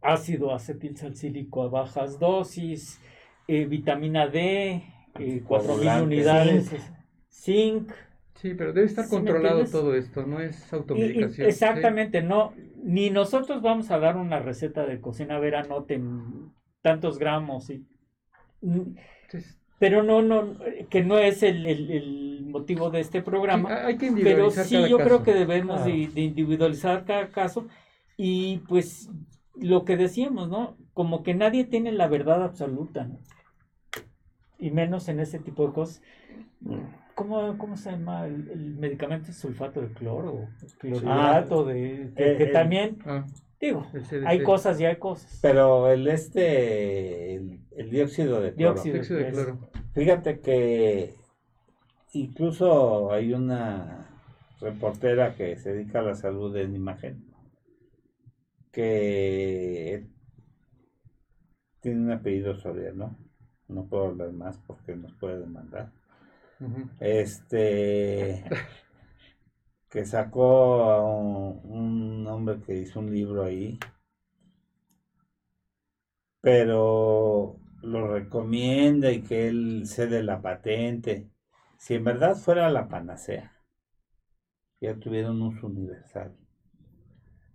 ácido 0.00 0.54
acetilsalicílico 0.54 1.62
a 1.62 1.68
bajas 1.68 2.18
dosis, 2.18 3.00
eh, 3.48 3.66
vitamina 3.66 4.26
D, 4.28 4.82
eh, 5.18 5.42
4.000 5.46 5.98
Coagulante. 5.98 6.00
unidades, 6.00 6.70
zinc. 7.30 7.92
Sí, 8.36 8.54
pero 8.54 8.72
debe 8.72 8.86
estar 8.86 9.08
¿Sí 9.08 9.20
me 9.20 9.32
controlado 9.32 9.68
todo 9.70 9.94
esto, 9.96 10.24
no 10.26 10.40
es 10.40 10.72
y- 10.92 11.22
y- 11.22 11.36
automedicación. 11.38 11.40
exactamente, 11.42 12.22
no, 12.22 12.54
ni 12.82 13.10
nosotros 13.10 13.62
vamos 13.62 13.90
a 13.90 13.98
dar 13.98 14.16
una 14.16 14.38
receta 14.40 14.86
de 14.86 15.00
cocina, 15.00 15.36
a 15.36 15.40
ver, 15.40 15.56
anoten 15.56 16.52
tantos 16.82 17.18
gramos 17.18 17.70
y... 17.70 17.86
Pero 19.78 20.02
no, 20.02 20.22
no, 20.22 20.54
que 20.88 21.02
no 21.02 21.18
es 21.18 21.42
el, 21.42 21.66
el- 21.66 21.90
el 21.90 22.46
motivo 22.46 22.90
de 22.90 23.00
este 23.00 23.22
programa. 23.22 23.68
Sí, 23.68 23.74
hay 23.86 23.94
que 23.98 24.06
Pero 24.06 24.18
individualizar 24.18 24.64
sí, 24.64 24.74
cada 24.76 24.88
yo 24.88 24.98
creo 24.98 25.22
que 25.22 25.34
debemos 25.34 25.80
Ah. 25.80 25.84
de, 25.84 26.08
de 26.08 26.20
individualizar 26.20 27.04
cada 27.04 27.28
caso 27.28 27.66
y 28.16 28.58
pues 28.68 29.10
lo 29.56 29.84
que 29.84 29.96
decíamos, 29.96 30.48
¿no? 30.48 30.76
Como 30.92 31.22
que 31.22 31.34
nadie 31.34 31.64
tiene 31.64 31.90
la 31.92 32.06
verdad 32.06 32.42
absoluta, 32.44 33.04
¿no? 33.04 33.18
Y 34.58 34.70
menos 34.70 35.08
en 35.08 35.18
ese 35.20 35.38
tipo 35.40 35.66
de 35.66 35.72
cosas. 35.72 36.00
¿Cómo, 37.14 37.56
cómo 37.58 37.76
se 37.76 37.90
llama 37.92 38.26
el, 38.26 38.48
el 38.50 38.74
medicamento 38.76 39.32
sulfato 39.32 39.80
de 39.80 39.88
cloro? 39.92 40.48
Clorhidrato 40.78 41.64
de... 41.64 42.12
Que, 42.16 42.32
eh, 42.32 42.36
que 42.36 42.44
eh, 42.44 42.52
también, 42.52 42.98
Ah, 43.06 43.24
digo, 43.60 43.86
hay 44.26 44.42
cosas 44.42 44.80
y 44.80 44.84
hay 44.84 44.96
cosas. 44.96 45.38
Pero 45.42 45.90
el 45.90 46.06
este, 46.08 47.34
el, 47.36 47.60
el 47.76 47.90
dióxido 47.90 48.40
de 48.40 48.54
cloro. 48.54 48.74
Dióxido. 48.74 48.94
Dióxido 48.94 49.18
de 49.20 49.28
es- 49.28 49.34
cloro. 49.34 49.58
Fíjate 49.94 50.40
que 50.40 51.14
incluso 52.12 53.12
hay 53.12 53.32
una 53.32 54.08
reportera 54.60 55.34
que 55.34 55.56
se 55.56 55.72
dedica 55.72 56.00
a 56.00 56.02
la 56.02 56.14
salud 56.14 56.56
en 56.56 56.74
imagen 56.74 57.24
que 58.72 60.06
tiene 61.80 62.00
un 62.00 62.10
apellido 62.12 62.56
soriano. 62.56 63.16
No 63.68 63.86
puedo 63.86 64.06
hablar 64.06 64.32
más 64.32 64.58
porque 64.66 64.96
nos 64.96 65.12
puede 65.14 65.38
demandar. 65.40 65.92
Este 67.00 68.44
que 69.94 70.04
sacó 70.04 70.82
a 70.90 71.04
un, 71.04 72.26
hombre 72.26 72.60
que 72.66 72.76
hizo 72.76 72.98
un 72.98 73.12
libro 73.12 73.44
ahí, 73.44 73.78
pero 76.40 77.60
lo 77.80 78.08
recomienda 78.08 79.12
y 79.12 79.22
que 79.22 79.46
él 79.46 79.84
cede 79.86 80.24
la 80.24 80.42
patente. 80.42 81.30
Si 81.78 81.94
en 81.94 82.02
verdad 82.02 82.34
fuera 82.34 82.68
la 82.70 82.88
panacea, 82.88 83.56
ya 84.80 84.98
tuviera 84.98 85.30
un 85.30 85.42
uso 85.42 85.68
universal. 85.68 86.36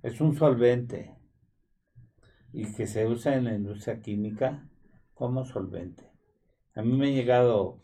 Es 0.02 0.22
un 0.22 0.34
solvente 0.34 1.18
y 2.53 2.72
que 2.74 2.88
se 2.88 3.06
usa 3.06 3.36
en 3.36 3.44
la 3.44 3.53
industria 3.53 3.99
química 4.02 4.66
como 5.14 5.44
solvente. 5.44 6.10
A 6.74 6.84
mí 6.84 6.95
me 6.95 7.07
han 7.07 7.16
llegado 7.16 7.84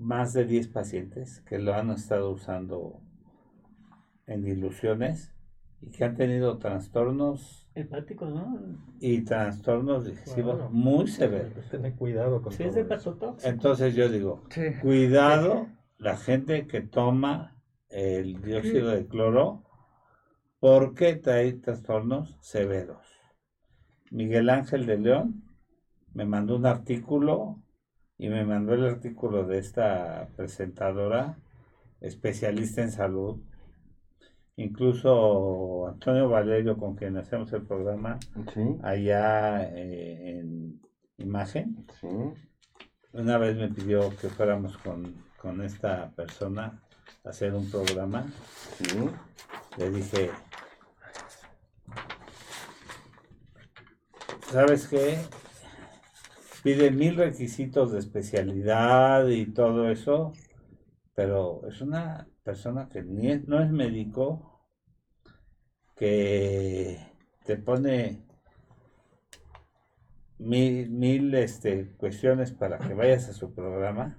más 0.00 0.32
de 0.32 0.46
10 0.46 0.68
pacientes 0.68 1.42
que 1.42 1.58
lo 1.58 1.74
han 1.74 1.90
estado 1.90 2.30
usando 2.30 3.00
en 4.26 4.42
diluciones 4.42 5.34
y 5.82 5.90
que 5.90 6.04
han 6.04 6.16
tenido 6.16 6.58
trastornos 6.58 7.68
Hepáticos, 7.74 8.32
¿no? 8.34 8.58
y 8.98 9.20
trastornos 9.22 10.06
digestivos 10.06 10.70
muy 10.72 11.06
severos. 11.06 11.68
tener 11.70 11.94
cuidado 11.94 12.42
con 12.42 12.52
Sí, 12.52 12.64
es. 12.64 12.76
Entonces 13.44 13.94
yo 13.94 14.08
digo, 14.08 14.42
Sí. 14.50 14.62
cuidado 14.80 15.68
la 15.98 16.16
gente 16.16 16.66
que 16.66 16.80
toma 16.80 17.56
el 17.90 18.40
dióxido 18.40 18.88
de 18.90 19.06
cloro 19.06 19.64
porque 20.60 21.16
trae 21.16 21.52
trastornos 21.52 22.38
severos. 22.40 23.06
Miguel 24.10 24.48
Ángel 24.48 24.86
de 24.86 24.98
León 24.98 25.44
me 26.14 26.24
mandó 26.24 26.56
un 26.56 26.66
artículo 26.66 27.62
y 28.20 28.28
me 28.28 28.44
mandó 28.44 28.74
el 28.74 28.84
artículo 28.84 29.46
de 29.46 29.56
esta 29.56 30.28
presentadora 30.36 31.38
especialista 32.02 32.82
en 32.82 32.92
salud. 32.92 33.40
Incluso 34.56 35.86
Antonio 35.88 36.28
Valerio, 36.28 36.76
con 36.76 36.96
quien 36.96 37.16
hacemos 37.16 37.50
el 37.54 37.62
programa 37.62 38.18
Sí, 38.52 38.76
allá 38.82 39.62
eh, 39.72 40.40
en 40.40 40.82
imagen, 41.16 41.86
sí. 41.98 42.08
una 43.14 43.38
vez 43.38 43.56
me 43.56 43.68
pidió 43.68 44.10
que 44.20 44.28
fuéramos 44.28 44.76
con, 44.76 45.14
con 45.40 45.62
esta 45.62 46.10
persona 46.10 46.78
a 47.24 47.30
hacer 47.30 47.54
un 47.54 47.70
programa. 47.70 48.26
Sí, 48.76 48.98
Le 49.78 49.90
dije, 49.90 50.30
¿sabes 54.50 54.88
qué? 54.88 55.16
Pide 56.62 56.90
mil 56.90 57.16
requisitos 57.16 57.92
de 57.92 57.98
especialidad 57.98 59.26
y 59.28 59.46
todo 59.52 59.90
eso, 59.90 60.32
pero 61.14 61.66
es 61.68 61.80
una 61.82 62.28
persona 62.44 62.88
que 62.88 63.02
ni 63.02 63.30
es- 63.30 63.48
no 63.48 63.60
es 63.62 63.70
médico, 63.70 64.60
que 65.96 66.98
te 67.44 67.56
pone 67.56 68.24
mil, 70.38 70.90
mil 70.90 71.32
este, 71.34 71.92
cuestiones 71.96 72.50
para 72.52 72.78
que 72.78 72.94
vayas 72.94 73.28
a 73.28 73.32
su 73.32 73.54
programa 73.54 74.18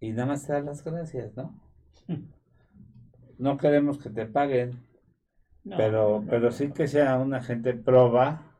y 0.00 0.12
nada 0.12 0.26
más 0.26 0.46
te 0.46 0.52
da 0.52 0.60
las 0.60 0.84
gracias, 0.84 1.34
¿no? 1.36 1.60
No 3.38 3.56
queremos 3.58 3.98
que 3.98 4.10
te 4.10 4.26
paguen, 4.26 4.86
No, 5.64 5.76
pero, 5.76 6.20
no, 6.20 6.26
pero 6.30 6.50
sí 6.52 6.72
que 6.72 6.86
sea 6.88 7.18
una 7.18 7.42
gente 7.42 7.74
proba 7.74 8.53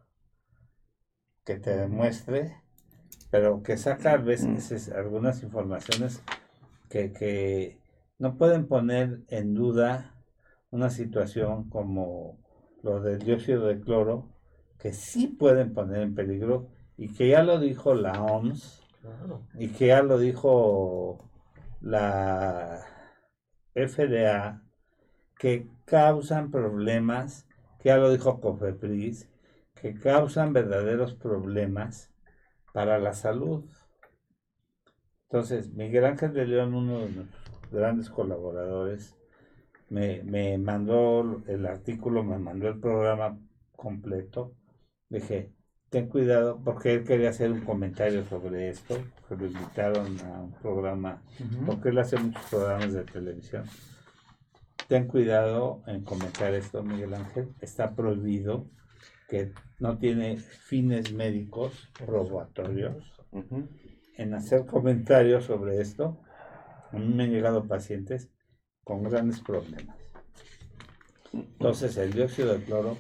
que 1.45 1.57
te 1.57 1.77
demuestre, 1.77 2.57
pero 3.31 3.63
que 3.63 3.77
saca 3.77 4.13
a 4.13 4.17
veces 4.17 4.71
es- 4.73 4.91
algunas 4.91 5.43
informaciones 5.43 6.23
que, 6.89 7.13
que 7.13 7.79
no 8.19 8.37
pueden 8.37 8.67
poner 8.67 9.21
en 9.29 9.55
duda 9.55 10.15
una 10.71 10.91
situación 10.91 11.69
como 11.69 12.39
lo 12.83 13.01
del 13.01 13.19
dióxido 13.21 13.67
de 13.67 13.81
cloro, 13.81 14.29
que 14.79 14.93
sí 14.93 15.27
pueden 15.29 15.73
poner 15.75 16.03
en 16.03 16.15
peligro 16.15 16.69
y 16.97 17.13
que 17.15 17.29
ya 17.29 17.43
lo 17.43 17.59
dijo 17.59 17.95
la 17.95 18.23
OMS 18.23 18.81
Claro. 19.01 19.43
y 19.59 19.69
que 19.69 19.89
ya 19.89 20.03
lo 20.03 20.19
dijo 20.19 21.19
la 21.83 22.81
FDA, 23.75 24.63
que 25.39 25.69
causan 25.85 26.51
problemas, 26.51 27.47
que 27.81 27.89
ya 27.91 27.97
lo 27.99 28.11
dijo 28.11 28.41
Cofepris, 28.41 29.29
que 29.85 29.93
causan 29.93 30.55
verdaderos 30.55 31.13
problemas 31.13 32.11
para 32.73 32.99
la 32.99 33.13
salud. 33.13 33.67
Entonces, 35.25 35.75
Miguel 35.75 36.07
Ángel 36.07 36.33
de 36.33 36.47
León, 36.47 36.73
uno 36.73 37.01
de 37.01 37.11
nuestros 37.11 37.71
grandes 37.71 38.09
colaboradores, 38.09 39.15
me, 39.91 40.23
me 40.23 40.57
mandó 40.57 41.43
el 41.47 41.67
artículo, 41.67 42.25
me 42.25 42.39
mandó 42.39 42.69
el 42.69 42.81
programa 42.81 43.39
completo. 43.77 44.55
Dije, 45.11 45.53
ten 45.91 46.09
cuidado, 46.09 46.63
porque 46.65 46.95
él 46.95 47.05
quería 47.05 47.29
hacer 47.29 47.53
un 47.53 47.61
comentario 47.61 48.25
sobre 48.25 48.71
esto, 48.71 48.97
que 49.29 49.37
lo 49.37 49.45
invitaron 49.45 50.19
a 50.21 50.45
un 50.45 50.53
programa 50.63 51.23
porque 51.67 51.91
él 51.91 51.99
hace 51.99 52.17
muchos 52.17 52.43
programas 52.47 52.95
de 52.95 53.05
televisión. 53.05 53.65
Ten 54.89 55.09
cuidado 55.09 55.83
en 55.87 56.05
comentar 56.05 56.55
esto, 56.55 56.83
Miguel 56.83 57.13
Ángel. 57.13 57.55
Está 57.61 57.95
prohibido 57.95 58.71
que 59.29 59.53
no 59.85 59.99
tiene 59.99 60.39
fines 60.39 61.13
médicos 61.13 61.91
probatorios 62.07 63.05
ujú. 63.33 63.69
en 64.17 64.33
hacer 64.33 64.65
comentarios 64.65 65.45
sobre 65.45 65.79
esto. 65.79 66.17
A 66.91 66.97
mí 66.97 67.13
me 67.15 67.25
han 67.25 67.31
llegado 67.31 67.65
pacientes 67.65 68.31
con 68.83 69.03
grandes 69.03 69.41
problemas. 69.41 69.99
Entonces 71.35 71.99
el 71.99 72.15
dióxido 72.15 72.55
de 72.55 72.65
cloro 72.65 72.97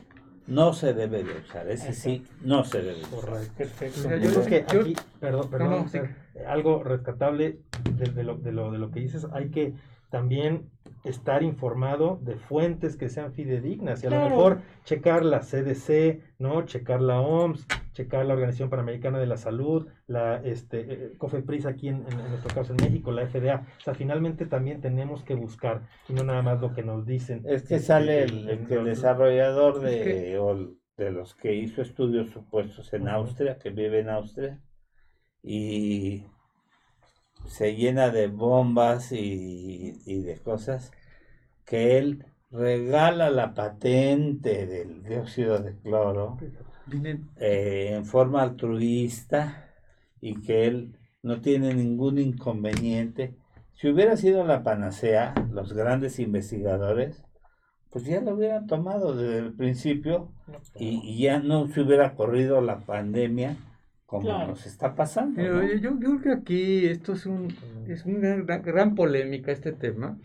no 0.47 0.75
se 0.75 0.93
debe 0.93 1.25
de 1.25 1.39
usar. 1.39 1.71
Ese 1.71 1.95
sí, 1.95 2.23
no 2.43 2.65
se 2.65 2.83
debe 2.83 2.99
de 2.99 3.05
usar. 3.05 3.21
Correcto. 3.21 3.55
Perfecto. 3.57 4.01
Mira, 4.03 4.19
Yo 4.19 4.31
creo 4.31 4.45
que 4.45 4.57
aquí, 4.57 4.97
perdón, 5.21 5.51
perdón, 5.51 5.71
no, 5.71 5.89
sí. 5.89 5.99
Fer, 5.99 6.47
algo 6.47 6.85
rescatable 6.85 7.61
de, 7.95 8.11
de 8.11 8.25
lo, 8.25 8.37
de, 8.37 8.53
lo, 8.53 8.73
de 8.73 8.79
lo 8.79 8.91
que 8.91 9.01
dices, 9.01 9.27
hay 9.33 9.49
que 9.49 9.73
también 10.11 10.69
estar 11.05 11.43
informado 11.43 12.19
de 12.23 12.37
fuentes 12.37 12.97
que 12.97 13.09
sean 13.11 13.33
fidedignas 13.33 14.03
y 14.03 14.07
a 14.07 14.11
lo 14.11 14.17
mejor 14.31 14.61
checar 14.85 15.25
la 15.25 15.41
CDC, 15.41 16.21
¿no? 16.39 16.63
Checar 16.65 17.01
la 17.03 17.21
OMS, 17.21 17.67
checar 17.93 18.25
la 18.25 18.35
Organización 18.35 18.71
Panamericana 18.71 19.19
de 19.19 19.27
la 19.27 19.37
Salud, 19.37 19.87
la 20.07 20.37
este, 20.43 20.81
eh, 20.81 21.13
COFEPRIS 21.19 21.67
aquí 21.67 21.89
en, 21.89 21.97
en- 22.11 22.21
en 22.21 22.29
nuestro 22.31 22.55
caso 22.55 22.73
en 22.75 22.83
México, 22.85 23.13
la 23.13 23.27
FDA. 23.27 23.67
O 23.79 23.81
sea, 23.81 23.95
finalmente 23.95 24.47
también 24.47 24.81
tenemos 24.81 25.23
que 25.23 25.35
buscar 25.35 25.83
y 26.09 26.15
no 26.15 26.25
nada 26.25 26.43
más 26.43 26.61
lo 26.61 26.73
que 26.73 26.83
nos 26.83 27.05
dicen. 27.07 27.39
Es 27.47 27.63
que 27.65 27.75
Este, 27.77 27.79
sale 27.81 28.23
el, 28.25 28.49
el 28.49 28.67
el 28.73 28.85
desarrollador 28.85 29.81
de, 29.81 29.97
Es 30.01 30.05
que- 30.05 30.39
o 30.39 30.75
de 30.97 31.11
los 31.11 31.35
que 31.35 31.55
hizo 31.55 31.83
estudios 31.83 32.31
supuestos 32.31 32.93
en. 32.95 33.09
Austria, 33.09 33.59
que 33.59 33.71
vive 33.71 33.99
en 34.01 34.09
Austria, 34.09 34.61
y 35.43 36.25
se 37.47 37.77
llena 37.77 38.11
de 38.11 38.29
bombas 38.29 39.13
y, 39.13 40.01
y 40.05 40.21
de 40.21 40.37
cosas, 40.39 40.93
que 41.65 41.99
él 41.99 42.25
regala 42.51 43.31
la 43.31 43.55
patente 43.55 44.67
del 44.67 45.03
dióxido 45.03 45.59
de 45.59 45.77
cloro 45.79 46.39
eh, 47.37 47.91
en 47.93 48.05
forma 48.05 48.43
altruista 48.43 49.71
y 50.21 50.41
que 50.41 50.67
él 50.67 50.97
no 51.23 51.41
tiene 51.41 51.75
ningún 51.75 52.19
inconveniente. 52.19 53.35
Si 53.75 53.89
hubiera 53.89 54.17
sido 54.17 54.45
la 54.45 54.63
panacea, 54.63 55.35
los 55.51 55.73
grandes 55.73 56.21
investigadores, 56.21 57.25
pues 57.91 58.05
ya 58.05 58.21
lo 58.21 58.35
hubieran 58.35 58.67
tomado 58.67 59.17
desde 59.17 59.39
el 59.39 59.53
principio 59.53 60.33
y, 60.77 61.01
y 61.03 61.23
ya 61.23 61.41
no 61.41 61.67
se 61.69 61.81
hubiera 61.81 62.15
corrido 62.15 62.61
la 62.61 62.81
pandemia 62.81 63.57
como 64.07 64.23
Claro. 64.23 64.47
nos 64.47 64.67
está 64.67 64.95
pasando. 64.95 65.37
Pero 65.37 65.63
¿no? 65.63 65.63
yo, 65.63 65.75
yo 65.77 66.01
creo 66.01 66.21
que 66.21 66.33
aquí 66.33 66.87
esto 66.87 67.13
es, 67.15 67.27
un, 67.27 67.49
es 67.87 68.05
una 68.07 68.37
gran, 68.37 68.63
gran 68.63 68.95
polémica 68.95 69.53
este 69.53 69.73
tema, 69.73 70.19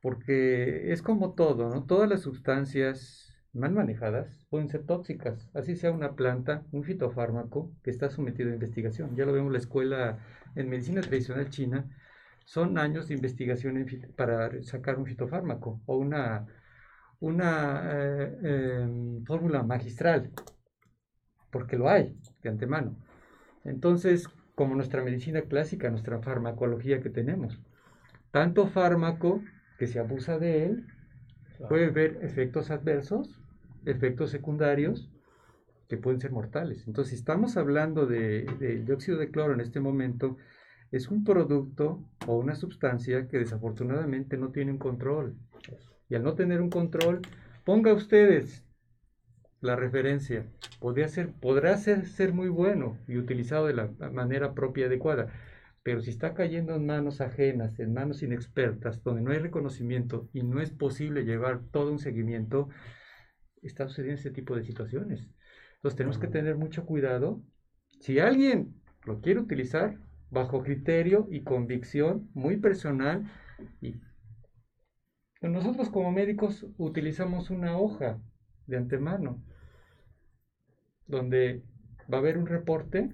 porque 0.00 0.92
es 0.92 1.02
como 1.02 1.34
todo, 1.34 1.70
¿no? 1.70 1.84
Todas 1.86 2.08
las 2.08 2.22
sustancias 2.22 3.32
mal 3.52 3.72
manejadas 3.72 4.44
pueden 4.50 4.68
ser 4.68 4.84
tóxicas, 4.84 5.48
así 5.54 5.76
sea 5.76 5.92
una 5.92 6.14
planta, 6.16 6.64
un 6.72 6.84
fitofármaco 6.84 7.72
que 7.82 7.90
está 7.90 8.10
sometido 8.10 8.50
a 8.50 8.54
investigación. 8.54 9.16
Ya 9.16 9.24
lo 9.26 9.32
vemos 9.32 9.48
en 9.48 9.52
la 9.54 9.58
escuela 9.60 10.18
en 10.56 10.68
medicina 10.68 11.00
tradicional 11.02 11.50
china, 11.50 11.88
son 12.44 12.78
años 12.78 13.08
de 13.08 13.14
investigación 13.14 13.76
en 13.78 14.12
para 14.16 14.62
sacar 14.62 14.98
un 14.98 15.06
fitofármaco 15.06 15.80
o 15.86 15.96
una, 15.96 16.46
una 17.20 17.82
eh, 17.92 18.82
em, 18.82 19.24
fórmula 19.24 19.62
magistral, 19.62 20.30
porque 21.54 21.76
lo 21.76 21.88
hay 21.88 22.12
de 22.42 22.48
antemano. 22.48 22.96
Entonces, 23.62 24.28
como 24.56 24.74
nuestra 24.74 25.04
medicina 25.04 25.42
clásica, 25.42 25.88
nuestra 25.88 26.18
farmacología 26.18 27.00
que 27.00 27.10
tenemos, 27.10 27.60
tanto 28.32 28.66
fármaco 28.66 29.40
que 29.78 29.86
se 29.86 30.00
abusa 30.00 30.36
de 30.40 30.66
él, 30.66 30.86
puede 31.68 31.86
haber 31.86 32.18
efectos 32.22 32.72
adversos, 32.72 33.40
efectos 33.86 34.32
secundarios 34.32 35.08
que 35.88 35.96
pueden 35.96 36.20
ser 36.20 36.32
mortales. 36.32 36.88
Entonces, 36.88 37.10
si 37.10 37.16
estamos 37.16 37.56
hablando 37.56 38.04
de, 38.06 38.46
de 38.58 38.82
dióxido 38.82 39.16
de 39.16 39.30
cloro 39.30 39.54
en 39.54 39.60
este 39.60 39.78
momento, 39.78 40.36
es 40.90 41.08
un 41.08 41.22
producto 41.22 42.02
o 42.26 42.36
una 42.36 42.56
sustancia 42.56 43.28
que 43.28 43.38
desafortunadamente 43.38 44.36
no 44.36 44.48
tiene 44.48 44.72
un 44.72 44.78
control. 44.78 45.36
Y 46.08 46.16
al 46.16 46.24
no 46.24 46.34
tener 46.34 46.60
un 46.60 46.70
control, 46.70 47.20
ponga 47.64 47.94
ustedes 47.94 48.63
la 49.64 49.76
referencia. 49.76 50.46
Podría 50.78 51.08
ser, 51.08 51.32
podrá 51.32 51.76
ser, 51.78 52.06
ser 52.06 52.32
muy 52.32 52.48
bueno 52.48 52.98
y 53.08 53.16
utilizado 53.16 53.66
de 53.66 53.74
la 53.74 53.88
manera 54.12 54.54
propia 54.54 54.82
y 54.82 54.86
adecuada. 54.86 55.32
Pero 55.82 56.00
si 56.00 56.10
está 56.10 56.34
cayendo 56.34 56.74
en 56.74 56.86
manos 56.86 57.20
ajenas, 57.20 57.78
en 57.80 57.94
manos 57.94 58.22
inexpertas, 58.22 59.02
donde 59.02 59.22
no 59.22 59.32
hay 59.32 59.38
reconocimiento 59.38 60.28
y 60.32 60.42
no 60.42 60.60
es 60.60 60.70
posible 60.70 61.24
llevar 61.24 61.62
todo 61.70 61.90
un 61.90 61.98
seguimiento, 61.98 62.68
está 63.62 63.88
sucediendo 63.88 64.18
este 64.18 64.30
tipo 64.30 64.54
de 64.54 64.64
situaciones. 64.64 65.28
Entonces 65.76 65.96
tenemos 65.96 66.18
que 66.18 66.28
tener 66.28 66.56
mucho 66.56 66.84
cuidado. 66.84 67.42
Si 68.00 68.18
alguien 68.18 68.74
lo 69.04 69.20
quiere 69.20 69.40
utilizar 69.40 69.98
bajo 70.30 70.62
criterio 70.62 71.26
y 71.30 71.42
convicción 71.42 72.28
muy 72.34 72.58
personal, 72.58 73.30
y 73.80 73.94
nosotros 75.40 75.88
como 75.90 76.12
médicos 76.12 76.66
utilizamos 76.76 77.50
una 77.50 77.78
hoja 77.78 78.20
de 78.66 78.76
antemano 78.76 79.42
donde 81.06 81.62
va 82.12 82.18
a 82.18 82.20
haber 82.20 82.38
un 82.38 82.46
reporte, 82.46 83.12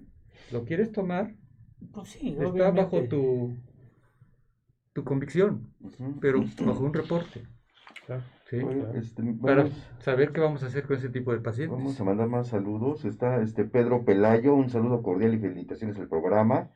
lo 0.52 0.64
quieres 0.64 0.92
tomar, 0.92 1.34
Pues 1.92 2.08
sí, 2.10 2.30
está 2.30 2.48
obviamente. 2.48 2.82
bajo 2.82 3.08
tu, 3.08 3.56
tu 4.92 5.04
convicción, 5.04 5.72
pero 6.20 6.42
bajo 6.64 6.84
un 6.84 6.94
reporte. 6.94 7.42
Claro. 8.06 8.22
¿sí? 8.48 8.56
Oye, 8.56 8.84
este, 8.94 9.22
Para 9.40 9.62
vamos- 9.64 9.90
saber 10.00 10.32
qué 10.32 10.40
vamos 10.40 10.62
a 10.62 10.66
hacer 10.66 10.86
con 10.86 10.96
ese 10.96 11.08
tipo 11.10 11.32
de 11.32 11.40
pacientes. 11.40 11.76
Vamos 11.78 12.00
a 12.00 12.04
mandar 12.04 12.28
más 12.28 12.48
saludos. 12.48 13.04
Está 13.04 13.40
este 13.42 13.64
Pedro 13.64 14.04
Pelayo, 14.04 14.54
un 14.54 14.68
saludo 14.70 15.02
cordial 15.02 15.34
y 15.34 15.38
felicitaciones 15.38 15.98
al 15.98 16.08
programa. 16.08 16.70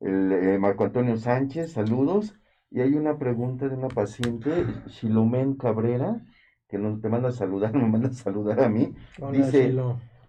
El 0.00 0.32
eh, 0.32 0.58
Marco 0.58 0.84
Antonio 0.84 1.16
Sánchez, 1.16 1.72
saludos. 1.72 2.34
Y 2.70 2.80
hay 2.80 2.94
una 2.94 3.18
pregunta 3.18 3.68
de 3.68 3.74
una 3.76 3.88
paciente, 3.88 4.50
Shilomen 4.86 5.54
Cabrera, 5.56 6.22
que 6.68 6.78
nos 6.78 7.00
te 7.00 7.08
manda 7.08 7.30
a 7.30 7.32
saludar, 7.32 7.72
me 7.74 7.86
manda 7.86 8.08
a 8.08 8.12
saludar 8.12 8.60
a 8.60 8.68
mí. 8.68 8.94
Hola, 9.20 9.32
Dice-. 9.38 9.74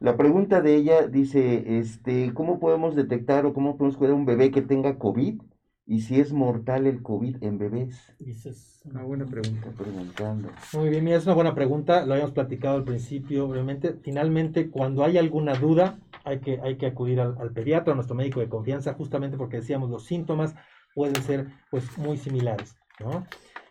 La 0.02 0.18
pregunta 0.18 0.62
de 0.62 0.76
ella 0.76 1.06
dice, 1.06 1.78
este, 1.78 2.34
¿cómo 2.34 2.60
podemos 2.60 2.96
detectar 2.96 3.46
o 3.46 3.54
cómo 3.54 3.78
podemos 3.78 3.98
cuidar 3.98 4.14
a 4.14 4.18
un 4.18 4.26
bebé 4.26 4.50
que 4.50 4.64
tenga 4.64 4.98
COVID? 4.98 5.40
Y 5.86 6.02
si 6.02 6.20
es 6.20 6.34
mortal 6.34 6.88
el 6.88 7.04
COVID 7.04 7.44
en 7.44 7.60
bebés. 7.60 8.12
Dices, 8.18 8.82
Una 8.84 9.04
buena 9.04 9.28
pregunta. 9.28 9.70
Preguntando. 9.78 10.50
Muy 10.74 10.90
bien, 10.90 11.04
mira, 11.04 11.18
es 11.18 11.26
una 11.26 11.36
buena 11.36 11.54
pregunta, 11.54 12.04
lo 12.04 12.14
habíamos 12.14 12.34
platicado 12.34 12.78
al 12.78 12.84
principio 12.84 13.48
brevemente. 13.48 13.94
Finalmente, 14.02 14.72
cuando 14.72 15.04
hay 15.04 15.20
alguna 15.20 15.54
duda, 15.54 16.00
hay 16.24 16.40
que, 16.40 16.60
hay 16.64 16.78
que 16.78 16.88
acudir 16.88 17.20
al, 17.20 17.38
al 17.40 17.52
pediatra, 17.52 17.94
a 17.94 17.96
nuestro 17.96 18.16
médico 18.16 18.40
de 18.40 18.50
confianza, 18.50 18.96
justamente 18.96 19.38
porque 19.38 19.58
decíamos 19.58 19.92
los 19.92 20.06
síntomas 20.06 20.56
pueden 20.96 21.22
ser 21.22 21.46
pues 21.70 21.96
muy 22.00 22.18
similares, 22.18 22.76
¿no? 23.00 23.28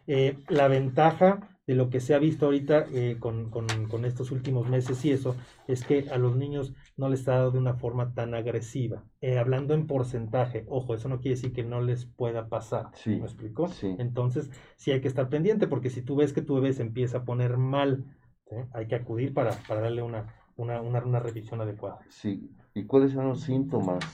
Eh, 0.07 0.39
la 0.48 0.69
ventaja 0.69 1.59
de 1.70 1.76
lo 1.76 1.88
que 1.88 2.01
se 2.01 2.14
ha 2.14 2.18
visto 2.18 2.47
ahorita 2.47 2.86
eh, 2.92 3.16
con, 3.20 3.48
con- 3.51 3.86
con 3.88 4.05
estos 4.05 4.32
últimos 4.32 4.68
meses 4.68 5.05
y 5.05 5.12
eso, 5.12 5.36
es 5.68 5.84
que 5.84 6.10
a 6.10 6.18
los 6.18 6.34
niños 6.36 6.74
no 6.97 7.09
les 7.09 7.26
ha 7.28 7.32
dado 7.36 7.52
de 7.52 7.59
una 7.59 7.74
forma 7.74 8.12
tan 8.12 8.34
agresiva. 8.34 9.05
Eh, 9.20 9.38
hablando 9.38 9.72
en 9.74 9.86
porcentaje, 9.86 10.64
ojo, 10.68 10.94
eso 10.94 11.09
no 11.09 11.20
quiere 11.20 11.36
decir 11.36 11.52
que 11.52 11.62
no 11.62 11.80
les 11.80 12.06
pueda 12.06 12.48
pasar. 12.48 12.90
Sí, 12.94 13.10
¿Me 13.10 13.26
explico? 13.26 13.68
sí. 13.68 13.94
Entonces, 13.98 14.51
sí 14.76 14.90
hay 14.90 15.01
que 15.01 15.09
estar 15.09 15.28
pendiente 15.28 15.68
porque 15.68 15.90
si 15.90 16.02
tú 16.02 16.16
ves 16.16 16.32
que 16.32 16.42
tu 16.42 16.56
bebé 16.56 16.72
se 16.72 16.82
empieza 16.82 17.18
a 17.18 17.24
poner 17.24 17.56
mal, 17.56 18.05
¿sí? 18.48 18.56
hay 18.72 18.88
que 18.88 18.97
acudir 18.97 19.32
para, 19.32 19.52
para 19.68 19.80
darle 19.82 20.02
una, 20.02 20.26
una, 20.56 20.80
una, 20.80 21.05
una 21.05 21.20
revisión 21.20 21.60
adecuada. 21.60 22.01
Sí. 22.09 22.51
¿Y 22.74 22.84
cuáles 22.86 23.12
son 23.12 23.28
los 23.28 23.42
síntomas? 23.42 24.05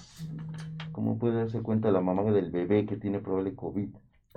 ¿Cómo 0.93 1.19
puede 1.19 1.37
darse 1.37 1.61
cuenta 1.63 1.91
la 1.91 2.01
mamá 2.01 2.23
del 2.33 2.51
bebé 2.51 2.87
que 2.87 2.97
tiene 2.97 3.21
probable 3.21 3.55
COVID? 3.55 3.89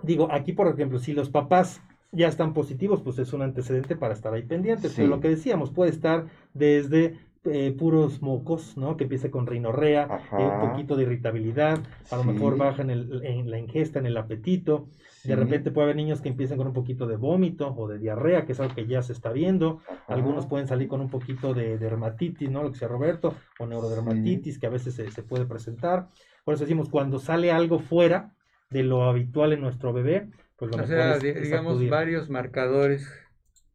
Digo, 0.04 0.30
aquí 0.32 0.54
por 0.54 0.68
ejemplo, 0.68 1.00
si 1.00 1.14
los 1.14 1.30
papás 1.30 1.82
ya 2.12 2.28
están 2.28 2.54
positivos, 2.54 3.02
pues 3.02 3.20
es 3.20 3.34
un 3.34 3.42
antecedente 3.42 3.96
para 3.96 4.14
estar 4.14 4.34
ahí 4.34 4.44
pendientes. 4.44 4.94
Pero 4.96 5.08
lo 5.08 5.20
que 5.20 5.30
decíamos, 5.30 5.72
puede 5.72 5.92
estar 5.92 6.26
desde 6.54 7.18
eh, 7.46 7.74
puros 7.80 8.22
mocos, 8.22 8.76
¿no? 8.76 8.98
Que 8.98 9.06
empiece 9.06 9.32
con 9.32 9.48
rinorrea, 9.48 10.10
eh, 10.38 10.44
un 10.44 10.70
poquito 10.70 10.98
de 10.98 11.04
irritabilidad, 11.04 11.80
a 12.12 12.18
lo 12.18 12.24
Sí. 12.24 12.30
mejor 12.30 12.58
baja 12.58 12.82
en, 12.82 12.90
el- 12.90 13.24
en 13.24 13.50
la 13.50 13.58
ingesta, 13.58 13.98
en 13.98 14.06
el 14.08 14.18
apetito. 14.18 14.88
Sí. 15.22 15.30
De 15.30 15.38
repente 15.38 15.72
puede 15.72 15.86
haber 15.86 15.96
niños 15.96 16.20
que 16.20 16.28
empiecen 16.28 16.58
con 16.58 16.68
un 16.68 16.74
poquito 16.74 17.08
de 17.08 17.16
vómito 17.16 17.74
o 17.78 17.88
de 17.88 17.98
diarrea, 17.98 18.46
que 18.46 18.52
es 18.52 18.60
algo 18.60 18.76
que 18.76 18.86
ya 18.88 19.02
se 19.02 19.14
está 19.14 19.32
viendo. 19.32 19.80
Ajá. 19.88 20.04
Algunos 20.16 20.48
pueden 20.48 20.68
salir 20.68 20.90
con 20.90 21.00
un 21.00 21.10
poquito 21.10 21.54
de 21.54 21.78
dermatitis, 21.78 22.52
¿no? 22.52 22.62
Lo 22.62 22.72
que 22.72 22.78
sea 22.78 22.90
Roberto, 22.90 23.34
o 23.58 23.66
neurodermatitis, 23.66 24.60
que 24.60 24.68
a 24.68 24.72
veces 24.72 24.94
se, 24.96 25.10
se 25.10 25.24
puede 25.24 25.46
presentar. 25.46 26.08
Por 26.44 26.56
eso 26.56 26.66
decimos, 26.66 26.90
cuando 26.90 27.20
sale 27.20 27.52
algo 27.54 27.80
fuera 27.80 28.34
de 28.70 28.84
lo 28.84 29.04
habitual 29.04 29.54
en 29.54 29.62
nuestro 29.62 29.94
bebé, 29.94 30.30
pues 30.60 30.70
lo 30.72 30.76
O 30.76 30.80
mejor 30.82 30.88
sea, 30.96 31.16
es- 31.16 31.24
di- 31.24 31.30
es 31.30 31.42
digamos, 31.44 31.74
acudir. 31.74 31.90
varios 31.90 32.30
marcadores 32.30 33.08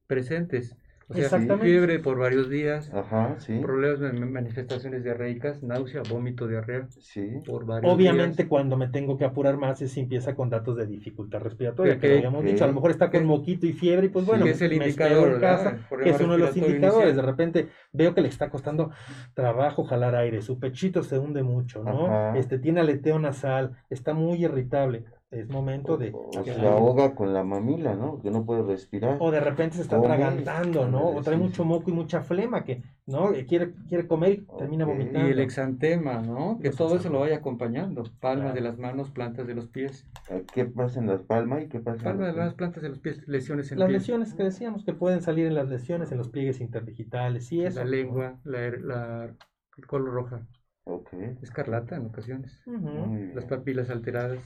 presentes. 0.06 0.76
O 1.06 1.12
sea, 1.12 1.24
Exactamente. 1.24 1.66
fiebre 1.66 1.98
por 1.98 2.18
varios 2.18 2.48
días, 2.48 2.90
Ajá, 2.94 3.34
sí. 3.38 3.58
problemas 3.60 4.00
de 4.00 4.12
ma- 4.14 4.24
manifestaciones 4.24 5.04
diarreicas, 5.04 5.62
náusea, 5.62 6.00
vómito, 6.08 6.48
diarrea 6.48 6.86
Sí. 6.98 7.40
por 7.46 7.66
varios 7.66 7.92
Obviamente 7.92 8.38
días. 8.44 8.48
cuando 8.48 8.78
me 8.78 8.88
tengo 8.88 9.18
que 9.18 9.26
apurar 9.26 9.58
más 9.58 9.82
es 9.82 9.92
si 9.92 10.00
empieza 10.00 10.34
con 10.34 10.48
datos 10.48 10.76
de 10.78 10.86
dificultad 10.86 11.40
respiratoria, 11.40 11.98
que 11.98 12.10
habíamos 12.16 12.42
dicho, 12.42 12.64
a 12.64 12.68
lo 12.68 12.72
mejor 12.72 12.90
está 12.90 13.10
con 13.10 13.20
Que- 13.20 13.26
moquito 13.26 13.66
y 13.66 13.74
fiebre 13.74 14.06
y 14.06 14.08
pues 14.08 14.24
Sí, 14.24 14.30
bueno, 14.30 14.44
que 14.46 14.52
es 14.52 14.62
el 14.62 14.70
me 14.70 14.76
indicador, 14.76 15.32
en 15.34 15.40
casa, 15.40 15.78
que 16.02 16.08
es 16.08 16.20
uno 16.22 16.32
de 16.32 16.38
los 16.38 16.56
indicadores, 16.56 17.14
de 17.14 17.22
repente 17.22 17.68
veo 17.92 18.14
que 18.14 18.22
le 18.22 18.28
está 18.28 18.48
costando 18.48 18.90
trabajo 19.34 19.84
jalar 19.84 20.14
aire, 20.14 20.40
su 20.40 20.58
pechito 20.58 21.02
se 21.02 21.18
hunde 21.18 21.42
mucho, 21.42 21.84
¿no? 21.84 22.06
Ajá. 22.06 22.38
Este 22.38 22.58
tiene 22.58 22.80
aleteo 22.80 23.18
nasal, 23.18 23.76
está 23.90 24.14
muy 24.14 24.42
irritable, 24.42 25.04
es 25.40 25.48
momento 25.48 25.96
de 25.96 26.12
O, 26.14 26.30
que 26.44 26.52
se 26.54 26.62
la- 26.62 26.72
ahoga 26.72 27.14
con 27.14 27.32
la 27.34 27.44
mamila, 27.44 27.94
¿no? 27.94 28.20
Que 28.20 28.30
no 28.30 28.44
puede 28.44 28.62
respirar. 28.62 29.16
o 29.20 29.30
de 29.30 29.40
repente 29.40 29.76
se 29.76 29.82
está 29.82 29.96
Come, 29.96 30.12
atragantando, 30.14 30.88
¿no? 30.88 31.08
O 31.08 31.22
trae 31.22 31.36
mucho 31.36 31.64
moco 31.64 31.90
y 31.90 31.92
mucha 31.92 32.22
flema 32.22 32.64
que, 32.64 32.82
¿no? 33.06 33.32
Quiere, 33.48 33.72
quiere 33.88 34.06
comer 34.06 34.32
y 34.32 34.46
termina 34.58 34.84
Ok. 34.84 34.90
Y 34.90 34.98
vomitando. 34.98 35.28
el 35.28 35.38
exantema, 35.40 36.20
¿no? 36.20 36.58
Que 36.60 36.70
todo 36.70 36.96
eso 36.96 37.08
lo 37.10 37.20
vaya 37.20 37.36
acompañando. 37.36 38.04
Palmas 38.20 38.42
Claro. 38.44 38.54
de 38.54 38.60
las 38.60 38.78
manos, 38.78 39.10
plantas 39.10 39.46
de 39.46 39.54
los 39.54 39.68
pies. 39.68 40.06
¿Qué 40.52 40.64
pasa 40.64 41.00
en 41.00 41.06
las 41.06 41.22
palmas 41.22 41.62
y 41.64 41.68
qué 41.68 41.80
pasa 41.80 41.98
en 41.98 42.04
Palmas 42.18 42.26
de 42.34 42.38
las 42.38 42.46
pies? 42.48 42.54
plantas 42.56 42.82
de 42.82 42.88
los 42.88 42.98
pies, 43.00 43.26
lesiones 43.28 43.72
en 43.72 43.78
Las 43.78 43.88
piel. 43.88 43.98
lesiones 43.98 44.34
que 44.34 44.42
decíamos 44.44 44.84
que 44.84 44.92
pueden 44.94 45.20
salir 45.22 45.46
en 45.46 45.54
las 45.54 45.68
lesiones, 45.68 46.10
en 46.12 46.18
los 46.18 46.28
pliegues 46.28 46.60
interdigitales 46.60 47.50
y 47.52 47.64
eso. 47.64 47.80
La 47.80 47.84
lengua, 47.86 48.38
la, 48.44 48.70
la 48.70 49.34
color 49.88 50.12
roja, 50.12 50.46
Ok. 50.84 51.12
escarlata 51.42 51.96
en 51.96 52.06
ocasiones. 52.06 52.62
Muy 52.66 53.18
bien. 53.18 53.32
Las 53.34 53.44
papilas 53.46 53.90
alteradas. 53.90 54.38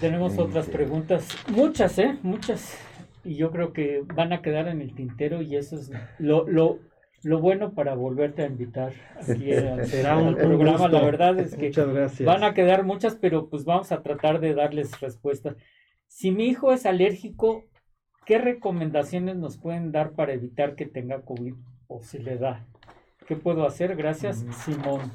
Tenemos 0.00 0.32
Sí, 0.32 0.40
otras 0.40 0.66
sí. 0.66 0.70
preguntas, 0.72 1.28
muchas, 1.48 1.98
¿eh? 1.98 2.18
Muchas. 2.22 2.78
Y 3.24 3.34
yo 3.36 3.50
creo 3.50 3.72
que 3.72 4.02
van 4.14 4.32
a 4.32 4.40
quedar 4.40 4.68
en 4.68 4.80
el 4.80 4.94
tintero 4.94 5.42
y 5.42 5.56
eso 5.56 5.76
es 5.78 5.90
lo, 6.18 6.48
lo, 6.48 6.78
lo 7.22 7.40
bueno 7.40 7.72
para 7.74 7.94
volverte 7.94 8.42
a 8.42 8.46
invitar 8.46 8.92
aquí 9.20 9.52
al, 9.52 9.84
Será 9.86 10.16
un, 10.16 10.28
un 10.28 10.34
programa. 10.36 10.78
gusto. 10.78 10.88
La 10.88 11.02
verdad 11.04 11.38
es 11.38 11.54
que 11.56 11.70
van 12.24 12.44
a 12.44 12.54
quedar 12.54 12.84
muchas, 12.84 13.16
pero 13.16 13.48
pues 13.50 13.64
vamos 13.64 13.92
a 13.92 14.02
tratar 14.02 14.40
de 14.40 14.54
darles 14.54 14.98
respuestas. 15.00 15.56
Si 16.06 16.30
mi 16.30 16.46
hijo 16.46 16.72
es 16.72 16.86
alérgico, 16.86 17.64
¿qué 18.24 18.38
recomendaciones 18.38 19.36
nos 19.36 19.58
pueden 19.58 19.92
dar 19.92 20.12
para 20.12 20.32
evitar 20.32 20.74
que 20.74 20.86
tenga 20.86 21.20
COVID? 21.22 21.54
o 21.90 22.02
si 22.02 22.18
le 22.18 22.36
da. 22.36 22.66
¿Qué 23.26 23.34
puedo 23.34 23.66
hacer? 23.66 23.96
Gracias, 23.96 24.44
Simón. 24.64 25.10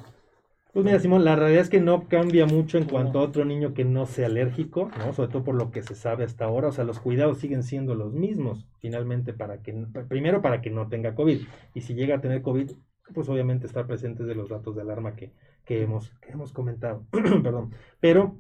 Pues 0.73 0.85
mira, 0.85 0.99
Simón, 0.99 1.23
la 1.23 1.35
realidad 1.35 1.61
es 1.61 1.69
que 1.69 1.79
no 1.79 2.07
cambia 2.07 2.47
mucho 2.47 2.79
en 2.79 2.85
cuanto 2.85 3.19
a 3.19 3.21
otro 3.21 3.45
niño 3.45 3.75
que 3.75 3.85
no 3.85 4.07
sea 4.07 4.25
alérgico, 4.25 4.89
¿no? 4.97 5.13
Sobre 5.13 5.31
todo 5.31 5.43
por 5.43 5.53
lo 5.53 5.69
que 5.69 5.83
se 5.83 5.93
sabe 5.93 6.23
hasta 6.23 6.45
ahora. 6.45 6.69
O 6.69 6.71
sea, 6.71 6.83
los 6.83 6.99
cuidados 6.99 7.37
siguen 7.37 7.61
siendo 7.61 7.93
los 7.93 8.13
mismos, 8.13 8.65
finalmente, 8.79 9.33
para 9.33 9.61
que, 9.61 9.71
primero 10.09 10.41
para 10.41 10.61
que 10.61 10.71
no 10.71 10.89
tenga 10.89 11.13
COVID. 11.13 11.41
Y 11.75 11.81
si 11.81 11.93
llega 11.93 12.15
a 12.15 12.21
tener 12.21 12.41
COVID, 12.41 12.71
pues 13.13 13.29
obviamente 13.29 13.67
estar 13.67 13.85
presentes 13.85 14.25
de 14.25 14.33
los 14.33 14.49
datos 14.49 14.75
de 14.75 14.81
alarma 14.81 15.15
que, 15.15 15.31
que 15.63 15.83
hemos, 15.83 16.09
que 16.21 16.31
hemos 16.31 16.51
comentado. 16.53 17.05
Perdón. 17.11 17.75
Pero 17.99 18.35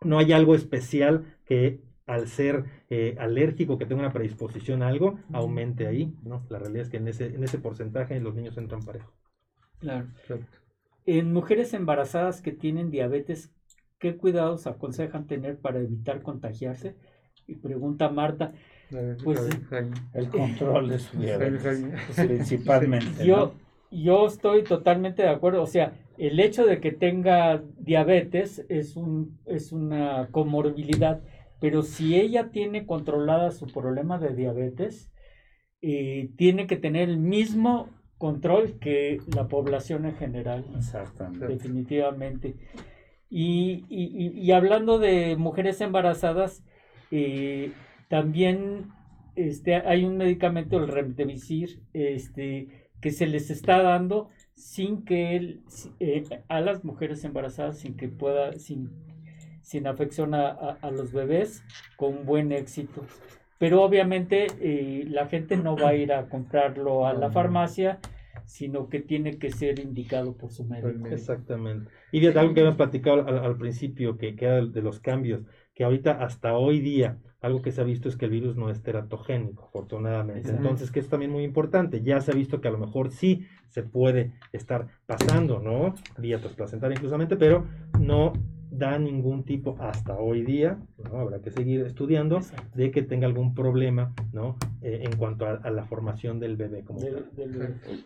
no 0.00 0.18
hay 0.18 0.32
algo 0.32 0.56
especial 0.56 1.36
que 1.44 1.82
al 2.04 2.26
ser 2.26 2.64
eh, 2.88 3.14
alérgico, 3.20 3.78
que 3.78 3.86
tenga 3.86 4.00
una 4.00 4.12
predisposición 4.12 4.82
a 4.82 4.88
algo, 4.88 5.20
aumente 5.32 5.86
ahí, 5.86 6.12
¿no? 6.24 6.44
La 6.48 6.58
realidad 6.58 6.82
es 6.82 6.90
que 6.90 6.96
en 6.96 7.06
ese, 7.06 7.26
en 7.26 7.44
ese 7.44 7.58
porcentaje 7.58 8.18
los 8.18 8.34
niños 8.34 8.58
entran 8.58 8.82
parejo. 8.82 9.12
Claro. 9.78 10.08
En 11.18 11.32
mujeres 11.32 11.74
embarazadas 11.74 12.40
que 12.40 12.52
tienen 12.52 12.90
diabetes, 12.90 13.52
¿qué 13.98 14.16
cuidados 14.16 14.66
aconsejan 14.66 15.26
tener 15.26 15.58
para 15.58 15.80
evitar 15.80 16.22
contagiarse? 16.22 16.94
Y 17.46 17.56
pregunta 17.56 18.08
Marta. 18.08 18.52
Pues, 19.24 19.48
el 20.14 20.28
control 20.28 20.88
de 20.90 20.98
su 21.00 21.18
diabetes, 21.18 21.88
principalmente. 22.16 23.24
Yo, 23.24 23.54
yo 23.90 24.26
estoy 24.26 24.62
totalmente 24.62 25.22
de 25.22 25.28
acuerdo. 25.28 25.62
O 25.62 25.66
sea, 25.66 25.94
el 26.18 26.38
hecho 26.38 26.66
de 26.66 26.80
que 26.80 26.92
tenga 26.92 27.62
diabetes 27.78 28.64
es, 28.68 28.96
un, 28.96 29.38
es 29.46 29.72
una 29.72 30.28
comorbilidad 30.30 31.22
pero 31.60 31.82
si 31.82 32.16
ella 32.16 32.50
tiene 32.50 32.86
controlada 32.86 33.52
su 33.52 33.66
problema 33.66 34.18
de 34.18 34.34
diabetes, 34.34 35.12
eh, 35.82 36.30
tiene 36.36 36.66
que 36.66 36.76
tener 36.76 37.08
el 37.08 37.18
mismo 37.18 37.90
control 38.20 38.78
que 38.78 39.18
la 39.34 39.48
población 39.48 40.04
en 40.04 40.14
general. 40.14 40.64
Exactamente. 40.76 41.48
Definitivamente. 41.48 42.54
Y, 43.30 44.50
hablando 44.52 44.98
de 44.98 45.36
mujeres 45.36 45.80
embarazadas, 45.80 46.62
eh, 47.10 47.72
también 48.08 48.88
este, 49.36 49.76
hay 49.76 50.04
un 50.04 50.18
medicamento, 50.18 50.76
el 50.76 50.88
Remdesivir, 50.88 51.80
este, 51.94 52.90
que 53.00 53.10
se 53.10 53.26
les 53.26 53.50
está 53.50 53.80
dando 53.82 54.28
sin 54.54 55.06
que 55.06 55.36
él, 55.36 55.62
eh, 55.98 56.24
a 56.48 56.60
las 56.60 56.84
mujeres 56.84 57.24
embarazadas, 57.24 57.78
sin 57.78 57.96
que 57.96 58.08
pueda, 58.08 58.52
sin 58.58 58.90
sin 59.70 59.86
afección 59.86 60.34
a, 60.34 60.78
los 60.90 61.12
bebés 61.12 61.62
con 61.96 62.26
buen 62.26 62.50
éxito. 62.50 63.06
Pero 63.60 63.82
obviamente 63.82 64.46
eh, 64.58 65.04
la 65.06 65.26
gente 65.26 65.58
no 65.58 65.76
va 65.76 65.90
a 65.90 65.94
ir 65.94 66.14
a 66.14 66.30
comprarlo 66.30 67.06
a 67.06 67.12
la 67.12 67.30
farmacia, 67.30 67.98
sino 68.46 68.88
que 68.88 69.00
tiene 69.00 69.38
que 69.38 69.50
ser 69.50 69.80
indicado 69.80 70.34
por 70.34 70.50
su 70.50 70.64
médico. 70.64 71.08
Exactamente. 71.08 71.90
Y 72.10 72.20
de 72.20 72.28
algo 72.40 72.54
que 72.54 72.62
hemos 72.62 72.76
platicado 72.76 73.28
al, 73.28 73.58
principio, 73.58 74.16
que 74.16 74.34
queda 74.34 74.64
de 74.64 74.80
los 74.80 74.98
cambios, 75.00 75.42
que 75.74 75.84
ahorita 75.84 76.12
hasta 76.24 76.56
hoy 76.56 76.80
día, 76.80 77.18
algo 77.42 77.60
que 77.60 77.70
se 77.70 77.82
ha 77.82 77.84
visto 77.84 78.08
es 78.08 78.16
que 78.16 78.24
el 78.24 78.30
virus 78.30 78.56
no 78.56 78.70
es 78.70 78.82
teratogénico, 78.82 79.66
afortunadamente. 79.66 80.48
Entonces, 80.48 80.90
que 80.90 81.00
es 81.00 81.10
también 81.10 81.30
muy 81.30 81.44
importante. 81.44 82.02
Ya 82.02 82.22
se 82.22 82.32
ha 82.32 82.34
visto 82.34 82.62
que 82.62 82.68
a 82.68 82.72
lo 82.72 82.78
mejor 82.78 83.10
sí 83.10 83.46
se 83.68 83.82
puede 83.82 84.32
estar 84.54 84.86
pasando, 85.04 85.60
¿no? 85.60 85.94
Vía 86.16 86.40
trasplacentaria 86.40 86.94
inclusamente, 86.94 87.36
pero 87.36 87.66
no 87.98 88.32
da 88.80 88.98
ningún 88.98 89.44
tipo 89.44 89.76
hasta 89.78 90.18
hoy 90.18 90.42
día, 90.42 90.78
¿no? 91.04 91.20
habrá 91.20 91.40
que 91.40 91.52
seguir 91.52 91.82
estudiando, 91.82 92.40
de 92.74 92.90
que 92.90 93.02
tenga 93.02 93.26
algún 93.26 93.54
problema 93.54 94.12
¿no? 94.32 94.56
Eh, 94.82 95.02
en 95.04 95.16
cuanto 95.16 95.46
a, 95.46 95.70
la 95.70 95.84
formación 95.84 96.40
del 96.40 96.56
bebé. 96.56 96.82
Como 96.82 97.00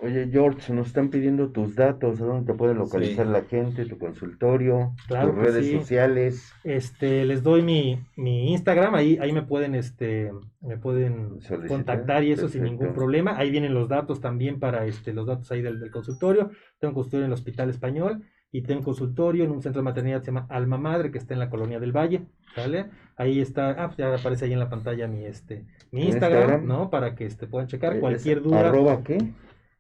Oye, 0.01 0.29
George, 0.31 0.73
nos 0.73 0.89
están 0.89 1.09
pidiendo 1.09 1.51
tus 1.51 1.77
datos, 1.77 2.21
¿a 2.21 2.25
dónde 2.25 2.53
te 2.53 2.59
puede 2.59 2.75
localizar 2.75 3.27
la 3.27 3.43
gente, 3.43 3.87
tu 3.87 3.97
consultorio, 3.97 4.95
tus 5.09 5.35
redes 5.35 5.71
sociales? 5.71 6.53
Este, 6.65 7.25
les 7.25 7.45
doy 7.45 7.63
mi, 7.63 8.01
mi, 8.17 8.53
Instagram, 8.53 8.95
ahí, 8.97 9.17
ahí 9.21 9.33
me 9.33 9.43
pueden, 9.43 9.77
este, 9.77 10.33
me 10.61 10.77
pueden 10.77 11.39
contactar 11.69 12.25
y 12.25 12.33
eso 12.33 12.49
sin 12.49 12.65
ningún 12.65 12.93
problema. 12.93 13.39
Ahí 13.39 13.51
vienen 13.51 13.73
los 13.73 13.89
datos 13.89 14.21
también 14.21 14.59
para 14.59 14.85
este, 14.87 15.13
los 15.13 15.27
datos 15.27 15.51
ahí 15.53 15.63
del, 15.63 15.79
del 15.79 15.93
consultorio. 15.93 16.51
Tengo 16.81 16.91
un 16.91 16.95
consultorio 16.95 17.27
en 17.27 17.31
el 17.31 17.35
Hospital 17.35 17.71
Español 17.71 18.25
y 18.55 18.63
tengo 18.63 18.79
un 18.79 18.85
consultorio 18.85 19.43
en 19.43 19.51
un 19.51 19.61
centro 19.61 19.81
de 19.81 19.85
maternidad 19.85 20.21
que 20.21 20.27
se 20.27 20.31
llama 20.31 20.47
Alma 20.49 20.79
Madre, 20.79 21.11
que 21.11 21.19
está 21.19 21.35
en 21.35 21.41
la 21.41 21.51
colonia 21.51 21.81
del 21.81 21.91
Valle, 21.91 22.23
¿sale? 22.55 22.87
Ahí 23.17 23.41
está, 23.41 23.71
ah, 23.71 23.89
pues 23.89 23.97
ya 23.97 24.15
aparece 24.15 24.45
ahí 24.45 24.53
en 24.53 24.61
la 24.61 24.71
pantalla 24.71 25.09
mi, 25.09 25.25
este, 25.25 25.65
mi 25.91 26.05
Instagram, 26.05 26.65
¿no? 26.65 26.89
Para 26.89 27.17
que 27.17 27.27
este, 27.27 27.49
puedan 27.49 27.67
checar 27.67 27.99
cualquier 27.99 28.43
duda. 28.43 28.69
¿Arroba 28.69 29.03
qué? 29.03 29.19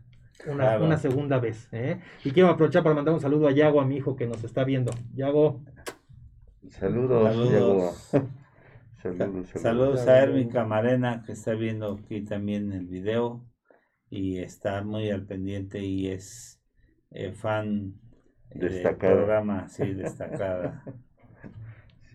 una, 0.48 0.98
segunda 0.98 1.40
vez. 1.40 1.68
¿eh? 1.72 2.00
Y 2.24 2.32
quiero 2.32 2.50
aprovechar 2.50 2.84
para 2.84 2.96
mandar 2.96 3.14
un 3.14 3.20
saludo 3.20 3.48
a 3.48 3.52
Yago, 3.52 3.82
a 3.82 3.86
mi 3.86 3.98
hijo 3.98 4.16
que 4.16 4.28
nos 4.28 4.44
está 4.44 4.64
viendo. 4.64 4.92
Yago. 5.14 5.62
Saludos, 6.70 7.34
saludos. 7.34 8.12
saludos, 9.02 9.50
saludos, 9.56 10.08
a 10.08 10.20
Erwin 10.20 10.50
Camarena 10.50 11.24
que 11.26 11.32
está 11.32 11.54
viendo 11.54 11.94
aquí 11.94 12.22
también 12.22 12.72
el 12.74 12.86
video 12.86 13.46
y 14.10 14.40
está 14.40 14.84
muy 14.84 15.10
al 15.10 15.26
pendiente 15.26 15.80
y 15.80 16.08
es 16.08 16.62
eh, 17.12 17.32
fan 17.32 17.94
eh, 18.52 18.60
del 18.60 18.96
programa, 18.96 19.68
sí, 19.70 19.86
destacada. 19.94 20.84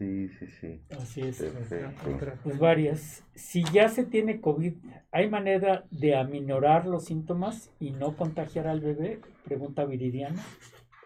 Sí, 0.04 0.28
sí, 0.28 0.46
sí. 0.60 0.80
Así 1.00 1.20
es. 1.22 1.42
Pues 2.42 2.58
varias. 2.58 3.24
Si 3.34 3.64
ya 3.64 3.88
se 3.88 4.04
tiene 4.04 4.40
COVID, 4.40 4.74
¿hay 5.10 5.30
manera 5.30 5.84
de 5.90 6.14
aminorar 6.14 6.86
los 6.86 7.06
síntomas 7.06 7.70
y 7.80 7.90
no 7.90 8.14
contagiar 8.14 8.66
al 8.66 8.80
bebé? 8.80 9.20
Pregunta 9.44 9.86
Viridiana. 9.86 10.42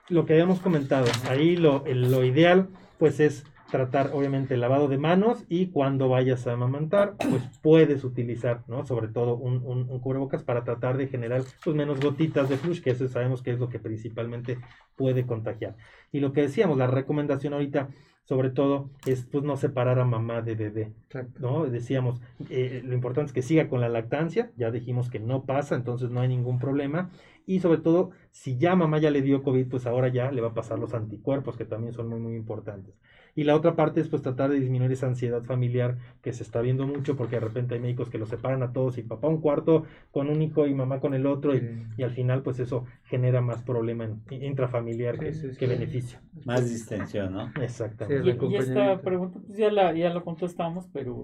Lo 0.08 0.26
que 0.26 0.32
habíamos 0.32 0.58
comentado, 0.60 1.06
ahí 1.28 1.56
lo, 1.56 1.84
lo 1.86 2.24
ideal 2.24 2.68
pues 2.98 3.20
es 3.20 3.44
tratar 3.70 4.10
obviamente 4.14 4.54
el 4.54 4.60
lavado 4.60 4.88
de 4.88 4.98
manos 4.98 5.44
y 5.48 5.66
cuando 5.66 6.08
vayas 6.08 6.46
a 6.46 6.54
amamantar, 6.54 7.14
pues 7.18 7.42
puedes 7.62 8.02
utilizar, 8.02 8.64
¿no? 8.66 8.84
Sobre 8.86 9.08
todo 9.08 9.36
un, 9.36 9.62
un, 9.64 10.00
cubrebocas 10.00 10.42
para 10.42 10.64
tratar 10.64 10.96
de 10.96 11.06
generar 11.06 11.42
pues 11.62 11.76
menos 11.76 12.00
gotitas 12.00 12.48
de 12.48 12.56
flush, 12.56 12.80
que 12.80 12.90
eso 12.90 13.06
sabemos 13.08 13.42
que 13.42 13.52
es 13.52 13.60
lo 13.60 13.68
que 13.68 13.78
principalmente 13.78 14.58
puede 14.96 15.26
contagiar. 15.26 15.76
Y 16.10 16.20
lo 16.20 16.32
que 16.32 16.42
decíamos, 16.42 16.78
la 16.78 16.86
recomendación 16.86 17.52
ahorita 17.52 17.88
sobre 18.28 18.50
todo 18.50 18.90
es 19.06 19.24
pues 19.24 19.42
no 19.42 19.56
separar 19.56 19.98
a 19.98 20.04
mamá 20.04 20.42
de 20.42 20.54
bebé, 20.54 20.92
¿no? 21.38 21.64
Decíamos, 21.64 22.20
eh, 22.50 22.82
lo 22.84 22.92
importante 22.92 23.28
es 23.28 23.32
que 23.32 23.40
siga 23.40 23.68
con 23.70 23.80
la 23.80 23.88
lactancia, 23.88 24.52
ya 24.54 24.70
dijimos 24.70 25.08
que 25.08 25.18
no 25.18 25.46
pasa, 25.46 25.76
entonces 25.76 26.10
no 26.10 26.20
hay 26.20 26.28
ningún 26.28 26.58
problema, 26.58 27.10
y 27.46 27.60
sobre 27.60 27.78
todo, 27.78 28.10
si 28.30 28.58
ya 28.58 28.76
mamá 28.76 28.98
ya 28.98 29.10
le 29.10 29.22
dio 29.22 29.42
COVID, 29.42 29.68
pues 29.68 29.86
ahora 29.86 30.08
ya 30.08 30.30
le 30.30 30.42
va 30.42 30.48
a 30.48 30.54
pasar 30.54 30.78
los 30.78 30.92
anticuerpos, 30.92 31.56
que 31.56 31.64
también 31.64 31.94
son 31.94 32.08
muy, 32.10 32.20
muy 32.20 32.36
importantes. 32.36 32.94
Y 33.38 33.44
la 33.44 33.54
otra 33.54 33.76
parte 33.76 34.00
es 34.00 34.08
pues 34.08 34.22
tratar 34.22 34.50
de 34.50 34.58
disminuir 34.58 34.90
esa 34.90 35.06
ansiedad 35.06 35.44
familiar 35.44 35.96
que 36.22 36.32
se 36.32 36.42
está 36.42 36.60
viendo 36.60 36.88
mucho 36.88 37.14
porque 37.14 37.36
de 37.36 37.40
repente 37.40 37.76
hay 37.76 37.80
médicos 37.80 38.10
que 38.10 38.18
los 38.18 38.28
separan 38.28 38.64
a 38.64 38.72
todos 38.72 38.98
y 38.98 39.04
papá 39.04 39.28
un 39.28 39.40
cuarto 39.40 39.84
con 40.10 40.28
un 40.28 40.42
hijo 40.42 40.66
y 40.66 40.74
mamá 40.74 40.98
con 40.98 41.14
el 41.14 41.24
otro 41.24 41.54
y, 41.54 42.02
al 42.02 42.10
final 42.10 42.42
pues 42.42 42.58
eso 42.58 42.84
genera 43.04 43.40
más 43.40 43.62
problema 43.62 44.10
intrafamiliar 44.28 45.20
que, 45.20 45.32
que 45.56 45.66
beneficio. 45.68 46.18
Más 46.46 46.68
distensión, 46.68 47.32
¿no? 47.32 47.52
Exactamente. 47.62 48.36
y, 48.44 48.56
esta 48.56 49.00
pregunta 49.02 49.38
pues 49.46 49.56
ya 49.56 49.70
la, 49.70 49.94
ya 49.94 50.12
la 50.12 50.22
contestamos, 50.22 50.88
pero 50.92 51.22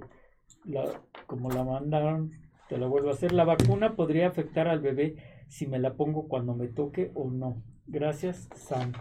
la, 0.64 0.84
como 1.26 1.50
la 1.50 1.64
mandaron, 1.64 2.30
te 2.68 2.78
la 2.78 2.86
vuelvo 2.86 3.08
a 3.08 3.14
hacer. 3.14 3.32
¿La 3.32 3.44
vacuna 3.44 3.96
podría 3.96 4.28
afectar 4.28 4.68
al 4.68 4.78
bebé 4.78 5.16
si 5.48 5.66
me 5.66 5.80
la 5.80 5.94
pongo 5.94 6.28
cuando 6.28 6.54
me 6.54 6.68
toque 6.68 7.10
o 7.16 7.28
no? 7.28 7.60
Gracias, 7.88 8.48
Sam. 8.54 8.92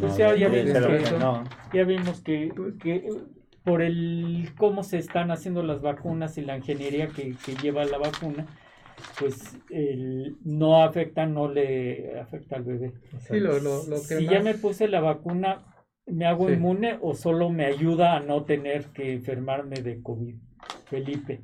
Pues 0.00 0.16
ya, 0.16 1.84
vimos 1.84 2.20
que, 2.20 2.52
que, 2.80 3.08
por 3.62 3.82
el 3.82 4.50
cómo 4.56 4.82
se 4.82 4.98
están 4.98 5.30
haciendo 5.30 5.62
las 5.62 5.80
vacunas 5.80 6.36
y 6.38 6.42
la 6.42 6.56
ingeniería 6.56 7.08
que, 7.08 7.34
lleva 7.62 7.84
la 7.84 7.98
vacuna, 7.98 8.46
pues 9.18 9.58
el, 9.70 10.36
no 10.44 10.82
afecta, 10.82 11.26
no 11.26 11.48
le 11.48 12.18
afecta 12.20 12.56
al 12.56 12.64
bebé. 12.64 12.92
si 14.00 14.26
ya 14.26 14.40
me 14.40 14.54
puse 14.54 14.88
la 14.88 15.00
vacuna, 15.00 15.64
¿me 16.06 16.26
hago 16.26 16.50
inmune 16.50 16.98
o 17.00 17.14
solo 17.14 17.50
me 17.50 17.66
ayuda 17.66 18.16
a 18.16 18.20
no 18.20 18.44
tener 18.44 18.86
que 18.86 19.14
enfermarme 19.14 19.76
de 19.76 20.02
COVID? 20.02 20.34
Felipe. 20.86 21.42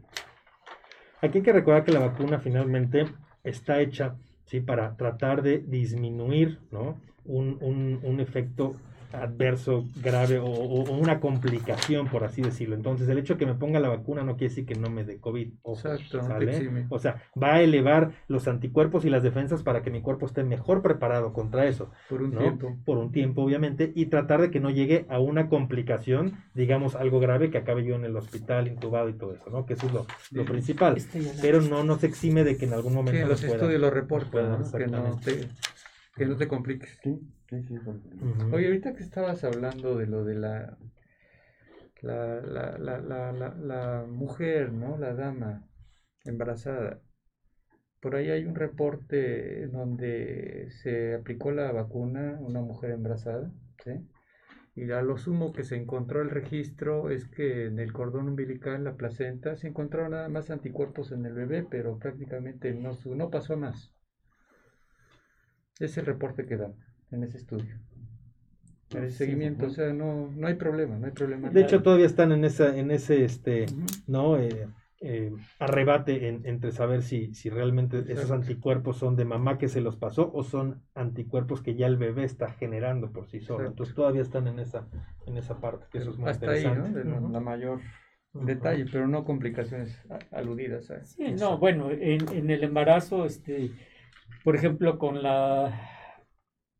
Aquí 1.22 1.38
hay 1.38 1.44
que 1.44 1.52
recordar 1.52 1.84
que 1.84 1.92
la 1.92 2.00
vacuna 2.00 2.38
finalmente 2.40 3.04
está 3.44 3.80
hecha 3.80 4.16
¿sí? 4.44 4.60
para 4.60 4.96
tratar 4.96 5.42
de 5.42 5.58
disminuir 5.58 6.60
¿no? 6.70 7.00
Un, 7.24 7.58
un, 7.60 8.00
un 8.02 8.20
efecto 8.20 8.74
adverso 9.12 9.84
grave 10.04 10.38
o, 10.38 10.44
o- 10.46 10.84
o 10.84 10.96
una 10.96 11.18
complicación, 11.18 12.06
por 12.06 12.22
así 12.22 12.42
decirlo. 12.42 12.76
Entonces, 12.76 13.08
el 13.08 13.18
hecho 13.18 13.34
de 13.34 13.38
que 13.40 13.46
me 13.46 13.54
ponga 13.54 13.80
la 13.80 13.88
vacuna 13.88 14.22
no 14.22 14.36
quiere 14.36 14.50
decir 14.50 14.66
que 14.66 14.76
no 14.76 14.88
me 14.88 15.02
dé 15.02 15.18
COVID. 15.18 15.52
ojo, 15.62 15.76
Exacto, 15.88 16.18
no 16.18 16.22
te 16.22 16.28
¿sale? 16.28 16.56
exime. 16.56 16.86
O 16.90 16.98
sea, 17.00 17.20
va 17.40 17.54
a 17.54 17.60
elevar 17.60 18.12
los 18.28 18.46
anticuerpos 18.46 19.04
y 19.04 19.10
las 19.10 19.24
defensas 19.24 19.64
para 19.64 19.82
que 19.82 19.90
mi 19.90 20.00
cuerpo 20.00 20.26
esté 20.26 20.44
mejor 20.44 20.80
preparado 20.80 21.32
contra 21.32 21.66
eso. 21.66 21.90
Por 22.08 22.22
un 22.22 22.34
¿no? 22.34 22.38
tiempo. 22.40 22.76
Por 22.84 22.98
un 22.98 23.10
tiempo, 23.10 23.42
obviamente, 23.42 23.90
y 23.96 24.06
tratar 24.06 24.42
de 24.42 24.52
que 24.52 24.60
no 24.60 24.70
llegue 24.70 25.06
a 25.08 25.18
una 25.18 25.48
complicación, 25.48 26.34
digamos, 26.54 26.94
algo 26.94 27.18
grave 27.18 27.50
que 27.50 27.58
acabe 27.58 27.84
yo 27.84 27.96
en 27.96 28.04
el 28.04 28.16
hospital 28.16 28.68
intubado 28.68 29.08
y 29.08 29.14
todo 29.14 29.34
eso, 29.34 29.50
¿no? 29.50 29.66
Que 29.66 29.72
eso 29.74 29.88
es 29.88 29.92
lo, 29.92 30.44
principal. 30.44 30.96
Pero 31.42 31.60
no 31.62 31.82
nos 31.82 32.04
exime 32.04 32.44
de 32.44 32.56
que 32.56 32.66
en 32.66 32.74
algún 32.74 32.94
momento 32.94 33.20
nos 33.22 33.30
los 33.30 33.40
pueda- 33.40 33.54
estudios 33.56 33.80
lo 33.80 33.90
reportan, 33.90 34.30
pueda- 34.30 34.48
¿no? 34.50 34.70
que, 34.70 34.86
no 34.86 35.08
exactamente. 35.08 35.32
te, 35.32 35.48
que 36.20 36.26
no 36.26 36.36
te 36.36 36.46
compliques. 36.46 36.98
Sí, 37.02 37.18
sí, 37.48 37.62
sí. 37.66 37.78
Oye, 38.52 38.66
ahorita 38.66 38.94
que 38.94 39.02
estabas 39.02 39.42
hablando 39.42 39.96
de 39.96 40.06
lo 40.06 40.22
de 40.24 40.34
la, 40.34 40.76
la, 42.02 42.40
la, 42.42 42.78
la, 42.78 42.98
la, 42.98 43.32
la, 43.32 43.54
la 43.54 44.06
mujer, 44.06 44.70
¿no? 44.72 44.98
La 44.98 45.14
dama 45.14 45.64
embarazada. 46.24 47.00
Por 48.00 48.16
ahí 48.16 48.30
hay 48.30 48.44
un 48.44 48.54
reporte 48.54 49.66
donde 49.68 50.68
se 50.82 51.14
aplicó 51.14 51.52
la 51.52 51.72
vacuna 51.72 52.36
a 52.36 52.40
una 52.40 52.60
mujer 52.60 52.90
embarazada, 52.90 53.50
¿sí? 53.84 53.92
Y 54.76 54.90
a 54.92 55.02
lo 55.02 55.18
sumo 55.18 55.52
que 55.52 55.64
se 55.64 55.76
encontró 55.76 56.22
el 56.22 56.30
registro 56.30 57.10
es 57.10 57.28
que 57.28 57.66
en 57.66 57.78
el 57.78 57.92
cordón 57.92 58.28
umbilical, 58.28 58.84
la 58.84 58.96
placenta, 58.96 59.56
se 59.56 59.68
encontraron 59.68 60.12
nada 60.12 60.28
más 60.28 60.50
anticuerpos 60.50 61.12
en 61.12 61.26
el 61.26 61.34
bebé, 61.34 61.66
pero 61.70 61.98
prácticamente 61.98 62.74
no, 62.74 62.92
no 63.16 63.30
pasó 63.30 63.54
a 63.54 63.58
más. 63.58 63.92
Es 65.80 65.96
el 65.98 66.06
reporte 66.06 66.46
que 66.46 66.56
dan 66.56 66.74
en 67.10 67.24
ese 67.24 67.38
estudio. 67.38 67.74
En 68.90 69.04
ese 69.04 69.12
Sí, 69.12 69.18
seguimiento, 69.18 69.66
o 69.66 69.70
sea, 69.70 69.92
no, 69.92 70.30
no 70.36 70.46
hay 70.46 70.54
problema, 70.54 70.96
no 70.96 71.06
hay 71.06 71.12
problema. 71.12 71.48
De 71.50 71.60
hecho, 71.62 71.82
todavía 71.82 72.06
están 72.06 72.32
en 72.32 72.44
esa, 72.44 72.76
en 72.76 72.90
ese, 72.90 73.24
este. 73.24 73.66
¿no? 74.06 74.36
Eh, 74.38 74.66
eh, 75.02 75.32
arrebate 75.58 76.28
en- 76.28 76.42
entre 76.44 76.72
saber 76.72 77.02
si, 77.02 77.32
si 77.34 77.48
realmente 77.48 78.04
esos 78.08 78.30
anticuerpos 78.30 78.98
son 78.98 79.16
de 79.16 79.24
mamá 79.24 79.56
que 79.56 79.68
se 79.68 79.80
los 79.80 79.96
pasó 79.96 80.30
o 80.34 80.42
son 80.42 80.82
anticuerpos 80.94 81.62
que 81.62 81.74
ya 81.74 81.86
el 81.86 81.96
bebé 81.96 82.24
está 82.24 82.50
generando 82.50 83.10
por 83.10 83.26
sí 83.26 83.40
solo. 83.40 83.60
Exacto. 83.60 83.70
Entonces 83.70 83.94
todavía 83.94 84.22
están 84.22 84.46
en 84.46 84.58
esa, 84.58 84.86
en 85.26 85.38
esa 85.38 85.58
parte, 85.58 85.86
que 85.90 85.98
eso 85.98 86.10
es 86.10 86.18
muy 86.18 86.28
Hasta 86.28 86.50
ahí, 86.50 86.64
¿no? 86.64 86.70
interesante. 86.86 86.98
De 86.98 87.30
la, 87.30 87.40
mayor 87.40 87.80
detalle, 88.34 88.84
pero 88.92 89.08
no 89.08 89.24
complicaciones 89.24 89.98
aludidas 90.32 90.90
a 90.90 91.02
Sí, 91.04 91.32
no, 91.38 91.58
bueno, 91.58 91.90
en, 91.90 92.28
en 92.28 92.50
el 92.50 92.62
embarazo, 92.62 93.24
este, 93.24 93.70
por 94.44 94.56
ejemplo, 94.56 94.98
con 94.98 95.22
la 95.22 95.88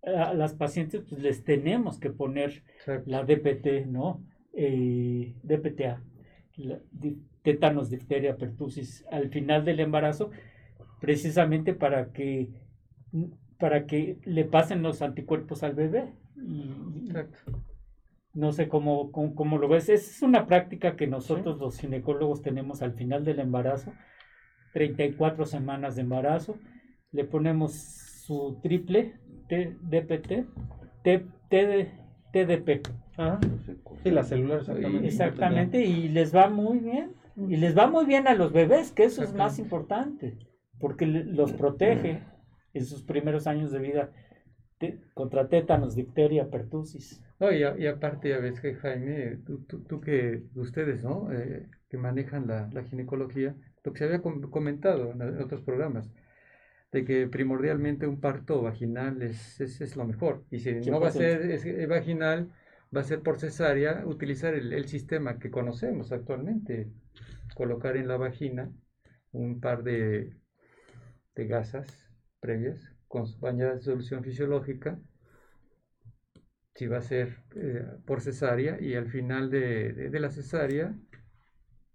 a 0.02 0.32
las 0.32 0.54
pacientes, 0.54 1.02
pues 1.08 1.20
les 1.20 1.44
tenemos 1.44 1.98
que 2.00 2.10
poner 2.10 2.62
Exacto. 2.78 3.10
la 3.10 3.22
DPT, 3.22 3.86
¿no? 3.86 4.24
Eh, 4.54 5.34
DPTA, 5.42 6.02
la 6.56 6.80
di- 6.90 7.22
tétanos, 7.42 7.90
difteria, 7.90 8.36
pertusis, 8.36 9.04
al 9.10 9.28
final 9.28 9.64
del 9.64 9.80
embarazo, 9.80 10.30
precisamente 11.00 11.74
para 11.74 12.12
que 12.12 12.48
para 13.58 13.86
que 13.86 14.18
le 14.24 14.44
pasen 14.46 14.82
los 14.82 15.02
anticuerpos 15.02 15.62
al 15.62 15.74
bebé. 15.74 16.14
Y, 16.36 17.04
Exacto. 17.08 17.62
no 18.32 18.52
sé 18.52 18.68
cómo, 18.68 19.12
cómo, 19.12 19.34
cómo 19.34 19.58
lo 19.58 19.68
ves. 19.68 19.90
Es 19.90 20.22
una 20.22 20.46
práctica 20.46 20.96
que 20.96 21.06
nosotros 21.06 21.58
los 21.58 21.78
ginecólogos 21.78 22.40
tenemos 22.40 22.80
al 22.80 22.94
final 22.94 23.22
del 23.22 23.38
embarazo, 23.38 23.92
34 24.72 25.44
semanas 25.44 25.96
de 25.96 26.02
embarazo. 26.02 26.56
Le 27.12 27.24
ponemos 27.24 27.72
su 27.74 28.58
triple 28.62 29.14
T- 29.48 29.76
DPT, 29.82 30.46
T, 31.02 31.26
TD 31.48 31.90
TDP. 32.32 32.82
Ajá. 33.16 33.40
Cómo. 33.82 33.98
Sí, 34.02 34.10
la 34.10 34.22
celular 34.22 34.60
exactamente. 34.60 35.06
Exactamente, 35.08 35.84
y 35.84 36.08
les 36.08 36.34
va 36.34 36.48
muy 36.48 36.78
bien. 36.78 37.12
Y 37.48 37.56
les 37.56 37.76
va 37.76 37.88
muy 37.90 38.04
bien 38.06 38.28
a 38.28 38.34
los 38.34 38.52
bebés, 38.52 38.92
que 38.92 39.04
eso 39.04 39.22
es 39.22 39.32
más 39.34 39.58
importante, 39.58 40.36
porque 40.78 41.06
los 41.06 41.52
protege 41.52 42.22
en 42.74 42.84
sus 42.84 43.02
primeros 43.02 43.46
años 43.46 43.72
de 43.72 43.78
vida 43.78 44.10
contra 45.14 45.48
tétanos, 45.48 45.94
difteria, 45.94 46.48
pertusis. 46.50 47.22
No, 47.38 47.50
y, 47.52 47.62
a- 47.62 47.76
y 47.78 47.86
aparte, 47.86 48.28
ya 48.30 48.38
ves 48.38 48.60
que 48.60 48.74
Jaime, 48.74 49.38
tú, 49.46 49.64
tú- 49.64 49.82
tú 49.84 50.00
que, 50.00 50.42
ustedes, 50.54 51.02
¿no? 51.04 51.30
Eh, 51.32 51.66
que 51.88 51.96
manejan 51.98 52.46
la, 52.46 52.68
la 52.72 52.84
ginecología, 52.84 53.54
lo 53.84 53.92
que 53.92 53.98
se 53.98 54.04
había 54.04 54.20
com- 54.22 54.42
comentado 54.50 55.12
en, 55.12 55.20
en 55.22 55.42
otros 55.42 55.62
programas, 55.62 56.10
de 56.92 57.04
que 57.04 57.26
primordialmente 57.28 58.06
un 58.06 58.20
parto 58.20 58.62
vaginal 58.62 59.22
es, 59.22 59.60
es, 59.60 59.80
es 59.80 59.96
lo 59.96 60.04
mejor. 60.06 60.44
Y 60.50 60.58
si 60.60 60.72
no 60.74 61.00
va 61.00 61.08
a 61.08 61.12
100%. 61.12 61.12
ser 61.12 61.50
es- 61.50 61.88
vaginal, 61.88 62.52
va 62.96 63.00
a 63.02 63.04
ser 63.04 63.22
por 63.22 63.38
cesárea, 63.40 64.04
utilizar 64.06 64.54
el, 64.54 64.72
el 64.72 64.86
sistema 64.88 65.38
que 65.38 65.50
conocemos 65.50 66.12
actualmente, 66.12 66.90
colocar 67.54 67.96
en 67.96 68.08
la 68.08 68.16
vagina 68.16 68.72
un 69.32 69.60
par 69.60 69.84
de, 69.84 70.36
de 71.34 71.46
gasas 71.48 72.08
previas, 72.40 72.80
con, 73.08 73.24
bañadas 73.40 73.78
de 73.78 73.82
solución 73.84 74.22
fisiológica, 74.22 75.00
si 76.74 76.86
va 76.88 76.98
a 76.98 77.02
ser 77.02 77.44
eh, 77.54 77.86
por 78.06 78.20
cesárea 78.20 78.80
y 78.80 78.94
al 78.94 79.08
final 79.08 79.50
de, 79.50 79.92
de- 79.92 80.10
de 80.10 80.20
la 80.20 80.30
cesárea 80.30 80.94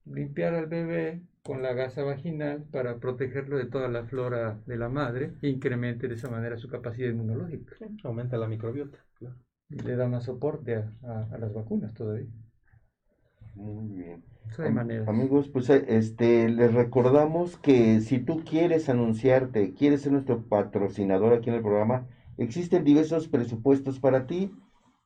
limpiar 0.06 0.54
al 0.56 0.68
bebé 0.68 1.22
con 1.46 1.62
la 1.62 1.74
gasa 1.74 2.02
vaginal 2.04 2.64
para 2.72 2.98
protegerlo 2.98 3.58
de 3.58 3.66
toda 3.68 3.88
la 3.88 4.04
flora 4.06 4.60
de 4.66 4.78
la 4.78 4.90
madre 4.90 5.34
e 5.44 5.48
incremente 5.50 6.08
de 6.08 6.16
esa 6.16 6.28
manera 6.28 6.58
su 6.58 6.68
capacidad 6.68 7.10
inmunológica 7.10 7.76
Aumenta 8.04 8.36
la 8.38 8.48
microbiota. 8.48 8.98
claro. 9.20 9.36
y 9.70 9.76
le 9.80 9.96
da 9.96 10.08
más 10.08 10.24
soporte 10.24 10.76
a, 10.76 10.92
a- 11.04 11.28
a 11.32 11.38
las 11.38 11.54
vacunas 11.54 11.94
todavía. 11.94 12.28
Muy 13.56 13.88
bien. 13.96 14.24
Maneras. 14.74 15.08
Amigos, 15.08 15.50
pues 15.50 15.70
eh, 15.70 15.86
este, 15.88 16.50
les 16.50 16.74
recordamos 16.74 17.58
que 17.58 18.00
si 18.02 18.20
tú 18.20 18.44
quieres 18.44 18.90
anunciarte, 18.90 19.74
quieres 19.74 20.02
ser 20.02 20.14
nuestro 20.14 20.42
patrocinador 20.44 21.34
aquí 21.34 21.50
en 21.50 21.56
el 21.58 21.62
programa, 21.62 22.08
existen 22.38 22.84
diversos 22.84 23.28
presupuestos 23.28 24.00
para 24.00 24.28
ti, 24.28 24.52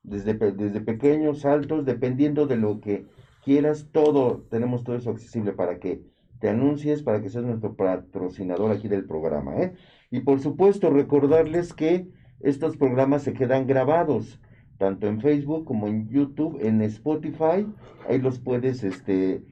desde, 0.04 0.36
pe- 0.36 0.52
desde 0.52 0.82
pequeños, 0.82 1.46
altos, 1.46 1.86
dependiendo 1.86 2.48
de 2.48 2.58
lo 2.58 2.80
que 2.80 3.06
quieras, 3.44 3.88
todo, 3.92 4.44
tenemos 4.50 4.84
todo 4.84 4.96
eso 4.98 5.10
accesible 5.12 5.54
para 5.54 5.80
que 5.80 6.02
te 6.40 6.50
anuncies, 6.50 7.04
para 7.04 7.22
que 7.22 7.30
seas 7.30 7.44
nuestro 7.44 7.76
patrocinador 7.76 8.72
aquí 8.72 8.88
del 8.88 9.06
programa, 9.06 9.58
¿eh? 9.62 9.74
Y 10.10 10.22
por 10.22 10.40
supuesto, 10.40 10.90
recordarles 10.90 11.74
que 11.74 12.08
estos 12.40 12.78
programas 12.78 13.24
se 13.24 13.34
quedan 13.34 13.68
grabados, 13.68 14.40
tanto 14.78 15.08
en 15.08 15.20
Facebook 15.22 15.66
como 15.66 15.88
en 15.88 16.10
YouTube, 16.10 16.58
en 16.62 16.82
Spotify, 16.82 17.68
ahí 18.08 18.20
los 18.20 18.40
puedes 18.40 18.84
este, 18.84 19.44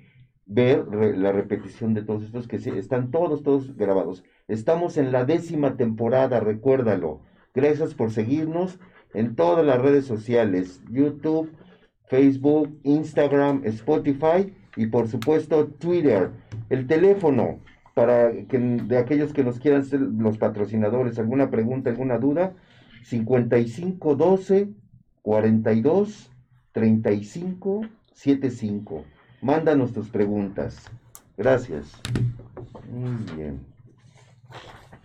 ver 0.46 0.88
la 0.88 1.34
repetición 1.34 1.94
de 1.94 2.04
todos 2.04 2.24
estos 2.24 2.48
que 2.48 2.60
sí, 2.60 2.70
están 2.70 3.12
todos, 3.12 3.44
todos 3.44 3.76
grabados. 3.76 4.24
Estamos 4.48 4.98
en 4.98 5.12
la 5.12 5.26
décima 5.26 5.76
temporada, 5.76 6.40
recuérdalo. 6.40 7.22
Gracias 7.54 7.94
por 7.94 8.12
seguirnos 8.12 8.80
en 9.14 9.36
todas 9.36 9.66
las 9.66 9.82
redes 9.82 10.06
sociales, 10.06 10.82
YouTube, 10.90 11.52
Facebook, 12.06 12.80
Instagram, 12.84 13.62
Spotify 13.66 14.54
y 14.76 14.88
por 14.88 15.08
supuesto 15.08 15.68
Twitter. 15.68 16.32
El 16.70 16.88
teléfono 16.88 17.60
para 17.94 18.32
que 18.48 18.60
de 18.60 18.98
aquellos 18.98 19.34
que 19.34 19.44
nos 19.44 19.60
quieran 19.60 19.84
ser 19.84 20.02
los 20.02 20.38
patrocinadores, 20.38 21.18
alguna 21.18 21.50
pregunta, 21.50 21.90
alguna 21.90 22.18
duda, 22.20 22.54
5512 23.04 24.70
42 25.24 26.32
35 26.74 27.82
75. 28.14 29.04
Mándanos 29.42 29.94
tus 29.94 30.10
preguntas. 30.10 30.90
Gracias. 31.38 31.92
Muy 32.92 33.36
bien. 33.36 33.60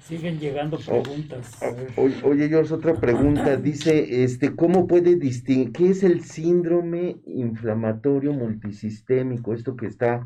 Siguen 0.07 0.39
llegando 0.39 0.79
preguntas. 0.79 1.63
Ah, 1.63 1.73
Oye, 1.97 2.15
oye, 2.25 2.49
George, 2.49 2.75
otra 2.75 2.95
pregunta. 2.95 3.57
Dice, 3.57 4.25
este, 4.25 4.55
¿cómo 4.55 4.87
puede 4.87 5.17
distinguir 5.17 5.73
qué 5.73 5.91
es 5.91 6.03
el 6.03 6.25
síndrome 6.25 7.21
inflamatorio 7.25 8.33
multisistémico? 8.33 9.55
Esto 9.55 9.77
que 9.77 9.87
está, 9.87 10.25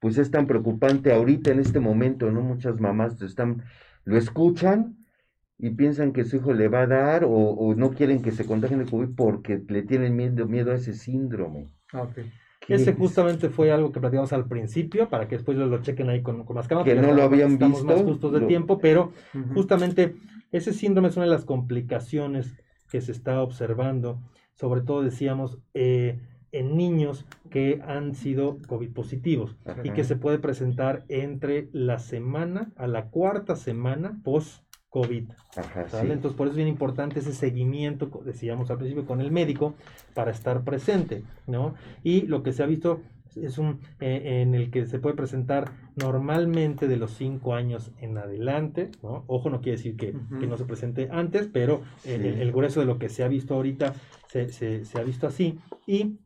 pues 0.00 0.18
es 0.18 0.30
tan 0.30 0.46
preocupante 0.46 1.12
ahorita 1.12 1.50
en 1.50 1.58
este 1.58 1.80
momento, 1.80 2.30
¿no? 2.30 2.42
Muchas 2.42 2.80
mamás 2.80 3.20
están, 3.20 3.64
lo 4.04 4.16
escuchan 4.16 4.96
y 5.58 5.70
piensan 5.70 6.12
que 6.12 6.24
su 6.24 6.36
hijo 6.36 6.52
le 6.52 6.68
va 6.68 6.82
a 6.82 6.86
dar 6.86 7.24
o, 7.24 7.30
o 7.30 7.74
no 7.74 7.90
quieren 7.90 8.22
que 8.22 8.30
se 8.30 8.46
contagien 8.46 8.84
de 8.84 8.90
COVID 8.90 9.16
porque 9.16 9.60
le 9.68 9.82
tienen 9.82 10.14
miedo, 10.16 10.46
miedo 10.46 10.70
a 10.70 10.76
ese 10.76 10.94
síndrome. 10.94 11.66
Ah, 11.92 12.02
ok. 12.02 12.14
¿Qué 12.14 12.47
Ese 12.74 12.90
es? 12.90 12.96
justamente 12.96 13.48
fue 13.48 13.70
algo 13.72 13.90
que 13.92 14.00
platicamos 14.00 14.32
al 14.32 14.46
principio, 14.46 15.08
para 15.08 15.26
que 15.28 15.36
después 15.36 15.56
lo, 15.56 15.66
lo 15.66 15.78
chequen 15.82 16.08
ahí 16.10 16.22
con, 16.22 16.44
con 16.44 16.56
más 16.56 16.68
calma. 16.68 16.84
Que 16.84 16.94
no 16.94 17.02
lo 17.02 17.08
estamos- 17.08 17.32
habían 17.32 17.52
estamos 17.52 17.84
más 17.84 17.94
visto, 17.96 18.10
justos 18.10 18.32
de 18.32 18.40
lo- 18.40 18.46
tiempo, 18.46 18.78
pero. 18.78 19.12
Justamente 19.54 20.14
ese 20.52 20.72
síndrome 20.72 21.08
es 21.08 21.16
una 21.16 21.26
de 21.26 21.32
las 21.32 21.44
complicaciones 21.44 22.54
que 22.90 23.00
se 23.00 23.12
está 23.12 23.42
observando, 23.42 24.20
sobre 24.54 24.80
todo 24.82 25.02
decíamos 25.02 25.58
eh, 25.74 26.18
en 26.52 26.76
niños 26.76 27.26
que 27.50 27.80
han 27.86 28.14
sido 28.14 28.56
COVID 28.66 28.90
positivos 28.92 29.56
y 29.84 29.90
que 29.90 30.04
se 30.04 30.16
puede 30.16 30.38
presentar 30.38 31.04
entre 31.08 31.68
la 31.72 31.98
semana 31.98 32.72
a 32.76 32.86
la 32.86 33.10
cuarta 33.10 33.56
semana 33.56 34.18
post 34.24 34.62
COVID. 34.90 35.24
Ajá, 35.56 35.88
¿sale? 35.88 36.08
sí. 36.08 36.12
Entonces, 36.12 36.36
por 36.36 36.46
eso 36.46 36.52
es 36.52 36.56
bien 36.56 36.68
importante 36.68 37.20
ese 37.20 37.32
seguimiento, 37.34 38.08
decíamos 38.24 38.70
al 38.70 38.78
principio, 38.78 39.06
con 39.06 39.20
el 39.20 39.30
médico 39.30 39.74
para 40.14 40.30
estar 40.30 40.62
presente, 40.64 41.22
¿no? 41.46 41.74
Y 42.04 42.22
lo 42.22 42.42
que 42.42 42.52
se 42.52 42.62
ha 42.62 42.66
visto 42.66 43.00
es 43.36 43.58
un 43.58 43.80
eh, 44.00 44.40
en 44.42 44.54
el 44.54 44.70
que 44.70 44.86
se 44.86 44.98
puede 44.98 45.14
presentar 45.14 45.70
normalmente 45.96 46.88
de 46.88 46.96
los 46.96 47.12
5 47.12 47.54
años 47.54 47.92
en 48.00 48.18
adelante, 48.18 48.90
¿no? 49.02 49.24
Ojo, 49.26 49.50
no 49.50 49.60
quiere 49.60 49.76
decir 49.76 49.96
que, 49.96 50.12
no 50.12 50.56
se 50.56 50.64
presente 50.64 51.08
antes, 51.12 51.48
pero 51.52 51.82
eh, 52.04 52.18
Sí. 52.20 52.26
el, 52.28 52.40
el 52.40 52.52
grueso 52.52 52.80
de 52.80 52.86
lo 52.86 52.98
que 52.98 53.08
se 53.08 53.22
ha 53.22 53.28
visto 53.28 53.54
ahorita 53.54 53.94
se, 54.28 54.48
se- 54.48 54.84
se 54.84 54.98
ha 54.98 55.02
visto 55.02 55.26
así 55.26 55.58
y 55.86 56.18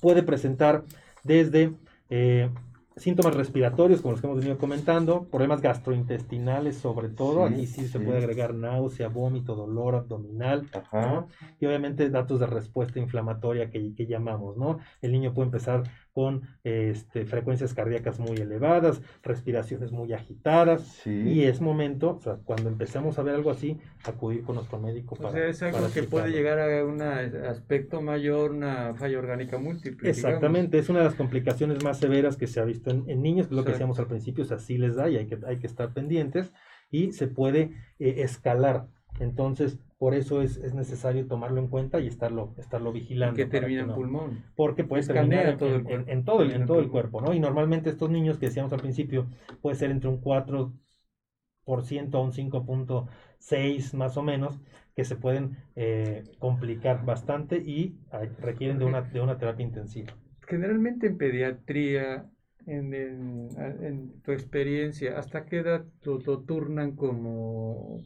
puede 0.00 0.22
presentar 0.22 0.84
desde 1.24 1.72
eh, 2.10 2.48
síntomas 2.96 3.34
respiratorios, 3.34 4.00
como 4.00 4.12
los 4.12 4.20
que 4.20 4.26
hemos 4.26 4.38
venido 4.38 4.58
comentando, 4.58 5.24
problemas 5.28 5.60
gastrointestinales 5.60 6.76
sobre 6.78 7.08
todo, 7.08 7.48
Sí, 7.48 7.54
aquí 7.54 7.66
sí 7.66 7.88
se 7.88 8.00
puede 8.00 8.18
agregar 8.18 8.54
náusea, 8.54 9.08
vómito, 9.08 9.54
dolor 9.56 9.94
abdominal, 9.96 10.68
Ajá. 10.72 11.06
¿no? 11.06 11.28
y 11.60 11.66
obviamente 11.66 12.08
datos 12.10 12.40
de 12.40 12.46
respuesta 12.46 12.98
inflamatoria 13.00 13.70
que, 13.70 13.94
que 13.94 14.06
llamamos, 14.06 14.56
¿no? 14.56 14.78
El 15.02 15.12
niño 15.12 15.34
puede 15.34 15.46
empezar 15.46 15.84
con 16.14 16.42
este, 16.62 17.26
frecuencias 17.26 17.74
cardíacas 17.74 18.20
muy 18.20 18.36
elevadas, 18.38 19.02
respiraciones 19.22 19.90
muy 19.92 20.12
agitadas, 20.12 20.82
Sí. 21.02 21.10
y 21.10 21.42
es 21.42 21.60
momento, 21.60 22.16
o 22.16 22.20
sea, 22.20 22.36
cuando 22.44 22.68
empecemos 22.70 23.18
a 23.18 23.22
ver 23.24 23.34
algo 23.34 23.50
así, 23.50 23.78
acudir 24.04 24.44
con 24.44 24.54
nuestro 24.54 24.78
médico 24.78 25.16
O 25.16 25.18
para 25.18 25.32
sea, 25.32 25.48
es 25.48 25.62
algo 25.62 25.90
que 25.92 26.04
puede 26.04 26.30
llegar 26.30 26.60
a 26.60 26.84
un 26.84 27.02
aspecto 27.02 28.00
mayor, 28.00 28.52
una 28.52 28.94
falla 28.94 29.18
orgánica 29.18 29.58
múltiple. 29.58 30.08
Exactamente, 30.08 30.78
es 30.78 30.88
una 30.88 31.00
de 31.00 31.06
las 31.06 31.14
complicaciones 31.16 31.82
más 31.82 31.98
severas 31.98 32.36
que 32.36 32.46
se 32.46 32.60
ha 32.60 32.64
visto 32.64 32.90
en, 32.90 33.10
en 33.10 33.20
niños, 33.20 33.50
lo 33.50 33.64
que 33.64 33.72
decíamos 33.72 33.98
al 33.98 34.06
principio, 34.06 34.44
o 34.44 34.46
sea, 34.46 34.58
sí 34.60 34.78
les 34.78 34.94
da 34.94 35.08
y 35.10 35.16
hay 35.16 35.26
que, 35.26 35.38
hay 35.46 35.58
que 35.58 35.66
estar 35.66 35.92
pendientes 35.92 36.52
y 36.90 37.10
se 37.12 37.26
puede 37.26 37.72
eh, 37.98 38.14
escalar. 38.18 38.86
Entonces, 39.20 39.78
por 39.98 40.14
eso 40.14 40.42
es, 40.42 40.56
es 40.58 40.74
necesario 40.74 41.26
tomarlo 41.26 41.60
en 41.60 41.68
cuenta 41.68 42.00
y 42.00 42.06
estarlo, 42.06 42.54
estarlo 42.58 42.92
vigilando. 42.92 43.36
que 43.36 43.46
para 43.46 43.60
termina 43.60 43.80
en 43.82 43.86
no- 43.88 43.94
pulmón. 43.94 44.44
Porque 44.56 44.84
puede 44.84 45.02
terminar 45.06 45.46
en, 45.46 45.58
todo 45.58 45.68
el 45.70 45.74
en- 45.80 45.86
cuerpo. 45.86 46.10
en 46.10 46.24
todo 46.24 46.42
el, 46.42 46.50
en 46.50 46.52
Termina 46.52 46.66
todo 46.66 46.78
el 46.80 46.84
en 46.84 46.90
cuerpo, 46.90 47.20
¿no? 47.20 47.32
Y 47.34 47.40
normalmente 47.40 47.90
estos 47.90 48.10
niños 48.10 48.38
que 48.38 48.46
decíamos 48.46 48.72
al 48.72 48.80
principio 48.80 49.26
puede 49.62 49.76
ser 49.76 49.90
entre 49.90 50.08
un 50.10 50.18
4% 50.20 52.18
a 52.18 52.22
un 52.22 52.32
5.6 52.32 53.94
más 53.94 54.16
o 54.16 54.22
menos, 54.22 54.60
que 54.94 55.04
se 55.04 55.16
pueden 55.16 55.56
eh, 55.76 56.24
complicar 56.38 57.04
bastante 57.04 57.56
y 57.58 57.96
requieren 58.40 58.78
de 58.78 58.84
una, 58.84 59.02
de 59.02 59.20
una 59.20 59.38
terapia 59.38 59.64
intensiva. 59.64 60.12
Generalmente 60.46 61.06
en 61.08 61.18
pediatría, 61.18 62.30
en, 62.66 62.94
en- 62.94 63.48
en 63.82 64.20
tu 64.22 64.32
experiencia, 64.32 65.18
¿hasta 65.18 65.44
qué 65.46 65.58
edad 65.58 65.84
lo, 66.02 66.18
lo 66.18 66.42
turnan 66.42 66.96
como 66.96 68.00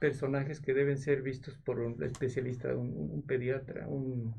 personajes 0.00 0.60
que 0.60 0.74
deben 0.74 0.98
ser 0.98 1.22
vistos 1.22 1.56
por 1.58 1.78
un 1.78 2.02
especialista, 2.02 2.74
un, 2.74 2.88
un 3.12 3.22
pediatra? 3.22 3.86
Un... 3.86 4.34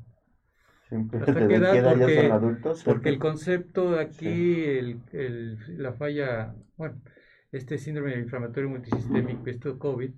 Siempre 0.88 1.20
¿Hasta 1.20 1.32
¿Desde 1.32 1.48
qué 1.48 1.54
edad? 1.54 1.74
ya 1.74 1.94
Porque- 1.98 2.20
son 2.22 2.32
adultos? 2.32 2.82
Porque 2.84 3.08
el 3.08 3.18
concepto 3.18 3.92
de 3.92 4.00
aquí, 4.02 4.64
el, 4.64 5.00
el- 5.12 5.82
la 5.82 5.92
falla, 5.94 6.54
bueno, 6.76 7.00
este 7.50 7.78
síndrome 7.78 8.18
inflamatorio 8.18 8.68
multisistémico, 8.68 9.48
esto 9.48 9.78
COVID, 9.78 10.10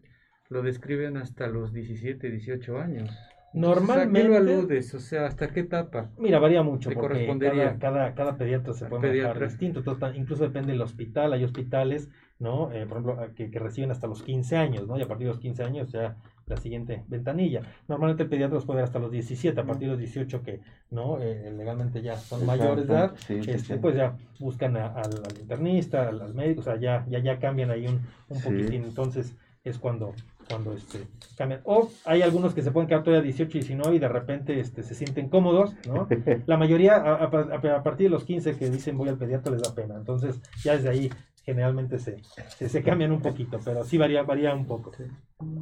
lo 0.51 0.63
describen 0.63 1.17
hasta 1.17 1.47
los 1.47 1.73
17, 1.73 2.29
18 2.31 2.79
años. 2.79 3.11
¿A 3.11 3.53
qué 3.53 3.61
Normalmente- 3.61 4.25
lo 4.29 4.37
aludes? 4.37 4.93
O 4.95 4.99
sea, 4.99 5.27
¿hasta 5.27 5.49
qué 5.49 5.61
etapa? 5.61 6.11
Mira, 6.19 6.41
varía 6.41 6.63
mucho 6.65 6.89
Te 6.89 6.97
porque 6.97 7.09
correspondería. 7.09 7.79
cada, 7.79 7.79
cada, 7.79 8.15
cada 8.15 8.37
pediatra 8.37 8.73
se 8.75 8.87
puede 8.87 9.09
manejar 9.09 9.39
distinto, 9.49 9.79
entonces, 9.79 10.17
incluso 10.17 10.43
depende 10.43 10.73
del 10.73 10.81
hospital, 10.81 11.33
hay 11.35 11.45
hospitales, 11.45 12.09
¿no? 12.39 12.71
Eh, 12.73 12.87
por 12.87 12.99
ejemplo, 12.99 13.35
que, 13.35 13.51
que 13.51 13.59
reciben 13.59 13.91
hasta 13.91 14.07
los 14.07 14.23
15 14.23 14.57
años, 14.57 14.87
¿no? 14.87 14.99
Y 14.99 15.03
a 15.03 15.09
partir 15.09 15.27
de 15.27 15.33
los 15.33 15.41
15 15.41 15.63
años 15.65 15.93
ya 15.93 16.17
la 16.47 16.57
siguiente 16.59 17.05
ventanilla. 17.09 17.63
Normalmente 17.89 18.25
el 18.25 18.29
pediatra 18.29 18.57
los 18.57 18.67
puede 18.67 18.81
dar 18.81 18.85
hasta 18.89 18.99
los 18.99 19.11
17, 19.11 19.59
a 19.59 19.65
partir 19.65 19.87
de 19.89 19.93
los 19.93 19.99
18 19.99 20.43
que, 20.43 20.61
¿no? 20.91 21.19
Eh, 21.23 21.51
legalmente 21.57 22.03
ya 22.03 22.17
son 22.17 22.41
Exacto, 22.43 22.63
mayores 22.65 22.87
de 22.89 22.93
edad, 22.95 23.15
sí, 23.17 23.35
este, 23.47 23.59
sí. 23.59 23.75
pues 23.81 23.97
ya 23.97 24.15
buscan 24.41 24.77
a- 24.77 24.89
al, 24.89 25.11
al 25.25 25.41
internista, 25.41 26.09
al, 26.09 26.21
al 26.21 26.35
médico, 26.35 26.61
o 26.61 26.65
sea, 26.65 26.77
ya, 26.79 27.07
ya, 27.09 27.21
ya 27.21 27.39
cambian 27.39 27.71
ahí 27.71 27.87
un, 27.87 28.01
un 28.29 28.37
Sí. 28.39 28.45
poquitín, 28.51 28.85
entonces 28.85 29.35
es 29.65 29.79
cuando, 29.79 30.13
cuando 30.51 30.75
este, 30.75 31.07
cambian. 31.39 31.61
O 31.65 31.89
hay 32.05 32.21
algunos 32.21 32.53
que 32.53 32.61
se 32.61 32.71
pueden 32.71 32.89
quedar 32.89 33.03
todavía 33.05 33.23
18, 33.23 33.51
19 33.51 33.97
y 33.97 33.99
de 33.99 34.09
repente 34.09 34.61
este, 34.61 34.83
se 34.83 34.95
sienten 34.95 35.31
cómodos, 35.31 35.75
¿no? 35.87 36.07
La 36.47 36.59
mayoría 36.59 36.97
a, 36.97 37.15
a- 37.25 37.25
a- 37.25 37.77
a 37.79 37.83
partir 37.83 38.09
de 38.09 38.11
los 38.11 38.25
15 38.25 38.59
que 38.59 38.69
dicen 38.69 38.99
voy 38.99 39.09
al 39.09 39.17
pediatra 39.17 39.51
les 39.53 39.63
da 39.63 39.75
pena, 39.75 39.95
entonces 39.97 40.43
ya 40.63 40.73
desde 40.75 40.91
ahí 40.91 41.11
generalmente 41.45 41.99
se, 41.99 42.17
se, 42.57 42.69
se 42.69 42.83
cambian 42.83 43.13
un 43.13 43.21
poquito, 43.21 43.61
pero 43.65 43.85
sí 43.85 43.99
varía, 43.99 44.23
varía 44.23 44.55
un 44.55 44.67
poco. 44.67 44.93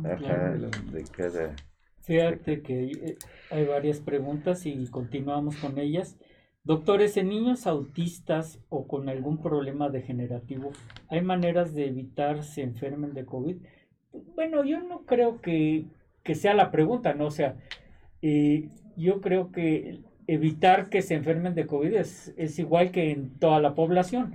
Ajá, 0.05 0.53
de 0.53 1.05
cada... 1.11 1.55
Fíjate 2.01 2.63
que 2.63 2.85
eh, 2.85 3.17
hay 3.51 3.65
varias 3.65 4.01
preguntas 4.01 4.67
y 4.67 4.87
continuamos 4.89 5.57
con 5.57 5.79
ellas. 5.79 6.17
Doctores, 6.65 7.17
en 7.17 7.29
niños 7.29 7.67
autistas 7.67 8.61
o 8.69 8.87
con 8.87 9.09
algún 9.09 9.43
problema 9.43 9.89
degenerativo, 9.89 10.73
¿hay 11.09 11.21
maneras 11.21 11.75
de 11.75 11.87
evitar 11.87 12.45
se 12.45 12.63
enfermen 12.63 13.15
de 13.15 13.25
COVID? 13.25 13.57
Bueno, 14.37 14.65
yo 14.65 14.81
no 14.81 15.05
creo 15.05 15.41
que, 15.41 15.87
que 16.23 16.35
sea 16.37 16.55
la 16.55 16.71
pregunta, 16.71 17.15
¿no? 17.15 17.27
O 17.27 17.31
sea, 17.33 17.57
eh, 18.21 18.69
yo 18.97 19.21
creo 19.21 19.51
que 19.51 20.01
evitar 20.35 20.89
que 20.89 21.03
se 21.03 21.15
enfermen 21.15 21.55
de 21.55 21.67
COVID 21.67 21.95
es, 21.95 22.33
es 22.37 22.59
igual 22.59 22.91
que 22.91 23.11
en 23.11 23.39
toda 23.39 23.61
la 23.61 23.75
población. 23.75 24.33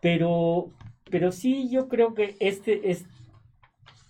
Pero, 0.00 0.72
pero 1.10 1.32
sí, 1.32 1.68
yo 1.70 1.88
creo 1.88 2.14
que 2.14 2.36
este 2.40 2.90
es 2.90 3.06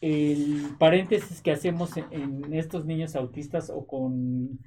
el 0.00 0.76
paréntesis 0.78 1.42
que 1.42 1.52
hacemos 1.52 1.96
en, 1.96 2.06
en 2.10 2.54
estos 2.54 2.84
niños 2.84 3.14
autistas 3.14 3.70
o 3.70 3.86
con 3.86 4.58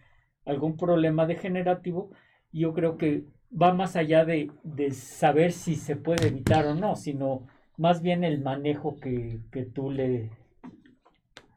algún 0.45 0.77
problema 0.77 1.25
degenerativo, 1.25 2.11
yo 2.51 2.73
creo 2.73 2.97
que 2.97 3.25
va 3.51 3.73
más 3.73 3.95
allá 3.95 4.25
de, 4.25 4.51
de 4.63 4.91
saber 4.91 5.51
si 5.51 5.75
se 5.75 5.95
puede 5.95 6.27
evitar 6.27 6.65
o 6.67 6.75
no, 6.75 6.95
sino 6.95 7.47
más 7.77 8.01
bien 8.01 8.23
el 8.23 8.41
manejo 8.41 8.99
que, 8.99 9.39
que 9.51 9.63
tú 9.63 9.89
le, 9.89 10.31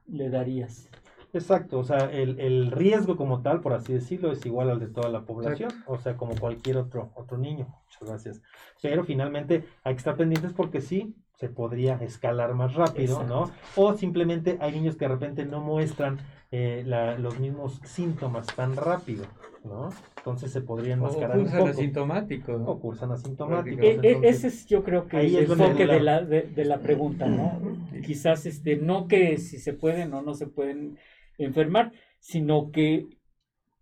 le 0.07 0.31
darías. 0.31 0.89
Exacto, 1.33 1.79
o 1.79 1.85
sea, 1.85 2.11
el, 2.11 2.39
el 2.41 2.71
riesgo 2.71 3.17
como 3.17 3.43
tal, 3.43 3.61
por 3.61 3.73
así 3.73 3.93
decirlo, 3.95 4.33
es 4.33 4.45
igual 4.47 4.71
al 4.71 4.79
de 4.81 4.89
toda 4.89 5.09
la 5.11 5.25
población, 5.25 5.71
o 5.87 5.99
sea, 5.99 6.17
como 6.17 6.39
cualquier 6.39 6.79
otro, 6.79 7.13
otro 7.15 7.39
niño. 7.39 7.78
Muchas 8.01 8.09
gracias. 8.25 8.43
Pero 8.83 9.05
finalmente 9.05 9.65
hay 9.85 9.95
que 9.95 9.99
estar 9.99 10.17
pendientes 10.17 10.53
porque 10.53 10.81
sí, 10.81 11.15
se 11.35 11.49
podría 11.49 11.95
escalar 11.97 12.55
más 12.55 12.75
rápido, 12.75 13.23
¿no? 13.25 13.51
O 13.77 13.95
simplemente 13.95 14.59
hay 14.61 14.73
niños 14.73 14.97
que 14.97 15.05
de 15.05 15.11
repente 15.15 15.45
no 15.45 15.61
muestran 15.61 16.19
eh, 16.51 16.83
la- 16.87 17.19
los 17.19 17.39
mismos 17.39 17.79
síntomas 17.85 18.47
tan 18.47 18.75
rápido, 18.75 19.27
¿no? 19.65 19.91
Entonces 20.17 20.51
se 20.51 20.63
podría 20.63 20.95
O 20.95 20.97
enmascarar 20.97 21.37
un 21.37 21.43
cursan 21.45 21.59
poco. 21.59 21.71
asintomático, 21.71 22.53
¿no? 22.53 22.65
O 22.71 22.81
cursan 22.81 23.13
asintomáticos. 23.13 23.85
E- 23.85 23.89
e- 23.89 23.93
entonces- 24.13 24.37
ese 24.37 24.47
es 24.49 24.67
yo 24.67 24.83
creo 24.83 25.07
que 25.07 25.17
ahí 25.19 25.37
el 25.37 25.43
enfoque 25.51 25.87
de 25.87 26.01
la, 26.01 26.23
de, 26.23 26.43
de 26.43 26.65
la 26.65 26.79
pregunta, 26.79 27.27
¿no? 27.27 27.61
Quizás 28.05 28.47
este, 28.47 28.77
no 28.77 29.07
que 29.09 29.37
si 29.37 29.59
se 29.59 29.75
pueden 29.75 30.15
o 30.15 30.23
no 30.23 30.33
se 30.35 30.47
pueden 30.47 30.99
enfermar, 31.37 31.93
sino 32.19 32.71
que, 32.73 33.07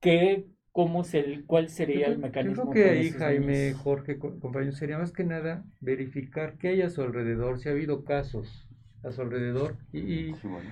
que 0.01 0.47
cómo 0.77 1.05
se, 1.05 1.43
cuál 1.47 1.71
sería 1.71 2.09
el 2.09 2.19
mecanismo. 2.19 2.67
Yo 2.67 2.71
creo 2.71 2.85
que 2.85 2.91
ahí, 2.91 3.11
Jaime, 3.13 3.55
niños. 3.65 3.83
Jorge, 3.83 4.19
co- 4.19 4.39
compañeros, 4.41 4.77
sería 4.77 4.99
más 4.99 5.11
que 5.11 5.25
nada 5.25 5.65
verificar 5.81 6.59
qué 6.59 6.69
hay 6.69 6.83
a 6.83 6.91
su 6.91 7.01
alrededor, 7.01 7.59
si 7.59 7.71
ha 7.71 7.73
habido 7.73 8.05
casos 8.05 8.69
a 9.03 9.11
su 9.11 9.23
alrededor 9.23 9.75
y, 9.91 10.01
y- 10.01 10.35
Sí, 10.35 10.47
bueno. 10.47 10.71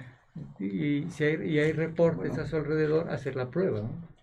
y 0.61 1.11
si 1.11 1.25
hay, 1.25 1.49
y 1.49 1.59
hay 1.59 1.73
reportes 1.73 2.33
Bueno. 2.33 2.43
a 2.43 2.47
su 2.47 2.57
alrededor, 2.57 3.09
hacer 3.09 3.35
la 3.35 3.51
prueba, 3.51 3.81
¿no? 3.81 4.15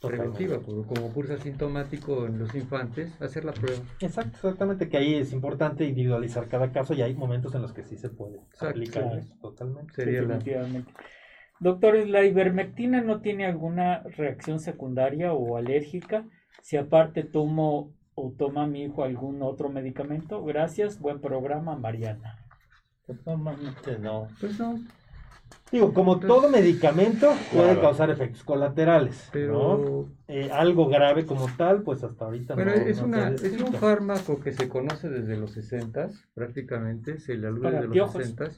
Preventiva, 0.00 0.58
como, 0.60 1.12
curso 1.12 1.34
asintomático 1.34 2.26
en 2.26 2.38
los 2.38 2.54
infantes, 2.54 3.10
hacer 3.20 3.44
la 3.44 3.52
prueba. 3.52 3.80
Exacto, 4.00 4.36
exactamente, 4.36 4.88
que 4.88 4.98
ahí 4.98 5.14
es 5.14 5.32
importante 5.32 5.84
individualizar 5.84 6.46
cada 6.48 6.70
caso 6.70 6.94
y 6.94 7.02
hay 7.02 7.14
momentos 7.14 7.54
en 7.56 7.62
los 7.62 7.72
que 7.72 7.82
sí 7.82 7.96
se 7.96 8.10
puede 8.10 8.36
Exacto. 8.36 8.68
aplicar 8.68 9.18
eso, 9.18 9.34
totalmente. 9.40 9.94
Sería 9.94 10.22
la... 10.22 10.38
Doctores, 11.60 12.08
¿la 12.08 12.24
ivermectina 12.24 13.00
no 13.00 13.20
tiene 13.20 13.46
alguna 13.46 14.02
reacción 14.16 14.60
secundaria 14.60 15.32
o 15.32 15.56
alérgica? 15.56 16.26
Si 16.62 16.76
aparte 16.76 17.22
tomo 17.22 17.92
o 18.14 18.32
toma 18.36 18.66
mi 18.66 18.84
hijo 18.84 19.04
algún 19.04 19.42
otro 19.42 19.68
medicamento, 19.68 20.44
gracias, 20.44 20.98
buen 20.98 21.20
programa, 21.20 21.76
Mariana. 21.76 22.38
Normalmente 23.06 23.98
no. 23.98 24.28
Pues 24.40 24.58
no, 24.58 24.78
Digo, 25.72 25.92
como 25.92 26.20
todo 26.20 26.48
medicamento 26.50 27.32
puede 27.52 27.64
Claro. 27.72 27.80
causar 27.80 28.10
efectos 28.10 28.44
colaterales, 28.44 29.24
¿no? 29.26 29.30
pero... 29.32 30.08
Eh, 30.26 30.48
algo 30.50 30.88
grave 30.88 31.26
como 31.26 31.46
tal, 31.58 31.82
pues 31.82 32.02
hasta 32.02 32.24
ahorita 32.24 32.54
Bueno, 32.54 32.70
no, 32.74 32.80
es, 32.80 32.98
no 33.02 33.06
una, 33.08 33.28
es 33.28 33.60
un 33.60 33.74
fármaco 33.74 34.40
que 34.40 34.52
se 34.52 34.70
conoce 34.70 35.10
desde 35.10 35.36
los 35.36 35.50
60 35.52 36.08
prácticamente, 36.32 37.18
se 37.20 37.34
le 37.36 37.48
alude 37.48 37.70
desde 37.70 37.82
los 37.84 37.92
piojos. 37.92 38.12
60 38.22 38.50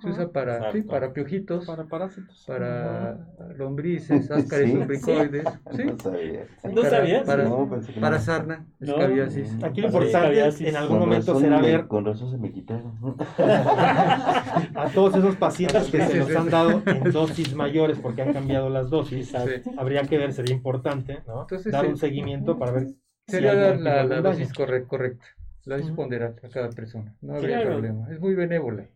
Se 0.00 0.08
usa 0.08 0.28
para, 0.32 0.72
sí, 0.72 0.80
para 0.80 1.12
piojitos, 1.12 1.66
para 1.66 1.84
parásitos. 1.84 2.42
para 2.46 3.18
lombrices, 3.58 4.30
áscares 4.30 4.70
Sí. 4.70 4.76
lumbricoides, 4.76 5.44
sí, 5.76 5.82
No 5.84 5.98
sabía. 5.98 6.44
¿No 6.64 6.74
para- 6.76 6.90
sabías? 6.90 7.26
Para, 7.26 7.44
No, 7.44 7.68
pensé 7.68 7.92
que 7.92 8.00
para 8.00 8.16
no. 8.16 8.22
sarna, 8.22 8.66
No. 8.78 8.92
escabiasis. 8.92 9.62
Aquí 9.62 9.80
lo 9.82 9.88
importante 9.88 10.68
en 10.68 10.76
algún 10.76 10.98
Con 11.00 11.08
momento 11.08 11.38
será 11.38 11.58
me- 11.58 11.66
ver 11.66 11.86
Con 11.86 12.04
razón 12.06 12.30
se 12.30 12.38
me 12.38 12.50
quitaron. 12.50 12.94
a 13.38 14.90
todos 14.94 15.16
esos 15.16 15.36
pacientes 15.36 15.90
que 15.90 16.00
se 16.06 16.16
los 16.16 16.34
han 16.34 16.48
dado 16.48 16.59
en 16.86 17.12
dosis 17.12 17.54
mayores 17.54 17.98
porque 17.98 18.22
han 18.22 18.32
cambiado 18.32 18.68
las 18.68 18.90
dosis. 18.90 19.28
Sí. 19.28 19.70
Habría 19.76 20.02
que 20.02 20.18
ver, 20.18 20.32
sería 20.32 20.54
importante, 20.54 21.18
¿no? 21.26 21.42
Entonces, 21.42 21.72
Dar 21.72 21.84
sí. 21.86 21.90
un 21.92 21.96
seguimiento 21.96 22.58
para 22.58 22.72
ver 22.72 22.86
si 22.88 22.96
Sería 23.28 23.52
hay 23.52 23.56
la, 23.58 23.76
la, 23.76 24.04
la 24.04 24.20
dosis 24.20 24.52
corre- 24.52 24.86
correcta, 24.86 25.24
la 25.64 25.76
dosis 25.76 25.92
ponderal 25.92 26.36
a 26.42 26.48
cada 26.48 26.70
persona. 26.70 27.14
No 27.20 27.34
habría 27.36 27.56
Claro. 27.60 27.70
problema. 27.78 28.10
Es 28.10 28.20
muy 28.20 28.34
benévola. 28.34 28.86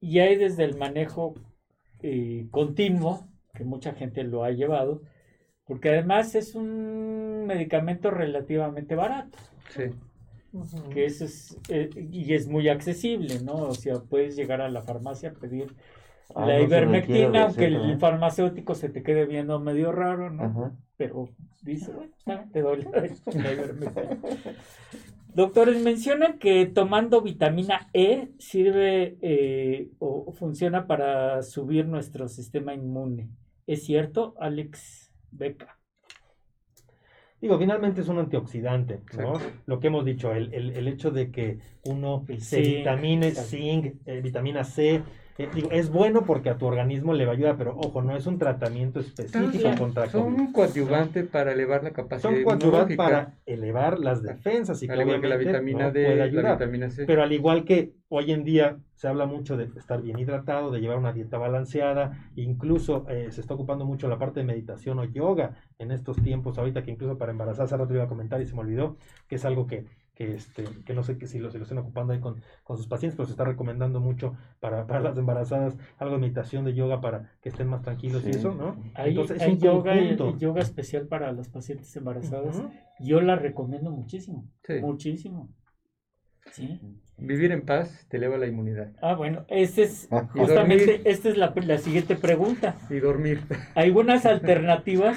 Y 0.00 0.18
hay 0.18 0.36
desde 0.36 0.64
el 0.64 0.76
manejo 0.76 1.34
eh, 2.02 2.48
continuo, 2.50 3.28
que 3.54 3.64
mucha 3.64 3.92
gente 3.94 4.24
lo 4.24 4.44
ha 4.44 4.50
llevado, 4.50 5.02
porque 5.64 5.90
además 5.90 6.34
es 6.34 6.54
un 6.56 7.44
medicamento 7.46 8.10
relativamente 8.10 8.94
barato, 8.96 9.38
Sí. 9.70 9.84
que 10.92 11.06
es, 11.06 11.56
eh, 11.68 11.88
y 12.10 12.34
es 12.34 12.48
muy 12.48 12.68
accesible, 12.68 13.40
¿no? 13.42 13.54
O 13.54 13.74
sea, 13.74 14.00
puedes 14.00 14.36
llegar 14.36 14.60
a 14.60 14.68
la 14.68 14.82
farmacia 14.82 15.30
a 15.30 15.32
pedir 15.32 15.68
Ah, 16.34 16.46
la 16.46 16.52
no 16.54 16.58
se 16.58 16.64
ivermectina, 16.64 17.44
aunque 17.44 17.66
el 17.66 17.98
farmacéutico 17.98 18.74
se 18.74 18.88
te 18.88 19.02
quede 19.02 19.26
viendo 19.26 19.58
medio 19.60 19.92
raro, 19.92 20.30
¿no? 20.30 20.44
Ajá. 20.44 20.72
pero 20.96 21.28
dice, 21.62 21.92
bueno, 22.24 22.48
te 22.52 22.60
doy 22.62 22.82
la, 22.82 23.52
ivermectina. 23.52 24.18
Doctores, 25.34 25.82
mencionan 25.82 26.38
que 26.38 26.66
tomando 26.66 27.22
vitamina 27.22 27.88
E 27.94 28.28
sirve 28.38 29.16
eh, 29.22 29.90
o 29.98 30.24
o 30.26 30.32
funciona 30.32 30.86
para 30.86 31.42
subir 31.42 31.86
nuestro 31.86 32.28
sistema 32.28 32.74
inmune. 32.74 33.28
¿Es 33.66 33.84
cierto, 33.84 34.34
Alex 34.38 35.12
Beca? 35.30 35.78
Digo, 37.40 37.58
finalmente 37.58 38.02
es 38.02 38.08
un 38.08 38.18
antioxidante, 38.18 39.00
¿no? 39.16 39.34
Exacto. 39.34 39.40
Lo 39.66 39.80
que 39.80 39.88
hemos 39.88 40.04
dicho, 40.04 40.32
el, 40.32 40.52
el- 40.54 40.70
el 40.76 40.86
hecho 40.86 41.10
de 41.10 41.32
que 41.32 41.58
uno 41.86 42.24
se 42.38 42.62
zinc, 42.62 42.76
vitamine, 42.76 43.30
zinc, 43.32 43.94
eh, 44.06 44.20
vitamina 44.20 44.62
C, 44.64 45.02
eh, 45.38 45.48
digo, 45.54 45.70
es 45.70 45.90
bueno 45.90 46.24
porque 46.26 46.50
a 46.50 46.58
tu 46.58 46.66
organismo 46.66 47.14
le 47.14 47.24
va 47.24 47.32
a 47.32 47.34
ayudar, 47.34 47.56
pero 47.56 47.74
ojo, 47.76 48.02
no 48.02 48.14
es 48.16 48.26
un 48.26 48.38
tratamiento 48.38 49.00
específico 49.00 49.60
Son- 49.68 49.76
contra 49.78 50.08
Son 50.08 50.24
COVID. 50.24 50.38
un 50.40 50.52
coadyuvante 50.52 51.24
para 51.24 51.52
elevar 51.52 51.82
la 51.84 51.90
capacidad 51.92 52.30
Son 52.30 52.42
coadyuvantes 52.42 52.64
inmunológica. 52.66 53.02
para 53.02 53.34
elevar 53.46 53.98
las 53.98 54.22
defensas 54.22 54.82
y 54.82 54.88
al 54.90 55.00
igual 55.00 55.20
que 55.20 55.28
la 55.28 55.36
vitamina 55.36 55.84
¿no? 55.86 55.92
D, 55.92 56.04
puede 56.04 56.16
la 56.16 56.24
ayudar. 56.24 56.58
vitamina 56.58 56.90
C. 56.90 57.04
Pero 57.06 57.22
al 57.22 57.32
igual 57.32 57.64
que 57.64 57.92
hoy 58.08 58.30
en 58.32 58.44
día 58.44 58.76
se 58.94 59.08
habla 59.08 59.26
mucho 59.26 59.56
de 59.56 59.64
estar 59.76 60.00
bien 60.02 60.18
hidratado, 60.18 60.70
de 60.70 60.80
llevar 60.80 60.98
una 60.98 61.12
dieta 61.12 61.38
balanceada, 61.38 62.12
incluso 62.36 63.06
eh, 63.08 63.28
se 63.30 63.40
está 63.40 63.54
ocupando 63.54 63.84
mucho 63.84 64.08
la 64.08 64.18
parte 64.18 64.40
de 64.40 64.46
meditación 64.46 64.98
o 64.98 65.04
yoga 65.04 65.56
en 65.78 65.90
estos 65.90 66.22
tiempos, 66.22 66.58
ahorita 66.58 66.82
que 66.82 66.90
incluso 66.92 67.18
para 67.18 67.32
embarazadas, 67.32 67.72
hace 67.72 67.82
rato 67.82 67.94
iba 67.94 68.04
a 68.04 68.08
comentar 68.08 68.40
y 68.40 68.46
se 68.46 68.54
me 68.54 68.60
olvidó, 68.60 68.96
que 69.28 69.36
es 69.36 69.44
algo 69.44 69.66
que, 69.66 69.86
que, 70.14 70.34
este, 70.34 70.64
que 70.84 70.92
no 70.94 71.02
sé 71.02 71.16
que 71.16 71.26
si 71.26 71.38
lo, 71.38 71.50
si 71.50 71.56
lo 71.58 71.62
están 71.64 71.78
ocupando 71.78 72.12
ahí 72.12 72.20
con, 72.20 72.42
con 72.64 72.76
sus 72.76 72.86
pacientes, 72.86 73.16
pero 73.16 73.26
se 73.26 73.32
está 73.32 73.44
recomendando 73.44 73.98
mucho 74.00 74.36
para, 74.60 74.86
para 74.86 75.00
las 75.00 75.16
embarazadas, 75.16 75.76
algo 75.98 76.14
de 76.16 76.20
meditación, 76.20 76.64
de 76.64 76.74
yoga 76.74 77.00
para 77.00 77.30
que 77.40 77.48
estén 77.48 77.66
más 77.68 77.82
tranquilos 77.82 78.24
y 78.26 78.30
eso, 78.30 78.52
¿no? 78.54 78.76
Hay, 78.94 79.10
Entonces 79.10 79.36
es 79.38 79.42
hay 79.42 79.52
un 79.54 79.58
yoga, 79.60 79.94
conjunto. 79.96 80.38
yoga 80.38 80.60
especial 80.60 81.06
para 81.06 81.32
las 81.32 81.48
pacientes 81.48 81.94
embarazadas. 81.96 82.62
Yo 83.00 83.20
la 83.22 83.36
recomiendo 83.36 83.90
muchísimo, 83.90 84.46
Sí. 84.66 84.74
muchísimo. 84.80 85.48
¿Sí? 86.50 86.80
Vivir 87.16 87.52
en 87.52 87.62
paz 87.64 88.04
te 88.08 88.16
eleva 88.16 88.36
la 88.36 88.46
inmunidad. 88.48 88.92
Ah, 89.00 89.14
bueno, 89.14 89.44
este 89.48 89.84
es 89.84 90.08
justamente, 90.32 91.00
esta 91.08 91.28
es 91.28 91.36
la, 91.38 91.54
la 91.54 91.78
siguiente 91.78 92.16
pregunta. 92.16 92.74
Y 92.90 92.96
dormir. 92.98 93.42
Algunas 93.76 94.26
alternativas, 94.26 95.16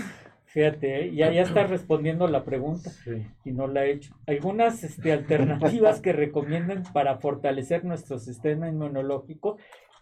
fíjate, 0.56 1.02
¿eh? 1.02 1.14
ya, 1.14 1.34
ya 1.34 1.41
está 1.41 1.68
respondiendo 1.68 2.30
la 2.30 2.45
pregunta 2.45 2.90
Sí. 2.90 3.27
y 3.44 3.52
no 3.52 3.68
la 3.68 3.86
he 3.86 3.91
hecho. 3.91 4.15
Algunas 4.26 4.86
este, 4.86 5.11
alternativas 5.11 5.99
que 5.99 6.14
recomienden 6.14 6.84
para 6.94 7.18
fortalecer 7.18 7.84
nuestro 7.84 8.19
sistema 8.19 8.69
inmunológico 8.69 9.57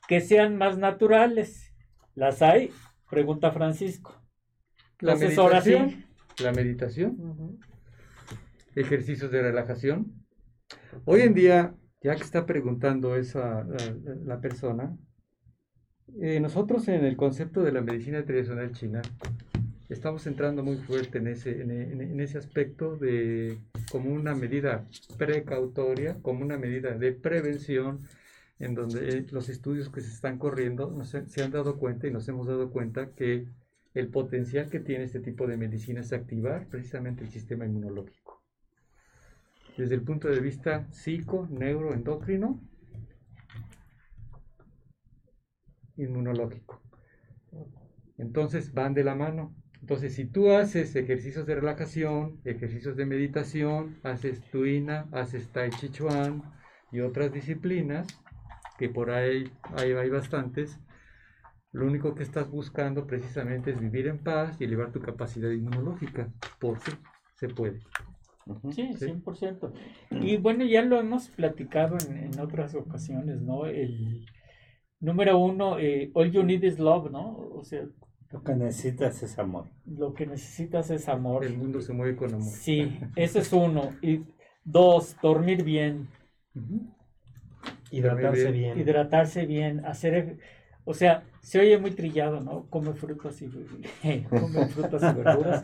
que 0.07 0.21
sean 0.21 0.59
más 0.59 0.77
naturales. 0.77 1.73
¿Las 2.13 2.43
hay? 2.43 2.69
Pregunta 3.09 3.49
Francisco. 3.49 4.21
La 4.99 5.13
Entonces, 5.13 5.35
meditación. 5.39 6.05
La 6.43 6.51
meditación. 6.51 7.59
Ejercicios 8.75 9.31
de 9.31 9.41
relajación. 9.41 10.13
Hoy 11.05 11.21
en 11.21 11.33
día, 11.33 11.73
ya 11.99 12.15
que 12.15 12.21
está 12.21 12.45
preguntando 12.45 13.15
esa 13.15 13.65
la 14.23 14.39
persona, 14.39 14.95
eh, 16.21 16.39
nosotros 16.39 16.87
en 16.89 17.05
el 17.05 17.17
concepto 17.17 17.63
de 17.63 17.71
la 17.71 17.81
medicina 17.81 18.23
tradicional 18.23 18.71
china 18.73 19.01
estamos 19.89 20.25
entrando 20.27 20.63
muy 20.63 20.77
fuerte 20.77 21.17
en 21.19 21.27
ese, 21.27 21.61
en, 21.61 22.19
ese 22.19 22.37
aspecto 22.37 22.97
de 22.97 23.59
como 23.91 24.11
una 24.11 24.35
medida 24.35 24.87
precautoria, 25.17 26.21
como 26.21 26.43
una 26.43 26.57
medida 26.57 26.97
de 26.97 27.11
prevención, 27.11 27.99
en 28.59 28.75
donde 28.75 29.09
eh, 29.09 29.25
los 29.31 29.49
estudios 29.49 29.89
que 29.89 30.01
se 30.01 30.11
están 30.11 30.37
corriendo 30.37 30.91
nos, 30.91 31.09
se 31.09 31.27
se 31.27 31.43
han 31.43 31.51
dado 31.51 31.77
cuenta 31.77 32.07
y 32.07 32.11
nos 32.11 32.27
hemos 32.27 32.47
dado 32.47 32.71
cuenta 32.71 33.11
que 33.11 33.47
el 33.93 34.07
potencial 34.09 34.69
que 34.69 34.79
tiene 34.79 35.03
este 35.03 35.19
tipo 35.19 35.47
de 35.47 35.57
medicina 35.57 36.01
es 36.01 36.13
activar 36.13 36.67
precisamente 36.67 37.23
el 37.23 37.29
sistema 37.29 37.65
inmunológico. 37.65 38.41
Desde 39.77 39.95
el 39.95 40.03
punto 40.03 40.27
de 40.27 40.39
vista 40.39 40.87
psico, 40.91 41.47
neuroendocrino, 41.49 42.59
inmunológico. 45.97 46.81
Entonces 48.17 48.73
van 48.73 48.93
de 48.93 49.03
la 49.03 49.15
mano. 49.15 49.55
Entonces, 49.83 50.15
si 50.15 50.23
tú 50.23 50.49
haces 50.49 50.95
ejercicios 50.95 51.45
de 51.45 51.55
relajación, 51.55 52.39
ejercicios 52.45 52.95
de 52.95 53.05
meditación, 53.05 53.99
haces 54.03 54.39
tuina, 54.49 55.09
haces 55.11 55.49
tai 55.49 55.71
chi 55.71 55.89
chuan 55.89 56.41
y 56.93 57.01
otras 57.01 57.33
disciplinas, 57.33 58.07
que 58.79 58.87
por 58.87 59.11
ahí 59.11 59.51
hay, 59.75 59.91
hay 59.91 60.09
bastantes, 60.09 60.79
lo 61.73 61.85
único 61.85 62.15
que 62.15 62.23
estás 62.23 62.49
buscando 62.49 63.05
precisamente 63.05 63.71
es 63.71 63.81
vivir 63.81 64.07
en 64.07 64.19
paz 64.19 64.55
y 64.61 64.63
elevar 64.63 64.93
tu 64.93 65.01
capacidad 65.01 65.49
inmunológica, 65.49 66.31
porque 66.61 66.91
se 67.35 67.49
puede. 67.49 67.81
Sí. 68.71 68.89
100%. 68.93 69.73
Y 70.11 70.37
bueno, 70.37 70.63
ya 70.63 70.81
lo 70.81 70.97
hemos 70.97 71.27
platicado 71.27 71.97
en, 72.07 72.31
en 72.31 72.39
otras 72.39 72.73
ocasiones, 72.73 73.41
¿no? 73.41 73.65
El 73.65 74.25
número 75.01 75.37
uno, 75.37 75.77
eh, 75.77 76.09
all 76.13 76.31
you 76.31 76.41
need 76.41 76.63
is 76.63 76.79
love, 76.79 77.11
¿no? 77.11 77.35
O 77.35 77.65
sea, 77.65 77.85
Lo 78.33 78.43
que 78.43 78.55
necesitas 78.55 79.21
es 79.21 79.37
amor. 79.37 79.67
lo 79.85 80.13
que 80.15 80.25
necesitas 80.25 80.89
es 80.89 81.07
amor. 81.07 81.45
El 81.45 81.55
mundo 81.55 81.81
se 81.81 81.93
mueve 81.93 82.15
con 82.15 82.33
amor. 82.33 82.43
Sí, 82.51 82.99
ese 83.15 83.39
es 83.39 83.53
uno. 83.53 83.91
Y 84.01 84.21
dos, 84.63 85.15
dormir 85.21 85.63
bien. 85.63 86.09
Hidratarse 87.91 88.51
bien. 88.51 88.79
hidratarse 88.79 89.45
bien, 89.45 89.85
hacer, 89.85 90.39
o 90.83 90.95
sea, 90.95 91.23
se 91.41 91.59
oye 91.59 91.77
muy 91.77 91.91
trillado, 91.91 92.41
¿no? 92.41 92.65
Come 92.71 92.93
frutas 92.93 93.39
y 93.43 93.47
come 94.29 94.67
frutas 94.69 95.03
y 95.03 95.13
verduras. 95.13 95.63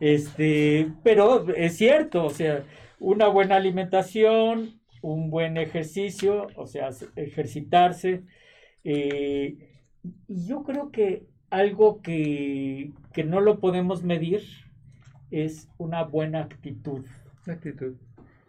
Este, 0.00 0.92
pero 1.04 1.48
es 1.54 1.76
cierto, 1.76 2.24
o 2.24 2.30
sea, 2.30 2.64
una 2.98 3.28
buena 3.28 3.54
alimentación, 3.54 4.80
un 5.02 5.30
buen 5.30 5.56
ejercicio, 5.56 6.48
o 6.56 6.66
sea, 6.66 6.90
ejercitarse. 7.14 8.24
eh, 8.82 9.56
y 10.26 10.46
yo 10.46 10.62
creo 10.64 10.90
que 10.90 11.26
algo 11.50 12.00
que, 12.02 12.92
que 13.12 13.24
no 13.24 13.40
lo 13.40 13.58
podemos 13.60 14.02
medir 14.02 14.42
es 15.30 15.68
una 15.78 16.04
buena 16.04 16.40
actitud. 16.42 17.04
Actitud. 17.46 17.94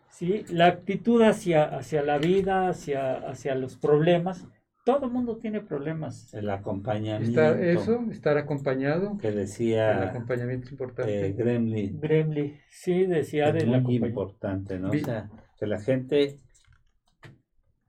¿sí? 0.10 0.44
La 0.50 0.68
actitud 0.68 1.22
hacia, 1.22 1.64
hacia 1.66 2.04
la 2.04 2.18
vida, 2.18 2.68
hacia, 2.70 3.16
hacia 3.16 3.56
los 3.56 3.76
problemas. 3.78 4.48
Todo 4.86 5.06
el 5.06 5.12
mundo 5.12 5.38
tiene 5.38 5.62
problemas. 5.62 6.34
El 6.34 6.50
acompañamiento 6.50 7.30
Estar, 7.42 7.64
eso, 7.64 8.06
estar 8.12 8.38
acompañado. 8.38 9.18
que 9.18 9.28
El 9.28 9.36
decía 9.36 10.10
acompañamiento 10.10 10.66
es 10.66 10.72
importante. 10.72 11.28
eh, 11.28 11.34
Gremlin. 11.34 12.00
Gremlin, 12.00 12.58
sí, 12.70 13.06
decía 13.06 13.50
es 13.50 13.54
de 13.56 13.66
la 13.68 13.80
muy 13.82 13.96
importante, 13.98 14.80
¿no? 14.80 14.88
O 14.90 14.92
Vi- 14.92 15.04
sea, 15.04 15.30
que 15.60 15.68
la 15.68 15.80
gente 15.80 16.38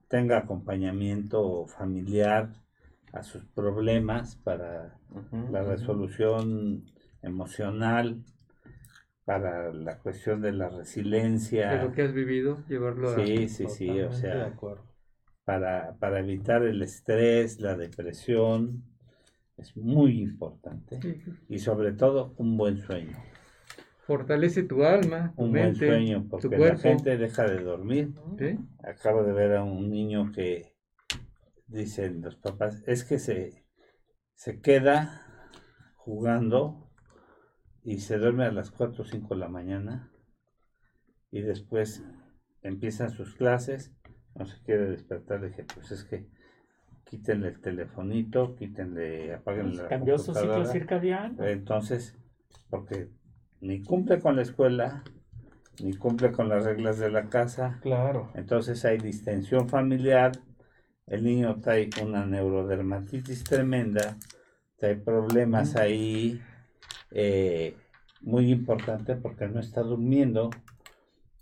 tenga 0.09 0.39
acompañamiento 0.39 1.66
familiar 1.66 2.51
a 3.12 3.23
sus 3.23 3.45
problemas 3.47 4.37
para 4.37 4.99
la 5.51 5.62
resolución 5.62 6.85
emocional, 7.23 8.23
para 9.24 9.73
la 9.73 9.99
cuestión 9.99 10.41
de 10.41 10.53
la 10.53 10.69
de 10.69 10.78
resiliencia, 10.78 11.82
lo 11.82 11.93
que 11.93 12.03
has 12.03 12.12
vivido, 12.12 12.65
llevarlo 12.69 13.11
a... 13.11 13.15
sí, 13.15 13.49
sí, 13.49 13.69
sí, 13.69 13.91
o 13.91 14.09
de 14.09 14.15
sea, 14.15 14.47
acuerdo. 14.47 14.82
para, 15.45 15.95
para 15.99 16.20
evitar 16.20 16.62
el 16.62 16.82
estrés, 16.82 17.61
la 17.61 17.77
depresión, 17.77 18.85
es 19.57 19.77
muy 19.77 20.20
importante. 20.20 21.01
Sí, 21.01 21.15
sí. 21.24 21.32
Y 21.49 21.59
sobre 21.59 21.93
todo, 21.93 22.35
un 22.39 22.57
buen 22.57 22.78
sueño. 22.78 23.16
Fortalece 24.07 24.65
tu 24.65 24.82
alma, 24.82 25.32
tu 25.37 25.45
Un 25.45 25.53
buen 25.53 25.74
sueño, 25.77 26.23
tu 26.23 26.28
porque 26.31 26.59
la 26.59 26.77
gente 26.77 27.16
deja 27.16 27.45
de 27.45 27.62
dormir. 27.62 28.12
¿sí? 28.39 28.59
Acabo 28.82 29.23
de 29.23 29.32
ver 29.32 29.55
a 29.57 29.62
un 29.62 29.91
niño 29.91 30.32
que 30.32 30.70
dicen 31.71 32.21
los 32.23 32.37
papás, 32.37 32.83
es 32.87 33.05
que 33.05 33.19
se, 33.19 33.65
se 34.35 34.61
queda 34.61 35.27
jugando 35.97 36.91
y 37.83 37.99
se 38.01 38.19
duerme 38.19 38.45
a 38.45 38.53
las 38.53 38.71
4 38.71 39.03
o 39.03 39.07
5 39.07 39.35
de 39.35 39.41
la 39.41 39.49
mañana 39.49 40.11
y 41.31 41.43
después 41.43 42.05
empiezan 42.63 43.11
sus 43.11 43.35
clases, 43.35 43.95
no 44.35 44.45
se 44.47 44.61
quiere 44.63 44.91
despertar, 44.91 45.43
dije, 45.43 45.65
pues 45.75 45.91
es 45.93 46.05
que 46.05 46.29
quítenle 47.05 47.49
el 47.49 47.61
telefonito, 47.61 48.55
quítenle, 48.55 49.35
apaguen 49.35 49.77
la 49.77 49.89
Cambió 49.89 50.19
su 50.19 50.35
ciclo 50.35 50.65
circadiano. 50.65 51.43
Entonces, 51.45 52.19
porque 52.69 53.11
ni 53.61 53.83
cumple 53.83 54.21
con 54.21 54.37
la 54.37 54.43
escuela, 54.43 55.03
ni 55.83 55.95
cumple 55.95 56.33
con 56.33 56.49
las 56.49 56.65
reglas 56.65 56.99
de 56.99 57.11
la 57.11 57.29
casa, 57.29 57.79
Claro. 57.83 58.31
entonces 58.35 58.85
hay 58.85 58.99
distensión 58.99 59.69
familiar, 59.69 60.33
el 61.11 61.24
niño 61.24 61.61
trae 61.61 61.91
una 62.03 62.24
neurodermatitis 62.24 63.45
tremenda, 63.45 64.16
trae 64.77 64.97
problemas 64.97 65.77
ahí 65.77 66.41
eh, 67.11 67.77
muy 68.23 68.51
importantes 68.51 69.19
porque 69.20 69.49
no 69.49 69.61
está 69.61 69.82
durmiendo 69.82 70.51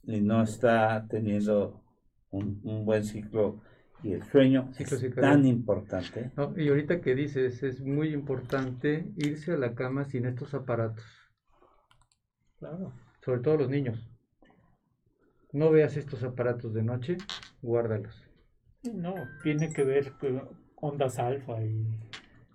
y 0.04 0.20
no 0.20 0.42
está 0.42 1.06
teniendo 1.08 1.82
un, 2.30 2.60
un 2.64 2.84
buen 2.84 3.04
ciclo 3.04 3.60
y 4.02 4.12
el 4.12 4.22
sueño 4.24 4.70
es 4.78 5.14
tan 5.16 5.44
importante. 5.44 6.30
No, 6.36 6.54
y 6.56 6.68
ahorita 6.68 7.00
que 7.00 7.14
dices, 7.14 7.62
es 7.62 7.80
muy 7.80 8.14
importante 8.14 9.12
irse 9.16 9.52
a 9.52 9.56
la 9.58 9.74
cama 9.74 10.04
sin 10.04 10.24
estos 10.26 10.54
aparatos, 10.54 11.04
Claro. 12.58 12.92
sobre 13.24 13.40
todo 13.40 13.56
los 13.58 13.68
niños. 13.68 14.08
No 15.52 15.70
veas 15.70 15.96
estos 15.96 16.22
aparatos 16.22 16.74
de 16.74 16.82
noche, 16.82 17.16
guárdalos. 17.62 18.27
No, 18.84 19.14
tiene 19.42 19.72
que 19.72 19.84
ver 19.84 20.12
con 20.12 20.42
ondas 20.76 21.18
alfa 21.18 21.62
y 21.64 21.84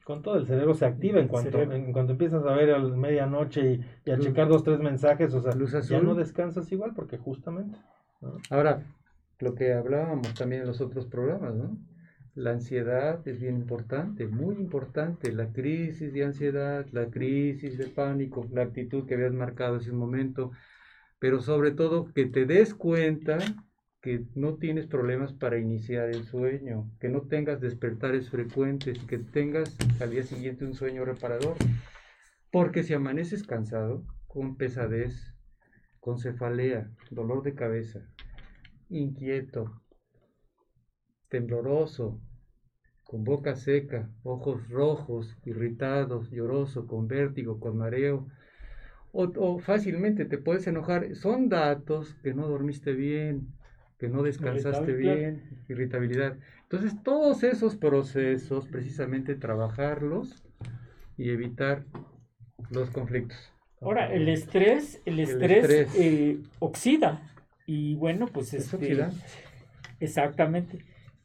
Con 0.06 0.22
todo 0.22 0.38
el 0.38 0.46
cerebro 0.46 0.74
se 0.74 0.86
activa 0.86 1.20
en 1.20 1.28
cuanto, 1.28 1.62
en 1.62 1.92
cuanto 1.92 2.14
empiezas 2.14 2.46
a 2.46 2.54
ver 2.54 2.72
a 2.72 2.80
la 2.80 2.96
medianoche 2.96 3.62
y, 3.74 3.86
y 4.06 4.12
a 4.12 4.16
Luz- 4.16 4.26
checar 4.28 4.48
dos, 4.48 4.64
tres 4.64 4.80
mensajes, 4.80 5.34
o 5.34 5.42
sea, 5.42 5.54
luz 5.54 5.72
ya 5.74 5.80
azul. 5.80 6.06
no 6.06 6.16
descansas 6.16 6.72
igual 6.72 6.94
porque 6.96 7.18
justamente. 7.18 7.78
¿no? 8.22 8.38
Ahora, 8.50 8.84
lo 9.40 9.54
que 9.56 9.74
hablábamos 9.74 10.34
también 10.34 10.62
en 10.62 10.68
los 10.68 10.80
otros 10.82 11.06
programas, 11.08 11.56
¿no? 11.56 11.78
La 12.36 12.52
ansiedad 12.52 13.26
es 13.28 13.40
bien 13.40 13.58
importante, 13.58 14.26
muy 14.26 14.56
importante. 14.56 15.32
La 15.32 15.52
crisis 15.52 16.12
de 16.14 16.24
ansiedad, 16.24 16.86
la 16.92 17.06
crisis 17.08 17.78
de 17.78 17.88
pánico, 17.88 18.48
la 18.52 18.64
actitud 18.64 19.06
que 19.06 19.14
habías 19.14 19.34
marcado 19.34 19.76
hace 19.76 19.92
un 19.92 19.98
momento, 19.98 20.52
pero 21.20 21.42
sobre 21.42 21.72
todo 21.72 22.06
que 22.14 22.26
te 22.26 22.46
des 22.46 22.74
cuenta 22.74 23.38
que 24.04 24.26
no 24.36 24.56
tienes 24.56 24.86
problemas 24.86 25.32
para 25.32 25.58
iniciar 25.58 26.10
el 26.10 26.26
sueño, 26.26 26.92
que 27.00 27.08
no 27.08 27.22
tengas 27.22 27.62
despertares 27.62 28.30
frecuentes, 28.30 29.00
que 29.06 29.18
tengas 29.18 29.78
al 30.02 30.12
día 30.12 30.24
siguiente 30.24 30.66
un 30.66 30.74
sueño 30.74 31.06
reparador. 31.06 31.56
Porque 32.52 32.84
si 32.84 32.94
amaneces 32.94 33.44
cansado, 33.44 34.04
con 34.28 34.58
pesadez, 34.58 35.34
con 36.02 36.20
cefalea, 36.20 36.92
dolor 37.12 37.44
de 37.44 37.56
cabeza, 37.56 38.02
inquieto, 38.90 39.82
tembloroso, 41.30 42.20
con 43.06 43.24
boca 43.24 43.56
seca, 43.56 44.10
ojos 44.24 44.68
rojos, 44.68 45.38
irritados, 45.46 46.30
lloroso, 46.30 46.88
con 46.88 47.08
vértigo, 47.08 47.58
con 47.58 47.78
mareo, 47.78 48.28
o, 49.14 49.32
o 49.38 49.60
fácilmente 49.60 50.26
te 50.26 50.38
puedes 50.38 50.68
enojar. 50.68 51.16
Son 51.16 51.48
datos 51.48 52.16
que 52.16 52.34
no 52.34 52.50
dormiste 52.50 52.92
bien, 52.92 53.54
que 54.04 54.10
no 54.10 54.22
descansaste 54.22 54.92
Irritable, 54.92 54.98
bien, 54.98 55.44
irritabilidad. 55.70 56.38
Entonces, 56.64 57.02
todos 57.04 57.42
esos 57.44 57.78
procesos, 57.78 58.68
precisamente 58.68 59.34
trabajarlos 59.36 60.44
y 61.18 61.30
evitar 61.30 61.86
los 62.70 62.90
conflictos. 62.90 63.38
Ahora, 63.80 64.14
el 64.14 64.28
estrés, 64.28 65.02
el 65.06 65.14
El 65.14 65.20
estrés, 65.22 65.64
estrés. 65.64 65.96
eh, 65.96 66.38
oxida. 66.60 67.22
Y 67.66 67.96
bueno, 67.96 68.28
pues 68.28 68.54
Es 68.54 68.74
este, 68.74 68.76
oxidante. 68.76 69.26
exactamente. 70.00 70.80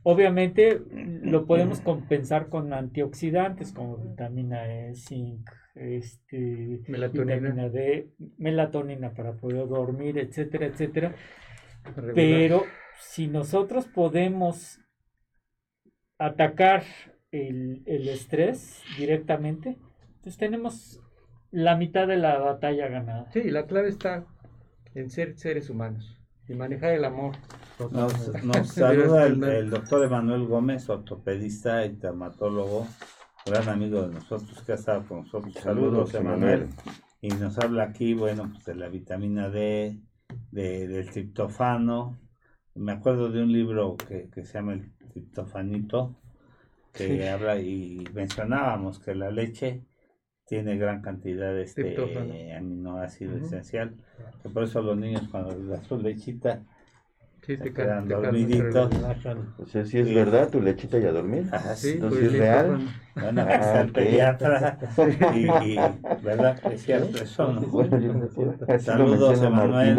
Obviamente 0.04 0.80
lo 0.90 1.46
podemos 1.46 1.80
compensar 1.80 2.48
con 2.48 2.72
antioxidantes 2.72 3.72
como 3.72 3.96
vitamina 3.98 4.66
E, 4.72 4.94
zinc, 4.94 5.50
este, 5.74 6.80
Melatonina. 6.86 7.34
vitamina 7.36 7.68
D, 7.68 8.12
melatonina 8.38 9.14
para 9.14 9.32
poder 9.32 9.68
dormir, 9.68 10.18
etcétera, 10.18 10.66
etcétera. 10.66 11.14
Regular. 11.84 12.14
Pero 12.14 12.64
si 13.00 13.28
nosotros 13.28 13.86
podemos 13.86 14.80
atacar 16.18 16.84
el, 17.30 17.82
el 17.86 18.08
estrés 18.08 18.82
directamente, 18.96 19.78
pues 20.22 20.36
tenemos 20.36 21.00
la 21.50 21.76
mitad 21.76 22.06
de 22.06 22.16
la 22.16 22.38
batalla 22.38 22.88
ganada. 22.88 23.30
Sí, 23.32 23.50
la 23.50 23.66
clave 23.66 23.88
está 23.88 24.26
en 24.94 25.10
ser 25.10 25.38
seres 25.38 25.70
humanos 25.70 26.18
y 26.48 26.54
manejar 26.54 26.92
el 26.92 27.04
amor. 27.04 27.36
Nos, 27.90 28.12
saluda 28.72 29.26
el 29.26 29.70
doctor 29.70 30.04
Emanuel 30.04 30.46
Gómez, 30.46 30.88
ortopedista 30.88 31.84
y 31.84 31.96
dermatólogo, 31.96 32.86
gran 33.46 33.68
amigo 33.68 34.02
de 34.02 34.14
nosotros 34.14 34.62
que 34.62 34.72
ha 34.72 34.76
estado 34.76 35.06
con 35.06 35.18
nosotros. 35.20 35.54
Saludos, 35.54 36.10
Saludos, 36.10 36.14
Emanuel. 36.14 36.60
Emanuel. 36.62 36.74
Y 37.20 37.28
nos 37.30 37.58
habla 37.58 37.84
aquí, 37.84 38.14
bueno, 38.14 38.48
pues 38.52 38.64
de 38.64 38.74
la 38.76 38.88
vitamina 38.88 39.48
D, 39.48 40.00
de, 40.50 40.88
del 40.88 41.10
triptofano. 41.10 42.18
Me 42.74 42.92
acuerdo 42.92 43.30
de 43.30 43.42
un 43.42 43.52
libro 43.52 43.96
que, 43.96 44.28
que 44.30 44.44
se 44.44 44.54
llama 44.54 44.74
El 44.74 44.92
triptofanito, 45.12 46.14
que 46.92 47.06
Sí. 47.18 47.22
habla 47.22 47.60
y 47.60 48.04
mencionábamos 48.14 48.98
que 48.98 49.14
la 49.14 49.30
leche 49.30 49.82
tiene 50.46 50.76
gran 50.78 51.02
cantidad 51.02 51.52
de 51.52 51.62
este 51.62 52.54
aminoácido 52.56 53.36
esencial, 53.36 53.94
que 54.42 54.48
por 54.48 54.64
eso 54.64 54.80
los 54.80 54.96
niños 54.96 55.28
cuando 55.30 55.56
les 55.58 55.86
su 55.86 55.98
lechita, 55.98 56.62
Sí, 57.48 57.56
te 57.58 57.72
quedan 57.74 58.08
dormiditos. 58.08 58.92
O 59.58 59.66
sea, 59.66 59.84
si 59.84 59.98
es 59.98 60.06
Sí. 60.06 60.14
verdad, 60.14 60.50
tu 60.50 60.60
lechita 60.60 60.98
ya 61.00 61.10
dormir. 61.12 61.48
ah, 61.52 61.74
Sí, 61.74 61.94
Entonces, 61.94 62.20
pues, 62.22 62.32
¿es 62.32 62.38
real? 62.38 62.78
Bueno, 63.14 63.42
el 63.42 63.46
Ah, 63.60 63.86
ok. 63.88 63.94
pediatra 63.94 64.78
y, 65.26 65.46
y, 65.64 65.78
¿verdad? 66.20 66.62
Es 66.68 66.82
cierto 66.82 67.20
eso, 67.20 67.52
¿no? 67.52 67.62
Bueno, 67.62 67.98
yo 68.00 68.12
no. 68.14 68.28
Así 68.68 68.90
lo 68.90 69.04
Saludos, 69.08 69.42
Emanuel. 69.42 69.98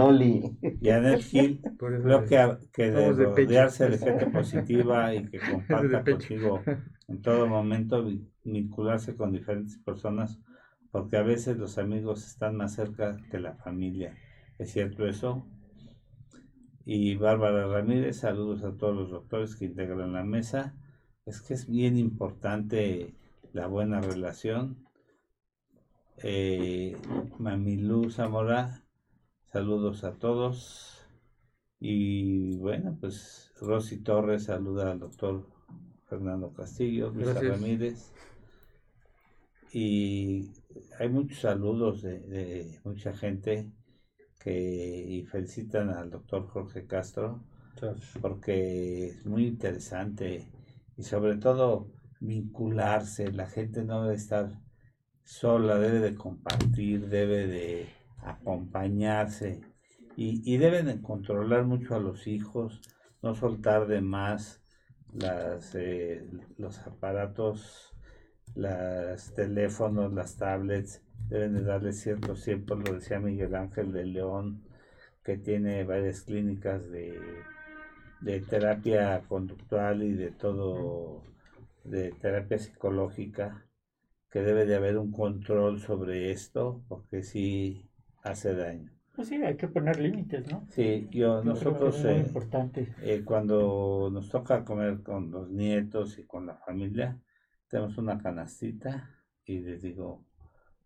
Y 0.82 0.90
Anel 0.92 1.20
Gil, 1.22 1.62
creo 2.02 2.26
que, 2.26 2.58
que 2.72 2.92
de 2.92 3.14
de 3.14 3.26
rodearse 3.26 3.90
de 3.90 3.98
gente 3.98 4.28
positiva 4.28 5.14
y 5.16 5.26
que 5.30 5.44
comparta 5.44 6.06
contigo 6.06 6.64
en 7.08 7.22
todo 7.22 7.48
momento, 7.48 8.04
vi- 8.06 8.26
vincularse 8.44 9.16
con 9.16 9.32
diferentes 9.34 9.78
personas, 9.80 10.40
porque 10.92 11.18
a 11.18 11.24
veces 11.24 11.58
los 11.58 11.78
amigos 11.78 12.26
están 12.26 12.56
más 12.56 12.76
cerca 12.76 13.18
que 13.30 13.40
la 13.40 13.56
familia. 13.56 14.18
¿Es 14.58 14.72
cierto 14.72 15.06
eso? 15.08 15.46
Y 16.92 17.18
Bárbara 17.18 17.68
Ramírez, 17.68 18.18
saludos 18.18 18.64
a 18.64 18.76
todos 18.76 18.96
los 18.96 19.12
doctores 19.12 19.56
que 19.56 19.66
integran 19.66 20.12
la 20.12 20.24
mesa. 20.24 20.76
Es 21.24 21.40
que 21.40 21.54
es 21.54 21.70
bien 21.70 22.00
importante 22.00 23.14
la 23.54 23.68
buena 23.68 24.02
relación. 24.02 24.88
Eh, 26.24 26.98
Mamilú 27.38 28.10
Zamora, 28.10 28.88
saludos 29.52 30.04
a 30.04 30.18
todos. 30.18 31.08
Y 31.80 32.58
bueno, 32.58 32.98
pues 33.00 33.54
Rosy 33.62 33.98
Torres 33.98 34.46
saluda 34.46 34.92
al 34.92 34.98
doctor 34.98 35.46
Fernando 36.08 36.56
Castillo, 36.56 37.12
Luisa 37.12 37.34
Gracias. 37.34 37.52
Ramírez. 37.52 38.14
Y 39.72 40.50
hay 40.98 41.10
muchos 41.10 41.38
saludos 41.38 42.02
de, 42.02 42.20
de 42.22 42.80
mucha 42.84 43.14
gente 43.14 43.72
que 44.40 45.06
y 45.08 45.26
felicitan 45.26 45.90
al 45.90 46.10
doctor 46.10 46.48
Jorge 46.48 46.86
Castro 46.88 47.44
porque 48.22 49.08
es 49.08 49.26
muy 49.26 49.48
interesante 49.48 50.52
y 50.98 51.04
sobre 51.04 51.38
todo 51.38 51.92
vincularse. 52.20 53.32
La 53.32 53.48
gente 53.48 53.84
no 53.84 54.04
debe 54.04 54.16
estar 54.16 54.60
sola, 55.24 55.78
debe 55.78 56.00
de 56.00 56.16
compartir, 56.16 57.08
debe 57.08 57.48
de 57.48 57.88
acompañarse 58.22 59.62
y, 60.18 60.42
y 60.52 60.58
deben 60.58 60.88
de 60.88 61.02
controlar 61.02 61.66
mucho 61.66 61.96
a 61.96 62.00
los 62.00 62.28
hijos, 62.28 62.82
no 63.22 63.36
soltar 63.36 63.88
de 63.88 64.02
más 64.02 64.62
las, 65.14 65.74
eh, 65.76 66.26
los 66.58 66.80
aparatos, 66.80 67.94
los 68.56 69.34
teléfonos, 69.36 70.14
las 70.14 70.36
tablets, 70.38 71.02
deben 71.28 71.54
de 71.54 71.64
darle 71.64 71.94
cierto 71.94 72.34
tiempo, 72.34 72.76
lo 72.76 72.94
decía 72.94 73.20
Miguel 73.20 73.56
Ángel 73.56 73.92
de 73.92 74.06
León, 74.06 74.62
que 75.24 75.38
tiene 75.38 75.84
varias 75.84 76.22
clínicas 76.22 76.90
de, 76.90 77.20
de 78.22 78.40
terapia 78.42 79.22
conductual 79.28 80.04
y 80.04 80.14
de 80.14 80.32
todo, 80.32 81.24
de 81.84 82.12
terapia 82.12 82.58
psicológica, 82.58 83.66
que 84.32 84.42
debe 84.42 84.66
de 84.66 84.76
haber 84.76 84.98
un 84.98 85.12
control 85.12 85.80
sobre 85.80 86.32
esto, 86.32 86.82
porque 86.88 87.24
sí 87.24 87.90
hace 88.24 88.56
daño. 88.56 88.92
Pues 89.16 89.28
sí, 89.28 89.36
hay 89.36 89.58
que 89.58 89.68
poner 89.68 90.00
límites, 90.00 90.50
¿no? 90.52 90.66
Sí, 90.70 91.08
yo, 91.12 91.44
nosotros 91.44 92.06
eh, 92.06 92.20
importante. 92.20 92.88
eh, 93.04 93.22
cuando 93.26 94.10
nos 94.12 94.30
toca 94.30 94.64
comer 94.64 95.02
con 95.04 95.32
los 95.32 95.50
nietos 95.50 96.18
y 96.18 96.24
con 96.24 96.46
la 96.46 96.56
familia, 96.56 97.18
tenemos 97.68 97.98
una 97.98 98.18
canastita 98.18 99.10
y 99.46 99.60
les 99.60 99.82
digo 99.82 100.24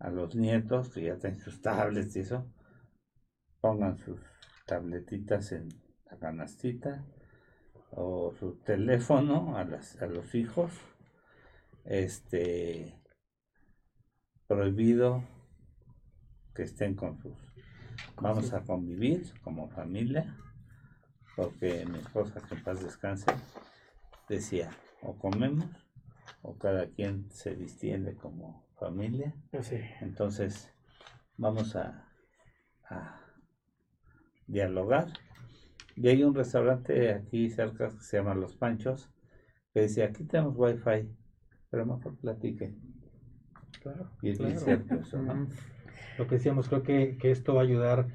a 0.04 0.10
los 0.10 0.36
nietos 0.36 0.90
que 0.90 1.04
ya 1.04 1.18
tienen 1.18 1.40
sus 1.40 1.62
tablets 1.62 2.16
y 2.18 2.20
eso, 2.20 2.46
pongan 3.62 3.98
sus 3.98 4.20
tabletitas 4.66 5.54
en 5.54 5.70
la 6.12 6.18
canastita 6.18 7.06
o 7.92 8.34
su 8.38 8.56
teléfono 8.58 9.58
a, 9.58 9.64
las, 9.64 10.02
a 10.02 10.08
los 10.08 10.36
hijos. 10.36 10.74
Este 11.86 13.02
prohibido 14.46 15.24
que 16.54 16.64
estén 16.64 16.96
con 16.96 17.18
sus 17.18 17.38
vamos 18.22 18.52
a 18.54 18.64
convivir 18.64 19.34
como 19.42 19.70
familia 19.70 20.38
porque 21.36 21.86
mi 21.86 22.00
esposa 22.00 22.42
que 22.42 22.56
en 22.56 22.64
paz 22.64 22.84
descanse 22.84 23.32
decía 24.28 24.70
o 25.02 25.18
comemos 25.18 25.66
o 26.42 26.58
cada 26.58 26.88
quien 26.88 27.32
se 27.32 27.56
distiende 27.56 28.16
como 28.16 28.64
familia 28.86 29.34
sí. 29.62 29.78
entonces 30.02 30.72
vamos 31.38 31.76
a, 31.76 32.08
a 32.90 33.20
dialogar 34.48 35.08
y 35.96 36.08
hay 36.10 36.24
un 36.24 36.36
restaurante 36.36 37.14
aquí 37.14 37.50
cerca 37.50 37.90
que 37.90 38.00
se 38.00 38.18
llama 38.18 38.36
Los 38.36 38.56
Panchos 38.56 39.10
que 39.74 39.82
dice 39.82 40.04
aquí 40.04 40.24
tenemos 40.26 40.56
wifi 40.58 41.10
pero 41.70 41.86
mejor 41.86 42.16
platiquen 42.18 42.76
Claro, 43.82 44.10
y 44.22 44.34
claro. 44.34 44.78
Lo 46.18 46.28
que 46.28 46.36
decíamos, 46.36 46.70
creo 46.70 46.84
que, 46.84 47.18
que 47.18 47.32
esto 47.32 47.56
va 47.56 47.62
a 47.62 47.64
ayudar 47.66 48.06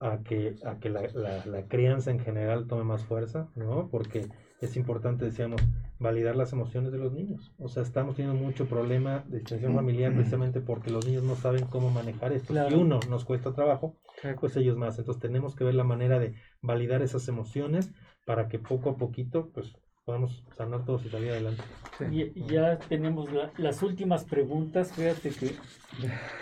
a 0.00 0.22
que, 0.22 0.54
a 0.64 0.78
que 0.78 0.88
la, 0.88 1.02
la- 1.08 1.44
la 1.44 1.66
crianza 1.66 2.10
en 2.10 2.20
general 2.20 2.66
tome 2.66 2.84
más 2.84 3.04
fuerza, 3.04 3.48
¿no? 3.56 3.88
Porque 3.90 4.28
es 4.62 4.76
importante, 4.76 5.24
decíamos, 5.26 5.60
validar 5.98 6.36
las 6.36 6.52
emociones 6.52 6.92
de 6.92 6.98
los 6.98 7.12
niños. 7.12 7.52
O 7.58 7.68
sea, 7.68 7.82
estamos 7.82 8.16
teniendo 8.16 8.40
mucho 8.40 8.66
problema 8.66 9.24
de 9.28 9.38
extensión 9.38 9.74
familiar 9.74 10.14
precisamente 10.14 10.60
porque 10.60 10.90
los 10.90 11.06
niños 11.06 11.24
no 11.24 11.34
saben 11.34 11.64
cómo 11.66 11.90
manejar 11.90 12.32
esto. 12.32 12.52
Claro. 12.52 12.70
Si 12.70 12.76
uno 12.76 13.00
nos 13.08 13.24
cuesta 13.24 13.52
trabajo, 13.52 13.96
pues 14.40 14.56
ellos 14.56 14.76
más. 14.76 14.98
Entonces 14.98 15.20
tenemos 15.20 15.54
que 15.56 15.64
ver 15.64 15.74
la 15.74 15.84
manera 15.84 16.18
de 16.18 16.34
validar 16.62 17.02
esas 17.02 17.26
emociones 17.28 17.90
para 18.26 18.48
que 18.48 18.58
poco 18.58 18.90
a 18.90 18.96
poquito, 18.96 19.50
pues, 19.52 19.72
podamos 20.04 20.42
sanar 20.56 20.84
todos 20.86 21.04
y 21.04 21.10
salir 21.10 21.30
adelante. 21.30 21.62
Sí. 21.98 22.32
Y, 22.34 22.46
ya 22.50 22.78
tenemos 22.78 23.30
la- 23.32 23.50
las 23.58 23.82
últimas 23.82 24.24
preguntas. 24.24 24.92
Fíjate 24.92 25.30
que, 25.30 25.50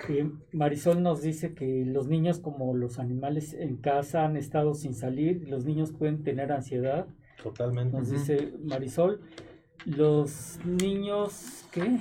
que 0.06 0.30
Marisol 0.52 1.02
nos 1.02 1.22
dice 1.22 1.54
que 1.54 1.84
los 1.86 2.06
niños, 2.08 2.38
como 2.40 2.74
los 2.74 2.98
animales 2.98 3.54
en 3.54 3.76
casa, 3.76 4.24
han 4.24 4.36
estado 4.36 4.74
sin 4.74 4.94
salir. 4.94 5.48
Los 5.48 5.64
niños 5.64 5.92
pueden 5.92 6.22
tener 6.22 6.52
ansiedad. 6.52 7.06
Totalmente. 7.42 7.96
Nos 7.96 8.10
dice 8.10 8.52
Marisol. 8.62 9.20
Los 9.84 10.58
niños, 10.64 11.66
¿qué? 11.72 11.98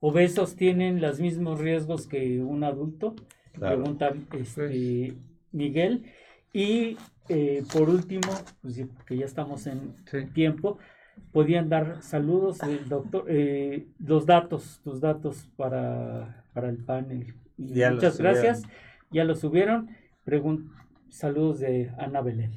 Obesos 0.00 0.56
tienen 0.56 1.00
los 1.00 1.20
mismos 1.20 1.60
riesgos 1.60 2.06
que 2.06 2.40
un 2.42 2.64
adulto. 2.64 3.14
Claro. 3.52 3.76
Pregunta 3.82 4.12
este, 4.32 5.14
Miguel. 5.52 6.04
Y 6.52 6.96
eh, 7.28 7.62
por 7.72 7.88
último, 7.90 8.32
pues, 8.62 8.74
sí, 8.74 8.88
que 9.06 9.16
ya 9.16 9.26
estamos 9.26 9.66
en 9.66 9.94
Sí. 10.10 10.24
tiempo, 10.32 10.78
podían 11.32 11.68
dar 11.68 12.02
saludos 12.02 12.58
del 12.58 12.88
doctor, 12.88 13.24
eh, 13.28 13.86
los 13.98 14.24
datos, 14.24 14.80
tus 14.82 15.00
datos 15.00 15.48
para, 15.56 16.44
para 16.54 16.68
el 16.70 16.78
panel. 16.84 17.34
Ya 17.58 17.90
los 17.90 17.96
muchas 17.96 18.18
gracias, 18.18 18.62
ya 19.10 19.24
lo 19.24 19.34
subieron. 19.34 19.90
Pregun- 20.24 20.72
saludos 21.10 21.58
de 21.60 21.90
Ana 21.98 22.20
Belén. 22.22 22.52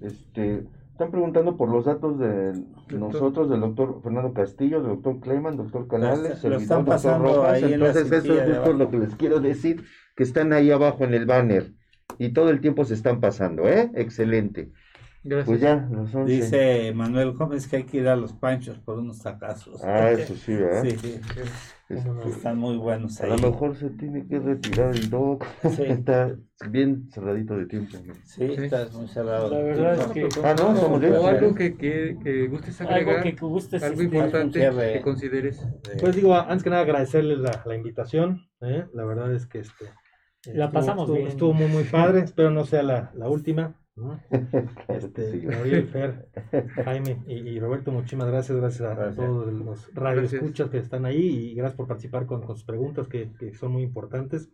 Este, 0.00 0.64
están 0.98 1.12
preguntando 1.12 1.56
por 1.56 1.68
los 1.68 1.84
datos 1.84 2.18
de 2.18 2.60
nosotros, 2.98 3.48
del 3.48 3.60
doctor 3.60 4.00
Fernando 4.02 4.32
Castillo, 4.32 4.80
del 4.80 4.96
doctor 4.96 5.20
Cleman, 5.20 5.56
doctor 5.56 5.86
Canales, 5.86 6.42
el 6.42 6.54
están 6.54 6.78
doctor 6.78 6.84
pasando 6.86 7.36
Rojas. 7.36 7.52
ahí 7.52 7.62
en 7.62 7.72
Entonces, 7.74 8.10
eso 8.10 8.34
es 8.34 8.56
justo 8.56 8.72
lo 8.72 8.90
que 8.90 8.98
les 8.98 9.14
quiero 9.14 9.38
decir, 9.38 9.84
que 10.16 10.24
están 10.24 10.52
ahí 10.52 10.72
abajo 10.72 11.04
en 11.04 11.14
el 11.14 11.24
banner. 11.24 11.72
Y 12.18 12.30
todo 12.30 12.50
el 12.50 12.60
tiempo 12.60 12.84
se 12.84 12.94
están 12.94 13.20
pasando, 13.20 13.68
¿eh? 13.68 13.92
Excelente. 13.94 14.72
Gracias. 15.24 15.46
Pues 15.46 15.60
ya, 15.60 15.88
los 15.90 16.14
11. 16.14 16.32
Dice 16.32 16.92
Manuel 16.94 17.32
Gómez 17.32 17.66
que 17.66 17.76
hay 17.76 17.82
que 17.84 17.98
ir 17.98 18.08
a 18.08 18.16
los 18.16 18.32
panchos 18.32 18.78
por 18.78 18.98
unos 18.98 19.20
tacazos. 19.20 19.82
Ah, 19.84 20.10
eso 20.12 20.34
sí, 20.36 20.54
¿verdad? 20.54 20.84
Sí, 20.84 21.20
¿Cómo 21.88 22.14
no? 22.14 22.22
están 22.24 22.58
muy 22.58 22.76
buenos 22.76 23.20
A 23.20 23.24
ahí. 23.24 23.30
lo 23.40 23.50
mejor 23.50 23.76
se 23.76 23.90
tiene 23.90 24.26
que 24.26 24.38
retirar 24.38 24.94
el 24.94 25.10
doc. 25.10 25.44
Sí. 25.70 25.82
Está 25.88 26.34
bien 26.70 27.08
cerradito 27.10 27.56
de 27.56 27.66
tiempo. 27.66 27.96
¿no? 28.06 28.14
Sí, 28.24 28.44
está 28.44 28.86
muy 28.92 29.08
cerrado. 29.08 29.50
La 29.50 29.58
verdad 29.58 29.94
es 30.00 30.06
que 30.08 30.28
Ah, 30.44 30.54
no, 30.58 30.76
somos 30.76 30.96
o 30.96 30.98
bien. 31.00 31.14
algo 31.14 31.54
que, 31.54 31.76
que, 31.76 32.16
que 32.22 32.46
gustes 32.48 32.80
algo 32.80 32.92
agregar, 32.94 33.22
que 33.22 33.32
gustes 33.32 33.82
algo 33.82 34.02
este, 34.02 34.16
importante 34.16 34.60
que 34.92 35.00
consideres. 35.00 35.60
De- 35.82 35.96
Pues 36.00 36.14
digo, 36.14 36.34
antes 36.34 36.62
que 36.62 36.70
nada 36.70 36.82
agradecerles 36.82 37.38
la, 37.38 37.62
la 37.64 37.74
invitación. 37.74 38.46
¿eh? 38.60 38.84
La 38.94 39.04
verdad 39.04 39.32
es 39.34 39.46
que 39.46 39.60
este 39.60 39.86
La 40.52 40.66
estuvo- 40.66 40.72
pasamos 40.80 41.02
estuvo, 41.04 41.16
bien. 41.16 41.28
Estuvo 41.28 41.52
muy 41.54 41.66
muy 41.68 41.84
padre. 41.84 42.20
Espero 42.20 42.50
no 42.50 42.64
sea 42.64 42.82
la, 42.82 43.10
la 43.14 43.28
última. 43.28 43.74
¿No? 43.98 44.20
Este. 44.88 45.40
Gabriel, 45.40 45.86
Fer, 45.88 46.28
Jaime 46.84 47.22
y, 47.26 47.34
y 47.34 47.60
Roberto, 47.60 47.92
muchísimas 47.92 48.28
gracias. 48.28 48.58
Gracias 48.58 48.82
a, 48.88 48.92
a 48.92 48.94
Gracias. 48.94 49.16
todos 49.16 49.52
los 49.52 49.94
radioescuchas 49.94 50.70
que 50.70 50.78
están 50.78 51.04
ahí 51.04 51.50
y 51.50 51.54
gracias 51.54 51.76
por 51.76 51.86
participar 51.88 52.26
con, 52.26 52.42
con 52.42 52.56
sus 52.56 52.64
preguntas 52.64 53.08
que, 53.08 53.30
que 53.38 53.54
son 53.54 53.72
muy 53.72 53.82
importantes. 53.82 54.50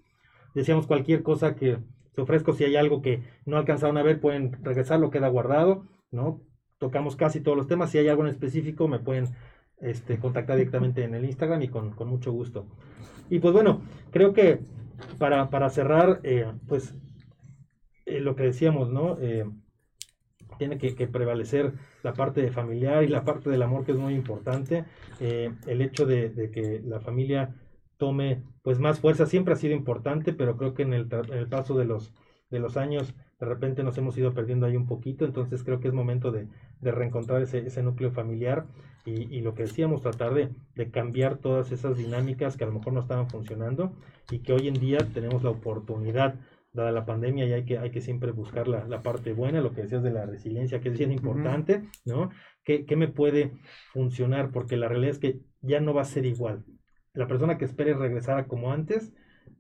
Decíamos 0.55 0.87
cualquier 0.87 1.23
cosa 1.23 1.55
que 1.55 1.79
se 2.13 2.21
ofrezca, 2.21 2.53
si 2.53 2.65
hay 2.65 2.77
algo 2.77 3.03
que 3.03 3.23
no 3.45 3.57
alcanzaron 3.57 3.99
a 3.99 4.03
ver, 4.03 4.21
pueden 4.21 4.53
regresarlo, 4.63 5.11
queda 5.11 5.29
guardado, 5.29 5.87
¿no? 6.11 6.41
Tocamos 6.79 7.17
casi 7.17 7.41
todos 7.41 7.57
los 7.57 7.67
temas. 7.67 7.91
Si 7.91 7.99
hay 7.99 8.09
algo 8.09 8.23
en 8.23 8.29
específico, 8.29 8.87
me 8.89 9.01
pueden 9.01 9.27
este, 9.81 10.19
contactar 10.19 10.57
directamente 10.57 11.05
en 11.05 11.15
el 11.15 11.25
Instagram 11.25 11.63
y 11.63 11.69
con, 11.69 11.91
con 11.93 12.09
mucho 12.09 12.31
gusto. 12.33 12.67
Y 13.31 13.41
pues 13.41 13.53
bueno, 13.53 13.83
creo 14.13 14.33
que 14.33 14.61
para, 15.19 15.51
para 15.51 15.71
cerrar, 15.71 16.21
eh, 16.23 16.47
pues 16.69 16.95
eh, 18.17 18.21
lo 18.21 18.37
que 18.37 18.45
decíamos, 18.45 18.91
¿no? 18.91 19.19
Eh, 19.21 19.45
tiene 20.59 20.79
que, 20.79 21.07
prevalecer 21.09 21.73
la 22.03 22.13
parte 22.13 22.49
familiar 22.51 23.03
y 23.03 23.09
la 23.09 23.25
parte 23.25 23.51
del 23.51 23.63
amor 23.63 23.85
que 23.85 23.93
es 23.93 23.99
muy 23.99 24.15
importante. 24.15 24.85
Eh, 25.21 25.53
el 25.67 25.81
hecho 25.81 26.07
de, 26.07 26.31
de 26.31 26.51
que 26.51 26.81
la 26.85 27.01
familia 27.01 27.55
tome 27.97 28.43
pues 28.63 28.79
más 28.79 29.01
fuerza 29.01 29.27
siempre 29.27 29.55
ha 29.55 29.57
sido 29.57 29.75
importante, 29.75 30.33
pero 30.33 30.57
creo 30.57 30.75
que 30.75 30.83
en 30.83 30.95
el, 30.95 31.09
en 31.11 31.39
el 31.39 31.49
paso 31.49 31.77
de 31.77 31.85
los, 31.85 32.13
de 32.51 32.59
los 32.59 32.77
años 32.77 33.15
de 33.41 33.47
repente 33.47 33.83
nos 33.83 33.99
hemos 33.99 34.17
ido 34.17 34.33
perdiendo 34.33 34.67
ahí 34.67 34.77
un 34.77 34.87
poquito, 34.87 35.25
entonces 35.25 35.65
creo 35.65 35.81
que 35.81 35.89
es 35.89 35.95
momento 35.95 36.31
de, 36.31 36.49
de 36.81 36.93
reencontrar 36.93 37.43
ese, 37.43 37.67
ese 37.67 37.83
núcleo 37.83 38.11
familiar 38.11 38.67
y, 39.05 39.35
y 39.35 39.41
lo 39.41 39.55
que 39.55 39.65
decíamos, 39.65 40.03
tratar 40.03 40.35
de, 40.35 40.51
de 40.75 40.91
cambiar 40.91 41.37
todas 41.39 41.73
esas 41.73 41.97
dinámicas 41.97 42.57
que 42.57 42.65
a 42.65 42.67
lo 42.69 42.73
mejor 42.73 42.93
no 42.93 43.01
estaban 43.01 43.29
funcionando 43.29 43.93
y 44.31 44.39
que 44.39 44.53
hoy 44.53 44.69
en 44.69 44.75
día 44.75 44.99
tenemos 45.13 45.43
la 45.43 45.51
oportunidad 45.51 46.37
dada 46.75 46.93
la 46.93 47.07
pandemia 47.07 47.47
y 47.47 47.53
hay 47.53 47.65
que, 47.65 47.79
hay 47.79 47.91
que 47.91 48.01
siempre 48.01 48.33
buscar 48.33 48.69
la, 48.69 48.87
la 48.87 49.01
parte 49.01 49.33
buena, 49.33 49.61
lo 49.61 49.73
que 49.73 49.83
decías 49.83 50.03
de 50.03 50.11
la 50.11 50.27
resiliencia, 50.27 50.81
que 50.81 50.91
es 50.91 50.99
bien 50.99 51.13
importante, 51.13 51.85
¿no? 52.05 52.31
¿Qué, 52.65 52.85
qué 52.85 52.97
me 52.97 53.09
puede 53.09 53.53
funcionar? 53.93 54.51
Porque 54.51 54.77
la 54.77 54.89
realidad 54.89 55.13
es 55.13 55.19
que 55.21 55.41
ya 55.63 55.81
no 55.81 55.95
va 55.95 56.03
a 56.03 56.07
ser 56.07 56.27
igual. 56.27 56.65
La 57.15 57.29
persona 57.29 57.57
que 57.57 57.65
espere 57.65 57.95
regresar 57.95 58.39
a 58.39 58.47
como 58.49 58.73
antes, 58.73 59.13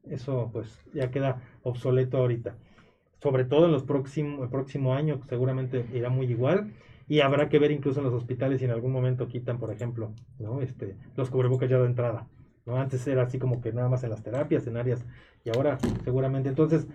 eso 0.03 0.51
pues 0.53 0.82
ya 0.93 1.11
queda 1.11 1.41
obsoleto 1.62 2.19
ahorita. 2.19 2.59
Sobre 3.23 3.45
todo 3.45 3.66
en 3.66 3.73
los 3.73 3.85
próximos, 3.85 4.43
el 4.43 4.51
próximo 4.51 4.95
año 4.95 5.20
seguramente 5.28 5.86
irá 5.95 6.11
muy 6.11 6.27
igual 6.27 6.74
y 7.07 7.20
habrá 7.20 7.49
que 7.49 7.61
ver 7.61 7.70
incluso 7.70 8.01
en 8.01 8.07
los 8.07 8.15
hospitales 8.15 8.59
si 8.59 8.65
en 8.65 8.73
algún 8.73 8.93
momento 8.93 9.28
quitan, 9.28 9.59
por 9.59 9.73
ejemplo, 9.73 10.12
¿no? 10.39 10.61
Este, 10.61 10.97
los 11.16 11.31
cubrebocas 11.31 11.70
ya 11.70 11.78
de 11.78 11.86
entrada. 11.86 12.27
¿No? 12.66 12.77
Antes 12.77 13.07
era 13.07 13.23
así 13.23 13.39
como 13.39 13.61
que 13.61 13.73
nada 13.73 13.89
más 13.89 14.05
en 14.05 14.11
las 14.11 14.23
terapias, 14.23 14.66
en 14.66 14.77
áreas, 14.77 15.05
y 15.45 15.51
ahora 15.51 15.78
seguramente. 16.05 16.49
Entonces, 16.49 16.86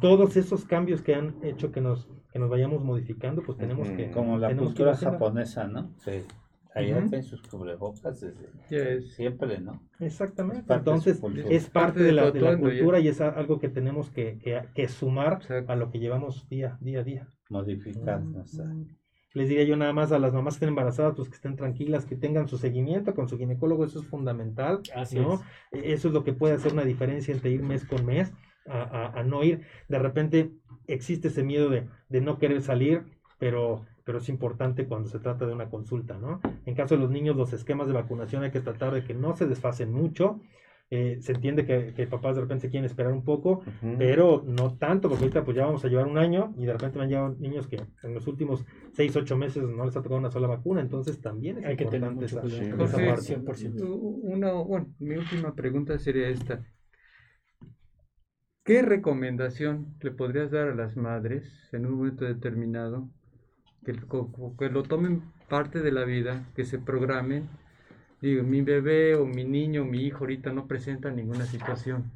todos 0.00 0.36
esos 0.36 0.64
cambios 0.64 1.02
que 1.02 1.14
han 1.14 1.36
hecho 1.42 1.70
que 1.72 1.80
nos, 1.80 2.08
que 2.32 2.38
nos 2.38 2.48
vayamos 2.50 2.82
modificando, 2.84 3.42
pues 3.42 3.58
tenemos 3.58 3.88
Ujú. 3.88 3.96
que... 3.96 4.10
Como 4.10 4.38
la 4.38 4.56
cultura 4.56 4.96
japonesa, 4.96 5.66
¿no? 5.66 5.92
Sí. 5.98 6.22
Allá 6.72 6.98
Ujú. 6.98 7.08
tienen 7.08 7.24
sus 7.24 7.42
cubrebocas 7.42 8.20
desde 8.20 9.02
siempre, 9.02 9.58
¿no? 9.58 9.82
Exactamente. 9.98 10.60
Es 10.60 10.66
parte 10.66 10.78
Entonces, 10.90 11.20
es 11.48 11.68
parte 11.68 12.00
de 12.00 12.12
la, 12.12 12.30
de 12.30 12.40
la 12.40 12.52
ya. 12.52 12.58
cultura 12.58 13.00
y 13.00 13.08
es 13.08 13.20
algo 13.20 13.58
que 13.58 13.68
tenemos 13.68 14.10
que, 14.10 14.38
que- 14.38 14.62
que 14.74 14.88
sumar 14.88 15.38
Exacto. 15.42 15.72
a 15.72 15.76
lo 15.76 15.90
que 15.90 15.98
llevamos 15.98 16.48
día, 16.48 16.78
día 16.80 17.00
a 17.00 17.04
día. 17.04 17.28
Modificar 17.48 18.22
nuestra. 18.22 18.72
Les 19.32 19.48
diría 19.48 19.64
yo 19.64 19.76
nada 19.76 19.92
más 19.92 20.10
a 20.12 20.18
las 20.18 20.32
mamás 20.32 20.54
que 20.54 20.56
estén 20.56 20.70
embarazadas, 20.70 21.14
pues 21.14 21.28
que 21.28 21.36
estén 21.36 21.54
tranquilas, 21.56 22.04
que 22.04 22.16
tengan 22.16 22.48
su 22.48 22.58
seguimiento 22.58 23.14
con 23.14 23.28
su 23.28 23.38
ginecólogo, 23.38 23.84
eso 23.84 24.00
es 24.00 24.06
fundamental, 24.06 24.80
Así 24.94 25.18
¿no? 25.18 25.34
es. 25.34 25.40
E- 25.72 25.92
Eso 25.92 26.08
es 26.08 26.14
lo 26.14 26.24
que 26.24 26.32
puede 26.32 26.54
hacer 26.54 26.72
una 26.72 26.84
diferencia 26.84 27.32
entre 27.32 27.50
ir 27.50 27.62
mes 27.62 27.84
con 27.84 28.04
mes 28.04 28.32
a, 28.66 28.82
a- 28.82 29.20
a 29.20 29.22
no 29.22 29.44
ir. 29.44 29.62
De 29.88 29.98
repente 29.98 30.50
existe 30.88 31.28
ese 31.28 31.44
miedo 31.44 31.70
de, 31.70 31.86
de 32.08 32.20
no 32.20 32.38
querer 32.38 32.60
salir, 32.60 33.04
pero, 33.38 33.86
pero 34.04 34.18
es 34.18 34.28
importante 34.28 34.86
cuando 34.86 35.08
se 35.08 35.20
trata 35.20 35.46
de 35.46 35.52
una 35.52 35.70
consulta, 35.70 36.18
¿no? 36.18 36.40
En 36.66 36.74
caso 36.74 36.96
de 36.96 37.00
los 37.00 37.10
niños, 37.10 37.36
los 37.36 37.52
esquemas 37.52 37.86
de 37.86 37.92
vacunación 37.92 38.42
hay 38.42 38.50
que 38.50 38.60
tratar 38.60 38.92
de 38.92 39.04
que 39.04 39.14
no 39.14 39.36
se 39.36 39.46
desfasen 39.46 39.92
mucho. 39.92 40.40
Eh, 40.92 41.18
se 41.20 41.32
entiende 41.32 41.64
que, 41.64 41.94
que 41.94 42.06
papás 42.08 42.34
de 42.34 42.42
repente 42.42 42.62
se 42.62 42.70
quieren 42.70 42.84
esperar 42.84 43.12
un 43.12 43.24
poco, 43.24 43.62
pero 43.96 44.42
no 44.44 44.76
tanto, 44.76 45.08
porque 45.08 45.22
ahorita 45.24 45.44
pues 45.44 45.56
ya 45.56 45.64
vamos 45.66 45.84
a 45.84 45.88
llevar 45.88 46.08
un 46.08 46.18
año 46.18 46.52
y 46.58 46.66
de 46.66 46.72
repente 46.72 46.98
me 46.98 47.04
han 47.04 47.10
llevado 47.10 47.36
niños 47.38 47.68
que 47.68 47.80
en 48.02 48.12
los 48.14 48.26
últimos 48.26 48.64
6, 48.92 49.14
8 49.14 49.36
meses 49.36 49.62
no 49.62 49.84
les 49.84 49.96
ha 49.96 50.02
tocado 50.02 50.18
una 50.18 50.32
sola 50.32 50.48
vacuna, 50.48 50.80
entonces 50.80 51.20
también 51.20 51.58
es 51.58 51.64
Hay 51.66 51.76
que 51.76 51.86
tener 51.86 52.10
mucho 52.10 52.40
esa, 52.40 52.40
esa 52.84 52.96
parte. 53.06 53.22
100%. 53.22 53.84
u- 53.84 54.20
una, 54.32 54.52
bueno, 54.52 54.92
mi 54.98 55.14
última 55.14 55.54
pregunta 55.54 55.96
sería 55.98 56.28
esta. 56.28 56.64
¿Qué 58.64 58.82
recomendación 58.82 59.94
le 60.00 60.10
podrías 60.10 60.50
dar 60.50 60.68
a 60.68 60.74
las 60.74 60.96
madres 60.96 61.68
en 61.72 61.86
un 61.86 61.94
momento 61.98 62.24
determinado 62.24 63.08
que, 63.84 63.92
que 64.58 64.68
lo 64.70 64.82
tomen 64.82 65.22
parte 65.48 65.80
de 65.80 65.92
la 65.92 66.04
vida, 66.04 66.46
que 66.54 66.64
se 66.64 66.78
programen 66.78 67.48
digo, 68.20 68.42
mi 68.44 68.62
bebé 68.62 69.14
o 69.14 69.26
mi 69.26 69.44
niño, 69.44 69.84
mi 69.84 70.04
hijo 70.04 70.20
ahorita 70.20 70.52
no 70.52 70.66
presenta 70.66 71.10
ninguna 71.10 71.46
situación. 71.46 72.12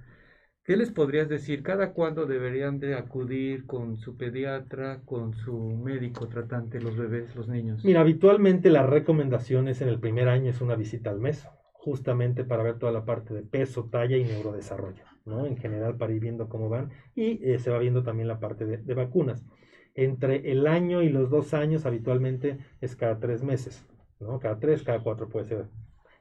¿Qué 0.64 0.78
les 0.78 0.90
podrías 0.90 1.28
decir? 1.28 1.62
¿Cada 1.62 1.93
cuándo 1.93 2.24
deberían 2.24 2.81
de 2.81 2.94
acudir 2.94 3.66
con 3.66 3.97
su 3.98 4.16
pediatra, 4.16 5.02
con 5.05 5.35
su 5.35 5.59
médico 5.59 6.28
tratante, 6.28 6.81
los 6.81 6.97
bebés, 6.97 7.36
los 7.36 7.48
niños? 7.48 7.85
Mira, 7.85 8.01
habitualmente 8.01 8.70
las 8.70 8.89
recomendaciones 8.89 9.82
en 9.82 9.89
el 9.89 10.01
primer 10.01 10.28
año 10.28 10.51
es 10.51 10.62
una 10.62 10.74
visita 10.74 11.10
al 11.10 11.20
mes, 11.20 11.47
justamente 11.72 12.44
para 12.44 12.62
ver 12.62 12.78
toda 12.78 12.93
la 12.93 13.05
parte 13.05 13.35
de 13.35 13.43
peso, 13.43 13.90
talla 13.90 14.16
y 14.16 14.24
neurodesarrollo, 14.24 15.05
¿no? 15.26 15.44
En 15.44 15.59
general 15.59 15.98
para 15.98 16.14
ir 16.14 16.20
viendo 16.20 16.48
cómo 16.48 16.70
van 16.70 16.90
y 17.14 17.44
eh, 17.44 17.59
se 17.59 17.70
va 17.70 17.78
viendo 17.78 18.02
también 18.02 18.28
la 18.28 18.40
parte 18.40 18.64
de 18.64 18.94
vacunas. 18.94 19.44
Entre 19.94 20.51
el 20.51 20.66
año 20.66 21.02
y 21.02 21.10
los 21.10 21.28
dos 21.28 21.52
años 21.52 21.85
habitualmente 21.85 22.59
es 22.81 22.97
cada 22.97 23.20
tres 23.20 23.43
meses, 23.43 23.85
¿no? 24.18 24.40
Cada 24.40 24.59
tres, 24.59 24.82
cada 24.82 25.01
cuatro 25.02 25.28
puede 25.28 25.44
ser. 25.47 25.66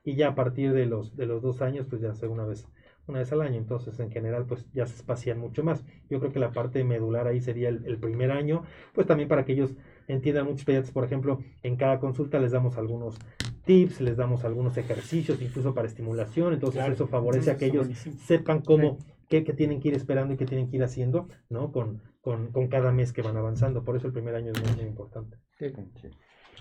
Y 0.03 0.15
ya 0.15 0.30
a 0.30 0.35
partir 0.35 0.73
de 0.73 0.85
los, 0.85 1.15
de 1.15 1.25
los 1.25 1.41
dos 1.41 1.61
años, 1.61 1.88
pues 1.89 2.01
ya 2.01 2.13
sea 2.13 2.30
una 2.30 2.45
vez 2.45 2.67
una 3.05 3.19
vez 3.19 3.31
al 3.34 3.41
año, 3.41 3.57
entonces 3.57 3.99
en 3.99 4.11
general 4.11 4.45
pues 4.45 4.65
ya 4.73 4.85
se 4.85 4.95
espacian 4.95 5.38
mucho 5.38 5.61
más. 5.61 5.84
Yo 6.09 6.19
creo 6.19 6.31
que 6.31 6.39
la 6.39 6.53
parte 6.53 6.84
medular 6.85 7.27
ahí 7.27 7.41
sería 7.41 7.67
el, 7.69 7.85
el 7.85 7.97
primer 7.97 8.31
año, 8.31 8.63
pues 8.93 9.07
también 9.07 9.27
para 9.27 9.43
que 9.43 9.51
ellos 9.53 9.75
entiendan 10.07 10.45
muchos 10.45 10.63
pediatras, 10.65 10.93
por 10.93 11.03
ejemplo, 11.03 11.39
en 11.63 11.75
cada 11.75 11.99
consulta 11.99 12.39
les 12.39 12.51
damos 12.53 12.77
algunos 12.77 13.19
tips, 13.65 14.01
les 14.01 14.17
damos 14.17 14.43
algunos 14.45 14.77
ejercicios, 14.77 15.41
incluso 15.41 15.73
para 15.73 15.88
estimulación, 15.88 16.53
entonces 16.53 16.80
Claro, 16.80 16.93
eso 16.93 17.07
favorece 17.07 17.51
a 17.51 17.57
que 17.57 17.65
ellos 17.65 17.88
buenísimo. 17.88 18.15
sepan 18.25 18.61
cómo, 18.61 18.97
qué, 19.30 19.43
qué 19.43 19.53
tienen 19.53 19.80
que 19.81 19.89
ir 19.89 19.95
esperando 19.95 20.34
y 20.34 20.38
qué 20.38 20.45
tienen 20.45 20.69
que 20.69 20.77
ir 20.77 20.84
haciendo, 20.84 21.27
¿no? 21.49 21.71
Con, 21.71 22.01
con, 22.21 22.51
con 22.51 22.67
cada 22.67 22.91
mes 22.91 23.11
que 23.13 23.21
van 23.21 23.38
avanzando, 23.38 23.84
por 23.84 23.95
eso 23.95 24.07
el 24.07 24.13
primer 24.13 24.35
año 24.35 24.51
es 24.51 24.61
muy, 24.61 24.71
muy 24.75 24.85
importante. 24.85 25.38
Sí. 25.59 25.73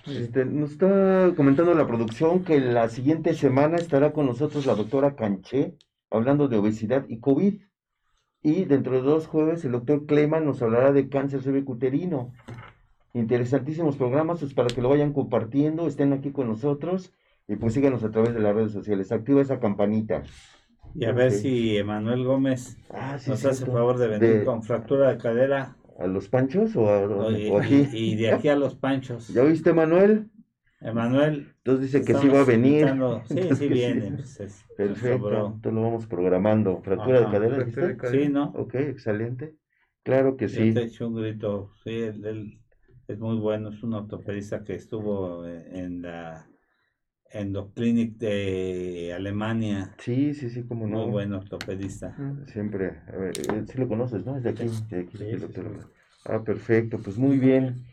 Este, 0.07 0.45
nos 0.45 0.73
está 0.73 1.33
comentando 1.37 1.75
la 1.75 1.87
producción 1.87 2.43
que 2.45 2.61
la 2.61 2.89
siguiente 2.89 3.35
semana 3.35 3.77
estará 3.77 4.13
con 4.13 4.27
nosotros 4.27 4.67
la 4.67 4.75
doctora 4.75 5.15
Canché 5.15 5.77
hablando 6.11 6.49
de 6.49 6.57
obesidad 6.57 7.05
y 7.09 7.21
COVID. 7.21 7.61
Y 8.45 8.65
dentro 8.65 8.95
de 8.95 9.03
dos 9.03 9.29
jueves 9.29 9.65
el 9.65 9.73
doctor 9.73 10.05
Kleiman 10.07 10.45
nos 10.45 10.61
hablará 10.63 10.93
de 10.93 11.09
cáncer 11.09 11.43
cervicuterino. 11.43 12.33
Interesantísimos 13.15 13.97
programas, 13.97 14.41
pues 14.41 14.55
para 14.55 14.69
que 14.69 14.81
lo 14.83 14.89
vayan 14.89 15.13
compartiendo, 15.13 15.87
estén 15.87 16.13
aquí 16.13 16.33
con 16.33 16.49
nosotros 16.49 17.13
y 17.47 17.57
pues 17.57 17.75
síganos 17.75 18.03
a 18.05 18.11
través 18.11 18.35
de 18.35 18.41
las 18.41 18.55
redes 18.55 18.73
sociales. 18.73 19.13
Activa 19.13 19.43
esa 19.43 19.61
campanita. 19.61 20.23
Y 20.95 21.05
a 21.05 21.13
ver 21.13 21.31
si 21.31 21.77
Emanuel 21.77 22.25
Gómez 22.25 22.77
Ah, 22.91 23.19
sí, 23.19 23.31
nos 23.31 23.45
hace 23.45 23.57
cierto. 23.59 23.73
favor 23.75 23.99
de 23.99 24.09
venir 24.09 24.39
De- 24.41 24.45
con 24.45 24.63
fractura 24.63 25.11
de 25.11 25.19
cadera 25.19 25.77
¿A 25.99 26.07
los 26.07 26.29
panchos 26.29 26.75
o, 26.77 26.89
a- 26.89 27.07
o- 27.07 27.31
y, 27.31 27.49
o 27.51 27.59
aquí? 27.59 27.87
y- 27.93 28.13
y 28.13 28.17
de 28.17 28.33
aquí 28.33 28.49
a 28.49 28.57
los 28.57 28.75
panchos. 28.77 29.29
¿Ya 29.29 29.43
oíste, 29.43 29.73
Manuel? 29.73 30.29
Emanuel. 30.81 31.53
Entonces 31.59 31.93
dice 31.93 32.05
que 32.05 32.15
sí 32.19 32.29
va 32.29 32.41
a 32.41 32.45
venir. 32.45 32.81
invitando- 32.81 33.23
Sí, 33.27 33.35
Entonces 33.39 33.59
sí 33.59 33.69
viene. 33.69 34.11
pues, 34.17 34.41
es- 34.41 34.65
Perfecto, 34.77 35.29
entonces 35.55 35.73
lo 35.73 35.83
vamos 35.83 36.07
programando. 36.07 36.81
¿Fractura 36.83 37.19
de 37.21 37.25
Ajá. 37.27 37.33
cadera, 37.33 37.57
de 37.59 37.73
cadera. 37.97 38.11
Sí, 38.25 38.29
¿no? 38.29 38.45
Ok, 38.57 38.75
excelente. 38.75 39.55
Claro 40.03 40.37
que 40.37 40.49
Yo 40.49 40.57
sí. 40.63 40.75
te 40.75 40.83
echo 40.83 41.07
un 41.07 41.15
grito. 41.15 41.71
Sí, 41.85 41.91
él, 41.91 42.25
él 42.25 42.59
es 43.07 43.19
muy 43.21 43.37
bueno. 43.39 43.69
Es 43.69 43.81
un 43.85 43.95
ortopedista 43.95 44.65
que 44.65 44.75
estuvo 44.75 45.47
en 45.47 45.77
en 45.77 46.03
la 46.03 46.49
Endoclinic 47.33 48.17
de 48.19 49.13
Alemania. 49.17 49.95
Sí, 49.99 50.35
sí, 50.35 50.51
sí, 50.51 50.63
como 50.65 50.87
no. 50.87 51.03
Muy 51.03 51.11
buen 51.11 51.33
ortopedista. 51.33 52.15
Mm. 52.19 52.47
Siempre, 52.47 53.01
a 53.09 53.17
ver, 53.17 53.33
eh, 53.39 53.65
sí 53.71 53.79
lo 53.79 53.89
conoces, 53.89 54.25
¿no? 54.25 54.37
Es 54.37 54.43
de 54.43 54.51
aquí, 54.51 54.69
de 54.91 55.01
aquí, 55.01 55.17
Sí, 55.19 55.25
el 55.25 55.41
sí, 55.41 55.47
doctor. 55.47 55.79
sí. 55.81 55.87
Ah, 56.25 56.43
perfecto, 56.45 56.99
pues 57.03 57.17
muy 57.19 57.39
bien. 57.39 57.85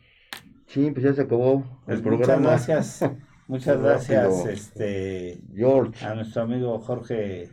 Sí, 0.66 0.90
pues 0.92 1.04
ya 1.04 1.12
se 1.14 1.22
acabó 1.22 1.64
Pues 1.84 1.98
el 1.98 2.04
muchas 2.04 2.18
programa. 2.26 2.48
gracias. 2.50 3.00
Muchas 3.48 3.82
gracias 3.82 4.46
este, 4.46 5.40
George, 5.52 6.04
a 6.06 6.14
nuestro 6.14 6.42
amigo 6.42 6.78
Jorge 6.78 7.48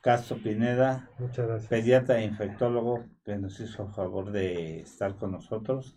Castro 0.00 0.38
Pineda, 0.42 1.10
Muchas 1.18 1.46
gracias. 1.46 1.68
pediatra 1.68 2.20
e 2.20 2.24
infectólogo, 2.24 3.04
que 3.26 3.36
nos 3.36 3.60
hizo 3.60 3.84
el 3.86 3.92
favor 3.92 4.32
de 4.32 4.80
estar 4.80 5.16
con 5.16 5.32
nosotros 5.32 5.94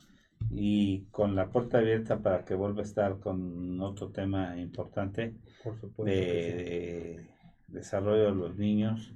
y 0.49 1.01
con 1.11 1.35
la 1.35 1.47
puerta 1.49 1.79
abierta 1.79 2.19
para 2.19 2.45
que 2.45 2.55
vuelva 2.55 2.81
a 2.81 2.85
estar 2.85 3.19
con 3.19 3.79
otro 3.81 4.09
tema 4.09 4.57
importante 4.57 5.35
Por 5.63 5.75
supuesto. 5.79 6.03
de, 6.03 6.15
que 6.15 7.15
sí. 7.21 7.27
de 7.67 7.79
desarrollo 7.79 8.25
de 8.25 8.35
los 8.35 8.55
niños, 8.57 9.13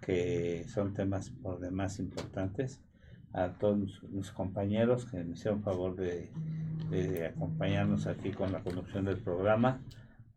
que 0.00 0.64
son 0.68 0.94
temas 0.94 1.30
por 1.30 1.60
demás 1.60 1.98
importantes. 1.98 2.80
A 3.32 3.50
todos 3.52 3.78
mis- 3.78 4.02
mis 4.10 4.30
compañeros 4.32 5.04
que 5.06 5.22
me 5.22 5.32
hicieron 5.34 5.62
favor 5.62 5.94
de, 5.96 6.30
de 6.90 7.26
acompañarnos 7.26 8.06
aquí 8.08 8.30
con 8.32 8.50
la 8.52 8.60
conducción 8.60 9.04
del 9.04 9.18
programa, 9.18 9.80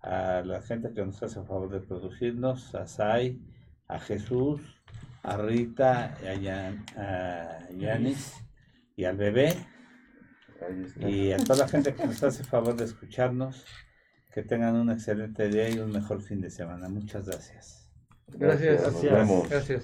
a 0.02 0.42
la 0.46 0.62
gente 0.62 0.92
que 0.94 1.04
nos 1.06 1.22
hace 1.24 1.42
favor 1.44 1.70
de 1.72 1.80
producirnos, 1.80 2.76
a 2.76 2.86
Sai, 2.86 3.40
a 3.88 4.00
Jesús, 4.00 4.62
a 5.24 5.38
Rita, 5.38 6.16
a, 6.28 6.34
Yan- 6.36 6.86
a 6.98 7.70
Yanis 7.78 8.34
y 8.96 9.06
al 9.06 9.18
bebé. 9.18 9.54
Y 11.00 11.32
a 11.32 11.38
toda 11.38 11.60
la 11.60 11.68
gente 11.68 11.94
que 11.94 12.06
nos 12.06 12.22
hace 12.24 12.44
favor 12.44 12.76
de 12.76 12.86
escucharnos. 12.86 13.66
Que 14.34 14.42
tengan 14.42 14.76
un 14.76 14.90
excelente 14.90 15.48
día 15.48 15.70
y 15.70 15.78
un 15.78 15.92
mejor 15.92 16.22
fin 16.24 16.42
de 16.42 16.50
semana. 16.50 16.90
Muchas 16.90 17.28
gracias. 17.28 17.88
Gracias. 18.28 18.82
Gracias. 18.82 19.14
vemos. 19.14 19.48
Gracias. 19.48 19.84